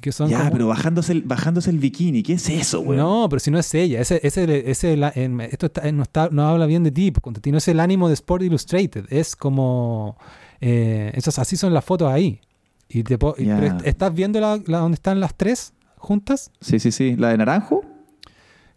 Que 0.00 0.12
son 0.12 0.28
ya, 0.28 0.38
como- 0.40 0.50
pero 0.52 0.66
bajándose 0.68 1.12
el, 1.12 1.22
bajándose 1.22 1.70
el 1.70 1.78
bikini. 1.78 2.22
¿Qué 2.22 2.34
es 2.34 2.48
eso, 2.50 2.80
weón? 2.80 2.98
No, 2.98 3.26
pero 3.30 3.40
si 3.40 3.50
no 3.50 3.58
es 3.58 3.74
ella, 3.74 4.00
ese, 4.00 4.20
ese, 4.22 4.70
ese, 4.70 4.96
la- 4.96 5.12
en- 5.14 5.40
esto 5.40 5.66
está- 5.66 5.90
no, 5.90 6.02
está, 6.02 6.28
no 6.30 6.46
habla 6.46 6.66
bien 6.66 6.84
de 6.84 6.90
ti, 6.90 7.10
porque 7.10 7.50
no 7.50 7.58
es 7.58 7.66
el 7.68 7.80
ánimo 7.80 8.08
de 8.08 8.14
Sport 8.14 8.42
Illustrated, 8.42 9.06
es 9.10 9.34
como, 9.34 10.16
eh, 10.60 11.12
esos, 11.14 11.38
así 11.38 11.56
son 11.56 11.72
las 11.72 11.84
fotos 11.84 12.12
ahí. 12.12 12.40
Y 12.88 13.02
te 13.02 13.16
po- 13.18 13.34
y- 13.38 13.46
Ya. 13.46 13.58
pero 13.58 13.76
est- 13.78 13.86
¿Estás 13.86 14.14
viendo 14.14 14.38
la, 14.38 14.60
la 14.66 14.78
donde 14.78 14.96
están 14.96 15.18
las 15.18 15.34
tres 15.34 15.72
juntas? 15.96 16.50
Sí, 16.60 16.78
sí, 16.78 16.92
sí. 16.92 17.16
¿La 17.16 17.30
de 17.30 17.38
naranjo? 17.38 17.82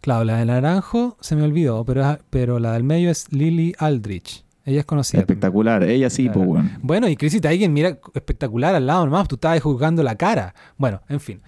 Claro, 0.00 0.24
la 0.24 0.38
del 0.38 0.46
naranjo 0.48 1.18
se 1.20 1.36
me 1.36 1.42
olvidó, 1.42 1.84
pero, 1.84 2.18
pero 2.30 2.58
la 2.58 2.72
del 2.72 2.82
medio 2.84 3.10
es 3.10 3.30
Lily 3.30 3.74
Aldrich. 3.78 4.44
Ella 4.64 4.80
es 4.80 4.86
conocida. 4.86 5.20
Espectacular. 5.20 5.82
Ella 5.84 6.10
sí, 6.10 6.24
Claro. 6.24 6.40
pues, 6.40 6.48
weón. 6.50 6.70
Bueno, 6.82 7.08
y 7.08 7.16
Chrissy 7.16 7.40
Teigen, 7.40 7.72
mira, 7.72 7.98
espectacular 8.14 8.74
al 8.74 8.86
lado 8.86 9.04
nomás, 9.06 9.26
tú 9.28 9.36
estabas 9.36 9.60
juzgando 9.62 10.02
la 10.02 10.16
cara. 10.16 10.54
Bueno, 10.76 11.00
en 11.08 11.20
fin. 11.20 11.40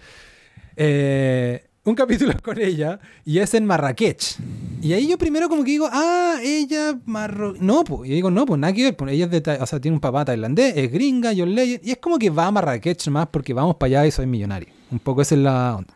Eh, 0.76 1.64
un 1.84 1.94
capítulo 1.94 2.32
con 2.42 2.60
ella 2.60 3.00
y 3.24 3.38
es 3.38 3.52
en 3.54 3.66
Marrakech. 3.66 4.36
Y 4.82 4.92
ahí 4.94 5.06
yo 5.08 5.18
primero 5.18 5.48
como 5.48 5.62
que 5.64 5.72
digo, 5.72 5.88
ah, 5.92 6.36
ella 6.42 6.98
marro... 7.04 7.54
No, 7.60 7.84
pues, 7.84 8.10
y 8.10 8.14
digo, 8.14 8.30
no, 8.30 8.46
pues 8.46 8.58
nada 8.58 8.72
que 8.72 8.82
ver, 8.84 8.96
pues 8.96 9.12
ella 9.12 9.26
es 9.26 9.30
de, 9.30 9.40
ta- 9.40 9.58
o 9.60 9.66
sea, 9.66 9.80
tiene 9.80 9.96
un 9.96 10.00
papá 10.00 10.24
tailandés, 10.24 10.76
es 10.76 10.90
gringa, 10.90 11.32
John 11.36 11.54
Legend, 11.54 11.80
y 11.84 11.90
es 11.92 11.98
como 11.98 12.18
que 12.18 12.30
va 12.30 12.46
a 12.46 12.50
Marrakech 12.50 13.06
más 13.08 13.28
porque 13.28 13.52
vamos 13.54 13.76
para 13.76 13.88
allá 14.00 14.06
y 14.06 14.10
soy 14.10 14.26
millonario. 14.26 14.68
Un 14.90 14.98
poco 14.98 15.22
esa 15.22 15.34
es 15.34 15.40
la 15.40 15.76
onda. 15.76 15.94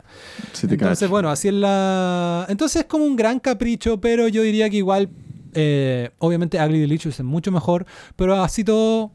Sí 0.53 0.67
te 0.67 0.73
Entonces, 0.75 0.99
cacho. 0.99 1.11
bueno, 1.11 1.29
así 1.29 1.49
es 1.49 1.53
la. 1.53 2.45
Entonces 2.49 2.81
es 2.81 2.85
como 2.87 3.05
un 3.05 3.15
gran 3.15 3.39
capricho, 3.39 3.99
pero 4.01 4.27
yo 4.27 4.41
diría 4.41 4.69
que 4.69 4.77
igual, 4.77 5.09
eh, 5.59 6.11
obviamente, 6.19 6.63
Ugly 6.63 6.79
Delicious 6.79 7.19
es 7.19 7.25
mucho 7.25 7.51
mejor, 7.51 7.85
pero 8.15 8.35
así 8.41 8.63
todo. 8.63 9.11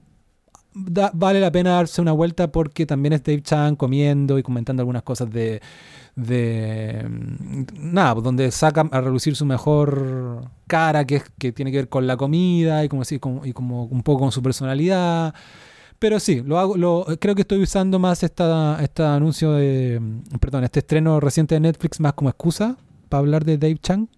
da- 0.75 1.11
vale 1.15 1.39
la 1.41 1.53
pena 1.53 1.73
darse 1.73 2.01
una 2.03 2.13
vuelta 2.13 2.51
porque 2.51 2.85
también 2.87 3.13
es 3.13 3.23
Dave 3.23 3.43
Chan 3.43 3.77
comiendo 3.77 4.39
y 4.39 4.43
comentando 4.43 4.81
algunas 4.83 5.03
cosas 5.03 5.31
de. 5.31 5.61
de 6.17 7.07
mm, 7.09 7.65
nada, 7.95 8.15
pues, 8.15 8.25
donde 8.25 8.51
saca 8.51 8.89
a 8.91 9.01
relucir 9.01 9.35
su 9.37 9.45
mejor 9.47 10.49
cara, 10.67 11.05
que, 11.07 11.17
es, 11.17 11.25
que 11.39 11.53
tiene 11.53 11.71
que 11.71 11.79
ver 11.79 11.89
con 11.89 12.07
la 12.07 12.17
comida 12.17 12.85
y 12.85 12.89
como, 12.89 13.03
así, 13.03 13.19
como- 13.19 13.45
y 13.47 13.53
como 13.53 13.85
un 13.85 14.03
poco 14.03 14.21
con 14.21 14.33
su 14.33 14.43
personalidad. 14.43 15.35
Pero 15.99 16.19
sí, 16.19 16.43
lo 16.45 16.59
hago, 16.59 16.77
lo, 16.77 17.07
creo 17.21 17.35
que 17.37 17.43
estoy 17.43 17.63
usando 17.63 17.99
más 18.01 18.25
esta, 18.25 18.77
este 18.83 19.05
anuncio 19.05 19.53
de, 19.53 20.01
perdón, 20.41 20.65
este 20.65 20.81
estreno 20.81 21.21
reciente 21.21 21.55
de 21.55 21.61
Netflix 21.61 22.01
más 22.01 22.15
como 22.15 22.29
excusa 22.29 22.77
para 23.09 23.21
hablar 23.21 23.45
de 23.45 23.57
Dave 23.57 23.77
Chang 23.79 24.09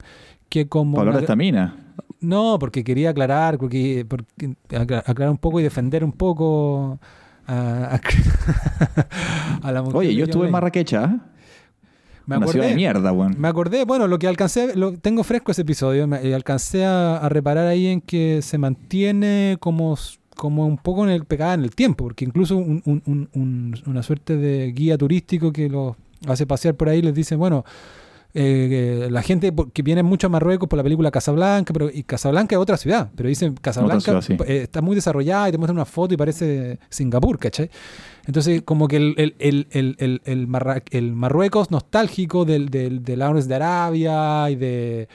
que 0.49 0.67
como... 0.67 0.93
Para 0.97 1.09
hablar 1.09 1.17
de 1.17 1.25
esta 1.25 1.37
mina. 1.37 1.77
No, 2.21 2.59
porque 2.59 2.83
quería 2.85 3.11
aclarar, 3.11 3.59
porque, 3.59 4.05
porque 4.09 4.55
acla- 4.71 5.03
aclarar 5.07 5.31
un 5.31 5.39
poco 5.39 5.61
y 5.61 5.63
defender 5.63 6.03
un 6.05 6.13
poco 6.13 6.99
a, 7.47 7.97
a- 7.97 8.01
a 9.63 9.73
la 9.73 9.83
mujer. 9.83 9.97
Oye, 9.97 10.15
yo 10.15 10.25
estuve 10.25 10.47
en. 10.47 10.53
Marrakech, 10.53 10.95
¿ah? 10.95 11.19
Me 12.27 12.39
Una 12.39 12.47
ciudad 12.47 12.63
de 12.65 12.71
acordé, 12.71 12.77
mierda, 12.77 13.13
weón. 13.13 13.35
me 13.39 13.49
acordé, 13.49 13.85
bueno, 13.85 14.07
lo 14.09 14.19
que 14.19 14.27
alcancé, 14.27 14.75
lo, 14.77 14.97
tengo 14.97 15.23
fresco 15.25 15.53
ese 15.53 15.61
episodio, 15.61 16.07
me, 16.07 16.27
eh, 16.27 16.35
alcancé 16.35 16.87
a, 16.87 17.19
a 17.19 17.29
reparar 17.29 17.67
ahí 17.67 17.87
en 17.89 18.01
que 18.01 18.41
se 18.41 18.57
mantiene 18.57 19.59
como, 19.61 19.99
como 20.35 20.67
un 20.67 20.79
poco 20.79 21.05
en 21.05 21.11
el, 21.11 21.27
pegada 21.27 21.53
en 21.53 21.65
el 21.65 21.75
tiempo, 21.75 22.05
porque 22.05 22.25
incluso 22.25 22.57
un- 22.57 22.81
un- 22.87 23.03
un- 23.05 23.29
un- 23.35 23.75
una 23.85 24.03
suerte 24.03 24.39
de 24.39 24.73
guía 24.73 24.97
turístico 24.97 25.53
que 25.53 25.69
los 25.69 25.97
hace 26.27 26.47
pasear 26.47 26.75
por 26.77 26.89
ahí 26.89 27.03
les 27.03 27.15
dice, 27.15 27.37
bueno, 27.37 27.63
eh, 28.35 29.03
que 29.05 29.11
la 29.11 29.23
gente 29.23 29.53
que 29.73 29.83
viene 29.83 30.03
mucho 30.03 30.27
a 30.27 30.31
Marruecos 30.31 30.69
por 30.69 30.77
la 30.77 30.83
película 30.83 31.11
Casablanca, 31.11 31.73
pero 31.73 31.89
y 31.89 32.03
Casablanca 32.03 32.57
es 32.57 32.61
otra 32.61 32.77
ciudad, 32.77 33.11
pero 33.15 33.29
dicen 33.29 33.55
Casablanca 33.55 34.21
ciudad, 34.21 34.21
sí. 34.23 34.37
eh, 34.47 34.63
está 34.65 34.83
muy 34.83 34.97
desarrollada 34.97 35.49
y 35.49 35.53
te 35.53 35.59
muestran 35.59 35.77
una 35.77 35.85
foto 35.85 36.15
y 36.15 36.17
parece 36.17 36.79
Singapur, 36.89 37.39
¿cachai? 37.39 37.71
Entonces, 38.27 38.63
como 38.63 38.89
que 38.89 38.97
el, 38.97 39.35
el, 39.39 39.67
el, 39.71 40.21
el, 40.25 40.49
Marra- 40.49 40.83
el 40.91 41.13
Marruecos 41.15 41.71
nostálgico 41.71 42.45
del, 42.45 42.71
del, 42.71 43.03
de 43.05 43.17
Lawrence 43.17 43.49
de 43.49 43.55
Arabia 43.55 44.51
y 44.51 44.57
de, 44.57 45.09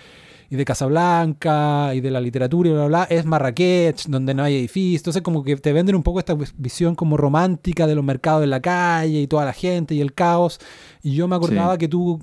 y 0.52 0.56
de 0.56 0.64
Casablanca 1.10 1.94
y 1.96 2.02
de 2.02 2.12
la 2.12 2.22
literatura 2.22 2.70
y 2.70 2.72
bla, 2.74 2.88
bla, 2.88 3.06
bla, 3.08 3.16
es 3.16 3.26
Marrakech, 3.26 4.06
donde 4.08 4.34
no 4.34 4.44
hay 4.44 4.56
edificios. 4.58 5.02
Entonces, 5.02 5.22
como 5.22 5.44
que 5.44 5.56
te 5.58 5.74
venden 5.74 5.96
un 5.96 6.04
poco 6.04 6.20
esta 6.20 6.36
visión 6.58 6.96
como 6.96 7.18
romántica 7.18 7.88
de 7.88 7.96
los 7.96 8.04
mercados 8.04 8.44
en 8.44 8.50
la 8.52 8.60
calle 8.62 9.22
y 9.22 9.28
toda 9.28 9.46
la 9.46 9.54
gente 9.54 9.96
y 9.96 10.02
el 10.02 10.14
caos. 10.14 10.60
Y 11.02 11.14
yo 11.16 11.28
me 11.28 11.36
acordaba 11.36 11.74
Sí. 11.74 11.80
que 11.80 11.88
tú 11.88 12.22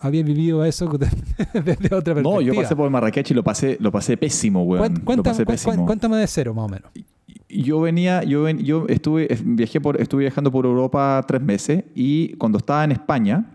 habías 0.00 0.24
vivido 0.24 0.64
eso 0.64 0.86
desde 1.52 1.72
otra 1.94 2.14
perspectiva. 2.14 2.22
No, 2.22 2.40
yo 2.40 2.54
pasé 2.54 2.74
por 2.76 2.88
Marrakech 2.90 3.30
y 3.30 3.34
lo 3.34 3.42
pasé, 3.44 3.76
lo 3.80 3.90
pasé 3.92 4.16
pésimo, 4.16 4.62
weón. 4.64 4.82
Cuen- 4.84 4.98
lo 4.98 5.04
cuéntame, 5.04 5.44
pasé 5.44 5.44
pésimo. 5.44 5.86
cuéntame 5.86 6.16
de 6.16 6.26
cero, 6.26 6.54
más 6.54 6.64
o 6.66 6.68
menos. 6.68 6.90
Yo 7.50 7.80
venía, 7.80 8.22
yo, 8.24 8.42
ven- 8.42 8.58
yo 8.58 8.84
estuve, 8.88 9.28
viajé 9.44 9.80
por, 9.80 10.00
estuve 10.00 10.22
viajando 10.24 10.50
por 10.52 10.66
Europa 10.66 11.24
tres 11.26 11.40
meses 11.42 11.84
y 11.94 12.34
cuando 12.34 12.58
estaba 12.58 12.84
en 12.84 12.92
España 12.92 13.46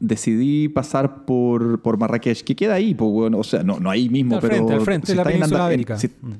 decidí 0.00 0.68
pasar 0.68 1.24
por, 1.24 1.80
por 1.82 1.98
Marrakech, 1.98 2.42
que 2.42 2.56
queda 2.56 2.74
ahí, 2.74 2.94
pues, 2.94 3.10
weón. 3.12 3.34
o 3.34 3.44
sea, 3.44 3.62
no, 3.62 3.78
no 3.78 3.90
ahí 3.90 4.08
mismo, 4.08 4.36
al 4.36 4.40
pero 4.40 4.54
frente, 4.54 4.72
al 4.74 4.80
frente 4.80 5.12
de 5.12 5.16
la 5.16 5.24
península 5.24 5.66
ibérica. 5.66 5.96
si, 5.98 6.08
Mm. 6.08 6.32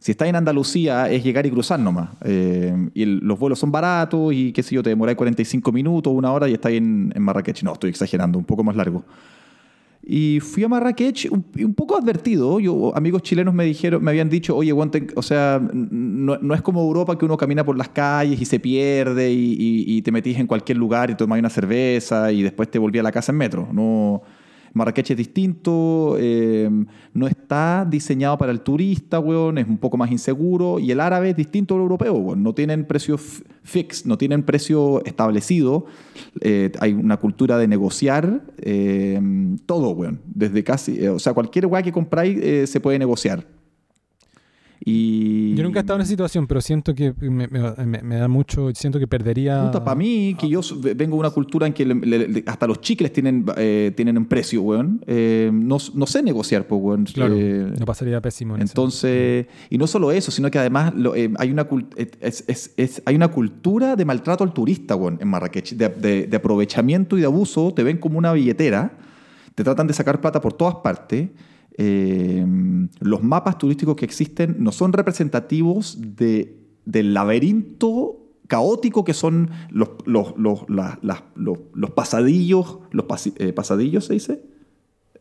Si 0.00 0.10
está 0.12 0.26
en 0.26 0.34
Andalucía 0.34 1.08
es 1.10 1.22
llegar 1.22 1.46
y 1.46 1.50
cruzar 1.50 1.78
nomás. 1.78 2.08
Eh, 2.24 2.74
y 2.94 3.02
el- 3.02 3.18
los 3.18 3.38
vuelos 3.38 3.58
son 3.60 3.70
baratos 3.70 4.32
y 4.34 4.50
qué 4.52 4.62
sé 4.64 4.74
yo, 4.74 4.82
te 4.82 4.90
demoráis 4.90 5.16
45 5.16 5.70
minutos, 5.70 6.12
una 6.12 6.32
hora 6.32 6.48
y 6.48 6.54
estás 6.54 6.72
en, 6.72 7.12
en 7.14 7.22
Marrakech. 7.22 7.62
No, 7.62 7.74
estoy 7.74 7.90
exagerando, 7.90 8.38
un 8.38 8.44
poco 8.44 8.64
más 8.64 8.74
largo. 8.74 9.04
Y 10.02 10.40
fui 10.40 10.64
a 10.64 10.68
Marrakech 10.68 11.28
un, 11.30 11.44
un 11.62 11.74
poco 11.74 11.96
advertido. 11.98 12.58
Yo, 12.58 12.96
amigos 12.96 13.22
chilenos 13.22 13.52
me 13.52 13.64
dijeron, 13.66 14.02
me 14.02 14.10
habían 14.10 14.30
dicho, 14.30 14.56
oye, 14.56 14.72
o 14.72 15.22
sea, 15.22 15.60
no, 15.72 16.38
no 16.38 16.54
es 16.54 16.62
como 16.62 16.80
Europa 16.80 17.18
que 17.18 17.26
uno 17.26 17.36
camina 17.36 17.64
por 17.64 17.76
las 17.76 17.90
calles 17.90 18.40
y 18.40 18.46
se 18.46 18.58
pierde 18.58 19.30
y, 19.30 19.52
y- 19.52 19.96
y 19.98 20.02
te 20.02 20.10
metís 20.10 20.38
en 20.38 20.46
cualquier 20.46 20.78
lugar 20.78 21.10
y 21.10 21.14
tomáis 21.14 21.40
una 21.40 21.50
cerveza 21.50 22.32
y 22.32 22.42
después 22.42 22.70
te 22.70 22.78
volví 22.78 22.98
a 22.98 23.02
la 23.02 23.12
casa 23.12 23.30
en 23.32 23.38
metro. 23.38 23.68
No, 23.72 24.22
Marrakech 24.72 25.10
es 25.10 25.16
distinto, 25.16 26.16
eh, 26.18 26.70
no 27.12 27.26
está 27.26 27.86
diseñado 27.88 28.38
para 28.38 28.52
el 28.52 28.60
turista, 28.60 29.18
weón, 29.18 29.58
es 29.58 29.66
un 29.66 29.78
poco 29.78 29.96
más 29.96 30.10
inseguro 30.10 30.78
y 30.78 30.90
el 30.90 31.00
árabe 31.00 31.30
es 31.30 31.36
distinto 31.36 31.74
al 31.74 31.80
europeo, 31.80 32.14
weón. 32.14 32.42
No 32.42 32.54
tienen 32.54 32.84
precio 32.84 33.18
fix, 33.18 34.06
no 34.06 34.16
tienen 34.18 34.42
precio 34.42 35.04
establecido, 35.04 35.86
eh, 36.40 36.72
hay 36.80 36.92
una 36.92 37.16
cultura 37.16 37.58
de 37.58 37.68
negociar 37.68 38.42
eh, 38.58 39.20
todo, 39.66 39.90
weón. 39.90 40.20
Desde 40.26 40.62
casi, 40.64 41.02
eh, 41.02 41.08
o 41.08 41.18
sea, 41.18 41.34
cualquier 41.34 41.66
weá 41.66 41.82
que 41.82 41.92
compráis 41.92 42.38
eh, 42.40 42.66
se 42.66 42.80
puede 42.80 42.98
negociar. 42.98 43.59
Y... 44.82 45.54
Yo 45.54 45.62
nunca 45.62 45.78
he 45.78 45.82
estado 45.82 45.98
en 45.98 46.02
esa 46.02 46.10
situación, 46.10 46.46
pero 46.46 46.60
siento 46.62 46.94
que 46.94 47.12
me, 47.20 47.46
me- 47.48 48.02
me 48.02 48.16
da 48.16 48.28
mucho, 48.28 48.70
siento 48.74 48.98
que 48.98 49.06
perdería... 49.06 49.70
Para 49.70 49.94
mí, 49.94 50.34
que 50.40 50.48
yo 50.48 50.60
vengo 50.96 51.16
de 51.16 51.20
una 51.20 51.30
cultura 51.30 51.66
en 51.66 51.72
que 51.74 51.84
le- 51.84 51.94
le- 52.28 52.42
hasta 52.46 52.66
los 52.66 52.80
chicles 52.80 53.12
tienen, 53.12 53.44
eh, 53.58 53.92
tienen 53.94 54.16
un 54.16 54.24
precio, 54.24 54.62
weón. 54.62 55.02
Eh, 55.06 55.50
no, 55.52 55.76
no 55.94 56.06
sé 56.06 56.22
negociar, 56.22 56.66
pues, 56.66 56.80
weón. 56.82 57.04
Claro, 57.04 57.34
Eh, 57.36 57.74
no 57.78 57.84
pasaría 57.84 58.20
pésimo 58.22 58.54
en 58.56 58.62
entonces, 58.62 59.46
y 59.68 59.76
no 59.76 59.86
solo 59.86 60.12
eso, 60.12 60.30
sino 60.30 60.50
que 60.50 60.58
además 60.58 60.94
lo- 60.94 61.14
eh, 61.14 61.30
hay, 61.38 61.50
una 61.50 61.68
cul- 61.68 61.86
es- 62.20 62.44
es- 62.48 62.72
es- 62.78 63.02
hay 63.04 63.14
una 63.16 63.28
cultura 63.28 63.96
de 63.96 64.04
maltrato 64.06 64.44
al 64.44 64.52
turista, 64.54 64.96
weón, 64.96 65.18
en 65.20 65.28
Marrakech, 65.28 65.72
de, 65.74 65.88
de- 65.90 66.26
de 66.26 66.36
aprovechamiento 66.36 67.18
y 67.18 67.20
de 67.20 67.26
abuso. 67.26 67.72
Te 67.74 67.82
ven 67.82 67.98
como 67.98 68.16
una 68.18 68.32
billetera, 68.32 68.92
te 69.54 69.62
tratan 69.62 69.86
de 69.86 69.92
sacar 69.92 70.20
plata 70.22 70.40
por 70.40 70.54
todas 70.54 70.76
partes. 70.76 71.28
Eh, 71.78 72.44
los 73.00 73.22
mapas 73.22 73.56
turísticos 73.58 73.96
que 73.96 74.04
existen 74.04 74.56
no 74.58 74.72
son 74.72 74.92
representativos 74.92 75.98
de, 76.00 76.56
del 76.84 77.14
laberinto 77.14 78.16
caótico 78.48 79.04
que 79.04 79.14
son 79.14 79.50
los, 79.70 79.90
los, 80.04 80.34
los, 80.36 80.68
la- 80.68 80.98
los, 81.36 81.58
los 81.72 81.90
pasadillos, 81.92 82.80
los 82.90 83.06
pasi- 83.06 83.34
eh, 83.38 83.52
pasadillos 83.52 84.06
se 84.06 84.14
dice, 84.14 84.42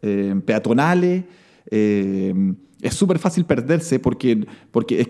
eh, 0.02 0.36
peatonales. 0.46 1.26
eh, 1.72 2.54
es 2.82 2.94
súper 2.94 3.20
fácil 3.20 3.44
perderse 3.44 4.00
porque, 4.00 4.48
porque 4.72 5.02
es, 5.02 5.08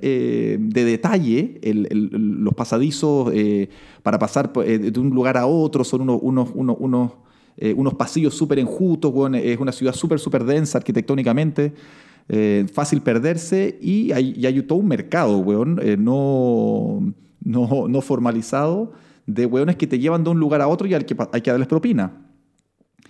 eh, 0.00 0.56
de 0.60 0.84
detalle 0.84 1.60
los 1.74 2.54
pasadizos 2.54 3.32
eh, 3.34 3.68
para 4.04 4.18
pasar 4.20 4.52
de 4.52 5.00
un 5.00 5.10
lugar 5.10 5.36
a 5.36 5.46
otro. 5.46 5.82
Son 5.82 6.02
unos, 6.02 6.20
unos, 6.54 6.76
unos, 6.78 7.12
eh, 7.56 7.74
unos 7.76 7.94
pasillos 7.94 8.34
súper 8.34 8.58
enjutos. 8.58 9.12
weón, 9.12 9.34
Es 9.34 9.58
una 9.58 9.72
ciudad 9.72 9.94
súper, 9.94 10.18
súper 10.18 10.44
densa 10.44 10.78
arquitectónicamente. 10.78 11.72
eh, 12.28 12.66
fácil 12.72 13.02
perderse 13.02 13.78
y 13.80 14.12
hay, 14.12 14.34
y 14.36 14.46
hay 14.46 14.60
todo 14.62 14.78
un 14.78 14.88
mercado, 14.88 15.38
weón, 15.38 15.78
eh, 15.80 15.96
no, 15.96 17.14
no, 17.44 17.88
no 17.88 18.00
formalizado 18.00 18.92
de 19.26 19.46
weones 19.46 19.76
que 19.76 19.86
te 19.86 19.98
llevan 19.98 20.24
de 20.24 20.30
un 20.30 20.40
lugar 20.40 20.60
a 20.60 20.68
otro 20.68 20.86
y 20.86 20.94
al 20.94 21.04
que 21.04 21.16
hay 21.32 21.40
que 21.40 21.50
darles 21.50 21.68
propina. 21.68 22.26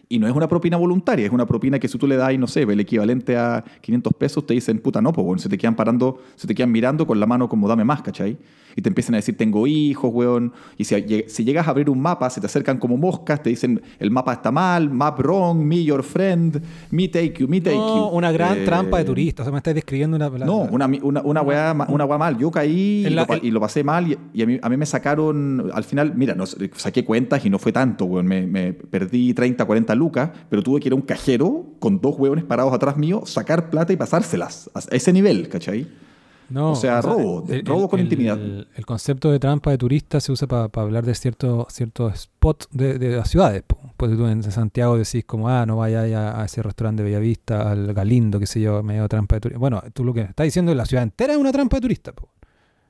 Y 0.09 0.19
no 0.19 0.29
es 0.29 0.35
una 0.35 0.49
propina 0.49 0.77
voluntaria, 0.77 1.27
es 1.27 1.33
una 1.33 1.47
propina 1.47 1.79
que 1.79 1.89
si 1.89 1.99
tú 1.99 2.07
le 2.07 2.17
das, 2.17 2.39
no 2.39 2.47
sé, 2.47 2.63
el 2.63 2.79
equivalente 2.79 3.37
a 3.37 3.65
500 3.81 4.13
pesos, 4.15 4.47
te 4.47 4.55
dicen, 4.55 4.79
puta, 4.79 5.03
no, 5.03 5.13
se 5.37 5.49
te 5.49 5.59
quedan 5.59 5.75
parando, 5.75 6.21
se 6.37 6.47
te 6.47 6.55
quedan 6.55 6.71
mirando 6.71 7.07
con 7.07 7.19
la 7.19 7.27
mano 7.27 7.49
como 7.49 7.67
dame 7.67 7.85
más, 7.85 8.03
¿cachai? 8.03 8.37
Y 8.77 8.83
te 8.83 8.91
empiezan 8.91 9.15
a 9.15 9.19
decir, 9.19 9.37
tengo 9.37 9.67
hijos, 9.67 10.11
weón. 10.13 10.53
Y 10.77 10.85
si, 10.85 10.95
lleg- 10.95 11.29
si 11.29 11.45
llegas 11.45 11.67
a 11.67 11.71
abrir 11.71 11.89
un 11.89 11.99
mapa, 11.99 12.29
se 12.31 12.41
te 12.41 12.47
acercan 12.47 12.77
como 12.79 12.97
moscas, 12.99 13.43
te 13.43 13.49
dicen, 13.51 13.81
el 13.99 14.11
mapa 14.11 14.35
está 14.35 14.53
mal, 14.53 14.91
map 14.91 15.19
wrong, 15.19 15.59
me 15.59 15.83
your 15.83 16.03
friend, 16.03 16.61
me 16.91 17.09
take 17.09 17.35
you, 17.39 17.49
me 17.49 17.61
take 17.63 17.75
No, 17.75 18.11
you. 18.11 18.17
una 18.17 18.31
gran 18.33 18.59
Eh, 18.59 18.65
trampa 18.67 18.99
de 18.99 19.05
turistas. 19.05 19.45
O 19.45 19.47
sea, 19.47 19.53
me 19.53 19.59
estáis 19.59 19.75
describiendo 19.77 20.17
una... 20.17 20.29
la- 20.29 20.45
no, 20.45 20.59
una, 20.71 20.87
una, 21.03 21.23
una 21.23 21.41
weá, 21.43 21.75
una 21.89 22.05
weá 22.05 22.19
mal. 22.19 22.37
Yo 22.39 22.51
caí 22.51 23.05
y, 23.07 23.11
la- 23.11 23.23
lo, 23.23 23.27
pa- 23.27 23.39
y 23.43 23.51
lo 23.51 23.61
pasé 23.61 23.83
mal 23.83 24.13
y, 24.13 24.19
y 24.35 24.43
a, 24.43 24.47
mí, 24.47 24.59
a 24.61 24.69
mí 24.69 24.77
me 24.77 24.85
sacaron, 24.87 25.71
al 25.73 25.85
final, 25.85 26.13
mira, 26.15 26.37
saqué 26.75 27.03
cuentas 27.05 27.45
y 27.47 27.51
no 27.51 27.59
fue 27.59 27.73
tanto, 27.73 28.05
weón. 28.05 28.27
Me, 28.27 28.47
me 28.47 28.75
perdí 28.75 29.33
30, 29.33 29.65
40 29.65 29.95
lucas, 29.95 30.31
pero 30.51 30.63
tuve 30.63 30.81
que 30.81 30.89
ir 30.89 30.93
a 30.93 30.97
un 30.97 31.03
cajero 31.03 31.65
con 31.79 32.01
dos 32.01 32.17
hueones 32.19 32.45
parados 32.45 32.75
atrás 32.75 32.97
mío, 32.99 33.23
sacar 33.25 33.71
plata 33.71 33.93
y 33.93 33.97
pasárselas. 33.97 34.71
A 34.75 34.81
ese 34.95 35.13
nivel, 35.15 35.49
¿cachai? 35.49 35.87
No, 36.49 36.73
o 36.73 36.77
sea, 36.77 37.01
robo, 37.01 37.45
robo 37.65 37.89
con 37.89 37.99
intimidad. 38.01 38.41
El, 38.41 38.69
el 38.75 38.87
concepto 38.87 39.31
de 39.33 39.39
trampa 39.39 39.71
de 39.71 39.79
turista 39.79 40.21
se 40.21 40.31
usa 40.31 40.47
para 40.47 40.71
hablar 40.75 41.05
de 41.05 41.15
ciertos 41.15 41.67
ciertos 41.73 42.21
spots 42.21 42.69
de, 42.71 42.99
de 42.99 43.17
las 43.17 43.29
ciudades. 43.29 43.65
Pues 43.97 44.17
tú 44.17 44.27
en 44.27 44.43
Santiago 44.45 44.97
decís 44.97 45.25
como, 45.25 45.49
ah, 45.49 45.67
no 45.67 45.77
vayas 45.77 46.13
a, 46.13 46.41
a 46.41 46.45
ese 46.45 46.63
restaurante 46.63 47.03
de 47.03 47.11
Bellavista, 47.11 47.71
al 47.71 47.93
Galindo, 47.95 48.39
qué 48.39 48.47
sé 48.47 48.61
yo, 48.61 48.83
medio 48.83 49.09
trampa 49.09 49.37
de 49.37 49.41
turista. 49.41 49.59
Bueno, 49.59 49.83
tú 49.93 50.05
lo 50.05 50.15
que 50.15 50.21
estás 50.21 50.45
diciendo 50.45 50.71
es 50.71 50.77
la 50.77 50.87
ciudad 50.87 51.03
entera 51.03 51.33
es 51.33 51.39
una 51.39 51.51
trampa 51.51 51.79
de 51.79 51.81
turista. 51.81 52.13
po. 52.13 52.29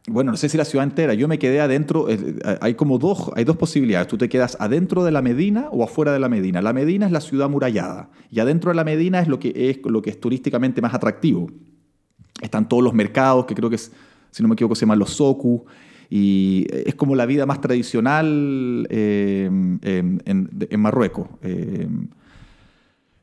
Bueno, 0.08 0.30
no 0.30 0.36
sé 0.36 0.48
si 0.48 0.56
la 0.56 0.64
ciudad 0.64 0.84
entera. 0.84 1.14
Yo 1.14 1.26
me 1.26 1.38
quedé 1.38 1.60
adentro. 1.60 2.08
eh, 2.08 2.36
hay 2.60 2.74
como 2.74 2.98
dos, 2.98 3.30
hay 3.34 3.44
dos 3.44 3.56
posibilidades. 3.56 4.06
Tú 4.06 4.16
te 4.16 4.28
quedas 4.28 4.56
adentro 4.60 5.02
de 5.02 5.10
la 5.10 5.20
Medina 5.22 5.68
o 5.72 5.82
afuera 5.82 6.12
de 6.12 6.20
la 6.20 6.28
Medina. 6.28 6.62
La 6.62 6.72
Medina 6.72 7.06
es 7.06 7.12
la 7.12 7.20
ciudad 7.20 7.46
amurallada 7.46 8.10
y 8.30 8.38
adentro 8.38 8.70
de 8.70 8.76
la 8.76 8.84
Medina 8.84 9.20
es 9.20 9.28
lo 9.28 9.38
que 9.40 9.52
es 9.70 9.80
lo 9.84 10.02
que 10.02 10.10
es 10.10 10.20
turísticamente 10.20 10.80
más 10.80 10.94
atractivo. 10.94 11.48
Están 12.40 12.68
todos 12.68 12.82
los 12.82 12.94
mercados 12.94 13.46
que 13.46 13.54
creo 13.54 13.70
que 13.70 13.76
es, 13.76 13.92
si 14.30 14.42
no 14.42 14.48
me 14.48 14.54
equivoco 14.54 14.74
se 14.74 14.80
llaman 14.82 14.98
los 14.98 15.10
soku 15.10 15.64
y 16.08 16.66
es 16.70 16.94
como 16.94 17.14
la 17.14 17.26
vida 17.26 17.46
más 17.46 17.60
tradicional 17.60 18.86
eh, 18.90 19.48
en, 19.82 20.80
Marruecos. 20.80 21.28
Eh, 21.42 21.88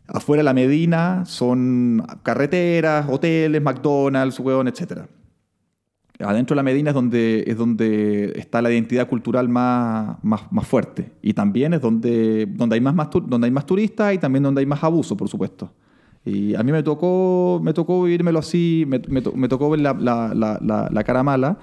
afuera 0.08 0.42
de 0.42 0.46
la 0.46 0.54
Medina 0.54 1.24
son 1.26 2.06
carreteras, 2.24 3.06
hoteles, 3.10 3.62
McDonald's, 3.62 4.40
hueón, 4.40 4.68
etcétera 4.68 5.08
adentro 6.20 6.54
de 6.54 6.58
la 6.58 6.64
Medina 6.64 6.92
es 6.92 6.96
donde, 6.96 7.44
es 7.48 7.58
donde 7.58 8.34
está 8.36 8.62
la 8.62 8.72
identidad 8.72 9.08
cultural 9.08 9.50
más, 9.50 10.18
más, 10.24 10.52
más 10.52 10.68
fuerte. 10.68 11.12
Y 11.22 11.34
también 11.34 11.74
es 11.74 11.82
donde, 11.82 12.46
donde, 12.46 12.76
hay 12.76 12.82
más, 12.82 13.10
donde 13.26 13.46
hay 13.46 13.52
más 13.52 13.66
turistas 13.66 14.14
y 14.14 14.18
también 14.18 14.44
donde 14.44 14.60
hay 14.60 14.66
más 14.66 14.84
abuso, 14.84 15.18
por 15.18 15.28
supuesto. 15.28 15.72
Y 16.26 16.56
a 16.56 16.64
mí 16.64 16.72
me 16.72 16.84
tocó, 16.84 17.60
me 17.64 17.74
tocó 17.74 18.04
vivírmelo 18.04 18.40
así, 18.40 18.86
me, 18.88 19.02
me 19.10 19.22
to- 19.22 19.34
me 19.34 19.48
tocó 19.50 19.70
ver 19.70 19.82
la, 19.82 19.94
la- 19.94 20.34
la- 20.34 20.90
la- 20.92 21.04
cara 21.04 21.22
mala. 21.24 21.58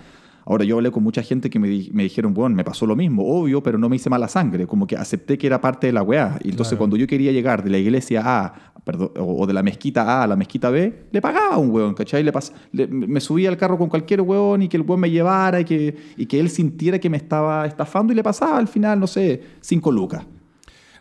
Ahora, 0.44 0.64
yo 0.64 0.76
hablé 0.76 0.90
con 0.90 1.02
mucha 1.02 1.22
gente 1.22 1.48
que 1.48 1.58
me, 1.58 1.68
di- 1.68 1.90
me 1.92 2.02
dijeron, 2.02 2.34
bueno, 2.34 2.56
me 2.56 2.64
pasó 2.64 2.84
lo 2.84 2.96
mismo, 2.96 3.22
obvio, 3.24 3.62
pero 3.62 3.78
no 3.78 3.88
me 3.88 3.96
hice 3.96 4.10
mala 4.10 4.26
sangre, 4.26 4.66
como 4.66 4.86
que 4.86 4.96
acepté 4.96 5.38
que 5.38 5.46
era 5.46 5.60
parte 5.60 5.86
de 5.86 5.92
la 5.92 6.02
weá. 6.02 6.38
Y 6.42 6.50
entonces 6.50 6.70
Claro. 6.72 6.78
cuando 6.78 6.96
yo 6.96 7.06
quería 7.06 7.30
llegar 7.30 7.62
de 7.62 7.70
la 7.70 7.78
iglesia 7.78 8.22
A, 8.24 8.54
perdón, 8.84 9.12
o 9.18 9.42
o 9.42 9.46
de 9.46 9.52
la 9.52 9.62
mezquita 9.62 10.02
A 10.02 10.24
a 10.24 10.26
la 10.26 10.36
mezquita 10.36 10.68
B, 10.70 11.04
le 11.12 11.20
pagaba 11.22 11.54
a 11.54 11.58
un 11.58 11.70
weón, 11.70 11.94
¿cachai? 11.94 12.22
Le 12.24 12.32
pas- 12.32 12.52
le- 12.72 12.86
me 12.88 13.20
subía 13.20 13.48
al 13.48 13.56
carro 13.56 13.78
con 13.78 13.88
cualquier 13.88 14.22
weón 14.22 14.62
y 14.62 14.68
que 14.68 14.76
el 14.76 14.82
weón 14.82 15.00
me 15.00 15.10
llevara 15.10 15.60
y 15.60 15.64
que, 15.64 15.96
y 16.16 16.26
que 16.26 16.40
él 16.40 16.50
sintiera 16.50 16.98
que 16.98 17.08
me 17.10 17.16
estaba 17.18 17.64
estafando 17.66 18.12
y 18.12 18.16
le 18.16 18.22
pasaba 18.22 18.58
al 18.58 18.66
final, 18.68 18.98
no 18.98 19.06
sé, 19.06 19.40
cinco 19.60 19.92
lucas. 19.92 20.24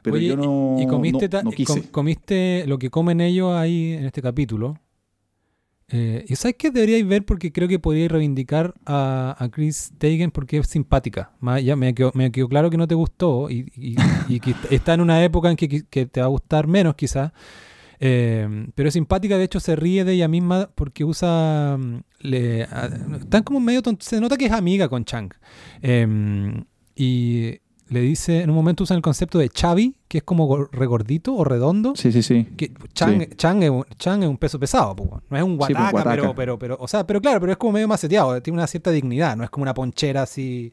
Pero 0.02 0.16
Oye, 0.16 0.28
yo 0.28 0.36
no, 0.38 0.78
y 0.80 0.88
comiste, 0.88 1.28
no- 1.30 1.44
no 1.44 1.52
quise. 1.52 1.74
com- 1.82 1.92
comiste 1.92 2.66
lo 2.68 2.80
que 2.80 2.90
comen 2.90 3.22
ellos 3.22 3.54
ahí 3.56 3.94
en 3.94 4.06
este 4.06 4.22
capítulo. 4.22 4.80
Eh, 5.92 6.24
y 6.28 6.36
sabes 6.36 6.56
qué 6.58 6.70
deberíais 6.70 7.08
ver 7.08 7.26
porque 7.26 7.52
creo 7.52 7.68
que 7.68 7.80
podríais 7.80 8.12
reivindicar 8.12 8.76
a, 8.86 9.36
a 9.40 9.50
Chris 9.50 9.92
Teigen 9.98 10.30
porque 10.30 10.58
es 10.58 10.68
simpática. 10.68 11.32
Ya 11.64 11.76
me 11.76 11.96
quedó, 11.96 12.12
me 12.14 12.32
quedó 12.32 12.48
claro 12.48 12.70
que 12.70 12.78
no 12.78 12.88
te 12.88 12.94
gustó 12.94 13.50
y, 13.50 13.72
y- 13.76 13.96
y 14.28 14.40
que 14.40 14.54
está 14.70 14.94
en 14.94 15.02
una 15.02 15.24
época 15.24 15.50
en 15.50 15.56
que, 15.56 15.84
que 15.90 16.06
te 16.06 16.20
va 16.20 16.28
a 16.28 16.30
gustar 16.30 16.68
menos 16.68 16.94
quizás. 16.96 17.32
Eh, 18.02 18.68
pero 18.76 18.88
es 18.88 18.94
simpática, 18.94 19.38
de 19.38 19.44
hecho 19.44 19.60
se 19.60 19.76
ríe 19.76 20.06
de 20.06 20.14
ella 20.14 20.28
misma 20.28 20.70
porque 20.76 21.04
usa... 21.04 21.78
Le, 22.20 22.64
a- 22.66 22.90
están 23.20 23.42
como 23.44 23.60
medio 23.60 23.82
tontos. 23.82 24.08
Se 24.08 24.22
nota 24.22 24.38
que 24.38 24.46
es 24.46 24.52
amiga 24.52 24.88
con 24.90 25.04
Chang. 25.06 25.32
Eh, 25.82 26.64
y 26.96 27.58
le 27.90 28.02
dice, 28.02 28.42
en 28.42 28.50
un 28.50 28.56
momento 28.56 28.84
usan 28.84 28.98
el 28.98 29.02
concepto 29.02 29.38
de 29.40 29.50
chavi, 29.50 29.96
que 30.08 30.20
es 30.20 30.24
como 30.24 30.48
gor- 30.48 30.70
regordito 30.72 31.34
o 31.36 31.44
redondo. 31.44 31.94
Sí, 31.96 32.12
sí, 32.12 32.22
sí. 32.24 32.46
Que 32.58 32.72
Chang, 32.94 33.22
Sí. 33.22 33.28
Chang, 33.36 33.64
es 33.64 33.70
un, 33.70 33.84
Chang 33.98 34.24
es 34.24 34.30
un 34.30 34.38
peso 34.38 34.60
pesado, 34.60 34.96
po, 34.96 35.22
no 35.30 35.38
es 35.38 35.44
un 35.44 35.58
pues, 35.58 35.70
guataca, 35.76 36.04
pero, 36.10 36.36
pero, 36.36 36.60
pero, 36.60 36.78
o 36.80 36.88
sea, 36.88 37.06
pero 37.06 37.20
claro, 37.22 37.40
pero 37.40 37.52
es 37.52 37.58
como 37.58 37.74
medio 37.74 37.88
maceteado, 37.88 38.42
tiene 38.42 38.58
una 38.58 38.68
cierta 38.68 38.92
dignidad, 38.92 39.36
no 39.36 39.44
es 39.44 39.50
como 39.50 39.64
una 39.64 39.74
ponchera 39.74 40.22
así, 40.24 40.72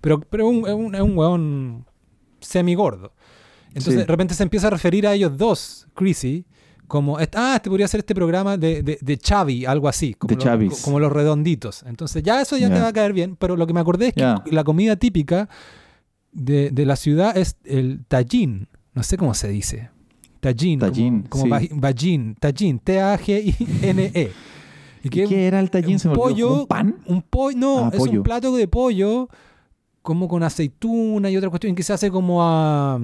pero, 0.00 0.20
pero 0.20 0.48
un- 0.48 0.66
es 0.66 0.72
un, 0.74 0.94
es 0.94 1.00
un 1.00 1.16
weón 1.18 1.84
semigordo. 2.40 3.12
Entonces 3.68 3.94
Sí. 3.94 3.98
de 4.00 4.04
repente 4.06 4.34
se 4.34 4.42
empieza 4.42 4.66
a 4.66 4.70
referir 4.70 5.06
a 5.06 5.14
ellos 5.14 5.36
dos, 5.38 5.86
Chrissy, 5.94 6.44
como, 6.86 7.16
ah, 7.16 7.22
este 7.56 7.70
podría 7.70 7.88
ser 7.88 8.00
este 8.00 8.14
programa 8.14 8.58
de, 8.58 8.82
de, 8.82 8.98
de 9.00 9.16
Chavi, 9.16 9.64
algo 9.64 9.88
así, 9.88 10.12
como, 10.12 10.34
De 10.36 10.64
los- 10.66 10.80
como 10.82 11.00
los 11.00 11.10
redonditos. 11.10 11.82
Entonces 11.86 12.22
ya 12.22 12.42
eso 12.42 12.58
ya 12.58 12.68
te 12.68 12.78
va 12.78 12.88
a 12.88 12.92
caer 12.92 13.14
bien, 13.14 13.34
pero 13.36 13.56
lo 13.56 13.66
que 13.66 13.72
me 13.72 13.80
acordé 13.80 14.08
es 14.08 14.12
que 14.14 14.34
la 14.50 14.62
comida 14.64 14.96
típica 14.96 15.48
de, 16.32 16.70
de 16.70 16.86
la 16.86 16.96
ciudad 16.96 17.36
es 17.36 17.56
el 17.64 18.04
tallín, 18.08 18.68
no 18.94 19.02
sé 19.02 19.16
cómo 19.16 19.34
se 19.34 19.48
dice. 19.48 19.90
Tallín, 20.40 20.80
como- 20.80 20.90
Tallín, 20.92 21.22
como, 21.28 21.44
sí. 21.44 21.50
T-A-G-I-N-E. 22.82 24.32
¿Y 25.04 25.08
qué? 25.08 25.24
¿Qué 25.26 25.46
era 25.46 25.60
el 25.60 25.70
tallín? 25.70 25.94
un 25.94 25.98
Se 25.98 26.08
me 26.08 26.14
pollo, 26.14 26.60
¿Un 26.62 26.66
pan? 26.66 26.96
Un 27.06 27.22
pollo, 27.22 27.56
no, 27.58 27.78
Ah, 27.86 27.90
es 27.92 27.98
un 28.00 28.22
plato 28.22 28.54
de 28.56 28.68
pollo 28.68 29.28
como 30.00 30.26
con 30.28 30.42
aceituna 30.42 31.30
y 31.30 31.36
otra 31.36 31.48
cuestión 31.50 31.74
que 31.76 31.82
se 31.84 31.92
hace 31.92 32.10
como 32.10 32.42
a... 32.42 33.00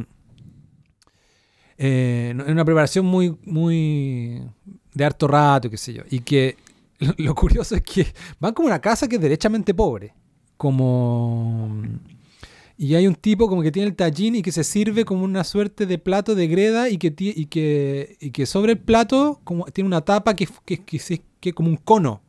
eh, 1.77 2.29
en 2.31 2.41
una 2.51 2.65
preparación 2.65 3.07
muy, 3.07 3.37
muy 3.45 4.43
de 4.95 5.05
harto 5.05 5.29
rato, 5.29 5.71
qué 5.71 5.77
sé 5.77 5.93
yo. 5.93 6.03
Y 6.11 6.21
que 6.21 6.57
lo, 6.99 7.15
lo 7.19 7.35
curioso 7.35 7.75
es 7.77 7.83
que 7.83 8.07
van 8.41 8.53
como 8.55 8.67
una 8.67 8.81
casa 8.81 9.07
que 9.09 9.17
es 9.17 9.23
derechamente 9.23 9.75
pobre. 9.75 10.13
Como... 10.57 11.83
Y 12.81 12.95
hay 12.95 13.09
un 13.09 13.17
tipo 13.17 13.49
como 13.49 13.63
que 13.63 13.73
tiene 13.73 13.89
el 13.89 13.97
tallín 13.97 14.37
y 14.37 14.43
que 14.43 14.53
se 14.53 14.63
sirve 14.63 15.05
como 15.05 15.25
una 15.25 15.43
suerte 15.43 15.85
de 15.85 15.99
plato 15.99 16.37
de 16.37 16.47
greda 16.47 16.89
y 16.89 16.97
que, 16.97 17.13
y 17.19 17.47
que, 17.47 18.17
y 18.21 18.31
que 18.31 18.47
sobre 18.47 18.73
el 18.73 18.79
plato 18.79 19.41
como, 19.43 19.65
tiene 19.67 19.89
una 19.89 20.01
tapa 20.03 20.37
que, 20.37 20.49
que, 20.65 20.79
que, 21.41 21.53
como 21.53 21.71
un 21.71 21.77
cono, 21.77 22.23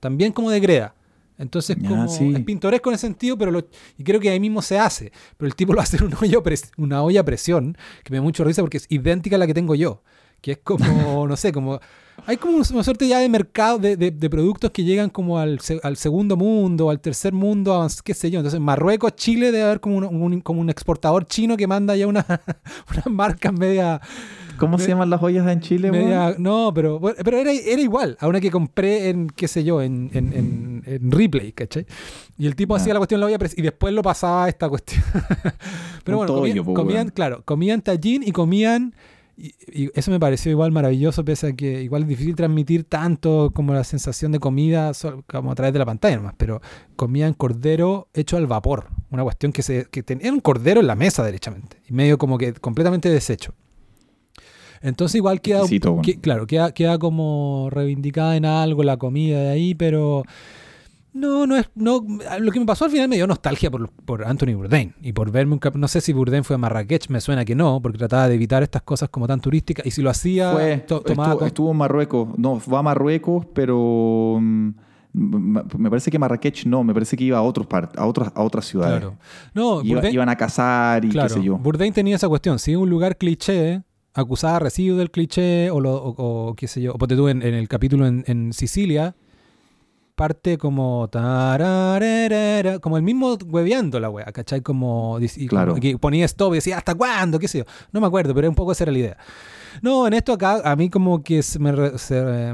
también 0.00 0.32
como 0.32 0.50
de 0.50 0.58
greda. 0.60 0.94
Entonces 1.36 1.76
como, 1.76 2.08
sí. 2.08 2.32
es 2.34 2.44
pintoresco 2.44 2.88
en 2.90 2.94
ese 2.94 3.06
sentido, 3.06 3.36
pero 3.36 3.50
lo- 3.50 3.66
y 3.98 4.02
creo 4.04 4.20
que 4.20 4.30
ahí 4.30 4.40
mismo 4.40 4.62
se 4.62 4.78
hace. 4.78 5.12
Pero 5.36 5.46
el 5.48 5.54
tipo 5.54 5.74
lo 5.74 5.80
hace 5.82 5.98
en 5.98 6.04
una 6.04 6.18
olla, 6.18 6.38
a 6.38 6.42
pres- 6.42 6.70
una 6.78 7.02
olla 7.02 7.20
a 7.20 7.24
presión, 7.24 7.76
que 8.02 8.10
me 8.10 8.16
da 8.18 8.22
mucho 8.22 8.42
risa 8.44 8.62
porque 8.62 8.78
es 8.78 8.86
idéntica 8.88 9.36
a 9.36 9.38
la 9.38 9.46
que 9.46 9.54
tengo 9.54 9.74
yo. 9.74 10.02
que 10.40 10.52
es 10.52 10.58
como, 10.58 11.26
no 11.28 11.36
sé, 11.36 11.52
como... 11.52 11.78
Hay 12.26 12.36
como 12.36 12.56
una 12.56 12.84
suerte 12.84 13.08
ya 13.08 13.18
de 13.18 13.28
mercado 13.28 13.78
de, 13.78 13.96
de, 13.96 14.30
productos 14.30 14.70
que 14.70 14.84
llegan 14.84 15.10
como 15.10 15.38
al, 15.38 15.58
al, 15.82 15.96
segundo 15.96 16.36
mundo, 16.36 16.90
al 16.90 17.00
tercer 17.00 17.32
mundo, 17.32 17.86
qué 18.04 18.14
sé 18.14 18.30
yo. 18.30 18.40
Entonces, 18.40 18.60
Marruecos, 18.60 19.16
Chile 19.16 19.52
debe 19.52 19.64
haber 19.64 19.80
como 19.80 19.96
un, 19.96 20.40
como 20.40 20.60
un 20.60 20.70
exportador 20.70 21.26
chino 21.26 21.56
que 21.56 21.66
manda 21.66 21.96
ya 21.96 22.06
una, 22.06 22.24
una 22.90 23.04
marca 23.14 23.52
media 23.52 24.00
¿Cómo 24.60 24.78
se 24.78 24.88
llaman 24.88 25.08
las 25.08 25.20
joyas 25.20 25.48
en 25.48 25.60
Chile, 25.60 25.90
No, 26.38 26.72
pero, 26.74 27.00
pero 27.00 27.38
era, 27.38 27.50
era, 27.50 27.80
igual 27.80 28.16
a 28.20 28.28
una 28.28 28.40
que 28.40 28.50
compré 28.50 29.08
en, 29.08 29.28
qué 29.28 29.48
sé 29.48 29.64
yo, 29.64 29.80
en, 29.80 30.10
en, 30.12 30.82
en, 30.84 31.10
Replay, 31.10 31.52
¿cachai? 31.52 31.86
Y 32.38 32.46
el 32.46 32.54
tipo 32.54 32.74
hacía 32.74 32.92
la 32.92 33.00
cuestión 33.00 33.20
la 33.20 33.26
olla 33.26 33.38
y 33.56 33.62
después 33.62 33.94
lo 33.94 34.02
pasaba 34.02 34.44
a 34.44 34.48
esta 34.48 34.68
cuestión. 34.68 35.02
pero 36.04 36.18
bueno, 36.18 36.64
comían, 36.74 37.08
claro, 37.08 37.42
comían 37.44 37.80
tallín 37.80 38.22
y 38.22 38.32
comían... 38.32 38.94
Y, 39.42 39.90
eso 39.94 40.10
me 40.10 40.20
pareció 40.20 40.52
igual 40.52 40.70
maravilloso, 40.70 41.24
pese 41.24 41.48
a 41.48 41.52
que 41.54 41.82
igual 41.82 42.02
es 42.02 42.08
difícil 42.08 42.36
transmitir 42.36 42.84
tanto 42.84 43.50
como 43.54 43.72
la 43.72 43.84
sensación 43.84 44.32
de 44.32 44.38
comida 44.38 44.92
como 45.26 45.50
a 45.50 45.54
través 45.54 45.72
de 45.72 45.78
la 45.78 45.86
pantalla 45.86 46.16
nomás, 46.16 46.34
pero 46.36 46.60
comían 46.94 47.32
cordero 47.32 48.08
hecho 48.12 48.36
al 48.36 48.46
vapor, 48.46 48.88
una 49.10 49.22
cuestión 49.22 49.52
que, 49.52 49.62
se, 49.62 49.86
que 49.90 50.02
tenía 50.02 50.30
un 50.30 50.40
cordero 50.40 50.80
en 50.80 50.86
la 50.86 50.94
mesa 50.94 51.24
derechamente, 51.24 51.78
y 51.88 51.94
medio 51.94 52.18
como 52.18 52.36
que 52.36 52.52
completamente 52.52 53.08
deshecho. 53.08 53.54
Entonces 54.82 55.16
igual 55.16 55.40
queda, 55.40 55.62
claro, 56.20 56.46
queda, 56.46 56.72
queda 56.72 56.98
como 56.98 57.68
reivindicada 57.70 58.36
en 58.36 58.44
algo 58.44 58.82
la 58.82 58.98
comida 58.98 59.40
de 59.40 59.48
ahí, 59.50 59.74
pero 59.74 60.24
no, 61.12 61.46
no 61.46 61.56
es, 61.56 61.70
no, 61.74 62.06
lo 62.40 62.52
que 62.52 62.60
me 62.60 62.66
pasó 62.66 62.84
al 62.84 62.90
final 62.90 63.08
me 63.08 63.16
dio 63.16 63.26
nostalgia 63.26 63.70
por, 63.70 63.90
por 63.90 64.24
Anthony 64.24 64.54
Bourdain 64.54 64.94
y 65.02 65.12
por 65.12 65.30
verme 65.30 65.54
un 65.54 65.60
no 65.74 65.88
sé 65.88 66.00
si 66.00 66.12
Bourdain 66.12 66.44
fue 66.44 66.54
a 66.54 66.58
Marrakech, 66.58 67.08
me 67.08 67.20
suena 67.20 67.44
que 67.44 67.54
no, 67.54 67.80
porque 67.82 67.98
trataba 67.98 68.28
de 68.28 68.34
evitar 68.34 68.62
estas 68.62 68.82
cosas 68.82 69.08
como 69.08 69.26
tan 69.26 69.40
turísticas 69.40 69.86
y 69.86 69.90
si 69.90 70.02
lo 70.02 70.10
hacía, 70.10 70.52
fue, 70.52 70.72
estuvo, 70.74 71.70
en 71.70 71.76
Marruecos, 71.76 72.28
no, 72.38 72.60
fue 72.60 72.78
a 72.78 72.82
Marruecos, 72.82 73.46
pero 73.54 74.38
mm, 74.40 74.70
me 75.12 75.90
parece 75.90 76.10
que 76.10 76.18
Marrakech 76.18 76.66
no, 76.66 76.84
me 76.84 76.94
parece 76.94 77.16
que 77.16 77.24
iba 77.24 77.38
a 77.38 77.42
otros 77.42 77.66
a 77.96 78.06
otras 78.06 78.30
a 78.34 78.42
otras 78.42 78.64
ciudades. 78.66 79.00
Claro. 79.00 79.16
No, 79.54 79.82
iban 79.82 80.28
a 80.28 80.36
cazar 80.36 81.04
y 81.04 81.10
qué 81.10 81.28
sé 81.28 81.42
yo. 81.42 81.58
Bourdain 81.58 81.92
tenía 81.92 82.16
esa 82.16 82.28
cuestión, 82.28 82.58
si 82.58 82.76
un 82.76 82.88
lugar 82.88 83.16
cliché 83.16 83.82
acusada 84.14 84.58
recibo 84.58 84.96
del 84.96 85.10
cliché, 85.10 85.70
o, 85.70 85.80
lo, 85.80 85.94
o, 85.94 86.54
qué 86.54 86.68
sé 86.68 86.82
yo, 86.82 86.94
o 86.98 87.06
tú 87.06 87.28
en, 87.28 87.42
el 87.42 87.68
capítulo 87.68 88.06
en, 88.06 88.52
Sicilia, 88.52 89.14
parte 90.20 90.58
como 90.58 91.08
como 92.82 92.96
el 92.98 93.02
mismo 93.02 93.38
hueveando 93.46 93.98
la 93.98 94.10
wea, 94.10 94.26
¿cachai? 94.26 94.60
Como, 94.60 95.18
claro. 95.48 95.74
ponía 95.98 96.26
stop 96.26 96.52
y 96.52 96.56
decía, 96.56 96.76
¿hasta 96.76 96.94
cuándo? 96.94 97.38
¿Qué 97.38 97.48
sé 97.48 97.58
yo? 97.60 97.64
No 97.90 98.02
me 98.02 98.06
acuerdo, 98.06 98.34
pero 98.34 98.46
un 98.46 98.54
poco 98.54 98.72
esa 98.72 98.84
era 98.84 98.92
la 98.92 98.98
idea. 98.98 99.16
No, 99.80 100.06
en 100.06 100.12
esto 100.12 100.34
acá, 100.34 100.60
a 100.62 100.76
mí 100.76 100.90
como 100.90 101.22
que 101.22 101.40
me, 101.58 101.72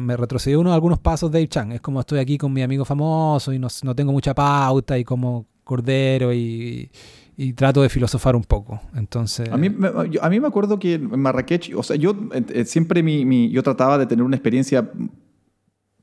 me 0.01 0.17
retrocedió 0.17 0.61
uno 0.61 0.73
algunos 0.73 1.01
pasos 1.01 1.29
Dave 1.33 1.49
Chang. 1.49 1.73
Es 1.73 1.81
como 1.81 1.99
estoy 1.99 2.21
aquí 2.21 2.39
con 2.39 2.53
mi 2.53 2.63
amigo 2.63 2.85
famoso 2.85 3.53
y 3.53 3.59
no, 3.59 3.67
no 3.83 3.97
tengo 3.97 4.13
mucha 4.13 4.33
pauta 4.33 4.97
y 4.97 5.03
como 5.03 5.47
cordero 5.65 6.33
y, 6.33 6.89
y 7.37 7.53
trato 7.55 7.83
de 7.83 7.89
filosofar 7.89 8.37
un 8.37 8.45
poco. 8.45 8.81
Entonces... 8.95 9.51
A 9.51 9.57
mí, 9.57 9.75
a 10.23 10.29
mí 10.29 10.39
me 10.39 10.47
acuerdo 10.47 10.79
que 10.79 10.95
en 10.95 11.19
Marrakech, 11.19 11.75
o 11.77 11.83
sea, 11.83 11.97
yo 11.97 12.15
eh, 12.33 12.65
siempre 12.65 13.03
mi, 13.03 13.51
yo 13.51 13.65
trataba 13.65 13.99
de 13.99 14.07
tener 14.07 14.25
una 14.25 14.37
experiencia 14.37 14.89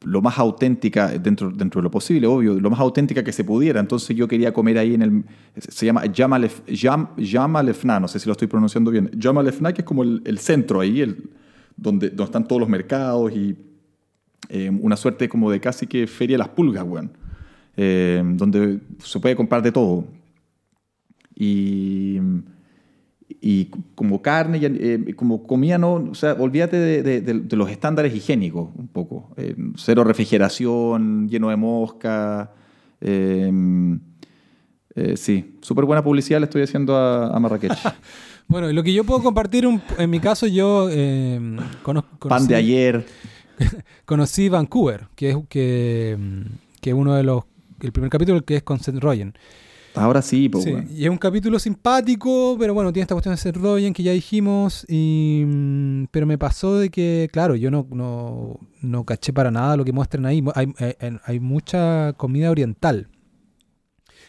lo 0.04 0.22
más 0.22 0.38
auténtica 0.40 1.10
dentro, 1.10 1.50
dentro 1.52 1.82
de 1.82 1.84
lo 1.84 1.92
posible, 1.92 2.28
obvio, 2.28 2.60
lo 2.60 2.70
más 2.70 2.80
auténtica 2.80 3.24
que 3.24 3.32
se 3.32 3.44
pudiera. 3.44 3.80
Entonces 3.80 4.16
yo 4.16 4.28
quería 4.28 4.54
comer 4.54 4.78
ahí 4.78 4.94
en 4.94 5.02
el... 5.02 5.24
Se 5.56 5.86
llama 5.86 6.06
Yamalefna, 6.06 8.00
no 8.00 8.08
sé 8.08 8.20
si 8.20 8.28
lo 8.28 8.34
estoy 8.34 8.48
pronunciando 8.48 8.92
bien. 8.92 9.12
Yamalefna, 9.16 9.74
que 9.74 9.82
es 9.82 9.86
como 9.86 10.04
el, 10.04 10.38
centro 10.40 10.80
ahí, 10.80 11.02
el, 11.02 11.30
donde, 11.76 12.10
donde 12.10 12.24
están 12.24 12.48
todos 12.48 12.60
los 12.60 12.70
mercados 12.70 13.32
y 13.34 13.56
eh, 14.50 14.70
una 14.70 14.96
suerte 14.96 15.30
como 15.30 15.50
de 15.50 15.60
casi 15.60 15.88
que 15.88 16.06
feria 16.08 16.36
de 16.36 16.40
las 16.40 16.50
pulgas, 16.50 16.84
weón. 16.84 17.12
Eh, 17.76 18.22
donde 18.24 18.82
se 19.00 19.20
puede 19.20 19.36
comprar 19.36 19.64
de 19.64 19.72
todo 19.72 20.06
y, 21.36 22.20
y 23.41 23.69
como 23.95 24.22
carne, 24.22 24.60
eh, 24.61 25.14
como 25.15 25.45
comía, 25.45 25.77
no, 25.77 25.95
o 25.95 26.15
sea, 26.15 26.34
olvídate 26.34 26.77
de, 27.03 27.55
los 27.55 27.69
estándares 27.69 28.15
higiénicos 28.15 28.69
un 28.76 28.88
poco. 28.88 29.34
Eh, 29.38 29.55
cero 29.76 30.03
refrigeración, 30.03 31.27
lleno 31.30 31.49
de 31.49 31.55
mosca. 31.55 32.51
Em, 33.01 33.99
eh, 34.95 35.18
sí, 35.18 35.57
súper 35.61 35.85
buena 35.85 36.03
publicidad 36.03 36.39
le 36.39 36.45
estoy 36.45 36.64
haciendo 36.64 36.95
a, 36.95 37.39
Marrakech. 37.39 37.72
bueno, 38.47 38.69
y 38.69 38.73
lo 38.73 38.84
que 38.84 38.93
yo 38.93 39.03
puedo 39.03 39.22
compartir, 39.22 39.68
en 39.97 40.10
mi 40.10 40.19
caso, 40.19 40.47
yo 40.47 40.89
em, 40.89 41.57
conozco... 41.81 42.30
Pan 42.30 42.47
de 42.47 42.55
ayer. 42.55 43.05
conocí 44.05 44.49
Vancouver, 44.49 45.07
que 45.15 45.31
es 45.31 45.38
que, 45.49 46.18
que 46.81 46.93
uno 46.93 47.15
de 47.15 47.23
los... 47.23 47.43
El 47.81 47.91
primer 47.91 48.10
capítulo 48.10 48.41
que 48.45 48.57
es 48.57 48.64
con 48.64 48.80
Seth 48.80 48.99
Rogen. 48.99 49.34
Ahora 49.95 50.22
sí, 50.22 50.49
pues. 50.49 50.64
Sí, 50.64 50.74
y 50.95 51.03
es 51.06 51.10
un 51.10 51.18
capítulo 51.18 51.60
simpático, 51.60 52.56
pero 52.60 52.74
bueno, 52.74 52.91
tiene 52.91 53.03
esta 53.03 53.14
cuestión 53.14 53.34
de 53.36 53.41
ser 53.41 53.56
Rogen 53.56 53.94
que 53.94 54.03
ya 54.03 54.11
dijimos. 54.11 54.86
Y, 54.90 55.44
mm, 55.45 56.06
pero 56.11 56.26
me 56.26 56.38
pasó 56.38 56.78
de 56.78 56.90
que, 56.90 57.30
claro, 57.32 57.56
yo 57.56 57.70
no, 57.70 57.88
no, 57.91 58.60
no 58.82 59.06
caché 59.06 59.34
para 59.34 59.52
nada 59.52 59.78
lo 59.78 59.86
que 59.86 59.91
muestran 59.91 60.26
ahí. 60.26 60.44
Hay, 60.56 60.74
hay, 61.24 61.40
mucha 61.40 62.14
comida 62.14 62.49
oriental. 62.49 63.07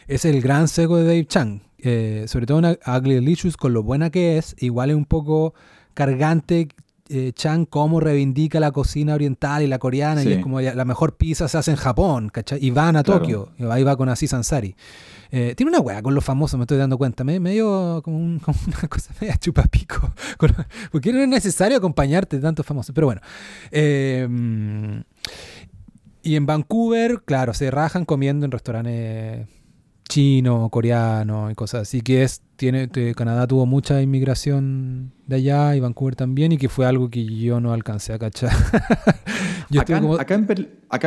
Es 0.07 0.25
el 0.25 0.41
gran 0.41 0.67
seco 0.67 0.97
de 0.97 1.03
Dave 1.03 1.25
Chang. 1.25 1.61
Eh, 1.79 2.25
sobre 2.27 2.45
todo 2.45 2.59
en 2.59 2.77
Ugly 2.85 3.15
Delicious, 3.15 3.57
con 3.57 3.73
lo 3.73 3.83
buena 3.83 4.09
que 4.09 4.37
es, 4.37 4.55
igual 4.59 4.89
es 4.89 4.95
un 4.95 5.05
poco 5.05 5.53
cargante 5.93 6.69
eh, 7.09 7.31
Chang 7.35 7.67
cómo 7.67 7.99
reivindica 7.99 8.59
la 8.59 8.71
cocina 8.71 9.13
oriental 9.13 9.61
y 9.61 9.67
la 9.67 9.77
coreana, 9.77 10.23
y 10.23 10.33
es 10.33 10.41
como 10.41 10.59
la 10.59 10.85
mejor 10.85 11.17
pizza 11.17 11.47
se 11.47 11.57
hace 11.57 11.71
en 11.71 11.77
Japón, 11.77 12.29
¿cachai? 12.29 12.57
Y 12.65 12.71
van 12.71 12.95
a 12.95 13.03
Tokio, 13.03 13.51
ahí 13.69 13.83
va 13.83 13.95
con 13.95 14.09
Aziz 14.09 14.33
Ansari. 14.33 14.75
Eh, 15.31 15.53
tiene 15.55 15.69
una 15.69 15.79
weá 15.79 16.01
con 16.01 16.15
los 16.15 16.23
famosos, 16.23 16.57
me 16.57 16.63
estoy 16.63 16.77
dando 16.77 16.97
cuenta. 16.97 17.23
Me, 17.23 17.39
medio 17.39 18.01
como, 18.03 18.17
una 18.17 18.87
cosa 18.89 19.13
media 19.19 19.37
chupapico. 19.37 20.13
porque 20.91 21.13
no 21.13 21.19
es 21.19 21.27
necesario 21.27 21.77
acompañarte 21.77 22.37
de 22.37 22.41
tantos 22.41 22.65
famosos. 22.65 22.93
Pero 22.93 23.07
bueno. 23.07 23.21
Eh, 23.71 24.27
y 26.23 26.35
en 26.35 26.45
Vancouver, 26.47 27.21
claro, 27.23 27.53
se 27.53 27.69
rajan 27.69 28.03
comiendo 28.03 28.45
en 28.45 28.51
restaurantes 28.51 29.47
chinos, 30.09 30.69
coreanos 30.71 31.51
y 31.51 31.55
cosas 31.55 31.83
así. 31.83 32.01
Que 32.01 32.23
es, 32.23 32.41
tiene, 32.55 32.89
Canadá 33.15 33.47
tuvo 33.47 33.65
mucha 33.65 34.01
inmigración 34.01 35.11
de 35.27 35.37
allá 35.37 35.75
y 35.75 35.79
Vancouver 35.79 36.15
también, 36.15 36.51
y 36.51 36.57
que 36.57 36.69
fue 36.69 36.85
algo 36.85 37.09
que 37.09 37.25
yo 37.25 37.59
no 37.59 37.73
alcancé 37.73 38.13
a 38.13 38.19
cachar. 38.19 38.51
acá, 40.19 40.35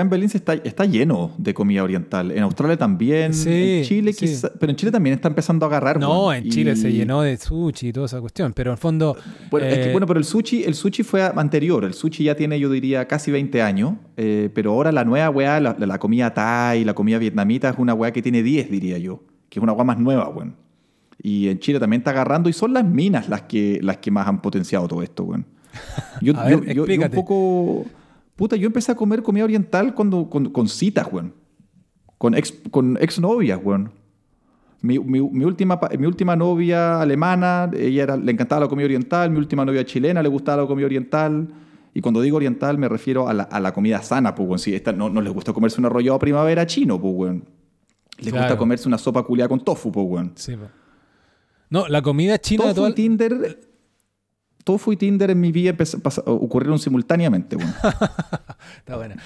en, 0.01 0.11
Berlín 0.11 0.31
está, 0.33 0.55
está 0.55 0.85
lleno 0.85 1.33
de 1.39 1.55
comida 1.55 1.83
oriental. 1.83 2.31
En 2.31 2.43
Australia 2.43 2.77
también. 2.77 3.33
en 3.47 3.85
Chile 3.85 4.15
Pero 4.59 4.71
en 4.71 4.77
Chile 4.77 4.93
también 4.93 5.15
está 5.15 5.29
empezando 5.29 5.65
a 5.67 5.69
agarrar. 5.69 5.99
No, 5.99 6.33
en 6.33 6.49
Chile 6.49 6.77
se 6.77 6.93
llenó 6.93 7.23
de 7.23 7.37
sushi 7.37 7.89
y 7.89 7.93
toda 7.93 8.07
esa 8.07 8.21
cuestión. 8.21 8.53
Pero 8.53 8.71
en 8.71 8.79
fondo. 8.79 9.17
Bueno, 9.51 9.67
eh, 9.69 9.91
bueno, 9.93 10.07
pero 10.07 10.19
el 10.19 10.25
sushi, 10.25 10.65
el 10.65 10.75
sushi 10.75 11.03
fue 11.03 11.23
anterior. 11.23 11.85
El 11.85 11.95
sushi 11.95 12.25
ya 12.25 12.35
tiene, 12.35 12.59
yo 12.59 12.71
diría, 12.71 13.07
casi 13.07 13.31
20 13.31 13.63
años. 13.63 13.95
Eh, 14.17 14.51
pero 14.55 14.73
ahora 14.73 14.93
la 14.93 15.05
nueva 15.05 15.31
weá, 15.31 15.61
la, 15.61 15.77
la, 15.79 15.99
comida 15.99 16.35
thai, 16.35 16.85
la 16.85 16.95
comida 16.95 17.19
vietnamita, 17.19 17.71
es 17.71 17.79
una 17.79 17.95
weá 17.95 18.13
que 18.13 18.23
tiene 18.23 18.43
10, 18.43 18.71
diría 18.71 18.99
yo. 18.99 19.23
Que 19.49 19.61
es 19.61 19.63
una 19.63 19.73
weá 19.73 19.85
más 19.85 19.99
nueva, 19.99 20.29
bueno. 20.29 20.55
Y 21.21 21.49
en 21.49 21.59
Chile 21.59 21.81
también 21.81 22.01
está 22.01 22.11
agarrando. 22.11 22.49
Y 22.49 22.53
son 22.53 22.73
las 22.73 22.85
minas 22.85 23.29
las 23.29 23.43
que, 23.43 23.81
las 23.83 23.99
que 23.99 24.11
más 24.11 24.29
han 24.29 24.41
potenciado 24.41 24.87
todo 24.89 25.03
esto, 25.03 25.25
bueno. 25.25 25.45
Yo, 26.21 26.33
yo, 26.33 26.65
yo 26.65 26.85
un 26.85 27.11
poco 27.11 27.85
Puta, 28.39 28.55
yo 28.55 28.69
empecé 28.69 28.93
a 28.93 28.95
comer 28.95 29.25
comida 29.25 29.43
oriental 29.43 29.97
cuando, 29.97 30.31
con, 30.31 30.69
citas, 30.69 31.09
weón. 31.11 31.35
Con 32.19 32.37
ex, 32.37 32.55
con 32.71 32.97
exnovias, 33.01 33.59
weón. 33.61 33.91
Mi, 34.81 34.97
última, 34.97 35.81
mi 35.99 36.07
última 36.07 36.37
novia 36.37 37.01
alemana, 37.01 37.69
ella 37.77 38.05
era, 38.05 38.17
le 38.17 38.31
encantaba 38.31 38.61
la 38.61 38.69
comida 38.69 38.85
oriental. 38.85 39.29
Mi 39.33 39.39
última 39.39 39.65
novia 39.65 39.85
chilena 39.85 40.23
le 40.23 40.29
gustaba 40.29 40.63
la 40.63 40.69
comida 40.69 40.87
oriental. 40.87 41.49
Y 41.93 42.01
cuando 42.01 42.21
digo 42.21 42.37
oriental 42.37 42.79
me 42.79 42.89
refiero 42.89 43.27
a 43.29 43.35
la, 43.35 43.73
comida 43.73 44.01
sana, 44.03 44.37
pues, 44.37 44.49
weón. 44.49 44.61
Si 44.61 44.73
esta, 44.73 44.93
no, 44.93 45.11
no 45.11 45.21
les 45.21 45.33
gusta 45.33 45.53
comerse 45.53 45.81
un 45.81 45.87
arrollado 45.87 46.21
primavera 46.21 46.65
chino, 46.65 47.01
pues, 47.01 47.13
weón. 47.17 47.45
Les 48.19 48.33
gusta 48.33 48.57
comerse 48.57 48.87
una 48.87 48.99
sopa 48.99 49.25
culiada 49.25 49.49
con 49.49 49.65
tofu, 49.65 49.91
pues, 49.91 50.07
weón. 50.09 50.33
Sí, 50.37 50.55
pues. 50.55 50.71
No, 51.71 51.89
la 51.89 52.03
comida 52.03 52.39
china... 52.39 52.73
Tofu 52.75 52.87
de 52.87 52.93
Tinder 52.93 53.59
Tofu 54.69 54.93
y 54.93 54.99
Tinder 54.99 55.31
en 55.31 55.41
mi 55.41 55.51
vida 55.51 55.75
ocurrieron 56.27 56.79
simultáneamente. 56.79 57.57
Está 58.79 58.97
buena. 58.97 59.17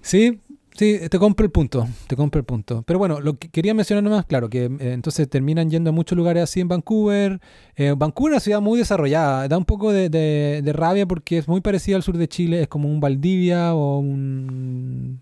Sí, 0.00 0.38
sí, 0.76 1.00
te 1.10 1.18
compro 1.18 1.44
el 1.44 1.50
punto, 1.50 1.88
te 2.06 2.14
compro 2.14 2.38
el 2.38 2.44
punto. 2.44 2.84
Pero 2.86 3.00
bueno, 3.00 3.20
lo 3.20 3.36
que 3.36 3.48
quería 3.48 3.74
mencionar 3.74 4.04
nomás, 4.04 4.26
claro, 4.26 4.48
que 4.48 4.66
eh, 4.66 4.92
entonces 4.92 5.28
terminan 5.28 5.70
yendo 5.70 5.90
a 5.90 5.92
muchos 5.92 6.16
lugares 6.16 6.44
así 6.44 6.60
en 6.60 6.68
Vancouver. 6.68 7.40
Eh, 7.74 7.96
Vancouver 7.98 8.30
es 8.30 8.36
una 8.36 8.40
ciudad 8.40 8.60
muy 8.60 8.78
desarrollada, 8.78 9.48
da 9.48 9.58
un 9.58 9.64
poco 9.64 9.92
de, 9.92 10.72
rabia 10.72 11.04
porque 11.04 11.38
es 11.38 11.48
muy 11.48 11.60
parecida 11.60 11.96
al 11.96 12.04
sur 12.04 12.16
de 12.16 12.28
Chile, 12.28 12.62
es 12.62 12.68
como 12.68 12.88
un 12.88 13.00
Valdivia 13.00 13.74
o 13.74 13.98
un 13.98 15.20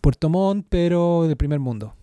Puerto 0.00 0.28
Montt, 0.28 0.66
pero 0.68 1.28
del 1.28 1.36
primer 1.36 1.60
mundo. 1.60 1.94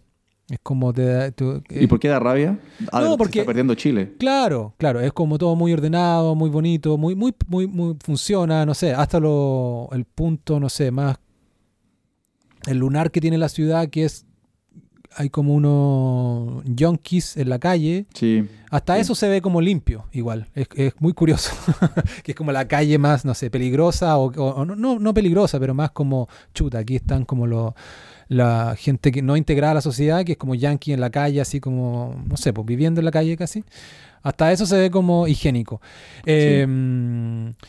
Es 0.50 0.60
como 0.62 0.92
te, 0.94 1.32
tú- 1.32 1.64
¿Y 1.70 1.86
eh, 1.86 1.88
por 1.88 2.00
qué 2.00 2.10
da 2.10 2.20
rabia? 2.20 2.60
Ah, 2.92 3.02
No, 3.02 3.18
porque- 3.18 3.40
está 3.40 3.48
perdiendo 3.48 3.76
Chile. 3.76 4.14
Claro, 4.20 4.74
claro, 4.78 5.00
es 5.00 5.14
como 5.14 5.38
todo 5.38 5.56
muy 5.56 5.72
ordenado, 5.74 6.36
muy 6.36 6.50
bonito, 6.50 6.98
muy, 6.98 7.16
muy, 7.16 7.34
muy, 7.48 7.66
muy 7.68 7.96
funciona, 8.04 8.66
no 8.66 8.74
sé, 8.74 8.92
hasta 8.94 9.20
lo, 9.20 9.88
el 9.94 10.04
punto, 10.06 10.60
no 10.60 10.68
sé, 10.70 10.92
más 10.92 11.18
el 12.68 12.78
lunar 12.78 13.12
que 13.12 13.22
tiene 13.22 13.38
la 13.38 13.50
ciudad, 13.50 13.90
que 13.90 14.06
es 14.06 14.26
hay 15.16 15.30
como 15.30 15.54
unos 15.54 16.64
yonkis 16.66 17.38
en 17.38 17.48
la 17.48 17.60
calle, 17.60 18.08
Sí. 18.16 18.48
hasta 18.72 18.96
Sí. 18.96 19.02
eso 19.02 19.14
se 19.14 19.28
ve 19.30 19.42
como 19.44 19.62
limpio, 19.62 20.06
igual, 20.12 20.48
es, 20.56 20.68
es 20.76 20.94
muy 21.00 21.14
curioso, 21.14 21.52
que 22.24 22.32
es 22.32 22.36
como 22.36 22.52
la 22.52 22.68
calle 22.68 22.98
más, 22.98 23.24
no 23.24 23.36
sé, 23.36 23.52
peligrosa 23.52 24.18
o, 24.18 24.66
no, 24.66 24.76
no 24.98 25.14
peligrosa, 25.14 25.60
pero 25.60 25.76
más 25.76 25.92
como 25.92 26.28
chuta, 26.56 26.80
aquí 26.80 26.96
están 26.96 27.26
como 27.26 27.46
los 27.46 27.74
la 28.34 28.76
gente 28.78 29.12
que 29.12 29.22
no 29.22 29.38
integrada 29.38 29.72
a 29.72 29.76
la 29.76 29.82
sociedad, 29.82 30.24
que 30.26 30.34
es 30.34 30.38
como 30.38 30.56
yankee 30.56 30.94
en 30.94 31.00
la 31.02 31.10
calle, 31.10 31.40
así 31.42 31.60
como, 31.60 32.16
no 32.28 32.38
sé, 32.38 32.52
pues 32.54 32.66
viviendo 32.66 33.00
en 33.02 33.06
la 33.06 33.12
calle 33.12 33.38
casi. 33.38 33.64
Hasta 34.22 34.52
eso 34.54 34.66
se 34.66 34.78
ve 34.78 34.90
como 34.90 35.28
higiénico. 35.28 35.82
Eh, 36.26 36.66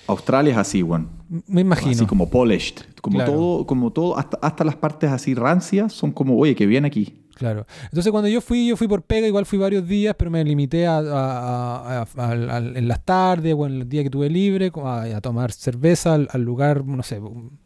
Australia 0.07 0.53
es 0.53 0.59
así, 0.59 0.83
weón. 0.83 1.09
Me 1.49 1.63
imagino. 1.63 1.93
Así 1.93 2.07
como 2.07 2.31
polished. 2.31 2.77
Como 3.01 3.19
Claro. 3.19 3.33
todo, 3.33 3.67
como 3.67 3.91
todo, 3.93 4.17
hasta, 4.19 4.39
hasta 4.41 4.65
las 4.65 4.77
partes 4.77 5.11
así 5.11 5.35
rancias 5.35 5.93
son 5.93 6.13
como, 6.13 6.39
oye, 6.39 6.55
que 6.55 6.67
bien 6.67 6.85
aquí. 6.85 7.21
Claro. 7.35 7.67
Entonces 7.87 8.13
cuando 8.13 8.29
yo 8.29 8.41
fui, 8.41 8.69
yo 8.69 8.77
fui 8.77 8.87
por 8.87 9.03
pega, 9.03 9.27
igual 9.27 9.45
fui 9.45 9.59
varios 9.59 9.89
días, 9.89 10.15
pero 10.17 10.31
me 10.31 10.45
limité 10.45 10.87
a, 10.87 10.99
a- 10.99 12.03
a- 12.03 12.07
a- 12.29 12.59
en 12.59 12.87
las 12.87 13.05
tardes 13.05 13.53
o 13.59 13.67
en 13.67 13.73
el 13.81 13.89
día 13.89 14.05
que 14.05 14.11
tuve 14.11 14.31
libre 14.31 14.71
a 14.85 15.21
tomar 15.21 15.51
cerveza 15.51 16.15
al, 16.15 16.29
al 16.31 16.43
lugar, 16.43 16.85
no 16.87 17.03
sé, 17.03 17.21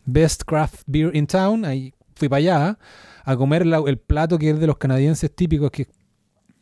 Best 0.06 0.44
Craft 0.46 0.80
Beer 0.86 1.14
in 1.14 1.26
Town. 1.26 1.66
Ahí 1.66 1.92
fui 2.18 2.28
para 2.28 2.38
allá 2.38 2.78
a 3.24 3.36
comer 3.36 3.62
el 3.62 3.98
plato 3.98 4.38
que 4.38 4.50
es 4.50 4.58
de 4.58 4.66
los 4.66 4.76
canadienses 4.78 5.34
típicos, 5.34 5.70
que 5.70 5.82
es 5.82 5.88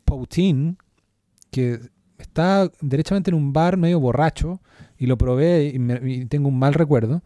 poutine, 0.05 0.77
que 1.51 1.81
está 2.19 2.71
derechamente 2.81 3.31
en 3.31 3.37
un 3.37 3.53
bar 3.53 3.77
medio 3.77 4.01
borracho 4.01 4.61
y 4.99 5.07
lo 5.07 5.17
probé 5.17 5.73
y, 5.75 5.79
me- 5.79 6.27
tengo 6.27 6.49
un 6.49 6.59
mal 6.59 6.75
recuerdo. 6.75 7.23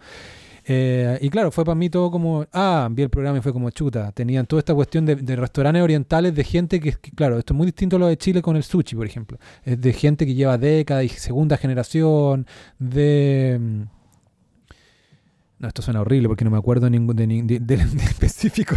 Eh, 0.66 1.18
y 1.22 1.30
claro, 1.30 1.50
fue 1.50 1.64
para 1.64 1.74
mí 1.74 1.88
todo 1.90 2.10
como, 2.10 2.46
ah, 2.52 2.86
vi 2.90 3.02
el 3.02 3.10
programa 3.10 3.38
y 3.38 3.40
fue 3.40 3.52
como 3.52 3.70
chuta. 3.70 4.12
Tenían 4.12 4.46
toda 4.46 4.60
esta 4.60 4.74
cuestión 4.74 5.04
de, 5.06 5.14
restaurantes 5.36 5.82
orientales 5.82 6.34
de 6.34 6.44
gente 6.44 6.78
que, 6.78 6.92
que, 6.92 7.10
claro, 7.12 7.38
esto 7.38 7.54
es 7.54 7.56
muy 7.56 7.66
distinto 7.66 7.96
a 7.96 7.98
lo 7.98 8.06
de 8.06 8.16
Chile 8.18 8.42
con 8.42 8.56
el 8.56 8.62
sushi, 8.62 8.94
por 8.94 9.06
ejemplo. 9.06 9.38
Es 9.64 9.80
de 9.80 9.92
gente 9.92 10.26
que 10.26 10.34
lleva 10.34 10.58
décadas 10.58 11.04
y 11.04 11.08
segunda 11.08 11.56
generación, 11.56 12.46
de... 12.78 13.86
No, 15.60 15.68
esto 15.68 15.82
suena 15.82 16.00
horrible 16.00 16.26
porque 16.26 16.44
no 16.44 16.50
me 16.50 16.56
acuerdo 16.56 16.88
ningún 16.90 17.14
de, 17.14 17.26
de- 17.26 17.58
de- 17.60 17.76
de 17.76 18.04
específico. 18.04 18.76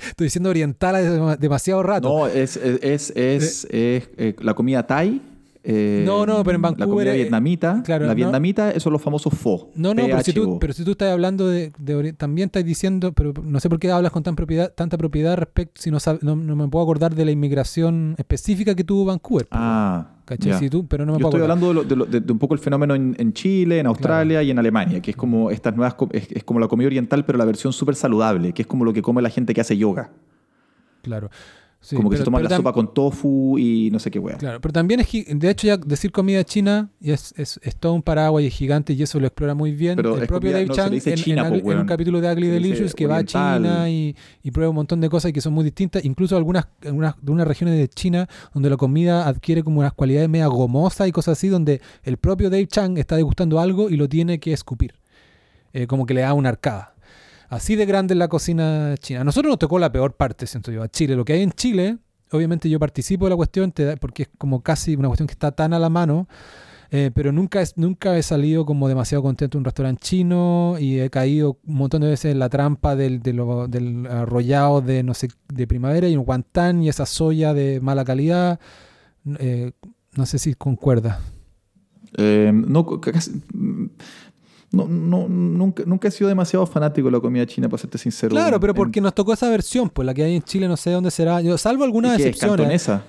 Estoy 0.00 0.26
diciendo 0.26 0.48
oriental 0.50 1.36
demasiado 1.38 1.82
rato. 1.82 2.08
No, 2.08 2.26
es, 2.26 2.56
es, 2.56 2.80
es, 2.82 3.10
es, 3.14 3.64
es, 3.70 4.10
eh, 4.16 4.34
la 4.40 4.54
comida 4.54 4.86
Thai. 4.86 5.20
Eh, 5.68 6.04
No, 6.06 6.24
no, 6.24 6.42
pero 6.44 6.56
en 6.56 6.62
La 6.62 6.68
Vancouver, 6.70 6.88
comida 6.88 7.12
eh, 7.14 7.16
vietnamita. 7.16 7.82
claro, 7.84 8.04
la 8.06 8.12
no. 8.12 8.16
vietnamita, 8.16 8.70
esos 8.70 8.84
son 8.84 8.92
los 8.92 9.02
famosos 9.02 9.34
pho. 9.34 9.70
No, 9.74 9.92
no, 9.94 10.04
pero 10.04 10.22
si, 10.22 10.32
tú, 10.32 10.58
pero 10.60 10.72
si 10.72 10.84
tú 10.84 10.92
estás 10.92 11.10
hablando 11.12 11.48
de, 11.48 11.72
también 12.16 12.46
estás 12.46 12.64
diciendo, 12.64 13.12
pero 13.12 13.32
no 13.42 13.58
sé 13.60 13.68
por 13.68 13.78
qué 13.80 13.90
hablas 13.90 14.12
con 14.12 14.22
tan 14.22 14.36
propiedad, 14.36 14.72
tanta 14.72 14.96
propiedad 14.96 15.36
respecto, 15.36 15.80
si 15.82 15.90
no, 15.90 15.98
no, 16.22 16.36
no 16.36 16.56
me 16.56 16.68
puedo 16.68 16.82
acordar 16.84 17.14
de 17.14 17.24
la 17.24 17.30
inmigración 17.32 18.14
específica 18.18 18.74
que 18.74 18.84
tuvo 18.84 19.04
Vancouver. 19.04 19.48
Ah, 19.50 20.12
ya. 20.40 20.58
Si 20.58 20.68
tú, 20.70 20.86
pero 20.86 21.04
no 21.06 21.12
me 21.14 21.18
Yo 21.18 21.30
puedo 21.30 21.44
estoy 21.44 21.52
acordar. 21.52 21.74
hablando 21.74 21.84
de, 21.88 21.96
lo- 21.96 22.20
de 22.20 22.32
un 22.32 22.38
poco 22.38 22.54
el 22.54 22.60
fenómeno 22.60 22.94
en, 22.94 23.14
en 23.18 23.32
Chile, 23.32 23.78
en 23.80 23.86
Australia 23.86 24.42
y 24.42 24.50
en 24.50 24.58
Alemania, 24.58 25.00
que 25.00 25.10
es 25.12 25.16
como 25.16 25.50
estas 25.50 25.76
nuevas, 25.76 25.94
es, 26.12 26.28
es 26.32 26.44
como 26.44 26.58
la 26.60 26.68
comida 26.68 26.86
oriental, 26.86 27.24
pero 27.24 27.38
la 27.38 27.44
versión 27.44 27.72
súper 27.72 27.94
saludable, 27.94 28.52
que 28.52 28.62
es 28.62 28.68
como 28.68 28.84
lo 28.84 28.92
que 28.92 29.02
come 29.02 29.22
la 29.22 29.30
gente 29.30 29.54
que 29.54 29.60
hace 29.60 29.76
yoga. 29.76 30.10
Claro. 31.02 31.30
Sí, 31.80 31.94
como 31.94 32.10
que 32.10 32.14
pero- 32.14 32.22
se 32.22 32.24
toman 32.24 32.42
la 32.42 32.50
sopa 32.56 32.72
con 32.72 32.92
tofu 32.92 33.58
y 33.58 33.90
no 33.92 34.00
sé 34.00 34.10
qué 34.10 34.18
wea. 34.18 34.36
Claro, 34.38 34.60
pero 34.60 34.72
también 34.72 34.98
es, 34.98 35.06
de 35.12 35.50
hecho 35.50 35.68
ya 35.68 35.76
decir 35.76 36.10
comida 36.10 36.42
china 36.42 36.90
es, 37.00 37.32
es, 37.36 37.60
es 37.62 37.76
todo 37.76 37.92
un 37.92 38.02
paraguas 38.02 38.42
y 38.42 38.48
es 38.48 38.54
gigante 38.54 38.92
y 38.92 39.02
eso 39.02 39.20
lo 39.20 39.28
explora 39.28 39.54
muy 39.54 39.70
bien. 39.70 39.94
Pero 39.94 40.18
el 40.18 40.26
propio 40.26 40.50
Dave 40.50 40.66
no, 40.66 40.74
Chang 40.74 40.92
en, 40.92 41.00
China, 41.14 41.42
en 41.46 41.48
po, 41.48 41.54
Ugly- 41.68 41.72
en 41.74 41.78
un 41.78 41.86
capítulo 41.86 42.20
de 42.20 42.32
Ugly 42.32 42.48
Delicious 42.48 42.92
que 42.94 43.06
va 43.06 43.18
a. 43.18 43.24
China 43.24 43.88
y, 43.88 44.16
y 44.42 44.50
prueba 44.50 44.70
un 44.70 44.76
montón 44.76 45.00
de 45.00 45.08
cosas 45.08 45.28
y 45.30 45.32
que 45.32 45.40
son 45.40 45.52
muy 45.52 45.62
distintas, 45.62 46.04
incluso 46.04 46.36
algunas, 46.36 46.66
algunas 46.84 47.14
de 47.22 47.30
unas 47.30 47.46
regiones 47.46 47.78
de 47.78 47.86
China 47.88 48.28
donde 48.52 48.68
la 48.70 48.76
comida 48.76 49.28
adquiere 49.28 49.62
como 49.62 49.78
unas 49.80 49.92
cualidades 49.92 50.28
media 50.28 50.46
gomosas 50.48 51.06
y 51.06 51.12
cosas 51.12 51.38
así, 51.38 51.46
donde 51.48 51.80
el 52.02 52.16
propio 52.16 52.50
Dave 52.50 52.66
Chang 52.66 52.98
está 52.98 53.14
degustando 53.14 53.60
algo 53.60 53.90
y 53.90 53.96
lo 53.96 54.08
tiene 54.08 54.40
que 54.40 54.52
escupir, 54.52 54.94
Eh, 55.72 55.86
como 55.86 56.04
que 56.06 56.14
le 56.14 56.22
da 56.22 56.32
una 56.34 56.48
arcada. 56.48 56.94
Así 57.48 57.76
de 57.76 57.86
grande 57.86 58.14
es 58.14 58.18
la 58.18 58.28
cocina 58.28 58.94
china. 58.98 59.20
A 59.20 59.24
nosotros 59.24 59.50
nos 59.50 59.58
tocó 59.58 59.78
la 59.78 59.92
peor 59.92 60.14
parte, 60.16 60.46
siento 60.46 60.70
yo, 60.72 60.82
a 60.82 60.88
Chile. 60.88 61.14
Lo 61.16 61.24
que 61.24 61.34
hay 61.34 61.42
en 61.42 61.52
Chile, 61.52 61.98
obviamente 62.32 62.68
yo 62.68 62.78
participo 62.80 63.26
de 63.26 63.30
la 63.30 63.36
cuestión 63.36 63.72
porque 64.00 64.24
es 64.24 64.28
como 64.38 64.62
casi 64.62 64.96
una 64.96 65.08
cuestión 65.08 65.26
que 65.28 65.32
está 65.32 65.52
tan 65.52 65.72
a 65.72 65.78
la 65.78 65.88
mano, 65.88 66.26
eh, 66.90 67.10
pero 67.14 67.32
nunca, 67.32 67.62
nunca 67.76 68.16
he 68.16 68.22
salido 68.22 68.64
como 68.64 68.86
demasiado 68.88 69.22
contento 69.22 69.56
de 69.56 69.60
un 69.60 69.64
restaurante 69.64 70.00
chino 70.02 70.76
y 70.78 71.00
he 71.00 71.10
caído 71.10 71.58
un 71.66 71.74
montón 71.74 72.00
de 72.02 72.08
veces 72.08 72.30
en 72.32 72.38
la 72.38 72.48
trampa 72.48 72.94
del, 72.94 73.22
de 73.22 73.32
lo- 73.32 73.66
del 73.68 74.06
arrollado 74.06 74.80
de, 74.80 75.02
no 75.02 75.12
sé, 75.14 75.28
de 75.52 75.66
primavera 75.66 76.08
y 76.08 76.16
un 76.16 76.24
guantán 76.24 76.82
y 76.82 76.88
esa 76.88 77.04
soya 77.06 77.54
de 77.54 77.80
mala 77.80 78.04
calidad. 78.04 78.60
Eh, 79.40 79.72
no 80.16 80.26
sé 80.26 80.38
si 80.38 80.54
concuerda. 80.54 81.20
Eh, 82.18 82.50
no, 82.54 82.86
casi- 83.00 83.42
no, 84.72 84.86
no, 84.88 85.28
nunca, 85.28 85.82
nunca 85.86 86.08
he 86.08 86.10
sido 86.10 86.28
demasiado 86.28 86.66
fanático 86.66 87.06
de 87.08 87.12
la 87.12 87.20
comida 87.20 87.46
china, 87.46 87.68
para 87.68 87.80
serte 87.80 87.98
sincero. 87.98 88.30
Claro, 88.30 88.58
pero 88.60 88.72
En- 88.72 88.76
porque 88.76 89.00
nos 89.00 89.14
tocó 89.14 89.32
esa 89.32 89.48
versión, 89.48 89.88
pues 89.90 90.04
la 90.06 90.12
que 90.14 90.22
hay 90.24 90.36
en 90.36 90.42
Chile 90.42 90.68
no 90.68 90.76
sé 90.76 90.90
dónde 90.90 91.10
será. 91.10 91.40
Yo, 91.40 91.56
salvo 91.58 91.84
algunas 91.84 92.14
¿y 92.14 92.16
qué 92.16 92.22
es, 92.22 92.28
excepciones. 92.30 92.56
cantonesa? 92.58 93.04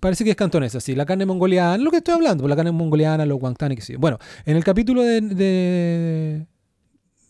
Parece 0.00 0.24
que 0.24 0.30
es 0.30 0.36
cantonesa, 0.36 0.78
sí. 0.80 0.94
La 0.94 1.06
carne 1.06 1.24
mongoliana, 1.24 1.78
lo 1.82 1.90
que 1.90 1.96
estoy 1.98 2.14
hablando, 2.14 2.42
pues 2.42 2.50
la 2.50 2.56
carne 2.56 2.70
mongoliana, 2.72 3.24
los 3.24 3.38
que 3.76 3.80
sí. 3.82 3.96
Bueno, 3.96 4.18
en 4.44 4.56
el 4.56 4.62
capítulo 4.64 5.02
de, 5.02 5.20
de, 5.20 6.46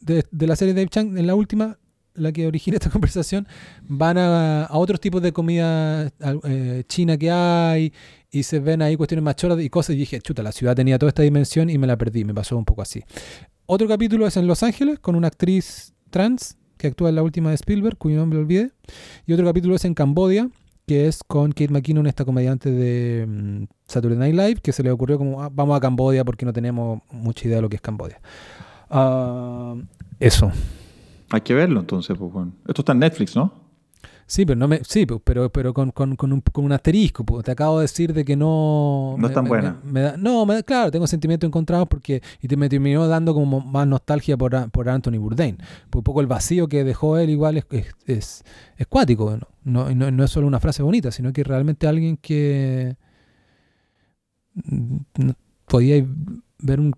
de- 0.01 0.25
de 0.31 0.47
la 0.47 0.57
serie 0.57 0.75
de 0.75 0.81
Dave 0.81 0.91
Chang, 0.91 1.17
en 1.17 1.27
la 1.27 1.35
última, 1.35 1.79
la 2.17 2.33
que 2.33 2.47
origina 2.47 2.77
esta 2.77 2.91
conversación, 2.97 3.47
van 3.83 4.19
a, 4.19 4.65
a 4.65 4.77
otros 4.79 5.01
tipos 5.01 5.23
de 5.23 5.33
comida 5.33 6.11
eh, 6.45 6.85
china 6.89 7.17
que 7.17 7.31
hay 7.31 7.93
y 8.31 8.43
se 8.43 8.59
ven 8.61 8.83
ahí 8.83 8.97
cuestiones 8.97 9.23
más 9.23 9.37
choras 9.37 9.61
y 9.61 9.71
cosas. 9.71 9.95
Y 9.97 9.99
dije, 9.99 10.21
chuta, 10.21 10.43
la 10.43 10.53
ciudad 10.53 10.75
tenía 10.75 10.99
toda 10.99 11.09
esta 11.09 11.23
dimensión 11.23 11.71
y 11.71 11.79
me 11.79 11.87
la 11.87 11.97
perdí, 11.97 12.25
me 12.25 12.35
pasó 12.35 12.57
un 12.57 12.65
poco 12.65 12.83
así. 12.83 13.03
Otro 13.67 13.89
capítulo 13.89 14.27
es 14.27 14.37
en 14.37 14.47
Los 14.47 14.63
Ángeles 14.63 14.99
con 14.99 15.17
una 15.17 15.29
actriz 15.29 15.95
trans 16.11 16.57
que 16.77 16.89
actúa 16.89 17.09
en 17.09 17.15
la 17.17 17.23
última 17.23 17.49
de 17.51 17.55
Spielberg, 17.57 17.97
cuyo 17.97 18.17
nombre 18.17 18.39
olvidé. 18.39 18.71
Y 19.27 19.33
otro 19.33 19.47
capítulo 19.47 19.75
es 19.75 19.85
en 19.85 19.95
Cambodia, 19.95 20.49
que 20.87 21.09
es 21.09 21.25
con 21.25 21.51
Kate 21.51 21.73
McKinnon, 21.73 22.07
esta 22.07 22.25
comediante 22.25 22.71
de 22.71 23.27
mm, 23.27 23.65
Saturday 23.89 24.19
Night 24.19 24.35
Live, 24.35 24.61
que 24.63 24.73
se 24.73 24.83
le 24.83 24.91
ocurrió 24.91 25.19
como, 25.19 25.43
"Ah, 25.43 25.51
vamos 25.53 25.77
a 25.77 25.81
Cambodia 25.81 26.25
porque 26.25 26.45
no 26.45 26.53
tenemos 26.53 27.01
mucha 27.11 27.47
idea 27.49 27.57
de 27.57 27.63
lo 27.63 27.69
que 27.69 27.77
es 27.77 27.83
Cambodia. 27.83 28.21
Ah, 28.91 29.75
eso. 30.21 30.53
Hay 31.31 31.41
que 31.41 31.55
verlo 31.55 31.81
entonces, 31.81 32.17
pues, 32.19 32.33
bueno. 32.33 32.53
Esto 32.67 32.83
está 32.83 32.93
en 32.93 33.01
Netflix, 33.01 33.35
¿no? 33.37 33.67
Sí, 34.29 34.45
pero 34.45 34.59
no 34.59 34.67
me, 34.67 34.81
sí, 34.83 35.07
pues, 35.07 35.21
pero, 35.23 35.49
pero 35.51 35.73
con, 35.73 35.93
con, 35.93 36.17
con 36.17 36.33
un, 36.33 36.41
con 36.41 36.65
un 36.65 36.73
asterisco. 36.73 37.23
pues. 37.25 37.45
Te 37.45 37.53
acabo 37.53 37.79
de 37.79 37.83
decir 37.83 38.13
de 38.13 38.25
que 38.25 38.35
no. 38.37 39.15
No 39.19 39.29
es 39.29 39.33
tan 39.33 39.45
buena. 39.45 39.81
me 39.85 40.01
da- 40.01 40.17
no, 40.17 40.45
me 40.45 40.55
da- 40.55 40.63
claro, 40.65 40.91
tengo 40.91 41.07
sentimientos 41.07 41.47
encontrados 41.47 41.87
porque 41.89 42.21
y 42.43 42.49
te, 42.49 42.57
me 42.57 42.69
terminó 42.69 43.07
dando 43.07 43.35
como 43.35 43.61
más 43.61 43.87
nostalgia 43.87 44.37
por, 44.37 44.69
por 44.73 44.89
Anthony 44.89 45.19
Bourdain. 45.19 45.57
Pues 45.91 46.01
un 46.01 46.03
poco 46.03 46.21
el 46.21 46.27
vacío 46.27 46.67
que 46.69 46.83
dejó 46.83 47.19
él 47.19 47.31
igual 47.31 47.57
es, 47.59 47.67
es, 47.71 47.87
es, 48.07 48.45
es 48.77 48.87
cuático. 48.89 49.37
¿no? 49.65 49.89
No, 49.89 50.11
no, 50.11 50.25
es 50.25 50.31
solo 50.31 50.49
una 50.49 50.59
frase 50.61 50.83
bonita, 50.83 51.13
sino 51.13 51.33
que 51.33 51.45
realmente 51.45 51.87
alguien 51.87 52.17
que 52.17 52.97
mm, 54.55 55.31
podía 55.67 56.05
ver 56.59 56.81
un, 56.81 56.93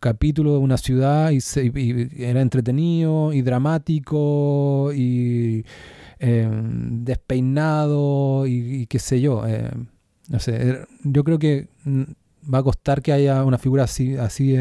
capítulo 0.00 0.52
de 0.52 0.58
una 0.58 0.76
ciudad 0.76 1.30
y, 1.30 1.40
se- 1.40 1.66
y- 1.66 2.08
era 2.22 2.40
entretenido 2.40 3.32
y 3.32 3.42
dramático 3.42 4.92
y 4.94 5.64
eh, 6.20 6.48
despeinado 7.28 8.46
y, 8.46 8.86
qué 8.86 8.98
sé 8.98 9.20
yo. 9.20 9.46
eh, 9.46 9.70
no 10.28 10.38
sé, 10.38 10.54
er- 10.56 10.88
yo 11.02 11.24
creo 11.24 11.38
que 11.38 11.68
mm, 11.84 12.02
va 12.52 12.58
a 12.58 12.62
costar 12.62 13.02
que 13.02 13.12
haya 13.12 13.44
una 13.44 13.58
figura 13.58 13.84
así, 13.84 14.16
así 14.16 14.52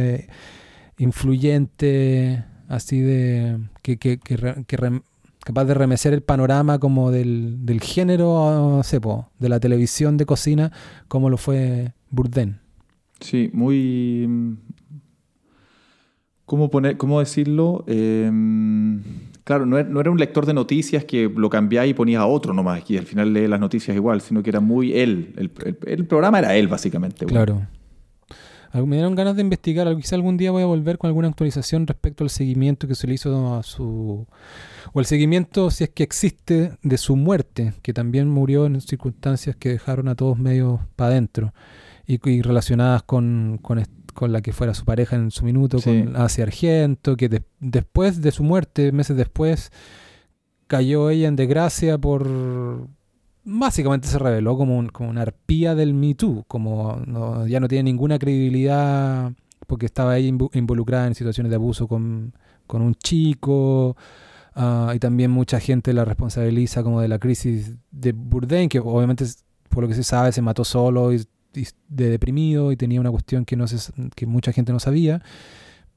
influyente, 0.98 2.44
así 2.68 2.99
de 3.02 3.60
que, 3.82 3.98
que- 3.98 4.18
que 4.65 4.78
re- 4.78 5.02
capaz 5.44 5.65
de 5.65 5.74
remecer 5.74 6.14
el 6.14 6.22
panorama 6.24 6.80
como 6.80 7.11
del, 7.11 7.65
del 7.65 7.82
género, 7.82 8.78
no 8.78 8.84
de 9.40 9.49
la 9.49 9.60
televisión 9.60 10.18
de 10.18 10.26
cocina, 10.26 10.72
como 11.07 11.30
lo 11.30 11.38
fue 11.38 11.94
Bourdain. 12.10 12.60
Sí, 13.23 13.49
muy... 13.53 14.25
mm, 14.27 14.53
¿Cómo, 16.45 16.69
poner, 16.69 16.97
cómo 16.97 17.19
decirlo? 17.19 17.85
Eh, 17.87 18.29
claro, 19.45 19.65
no 19.65 19.77
era, 19.79 20.11
un 20.11 20.19
lector 20.19 20.45
de 20.45 20.53
noticias 20.53 21.05
que 21.05 21.31
lo 21.33 21.49
cambiaba 21.49 21.87
y 21.87 21.93
ponía 21.93 22.19
a 22.19 22.25
otro 22.27 22.53
nomás, 22.53 22.83
y 22.91 22.97
al 22.97 23.05
final 23.05 23.33
lee 23.33 23.47
las 23.47 23.61
noticias 23.61 23.95
igual, 23.95 24.19
sino 24.19 24.43
que 24.43 24.49
era 24.49 24.59
muy 24.59 24.93
él. 24.93 25.33
El, 25.37 25.51
el- 25.85 26.05
programa 26.05 26.39
era 26.39 26.55
él, 26.55 26.67
básicamente. 26.67 27.25
Claro. 27.25 27.65
Me 28.73 28.95
dieron 28.97 29.15
ganas 29.15 29.35
de 29.35 29.41
investigar, 29.41 29.95
quizá 29.95 30.15
algún 30.15 30.35
día 30.35 30.51
voy 30.51 30.63
a 30.63 30.65
volver 30.65 30.97
con 30.97 31.07
alguna 31.07 31.27
actualización 31.29 31.87
respecto 31.87 32.23
al 32.23 32.29
seguimiento 32.29 32.87
que 32.87 32.95
se 32.95 33.07
le 33.07 33.13
hizo 33.13 33.55
a 33.55 33.63
su... 33.63 34.27
o 34.93 34.99
el 34.99 35.05
seguimiento, 35.05 35.71
si 35.71 35.85
es 35.85 35.91
que 35.91 36.03
existe, 36.03 36.73
de 36.81 36.97
su 36.97 37.15
muerte, 37.15 37.73
que 37.83 37.93
también 37.93 38.27
murió 38.27 38.65
en 38.65 38.81
circunstancias 38.81 39.55
que 39.55 39.69
dejaron 39.69 40.07
a 40.07 40.15
todos 40.15 40.37
medio 40.39 40.81
para 40.95 41.11
adentro 41.11 41.53
y, 42.05 42.41
relacionadas 42.41 43.03
con, 43.03 43.59
con, 43.61 43.84
la 44.31 44.41
que 44.41 44.53
fuera 44.53 44.73
su 44.73 44.85
pareja 44.85 45.15
en 45.15 45.31
su 45.31 45.45
minuto, 45.45 45.80
con 45.81 46.15
Asia 46.15 46.43
Argento, 46.43 47.17
que 47.17 47.41
después 47.59 48.21
de 48.21 48.31
su 48.31 48.43
muerte, 48.43 48.91
meses 48.91 49.17
después, 49.17 49.71
cayó 50.67 51.09
ella 51.09 51.27
en 51.27 51.35
desgracia 51.35 51.97
por 51.97 52.88
básicamente 53.45 54.07
se 54.07 54.19
reveló 54.19 54.57
como, 54.57 54.89
como 54.91 55.09
una 55.09 55.23
arpía 55.23 55.75
del 55.75 55.93
Me 55.93 56.15
Too, 56.15 56.45
como 56.47 57.45
ya 57.47 57.59
no 57.59 57.67
tiene 57.67 57.84
ninguna 57.84 58.19
credibilidad 58.19 59.34
porque 59.67 59.85
estaba 59.85 60.13
ahí 60.13 60.27
involucrada 60.53 61.07
en 61.07 61.15
situaciones 61.15 61.49
de 61.49 61.55
abuso 61.55 61.88
con, 61.88 62.34
un 62.69 62.95
chico, 62.95 63.95
ah, 64.55 64.93
y 64.95 64.99
también 64.99 65.31
mucha 65.31 65.59
gente 65.59 65.93
la 65.93 66.05
responsabiliza 66.05 66.84
como 66.84 67.01
de 67.01 67.07
la 67.07 67.19
crisis 67.19 67.73
de 67.91 68.11
Bourdain, 68.13 68.69
que 68.69 68.80
obviamente 68.80 69.25
por 69.69 69.84
lo 69.84 69.88
que 69.88 69.95
se 69.95 70.03
sabe 70.03 70.31
se 70.31 70.41
mató 70.41 70.63
solo 70.63 71.13
y, 71.13 71.25
de 71.53 72.09
deprimido 72.09 72.71
y 72.71 72.75
tenía 72.75 72.99
una 72.99 73.11
cuestión 73.11 73.45
que, 73.45 73.55
no 73.55 73.65
que 74.15 74.25
mucha 74.25 74.51
gente 74.51 74.71
no 74.71 74.80
sabía. 74.80 75.21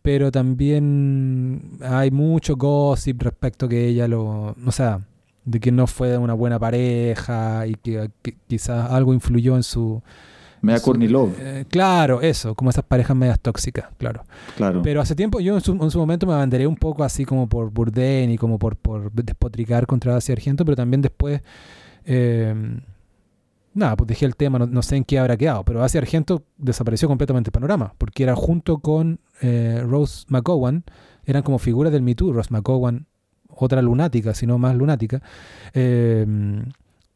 Pero 0.03 0.31
también 0.31 1.79
hay 1.83 2.11
mucho 2.11 2.57
gossip 2.57 3.23
respecto 3.23 3.69
que 3.69 3.89
ella 3.89 4.07
lo... 4.07 4.55
O 4.65 4.73
sea, 4.73 5.01
de 5.45 5.61
que 5.61 5.73
no 5.73 5.87
fue 5.87 6.17
una 6.19 6.35
buena 6.35 6.59
pareja 6.59 7.67
y 7.67 7.75
que, 7.75 8.11
quizás 8.47 8.91
algo 8.91 9.15
influyó 9.15 9.57
en 9.57 9.63
su... 9.63 10.03
Media 10.61 10.81
Courtney 10.81 11.09
Love. 11.09 11.37
Eh, 11.39 11.65
claro, 11.69 12.21
eso, 12.21 12.55
como 12.55 12.71
esas 12.71 12.85
parejas 12.85 13.17
medias 13.17 13.39
tóxicas, 13.39 13.87
claro. 13.99 14.25
claro. 14.57 14.83
Pero 14.83 15.01
hace 15.01 15.15
tiempo 15.15 15.39
yo 15.39 15.57
en 15.57 15.61
su, 15.61 15.99
momento 15.99 16.27
me 16.27 16.33
abanderé 16.33 16.67
un 16.67 16.77
poco 16.77 17.05
así 17.05 17.25
como 17.25 17.49
por 17.49 17.71
Burden 17.71 18.31
y 18.31 18.39
como 18.39 18.59
por, 18.59 18.77
por 18.77 19.13
despotricar 19.13 19.87
contra 19.87 20.17
Asia 20.17 20.33
Argento, 20.35 20.65
pero 20.65 20.77
también 20.77 21.03
después... 21.03 21.41
Em, 22.05 22.81
nada, 23.77 23.97
pues 23.97 24.09
dejé 24.09 24.27
el 24.27 24.37
tema, 24.37 24.59
no, 24.59 24.83
sé 24.83 24.97
en 24.97 25.05
qué 25.05 25.19
habrá 25.19 25.37
quedado, 25.37 25.65
pero 25.65 25.83
Asia 25.83 26.01
Argento 26.01 26.45
desapareció 26.57 27.09
completamente 27.09 27.49
el 27.49 27.53
panorama, 27.53 27.95
porque 27.99 28.23
era 28.23 28.35
junto 28.35 28.79
con 28.79 29.21
eh, 29.41 29.83
Rose 29.87 30.25
McGowan, 30.29 30.85
eran 31.25 31.43
como 31.43 31.59
figuras 31.59 31.93
del 31.93 32.03
Me 32.03 32.15
Too, 32.15 32.33
Rose 32.33 32.51
McGowan 32.51 33.07
otra 33.49 33.83
lunática, 33.83 34.35
sino 34.35 34.59
más 34.59 34.77
lunática. 34.77 35.23
Em, 35.73 36.65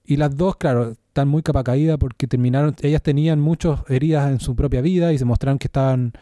y 0.05 0.17
las 0.17 0.37
dos, 0.37 0.57
claro, 0.57 0.91
están 0.91 1.29
muy 1.29 1.43
capa 1.43 1.63
caída 1.63 1.99
porque 1.99 2.27
terminaron, 2.27 2.75
ellas 2.83 3.03
tenían 3.03 3.41
muchas 3.41 3.81
heridas 3.89 4.31
en 4.31 4.41
su 4.41 4.57
propia 4.57 4.81
vida 4.81 5.13
y 5.13 5.19
se 5.19 5.25
mostraron 5.25 5.59
que 5.59 5.69
estaban 5.69 6.13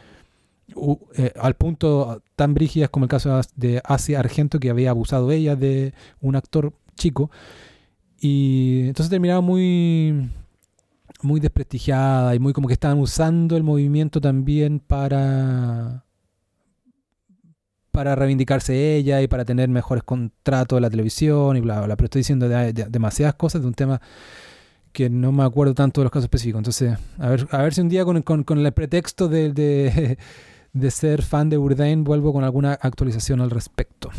eh, 1.17 1.33
al 1.41 1.55
punto 1.55 2.23
tan 2.37 2.53
brígidas 2.53 2.91
como 2.91 3.05
el 3.07 3.11
caso 3.11 3.41
de 3.57 3.81
Asia 3.85 4.21
Argento, 4.21 4.61
que 4.61 4.71
había 4.71 4.91
abusado 4.91 5.31
ella 5.31 5.57
de 5.57 5.95
un 6.21 6.37
actor 6.37 6.73
chico. 6.97 7.31
Y 8.21 8.89
entonces 8.89 9.11
terminaron 9.11 9.45
muy 9.45 10.31
muy 11.23 11.41
desprestigiada 11.41 12.35
y 12.35 12.39
muy 12.39 12.53
como 12.53 12.69
que 12.69 12.75
estaban 12.75 12.99
usando 12.99 13.57
el 13.57 13.65
movimiento 13.65 14.21
también 14.21 14.79
para 14.81 16.05
para 17.91 18.15
reivindicarse 18.15 18.95
ella 18.97 19.21
y 19.23 19.27
para 19.27 19.45
tener 19.45 19.69
mejores 19.69 20.05
contratos 20.05 20.77
de 20.77 20.81
la 20.81 20.91
televisión 20.91 21.57
y 21.57 21.61
bla, 21.61 21.81
bla, 21.81 21.97
Pero 21.97 22.05
estoy 22.05 22.21
diciendo 22.21 22.49
demasiadas 22.49 23.35
cosas 23.35 23.61
de 23.63 23.67
un 23.67 23.75
tema 23.75 24.01
que 24.93 25.11
no 25.11 25.33
me 25.33 25.43
acuerdo 25.43 25.75
tanto 25.75 26.01
de 26.01 26.05
los 26.05 26.13
casos 26.13 26.27
específicos. 26.27 26.61
Entonces, 26.61 26.97
a 27.19 27.29
ver, 27.29 27.49
a 27.51 27.63
ver 27.63 27.75
si 27.75 27.81
un 27.81 27.89
día 27.89 28.05
con, 28.05 28.23
con, 28.23 28.59
el 28.59 28.73
pretexto 28.73 29.29
de, 29.29 29.53
de, 30.73 30.91
ser 30.91 31.23
fan 31.23 31.51
de 31.51 31.57
Bourdain 31.57 32.05
vuelvo 32.05 32.33
con 32.33 32.45
alguna 32.45 32.73
actualización 32.75 33.41
al 33.41 33.51
respecto. 33.51 34.11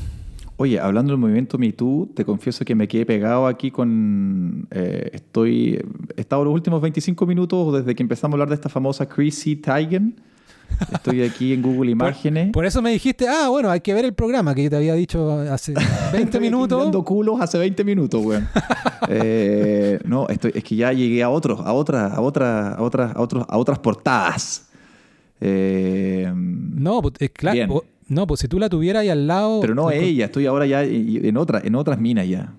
Oye, 0.61 0.80
hablando 0.80 1.14
del 1.14 1.19
movimiento 1.19 1.57
MeToo, 1.57 2.10
te 2.14 2.26
confieso 2.26 2.65
que 2.65 2.76
me 2.76 2.88
quedé 2.88 3.06
pegado 3.06 3.48
aquí 3.48 3.72
con... 3.72 4.68
Eh, 4.72 5.10
estoy... 5.14 5.81
He 6.18 6.22
estado 6.22 6.44
los 6.44 6.53
últimos 6.53 6.81
25 6.81 7.26
minutos 7.26 7.73
desde 7.73 7.95
que 7.95 8.03
empezamos 8.03 8.34
a 8.34 8.36
hablar 8.36 8.49
de 8.49 8.56
esta 8.56 8.69
famosa 8.69 9.07
Chrissy 9.07 9.56
Teigen 9.56 10.15
Estoy 10.91 11.23
aquí 11.23 11.53
en 11.53 11.61
Google 11.61 11.91
Imágenes. 11.91 12.52
Por, 12.52 12.65
eso 12.65 12.81
me 12.81 12.91
dijiste, 12.91 13.27
ah, 13.27 13.49
bueno, 13.49 13.69
hay 13.69 13.81
que 13.81 13.94
ver 13.94 14.06
el 14.06 14.14
programa 14.14 14.56
que 14.56 14.64
yo 14.64 14.69
te 14.69 14.76
había 14.76 14.94
dicho 14.94 15.31
hace 15.52 15.73
20 16.14 16.40
minutos. 16.40 16.86
Estoy 16.86 17.03
culos 17.03 17.41
hace 17.41 17.57
20 17.57 17.84
minutos, 17.84 18.22
güey. 18.22 18.41
Eh, 19.11 19.98
no, 20.06 20.27
estoy, 20.27 20.52
es 20.53 20.64
que 20.64 20.76
ya 20.76 20.94
llegué 20.94 21.23
a 21.23 21.30
otros, 21.30 21.61
a 21.61 21.73
otras, 21.73 22.14
a 22.14 22.22
otras, 22.22 22.77
a 22.77 22.81
otras, 22.81 23.15
a 23.15 23.19
otros, 23.19 23.45
a 23.48 23.57
otras 23.57 23.80
portadas. 23.80 24.69
Eh, 25.41 26.31
no, 26.36 27.02
pues, 27.02 27.31
claro. 27.34 27.84
No, 28.10 28.26
pues 28.26 28.41
si 28.41 28.48
tú 28.48 28.60
la 28.60 28.69
tuvieras 28.69 29.02
ahí 29.02 29.10
al 29.10 29.27
lado. 29.27 29.61
Pero 29.61 29.76
no 29.76 29.91
ella, 29.91 30.26
estoy 30.26 30.48
ahora 30.48 30.65
ya 30.65 30.84
en, 30.84 31.38
otra, 31.38 31.61
en 31.64 31.76
otras 31.76 31.99
minas 31.99 32.27
ya. 32.27 32.53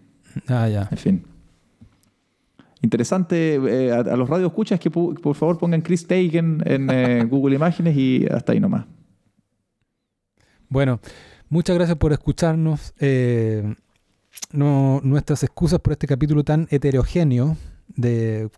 Ah, 0.46 0.68
ya. 0.68 0.88
En 0.90 0.98
fin. 0.98 1.24
Interesante 2.82 3.56
eh, 3.56 3.92
a, 3.92 4.16
los 4.16 4.28
radio 4.28 4.46
escuchas 4.46 4.80
que 4.80 4.90
por 4.90 5.34
favor 5.34 5.58
pongan 5.58 5.82
Chris 5.82 6.06
Taken 6.06 6.62
en 6.64 6.88
eh, 6.90 7.24
Google 7.28 7.56
Imágenes 7.56 7.96
y 7.96 8.26
hasta 8.26 8.52
ahí 8.52 8.60
nomás. 8.60 8.86
Bueno, 10.68 11.00
muchas 11.48 11.76
gracias 11.76 11.98
por 11.98 12.12
escucharnos. 12.12 12.94
Eh, 13.00 13.74
no, 14.52 15.00
nuestras 15.02 15.42
excusas 15.42 15.80
por 15.80 15.92
este 15.92 16.06
capítulo 16.06 16.44
tan 16.44 16.68
heterogéneo 16.70 17.56
de 17.88 18.48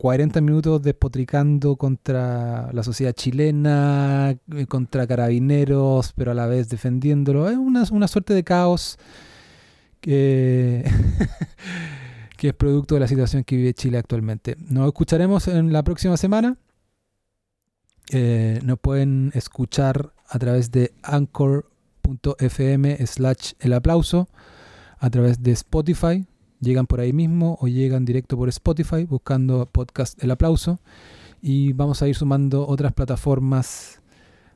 40 0.00 0.40
minutos 0.40 0.80
despotricando 0.80 1.76
contra 1.76 2.72
la 2.72 2.82
sociedad 2.82 3.12
chilena, 3.12 4.34
contra 4.66 5.06
carabineros, 5.06 6.14
pero 6.14 6.30
a 6.30 6.34
la 6.34 6.46
vez 6.46 6.70
defendiéndolo. 6.70 7.50
Es 7.50 7.58
una, 7.58 7.84
una 7.92 8.08
suerte 8.08 8.32
de 8.32 8.42
caos 8.42 8.98
que 10.00 10.88
que 12.38 12.48
es 12.48 12.54
producto 12.54 12.94
de 12.94 13.00
la 13.00 13.08
situación 13.08 13.44
que 13.44 13.56
vive 13.56 13.74
Chile 13.74 13.98
actualmente. 13.98 14.56
Nos 14.70 14.86
escucharemos 14.86 15.48
en 15.48 15.70
la 15.70 15.82
próxima 15.82 16.16
semana. 16.16 16.56
Eh, 18.10 18.58
nos 18.64 18.78
pueden 18.78 19.32
escuchar 19.34 20.14
a 20.30 20.38
través 20.38 20.70
de 20.70 20.94
anchor.fm 21.02 23.06
slash 23.06 23.52
el 23.60 23.74
aplauso, 23.74 24.30
a 24.98 25.10
través 25.10 25.42
de 25.42 25.50
Spotify, 25.50 26.24
llegan 26.60 26.86
por 26.86 27.00
ahí 27.00 27.12
mismo 27.12 27.58
o 27.60 27.68
llegan 27.68 28.04
directo 28.04 28.36
por 28.36 28.48
Spotify 28.48 29.04
buscando 29.04 29.66
podcast 29.66 30.22
El 30.22 30.30
Aplauso 30.30 30.78
y 31.42 31.72
vamos 31.72 32.02
a 32.02 32.08
ir 32.08 32.14
sumando 32.14 32.66
otras 32.66 32.92
plataformas 32.92 34.00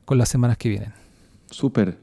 con 0.05 0.17
las 0.17 0.29
semanas 0.29 0.57
que 0.57 0.69
vienen. 0.69 0.93
Súper. 1.49 1.97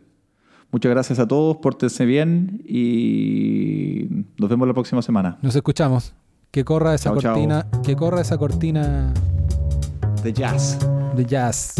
Muchas 0.71 0.91
gracias 0.91 1.19
a 1.19 1.29
todos, 1.29 1.59
pórtense 1.59 2.05
bien 2.05 2.63
y 2.67 4.07
nos 4.39 4.49
vemos 4.49 4.67
la 4.67 4.75
próxima 4.75 5.03
semana. 5.03 5.39
Nos 5.43 5.55
escuchamos. 5.55 6.15
Que 6.51 6.65
corra 6.65 6.95
esa 6.95 7.11
cortina, 7.13 7.67
que 7.83 7.97
corra 7.97 8.21
esa 8.21 8.37
cortina 8.37 9.13
de 10.23 10.33
jazz. 10.33 10.79
De 11.17 11.25
jazz. 11.25 11.75